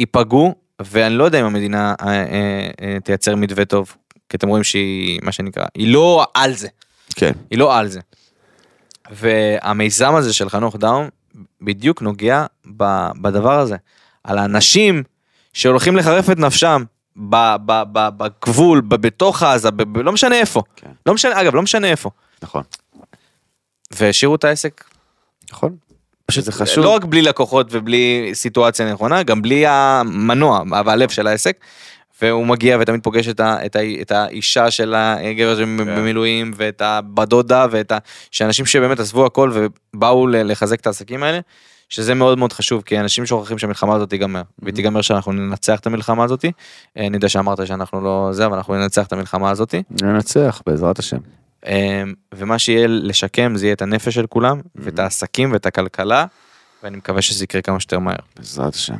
שייפגעו, 0.00 0.54
ואני 0.82 1.14
לא 1.14 1.24
יודע 1.24 1.40
אם 1.40 1.44
המדינה 1.44 1.94
אה, 2.00 2.06
אה, 2.08 2.70
אה, 2.82 2.96
תייצר 3.04 3.36
מתווה 3.36 3.64
טוב, 3.64 3.96
כי 4.28 4.36
אתם 4.36 4.48
רואים 4.48 4.64
שהיא, 4.64 5.20
מה 5.22 5.32
שנקרא, 5.32 5.64
היא 5.74 5.92
לא 5.92 6.26
על 6.34 6.54
זה. 6.54 6.68
כן. 7.16 7.32
היא 7.50 7.58
לא 7.58 7.78
על 7.78 7.88
זה. 7.88 8.00
והמיזם 9.10 10.14
הזה 10.14 10.32
של 10.32 10.48
חנוך 10.48 10.76
דאום 10.76 11.08
בדיוק 11.60 12.02
נוגע 12.02 12.46
ב, 12.76 13.08
בדבר 13.20 13.58
הזה, 13.58 13.76
על 14.24 14.38
האנשים 14.38 15.02
שהולכים 15.52 15.96
לחרף 15.96 16.30
את 16.30 16.38
נפשם 16.38 16.84
ב, 17.16 17.36
ב, 17.66 17.82
ב, 17.92 18.08
בגבול, 18.16 18.80
ב, 18.80 18.94
בתוך 18.94 19.42
עזה, 19.42 19.70
ב, 19.70 19.82
ב, 19.82 19.98
לא 19.98 20.12
משנה 20.12 20.36
איפה, 20.36 20.62
כן. 20.76 20.90
לא 21.06 21.14
משנה, 21.14 21.40
אגב, 21.40 21.54
לא 21.54 21.62
משנה 21.62 21.86
איפה, 21.86 22.10
נכון. 22.42 22.62
והשאירו 23.90 24.34
את 24.34 24.44
העסק, 24.44 24.84
נכון. 25.52 25.76
פשוט 26.26 26.44
זה 26.44 26.52
חשוב. 26.52 26.84
לא 26.84 26.90
רק 26.90 27.04
בלי 27.04 27.22
לקוחות 27.22 27.66
ובלי 27.70 28.30
סיטואציה 28.34 28.92
נכונה, 28.92 29.22
גם 29.22 29.42
בלי 29.42 29.64
המנוע 29.66 30.62
והלב 30.84 31.08
של 31.08 31.26
העסק. 31.26 31.56
והוא 32.22 32.46
מגיע 32.46 32.78
ותמיד 32.80 33.00
פוגש 33.02 33.28
את, 33.28 33.40
ה, 33.40 33.66
את, 33.66 33.76
ה, 33.76 33.80
את 34.00 34.10
האישה 34.10 34.70
של 34.70 34.94
הגבר 34.94 35.64
במילואים 35.76 36.52
ואת 36.56 36.82
הבת 36.82 37.28
דודה 37.28 37.66
ואת 37.70 37.92
ה... 37.92 37.98
שאנשים 38.30 38.66
שבאמת 38.66 39.00
עזבו 39.00 39.26
הכל 39.26 39.52
ובאו 39.54 40.26
לחזק 40.26 40.80
את 40.80 40.86
העסקים 40.86 41.22
האלה. 41.22 41.40
שזה 41.88 42.14
מאוד 42.14 42.38
מאוד 42.38 42.52
חשוב 42.52 42.82
כי 42.82 43.00
אנשים 43.00 43.26
שוכחים 43.26 43.58
שהמלחמה 43.58 43.94
הזאת 43.94 44.10
תיגמר 44.10 44.42
והיא 44.58 44.74
תיגמר 44.74 45.02
שאנחנו 45.02 45.32
ננצח 45.32 45.80
את 45.80 45.86
המלחמה 45.86 46.24
הזאת. 46.24 46.44
אה, 46.44 47.06
אני 47.06 47.16
יודע 47.16 47.28
שאמרת 47.28 47.66
שאנחנו 47.66 48.00
לא 48.00 48.28
זה 48.32 48.46
אבל 48.46 48.56
אנחנו 48.56 48.74
ננצח 48.74 49.06
את 49.06 49.12
המלחמה 49.12 49.50
הזאת. 49.50 49.74
ננצח 50.02 50.62
בעזרת 50.66 50.98
השם. 50.98 51.18
אה, 51.66 52.02
ומה 52.34 52.58
שיהיה 52.58 52.86
לשקם 52.88 53.56
זה 53.56 53.66
יהיה 53.66 53.72
את 53.74 53.82
הנפש 53.82 54.14
של 54.14 54.26
כולם 54.26 54.60
ואת 54.76 54.98
העסקים 54.98 55.52
ואת 55.52 55.66
הכלכלה. 55.66 56.26
ואני 56.82 56.96
מקווה 56.96 57.22
שזה 57.22 57.44
יקרה 57.44 57.62
כמה 57.62 57.80
שיותר 57.80 57.98
מהר. 57.98 58.16
בעזרת 58.36 58.74
השם. 58.74 58.94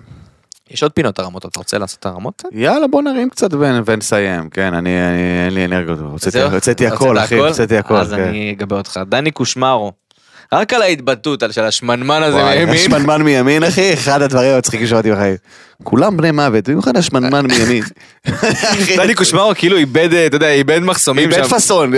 יש 0.71 0.83
עוד 0.83 0.93
פינות 0.93 1.19
הרמות 1.19 1.47
אתה 1.47 1.59
רוצה 1.59 1.79
לעשות 1.79 2.07
הרמות? 2.07 2.43
יאללה 2.53 2.87
בוא 2.87 3.03
נרים 3.03 3.31
קצת 3.31 3.51
ונסיים 3.87 4.51
כן 4.51 4.75
אני 4.75 4.79
אני- 5.09 5.45
אין 5.45 5.55
לי 5.55 5.65
אנרגיות 5.65 5.99
הוצאתי- 5.99 6.87
הכל 6.87 7.19
אחי 7.19 7.35
הוצאתי 7.39 7.77
הכל 7.77 7.97
אז 7.97 8.13
כן. 8.15 8.21
אני 8.23 8.55
אגבה 8.59 8.77
אותך. 8.77 9.01
דני 9.09 9.31
קושמרו. 9.31 9.93
רק 10.53 10.73
על 10.73 10.83
ההתבטאות 10.83 11.43
על 11.43 11.53
של 11.53 11.65
השמנמן 11.65 12.23
הזה 12.23 12.37
מימין. 12.45 12.69
השמנמן 12.69 13.23
מימין 13.23 13.63
אחי, 13.65 13.95
אחד 13.95 14.23
הדברים 14.23 14.55
המצחיקים 14.55 14.87
שמעתי 14.87 15.13
בחיים. 15.13 15.37
כולם 15.85 16.17
בני 16.17 16.31
מוות, 16.31 16.69
במיוחד 16.69 16.97
השמנמן 16.97 17.47
מימין. 17.47 17.83
דני 18.97 19.15
קושמרו 19.15 19.53
כאילו 19.55 19.77
איבד, 19.77 20.15
אה, 20.15 20.27
אתה 20.27 20.37
יודע, 20.37 20.51
איבד 20.51 20.79
מחסומים 20.79 21.31
שם. 21.31 21.37
איבד 21.37 21.49
פאסון. 21.49 21.93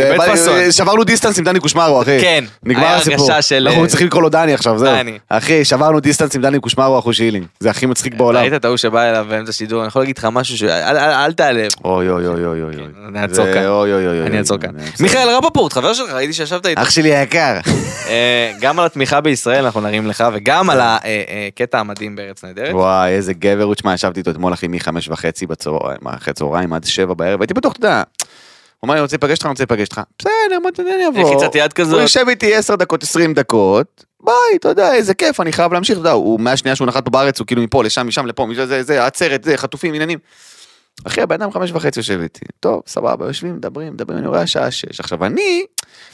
שברנו 0.71 1.05
דיסטנס 1.05 1.39
עם 1.39 1.45
דני 1.45 1.61
קושמרו 1.61 2.03
אחי. 2.03 2.19
כן, 2.21 2.45
נגמר 2.63 2.87
הסיפור. 2.87 3.29
אנחנו 3.67 3.89
צריכים 3.89 4.07
לקרוא 4.07 4.23
לו 4.23 4.29
דני 4.29 4.55
עכשיו, 4.55 4.79
זהו. 4.79 4.97
אחי, 5.29 5.65
שברנו 5.65 6.01
דיסטנס 6.01 6.37
עם 6.37 6.43
דני 6.43 6.61
קושמרו 6.61 6.99
אחו 6.99 7.13
שילינג. 7.13 7.47
זה 7.61 7.71
הכי 7.71 7.87
מצחיק 7.87 8.15
בעולם. 8.15 8.41
ראית 8.41 8.53
את 8.53 8.65
ההוא 8.65 8.77
שבא 8.77 9.03
אליו 9.11 9.27
באמצע 9.29 9.51
השידור, 9.51 9.81
אני 9.81 9.89
יכול 9.89 10.03
להגיד 10.03 10.19
לך 10.19 10.29
משהו 10.33 10.59
ש... 10.59 10.63
אל- 10.63 11.33
תעלב. 11.33 11.69
אוי 11.85 12.09
אוי 12.11 12.27
אוי 12.27 12.45
אוי 12.45 12.63
אוי. 12.63 12.75
כן. 12.77 12.83
אני 13.09 13.23
אעצור 13.23 13.47
כאן. 13.53 13.67
אוי 13.67 13.93
אוי 13.93 14.07
אוי. 14.07 14.23
אני 14.27 14.39
אעצור 14.39 14.59
כאן. 14.59 14.71
מיכאל 15.01 15.29
רפפורט, 15.29 15.73
חבר 15.73 15.95
שלך, 15.95 16.11
ראיתי 16.11 16.33
שישבת 16.33 16.67
איתו. 16.67 16.83
אח 16.83 16.91
שלי 16.91 17.15
היקר. 17.17 17.55
אה, 18.09 18.53
גם 18.61 18.79
על 18.79 18.87
התמיכה 18.87 19.21
בישראל 19.21 19.65
אנחנו 19.65 19.81
נרים 19.81 20.07
לך, 20.07 20.25
וגם 20.35 20.71
על 20.71 20.81
הקטע 20.83 21.79
המדהים 21.79 22.17
בארץ 22.17 22.45
נהדרת. 22.45 22.75
וואי 22.75 23.11
איזה 23.13 23.33
גבר 23.33 23.65
הוא, 23.77 23.81
תשמע 23.81 23.95
ישבתי 23.95 24.21
איתו 24.21 24.31
אתמול 24.31 24.53
אחי 24.53 24.69
מחמש 24.69 25.09
וחצי 25.09 25.47
בצהריים, 25.47 25.99
אחרי 26.07 26.35
צהריים 26.35 26.73
עד 26.73 26.85
שבע 26.85 27.15
בערב, 27.15 27.41
הייתי 27.41 27.55
בטוח, 27.55 27.73
אתה 27.73 27.87
יודע, 27.87 28.03
הוא 28.81 28.89
אמר 28.89 28.95
לי, 28.95 28.99
אני 28.99 29.03
רוצה 29.03 29.17
להיפגש 29.17 29.33
איתך, 29.33 29.45
אני 29.45 29.51
רוצה 29.51 29.63
להיפגש 29.63 29.89
איתך, 29.89 30.01
בסדר, 30.19 30.59
מה 30.63 30.69
אתה 30.69 30.83
יודע, 30.83 30.95
אני 30.95 31.09
אבוא. 31.09 31.35
לחיצת 31.35 31.55
יד 31.55 31.73
כזאת. 31.73 31.93
הוא 31.93 32.01
יושב 32.01 32.25
איתי 32.29 32.55
עשר 32.55 32.77
דקות, 32.77 33.03
עשרים 33.03 33.35
דקות, 33.35 34.05
ביי, 34.21 34.35
אתה 34.57 34.69
יודע, 34.69 34.95
איזה 34.95 35.15
כיף, 35.15 35.41
אני 35.41 35.53
חייב 35.53 35.73
להמשיך, 35.73 35.93
אתה 35.93 36.01
יודע, 36.01 36.13
הוא 36.13 36.41
מהשנייה 36.41 36.77
שהוא 36.77 36.87
נחת 36.87 37.05
פה 37.05 37.11
בארץ, 37.11 37.39
הוא 37.39 37.47
כאילו 37.47 37.63
מפה 37.63 37.85
לשם, 37.85 38.07
משם 38.07 38.27
לפה, 38.27 38.47
זה, 38.55 38.83
זה, 38.83 39.07
עצרת, 39.07 39.45
זה, 39.45 39.57
חטופים, 39.57 39.95
עניינים. 39.95 40.19
אחי, 41.05 41.23
הבן 41.23 41.43
אדם 41.43 41.53
חמש 41.53 41.71
וחצי 41.73 42.01
יושב 42.01 42.21
איתי, 42.23 42.45
טוב, 42.61 42.83
סבבה, 42.87 43.27
יושבים, 43.27 43.57
מדברים, 43.57 43.93
מדברים, 43.93 44.19
אני 44.19 44.27
רואה 44.27 44.41
השעה 44.41 44.71
שש. 44.71 45.01
עכשיו, 45.01 45.25
אני, 45.25 45.65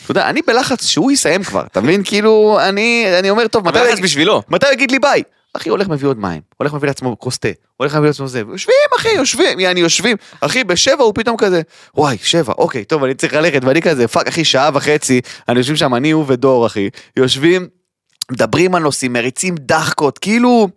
אתה 0.02 0.10
יודע, 0.10 0.30
אני 0.30 0.40
בלחץ 0.46 0.86
שהוא 0.86 1.12
יסיים 1.12 1.42
כבר, 1.42 1.66
אתה 1.66 1.80
מבין? 1.80 2.02
כאילו, 2.04 2.58
אני, 2.68 3.06
אני 3.18 3.30
אומר, 3.30 3.48
טוב, 3.48 3.68
מתי... 3.68 3.78
בלחץ 3.78 4.00
בשבילו. 4.00 4.42
מתי 4.48 4.66
הוא 4.66 4.72
יגיד 4.72 4.90
לי 4.90 4.98
ביי? 4.98 5.22
אחי 5.56 5.68
הולך 5.68 5.88
מביא 5.88 6.08
עוד 6.08 6.18
מים, 6.18 6.40
הולך 6.56 6.74
מביא 6.74 6.88
לעצמו 6.88 7.18
כוס 7.18 7.38
תה, 7.38 7.48
הולך 7.76 7.94
מביא 7.94 8.06
לעצמו 8.06 8.28
זה, 8.28 8.38
יושבים 8.38 8.74
אחי, 8.96 9.08
יושבים, 9.08 9.60
יעני 9.60 9.80
יושבים, 9.80 10.16
אחי 10.40 10.64
בשבע 10.64 11.04
הוא 11.04 11.12
פתאום 11.14 11.36
כזה, 11.36 11.62
וואי 11.96 12.16
שבע, 12.22 12.52
אוקיי, 12.58 12.84
טוב 12.84 13.04
אני 13.04 13.14
צריך 13.14 13.34
ללכת, 13.34 13.64
ואני 13.64 13.82
כזה, 13.82 14.08
fuck 14.08 14.28
אחי 14.28 14.44
שעה 14.44 14.70
וחצי, 14.74 15.20
אני 15.48 15.58
יושבים 15.58 15.76
שם, 15.76 15.94
אני 15.94 16.10
הוא 16.10 16.24
ודור 16.28 16.66
אחי, 16.66 16.88
יושבים, 17.16 17.68
מדברים 18.32 18.74
על 18.74 18.82
נושאים, 18.82 19.12
מריצים 19.12 19.54
דחקות, 19.58 20.18
כאילו, 20.18 20.68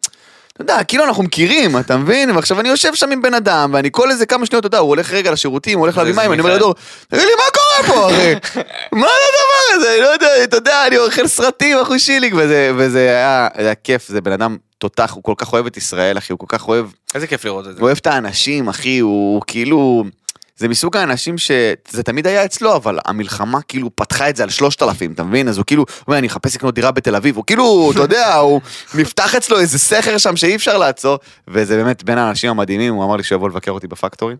אתה 0.55 0.63
יודע, 0.63 0.83
כאילו 0.83 1.03
אנחנו 1.05 1.23
מכירים, 1.23 1.77
אתה 1.79 1.97
מבין? 1.97 2.31
ועכשיו 2.31 2.59
אני 2.59 2.69
יושב 2.69 2.95
שם 2.95 3.11
עם 3.11 3.21
בן 3.21 3.33
אדם, 3.33 3.69
ואני 3.73 3.89
כל 3.91 4.11
איזה 4.11 4.25
כמה 4.25 4.45
שניות, 4.45 4.65
אתה 4.65 4.67
יודע, 4.67 4.77
הוא 4.77 4.89
הולך 4.89 5.11
רגע 5.11 5.31
לשירותים, 5.31 5.77
הוא 5.77 5.85
הולך 5.85 5.97
להביא 5.97 6.13
מים, 6.13 6.31
אני 6.31 6.41
אומר. 6.41 6.55
לדור, 6.55 6.75
תגיד 7.07 7.23
לי, 7.23 7.31
מה 7.35 7.43
קורה 7.53 7.95
פה, 7.95 8.09
אחי? 8.09 8.33
מה 8.91 9.07
זה 9.07 9.25
הדבר 9.29 9.75
הזה? 9.75 9.93
אני 9.93 10.01
לא 10.01 10.07
יודע, 10.07 10.43
אתה 10.43 10.57
יודע, 10.57 10.87
אני 10.87 10.97
אוכל 10.97 11.27
סרטים, 11.27 11.77
אחו 11.77 11.99
שיליק, 11.99 12.33
וזה, 12.37 12.71
וזה 12.77 12.99
היה, 12.99 13.47
היה 13.53 13.75
כיף, 13.75 14.07
זה 14.07 14.21
בן 14.21 14.31
אדם 14.31 14.57
תותח, 14.77 15.11
הוא 15.15 15.23
כל 15.23 15.33
כך 15.37 15.53
אוהב 15.53 15.65
את 15.65 15.77
ישראל, 15.77 16.17
אחי, 16.17 16.33
הוא 16.33 16.39
כל 16.39 16.57
כך 16.57 16.67
אוהב, 16.67 16.85
איזה 17.15 17.27
כיף 17.27 17.45
לראות 17.45 17.67
את 17.67 17.73
זה. 17.73 17.79
הוא 17.79 17.85
אוהב 17.85 17.97
את 17.97 18.07
האנשים, 18.07 18.67
אחי, 18.67 18.99
הוא 18.99 19.41
כאילו... 19.47 20.03
זה 20.57 20.67
מסוג 20.67 20.97
האנשים 20.97 21.37
שזה 21.37 22.03
תמיד 22.05 22.27
היה 22.27 22.45
אצלו, 22.45 22.75
אבל 22.75 22.99
המלחמה 23.05 23.61
כאילו 23.61 23.95
פתחה 23.95 24.29
את 24.29 24.35
זה 24.35 24.43
על 24.43 24.49
שלושת 24.49 24.83
אלפים, 24.83 25.11
אתה 25.11 25.23
מבין? 25.23 25.47
אז 25.47 25.57
הוא 25.57 25.65
כאילו, 25.65 25.83
הוא 25.83 26.03
אומר, 26.07 26.17
אני 26.17 26.27
אחפש 26.27 26.55
לקנות 26.55 26.75
דירה 26.75 26.91
בתל 26.91 27.15
אביב, 27.15 27.35
הוא 27.35 27.43
כאילו, 27.47 27.91
אתה 27.91 27.99
יודע, 27.99 28.35
הוא 28.37 28.61
נפתח 28.93 29.35
אצלו 29.35 29.59
איזה 29.59 29.79
סכר 29.79 30.17
שם 30.17 30.35
שאי 30.35 30.55
אפשר 30.55 30.77
לעצור, 30.77 31.19
וזה 31.47 31.77
באמת 31.77 32.03
בין 32.03 32.17
האנשים 32.17 32.51
המדהימים, 32.51 32.93
הוא 32.93 33.05
אמר 33.05 33.15
לי 33.15 33.23
שיבוא 33.23 33.49
לבקר 33.49 33.71
אותי 33.71 33.87
בפקטורי, 33.87 34.35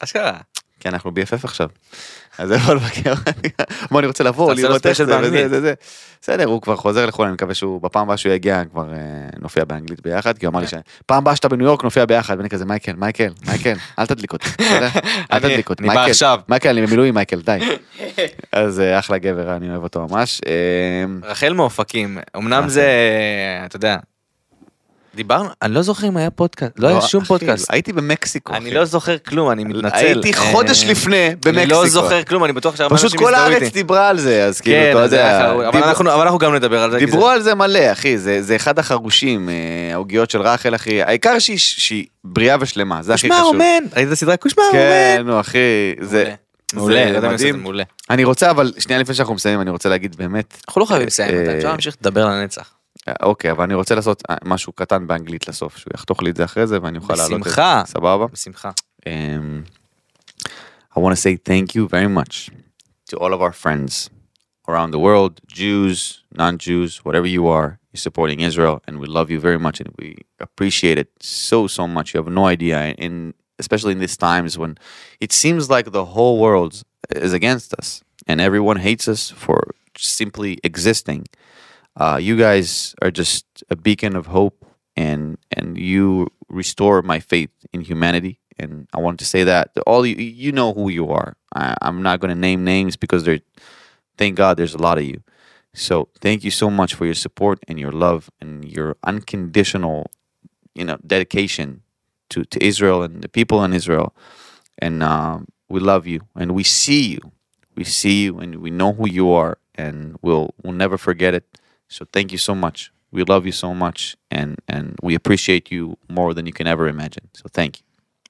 אשכרה. 0.00 0.38
כי 0.80 0.88
אנחנו 0.88 1.10
BFF 1.10 1.44
עכשיו. 1.44 1.68
אז 2.38 2.50
יבוא 2.50 2.74
לבקר 2.74 3.12
אמר 3.92 3.98
אני 3.98 4.06
רוצה 4.06 4.24
לבוא, 4.24 4.54
לראות 4.54 4.86
איך 4.86 5.02
זה 5.02 5.18
וזה. 5.22 5.48
זה, 5.48 5.60
זה. 5.60 5.74
בסדר, 6.22 6.44
הוא 6.44 6.62
כבר 6.62 6.76
חוזר 6.76 7.06
לחו"ל, 7.06 7.26
אני 7.26 7.34
מקווה 7.34 7.54
שהוא, 7.54 7.82
בפעם 7.82 8.02
הבאה 8.02 8.16
שהוא 8.16 8.32
יגיע 8.32 8.62
כבר 8.70 8.92
אה, 8.92 8.98
נופיע 9.40 9.64
באנגלית 9.64 10.02
ביחד, 10.02 10.38
כי 10.38 10.46
הוא 10.46 10.52
אמר 10.52 10.60
לי 10.60 10.66
שפעם 10.66 11.18
הבאה 11.18 11.36
שאתה 11.36 11.48
בניו 11.48 11.66
יורק 11.66 11.84
נופיע 11.84 12.04
ביחד, 12.04 12.36
ואני 12.38 12.48
כזה 12.48 12.64
מייקל, 12.64 12.92
מייקל, 12.92 13.32
מייקל, 13.46 13.74
אל 13.98 14.06
תדליק 14.06 14.32
אותי? 14.32 14.48
אל 15.32 15.38
תדליק 15.38 15.70
אותי, 15.70 15.82
מייקל. 15.82 16.12
מייקל, 16.48 16.68
אני 16.68 16.86
במילואים, 16.86 17.14
מייקל, 17.14 17.40
די. 17.40 17.58
אז 18.52 18.80
אה, 18.80 18.98
אחלה 18.98 19.18
גבר, 19.18 19.56
אני 19.56 19.70
אוהב 19.70 19.82
אותו 19.82 20.06
ממש. 20.10 20.40
אה, 20.46 21.28
רחל 21.30 21.52
מאופקים, 21.52 22.18
אמנם 22.36 22.68
זה, 22.68 22.88
אתה 23.66 23.76
יודע, 23.76 23.96
דיברנו, 25.14 25.48
אני 25.62 25.74
לא 25.74 25.82
זוכר 25.82 26.08
אם 26.08 26.16
היה 26.16 26.30
פודקאסט, 26.30 26.72
לא 26.78 26.88
היה 26.88 27.00
שום 27.00 27.20
אחי, 27.22 27.28
פודקאסט. 27.28 27.66
הייתי 27.72 27.92
במקסיקו, 27.92 28.52
אני 28.54 28.68
אחי. 28.68 28.74
לא 28.74 28.84
זוכר 28.84 29.18
כלום, 29.18 29.50
אני 29.50 29.64
מתנצל. 29.64 29.96
הייתי 29.96 30.32
חודש 30.32 30.84
אה, 30.84 30.90
לפני 30.90 31.26
אני 31.26 31.34
במקסיקו. 31.44 31.70
לא 31.74 31.86
זוכר 31.88 32.22
כלום, 32.22 32.44
אני 32.44 32.52
בטוח 32.52 32.76
שהרבה 32.76 32.96
פשוט 32.96 33.04
אנשים 33.12 33.18
כל 33.20 33.34
הזדהו 33.34 33.52
הארץ 33.52 33.62
איתי. 33.62 33.74
דיברה 33.74 34.08
על 34.08 34.18
זה, 34.18 34.44
אז 34.44 34.60
כאילו, 34.60 34.76
כן, 34.76 34.92
אתה 34.92 35.08
זה 35.08 35.16
היה 35.26 35.48
יודע. 35.54 35.68
אבל 35.68 35.82
אנחנו- 35.82 36.12
אבל 36.14 36.22
אנחנו 36.22 36.38
גם 36.38 36.54
נדבר 36.54 36.82
על 36.82 36.90
זה. 36.90 36.98
דיברו 36.98 37.26
זה- 37.28 37.32
על 37.32 37.42
זה 37.42 37.54
מלא, 37.54 37.92
אחי, 37.92 38.18
זה, 38.18 38.42
זה 38.42 38.56
אחד 38.56 38.78
החרושים, 38.78 39.48
אה, 39.48 39.54
העוגיות 39.92 40.30
של 40.30 40.40
רחל, 40.42 40.74
אחי. 40.74 41.02
העיקר 41.02 41.38
שהיא, 41.38 42.04
בריאה 42.24 42.56
ושלמה, 42.60 43.02
זה 43.02 43.14
הכי 43.14 43.28
קושמר 43.28 43.40
חשוב. 43.42 43.54
אומן, 43.54 43.84
ראית 43.96 44.06
את 44.08 44.12
הסדרה 44.12 44.36
קושמר 44.36 44.64
כן, 44.72 45.16
אומן? 45.18 45.30
נו, 45.30 45.40
אחי, 45.40 45.58
זה... 46.00 46.34
מעולה, 46.74 47.12
לא 47.12 47.20
זה 47.20 47.28
מדהים. 47.28 47.62
מעולה. 47.62 47.82
אני 48.10 48.24
רוצה, 48.24 48.50
אבל 48.50 48.72
שנייה 48.78 49.00
לפני 49.00 49.14
שאנחנו 49.14 49.34
מסיימים, 49.34 49.60
אני 49.60 49.70
רוצה 49.70 49.88
להגיד 49.88 50.16
באמת, 50.16 50.56
אנחנו 50.68 50.80
לא 50.80 50.86
חייבים 50.86 51.06
לסיים, 51.06 51.34
אה, 51.34 51.42
אתה 51.42 51.56
אפשר 51.56 51.68
להמשיך 51.68 51.96
לדבר 52.00 52.26
לנצח. 52.26 52.70
אה, 53.07 53.13
אוקיי, 53.21 53.51
אבל 53.51 53.63
אני 53.63 53.73
רוצה 53.73 53.95
לעשות 53.95 54.23
אה, 54.29 54.35
משהו 54.45 54.73
קטן 54.73 55.07
באנגלית 55.07 55.47
לסוף, 55.47 55.77
שהוא 55.77 55.91
יחתוך 55.93 56.23
לי 56.23 56.29
את 56.29 56.35
זה 56.35 56.45
אחרי 56.45 56.67
זה, 56.67 56.77
ואני 56.81 56.97
אוכל 56.97 57.13
לעלות 57.13 57.39
את 57.39 57.43
זה. 57.43 57.49
בשמחה. 57.49 57.83
סבבה? 57.85 58.27
בשמחה. 58.27 58.71
Um, 59.05 59.65
I 60.95 60.99
want 60.99 61.15
to 61.15 61.21
say 61.21 61.35
thank 61.37 61.75
you 61.75 61.87
very 61.87 62.07
much 62.07 62.49
to 63.09 63.17
all 63.17 63.33
of 63.33 63.41
our 63.41 63.53
friends 63.53 64.09
around 64.69 64.91
the 64.91 64.99
world, 64.99 65.33
Jews, 65.47 66.23
non-Jews, 66.41 66.91
whatever 67.05 67.27
you 67.37 67.47
are. 67.47 67.69
You're 67.91 68.05
supporting 68.09 68.39
Israel, 68.49 68.75
and 68.85 68.99
we 68.99 69.07
love 69.07 69.31
you 69.33 69.39
very 69.39 69.59
much, 69.65 69.77
and 69.81 69.89
we 69.99 70.09
appreciate 70.47 70.97
it 71.03 71.09
so 71.45 71.57
so 71.77 71.83
much. 71.95 72.07
You 72.13 72.17
have 72.21 72.31
no 72.41 72.45
idea, 72.55 72.77
and 73.05 73.15
especially 73.63 73.93
in 73.97 74.01
these 74.05 74.17
times 74.29 74.51
when 74.61 74.71
it 75.25 75.31
seems 75.43 75.63
like 75.73 75.85
the 75.99 76.05
whole 76.13 76.35
world 76.45 76.71
is 77.27 77.33
against 77.33 77.69
us, 77.79 77.87
and 78.29 78.39
everyone 78.47 78.77
hates 78.87 79.05
us 79.13 79.21
for 79.43 79.59
simply 79.97 80.51
existing. 80.69 81.21
Uh, 81.96 82.18
you 82.20 82.36
guys 82.36 82.94
are 83.02 83.10
just 83.10 83.46
a 83.70 83.76
beacon 83.76 84.16
of 84.16 84.26
hope, 84.26 84.64
and 84.96 85.38
and 85.50 85.78
you 85.78 86.28
restore 86.48 87.02
my 87.02 87.20
faith 87.20 87.50
in 87.72 87.82
humanity. 87.82 88.40
And 88.58 88.88
I 88.94 89.00
want 89.00 89.18
to 89.18 89.24
say 89.24 89.44
that 89.44 89.70
all 89.86 90.06
you 90.06 90.16
you 90.16 90.52
know 90.52 90.72
who 90.72 90.88
you 90.88 91.10
are. 91.10 91.36
I, 91.54 91.76
I'm 91.82 92.02
not 92.02 92.20
going 92.20 92.34
to 92.34 92.40
name 92.40 92.64
names 92.64 92.96
because 92.96 93.24
there, 93.24 93.40
thank 94.18 94.36
God, 94.36 94.56
there's 94.56 94.74
a 94.74 94.82
lot 94.82 94.98
of 94.98 95.04
you. 95.04 95.22
So 95.72 96.08
thank 96.20 96.44
you 96.44 96.50
so 96.50 96.70
much 96.70 96.94
for 96.94 97.04
your 97.04 97.14
support 97.14 97.58
and 97.66 97.78
your 97.78 97.90
love 97.92 98.30
and 98.40 98.64
your 98.64 98.96
unconditional, 99.02 100.10
you 100.74 100.84
know, 100.84 100.98
dedication 101.06 101.82
to 102.30 102.44
to 102.44 102.64
Israel 102.64 103.02
and 103.02 103.22
the 103.22 103.28
people 103.28 103.62
in 103.64 103.72
Israel. 103.72 104.14
And 104.78 105.02
um, 105.02 105.48
we 105.68 105.80
love 105.80 106.06
you 106.06 106.20
and 106.34 106.52
we 106.54 106.64
see 106.64 107.02
you. 107.14 107.32
We 107.76 107.84
see 107.84 108.24
you 108.24 108.38
and 108.38 108.56
we 108.56 108.70
know 108.70 108.92
who 108.92 109.08
you 109.08 109.30
are 109.32 109.58
and 109.74 110.16
we'll 110.22 110.54
we'll 110.62 110.72
never 110.74 110.98
forget 110.98 111.34
it. 111.34 111.44
So 111.96 112.04
thank 112.16 112.28
you 112.32 112.38
so 112.48 112.54
much. 112.64 112.78
We 113.16 113.22
love 113.32 113.44
you 113.48 113.56
so 113.64 113.70
much 113.84 114.00
and 114.38 114.50
and 114.74 114.86
we 115.06 115.12
appreciate 115.20 115.64
you 115.74 115.82
more 116.18 116.30
than 116.36 116.44
you 116.48 116.54
can 116.58 116.66
ever 116.74 116.86
imagine. 116.96 117.26
So 117.40 117.44
thank 117.58 117.72
you. 117.78 117.84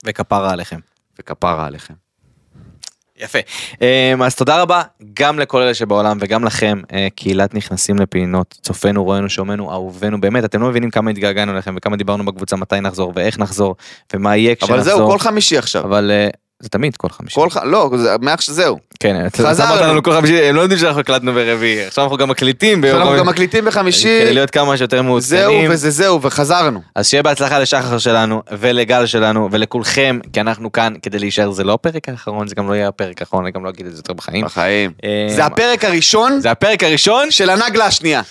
וכפרה 0.05 0.53
עליכם. 0.53 0.79
וכפרה 1.19 1.67
עליכם. 1.67 1.95
יפה. 3.17 3.39
אמ, 3.81 4.23
אז 4.23 4.35
תודה 4.35 4.63
רבה 4.63 4.83
גם 5.15 5.39
לכל 5.39 5.63
אלה 5.63 5.75
שבעולם 5.75 6.19
וגם 6.21 6.45
לכם, 6.45 6.81
אה, 6.93 7.09
קהילת 7.15 7.55
נכנסים 7.55 7.97
לפינות, 7.97 8.59
צופינו, 8.63 9.05
רואינו, 9.05 9.29
שומענו, 9.29 9.73
אהובינו, 9.73 10.21
באמת, 10.21 10.45
אתם 10.45 10.63
לא 10.63 10.69
מבינים 10.69 10.91
כמה 10.91 11.11
התגעגענו 11.11 11.53
אליכם 11.53 11.75
וכמה 11.77 11.97
דיברנו 11.97 12.25
בקבוצה 12.25 12.57
מתי 12.57 12.81
נחזור 12.81 13.13
ואיך 13.17 13.39
נחזור 13.39 13.77
ומה 14.15 14.37
יהיה 14.37 14.55
כשנחזור. 14.55 14.77
אבל 14.77 14.85
זהו, 14.85 15.11
כל 15.11 15.19
חמישי 15.19 15.59
עכשיו. 15.59 15.85
אבל 15.85 16.11
אה, 16.11 16.29
זה 16.65 16.69
תמיד 16.69 16.97
כל 16.97 17.09
חמישי. 17.09 17.35
כל 17.35 17.51
ח... 17.51 17.57
לא, 17.57 17.91
זה- 17.97 18.17
מעכשיו 18.21 18.55
זהו. 18.55 18.79
כן, 19.01 19.27
חזרנו. 19.37 19.83
לנו 19.93 20.03
כל 20.03 20.13
חמישי, 20.13 20.43
הם 20.43 20.55
לא 20.57 20.61
יודעים 20.61 20.81
שאנחנו 20.81 21.01
הקלטנו 21.01 21.33
ברביעי, 21.33 21.85
עכשיו 21.87 22.05
אנחנו 22.05 22.17
גם 22.17 22.29
מקליטים 22.29 22.81
ביום 22.81 22.99
אנחנו 23.01 23.17
גם. 23.19 23.27
מקליטים 23.27 23.65
בחמישי, 23.65 24.21
כדי 24.23 24.35
להיות 24.35 24.51
כמה 24.51 24.77
שיותר 24.77 24.97
זהו 24.97 25.05
מעודכנים. 25.05 25.71
וזה 25.71 25.91
זהו, 25.91 26.23
וחזרנו. 26.23 26.81
אז 26.95 27.09
שיהיה 27.09 27.23
בהצלחה 27.23 27.59
לשחר 27.59 27.99
שלנו 27.99 28.43
ולגל 28.59 29.07
שלנו 29.07 29.49
ולכולכם 29.53 30.19
כי 30.33 30.41
אנחנו 30.41 30.73
כאן 30.73 30.93
כדי 31.03 31.19
להישאר 31.19 31.51
זה 31.51 31.65
לא 31.65 31.73
הפרק 31.73 32.09
האחרון 32.09 32.49
זה 32.49 32.55
גם 32.55 32.69
לא 32.69 32.75
יהיה 32.75 32.89
הפרק 32.89 33.21
האחרון 33.21 33.45
אני 33.45 33.53
גם 33.53 33.65
לא 33.65 33.71
אגיד 33.71 33.87
את 33.87 33.93
זה 33.93 33.99
יותר 33.99 34.13
בחיים. 34.13 34.45
בחיים. 34.45 34.91
אה, 35.05 35.27
זה 35.37 35.45
הפרק 35.45 35.85
הראשון 35.85 36.41
זה 36.41 36.51
הפרק 36.51 36.83
הראשון 36.83 37.31
של 37.31 37.51
הנגלה 37.51 37.87
השנייה. 37.87 38.23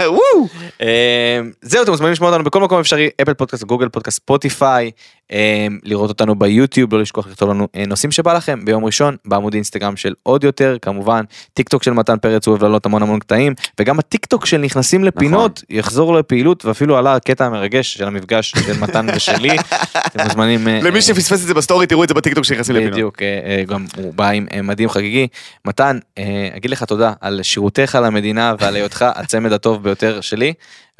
וואו. 0.00 0.48
אה, 0.82 1.40
זהו 1.62 1.82
אתם 1.82 1.90
מוזמנים 1.90 2.12
לשמוע 2.12 2.30
אותנו 2.30 2.44
בכל 2.44 2.60
מקום 2.60 2.80
אפשרי 2.80 3.08
אפל 3.22 3.34
פודקאסט 3.34 3.64
גוגל 3.64 3.88
פודקאסט 3.88 4.16
ספוטיפיי 4.16 4.90
אה, 5.32 5.66
לראות 5.82 6.08
אותנו 6.08 6.34
ביוטיוב, 6.34 6.92
לא 6.92 7.00
לשכוח 7.00 7.26
לכתוב 7.26 7.50
לנו 7.50 7.68
אה, 7.76 7.86
נושאים 7.86 8.12
שבא 8.12 8.32
לכם 8.32 8.64
ביום 8.64 8.84
ראשון 8.84 9.16
בעמוד 9.24 9.54
אינסטגרם 9.54 9.96
של 9.96 10.14
עוד 10.22 10.44
יותר, 10.44 10.76
כמובן 10.82 11.24
טיק 11.54 11.68
טוק 11.68 11.82
של 11.82 11.90
מתן 11.90 12.18
פרץ 12.18 12.46
הוא 12.46 12.52
אוהב 12.52 12.62
לעלות 12.62 12.86
המון 12.86 13.02
המון 13.02 13.18
קטעים, 13.18 13.54
וגם 13.80 13.98
הטיק 13.98 14.26
טוק 14.26 14.46
של 14.46 14.58
נכנסים 14.58 15.04
לפינות 15.04 15.62
יחזור 15.70 16.14
לפעילות 16.14 16.64
ואפילו 16.64 16.96
עלה 16.96 17.14
הקטע 17.14 17.44
המרגש 17.44 17.94
של 17.94 18.06
המפגש 18.06 18.50
של 18.50 18.80
מתן 18.80 19.06
ושלי. 19.16 19.56
אתם 20.06 20.24
מוזמנים. 20.24 20.68
אה, 20.68 20.80
למי 20.82 21.02
שפספס 21.02 21.42
את 21.42 21.46
זה 21.46 21.54
בסטורי 21.54 21.86
תראו 21.86 22.04
את 22.04 22.08
זה 22.08 22.14
בטיקטוק 22.14 22.44
שנכנסים 22.44 22.76
לפינות. 22.76 22.92
בדיוק, 22.92 23.22
אה, 23.22 23.26
אה, 23.46 23.64
גם 23.64 23.86
הוא 23.96 24.14
בא 24.14 24.28
עם 24.28 24.46
אה, 24.52 24.62
מדים 24.62 24.88
חגיגי. 24.88 25.26
מתן, 25.64 25.98
אה, 26.18 26.48
אגיד 26.56 26.70
לך 26.70 26.84
תודה 26.84 27.12
על 27.20 27.40
שירותיך 27.42 27.98
למדינה 28.02 28.54
ועל 28.58 28.76
היותך 28.76 29.04
הצמד 29.14 29.52
הטוב 29.52 29.82
ביותר 29.82 30.20
שלי, 30.20 30.52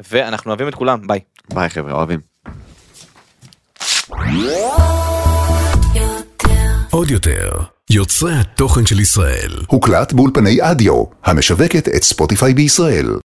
ואנחנו 0.09 0.51
אוהבים 0.51 0.67
את 0.67 0.75
כולם, 0.75 1.07
ביי. 1.07 1.19
ביי 1.53 1.69
חבר'ה 1.69 1.93
אוהבים. 1.93 2.19
עוד 6.91 7.11
יותר, 7.11 7.51
יוצרי 7.89 8.33
התוכן 8.33 8.85
של 8.85 8.99
ישראל. 8.99 9.51
הוקלט 9.67 10.13
באולפני 10.13 10.57
אדיו, 10.61 11.03
המשווקת 11.25 11.87
את 11.87 12.03
ספוטיפיי 12.03 12.53
בישראל. 12.53 13.15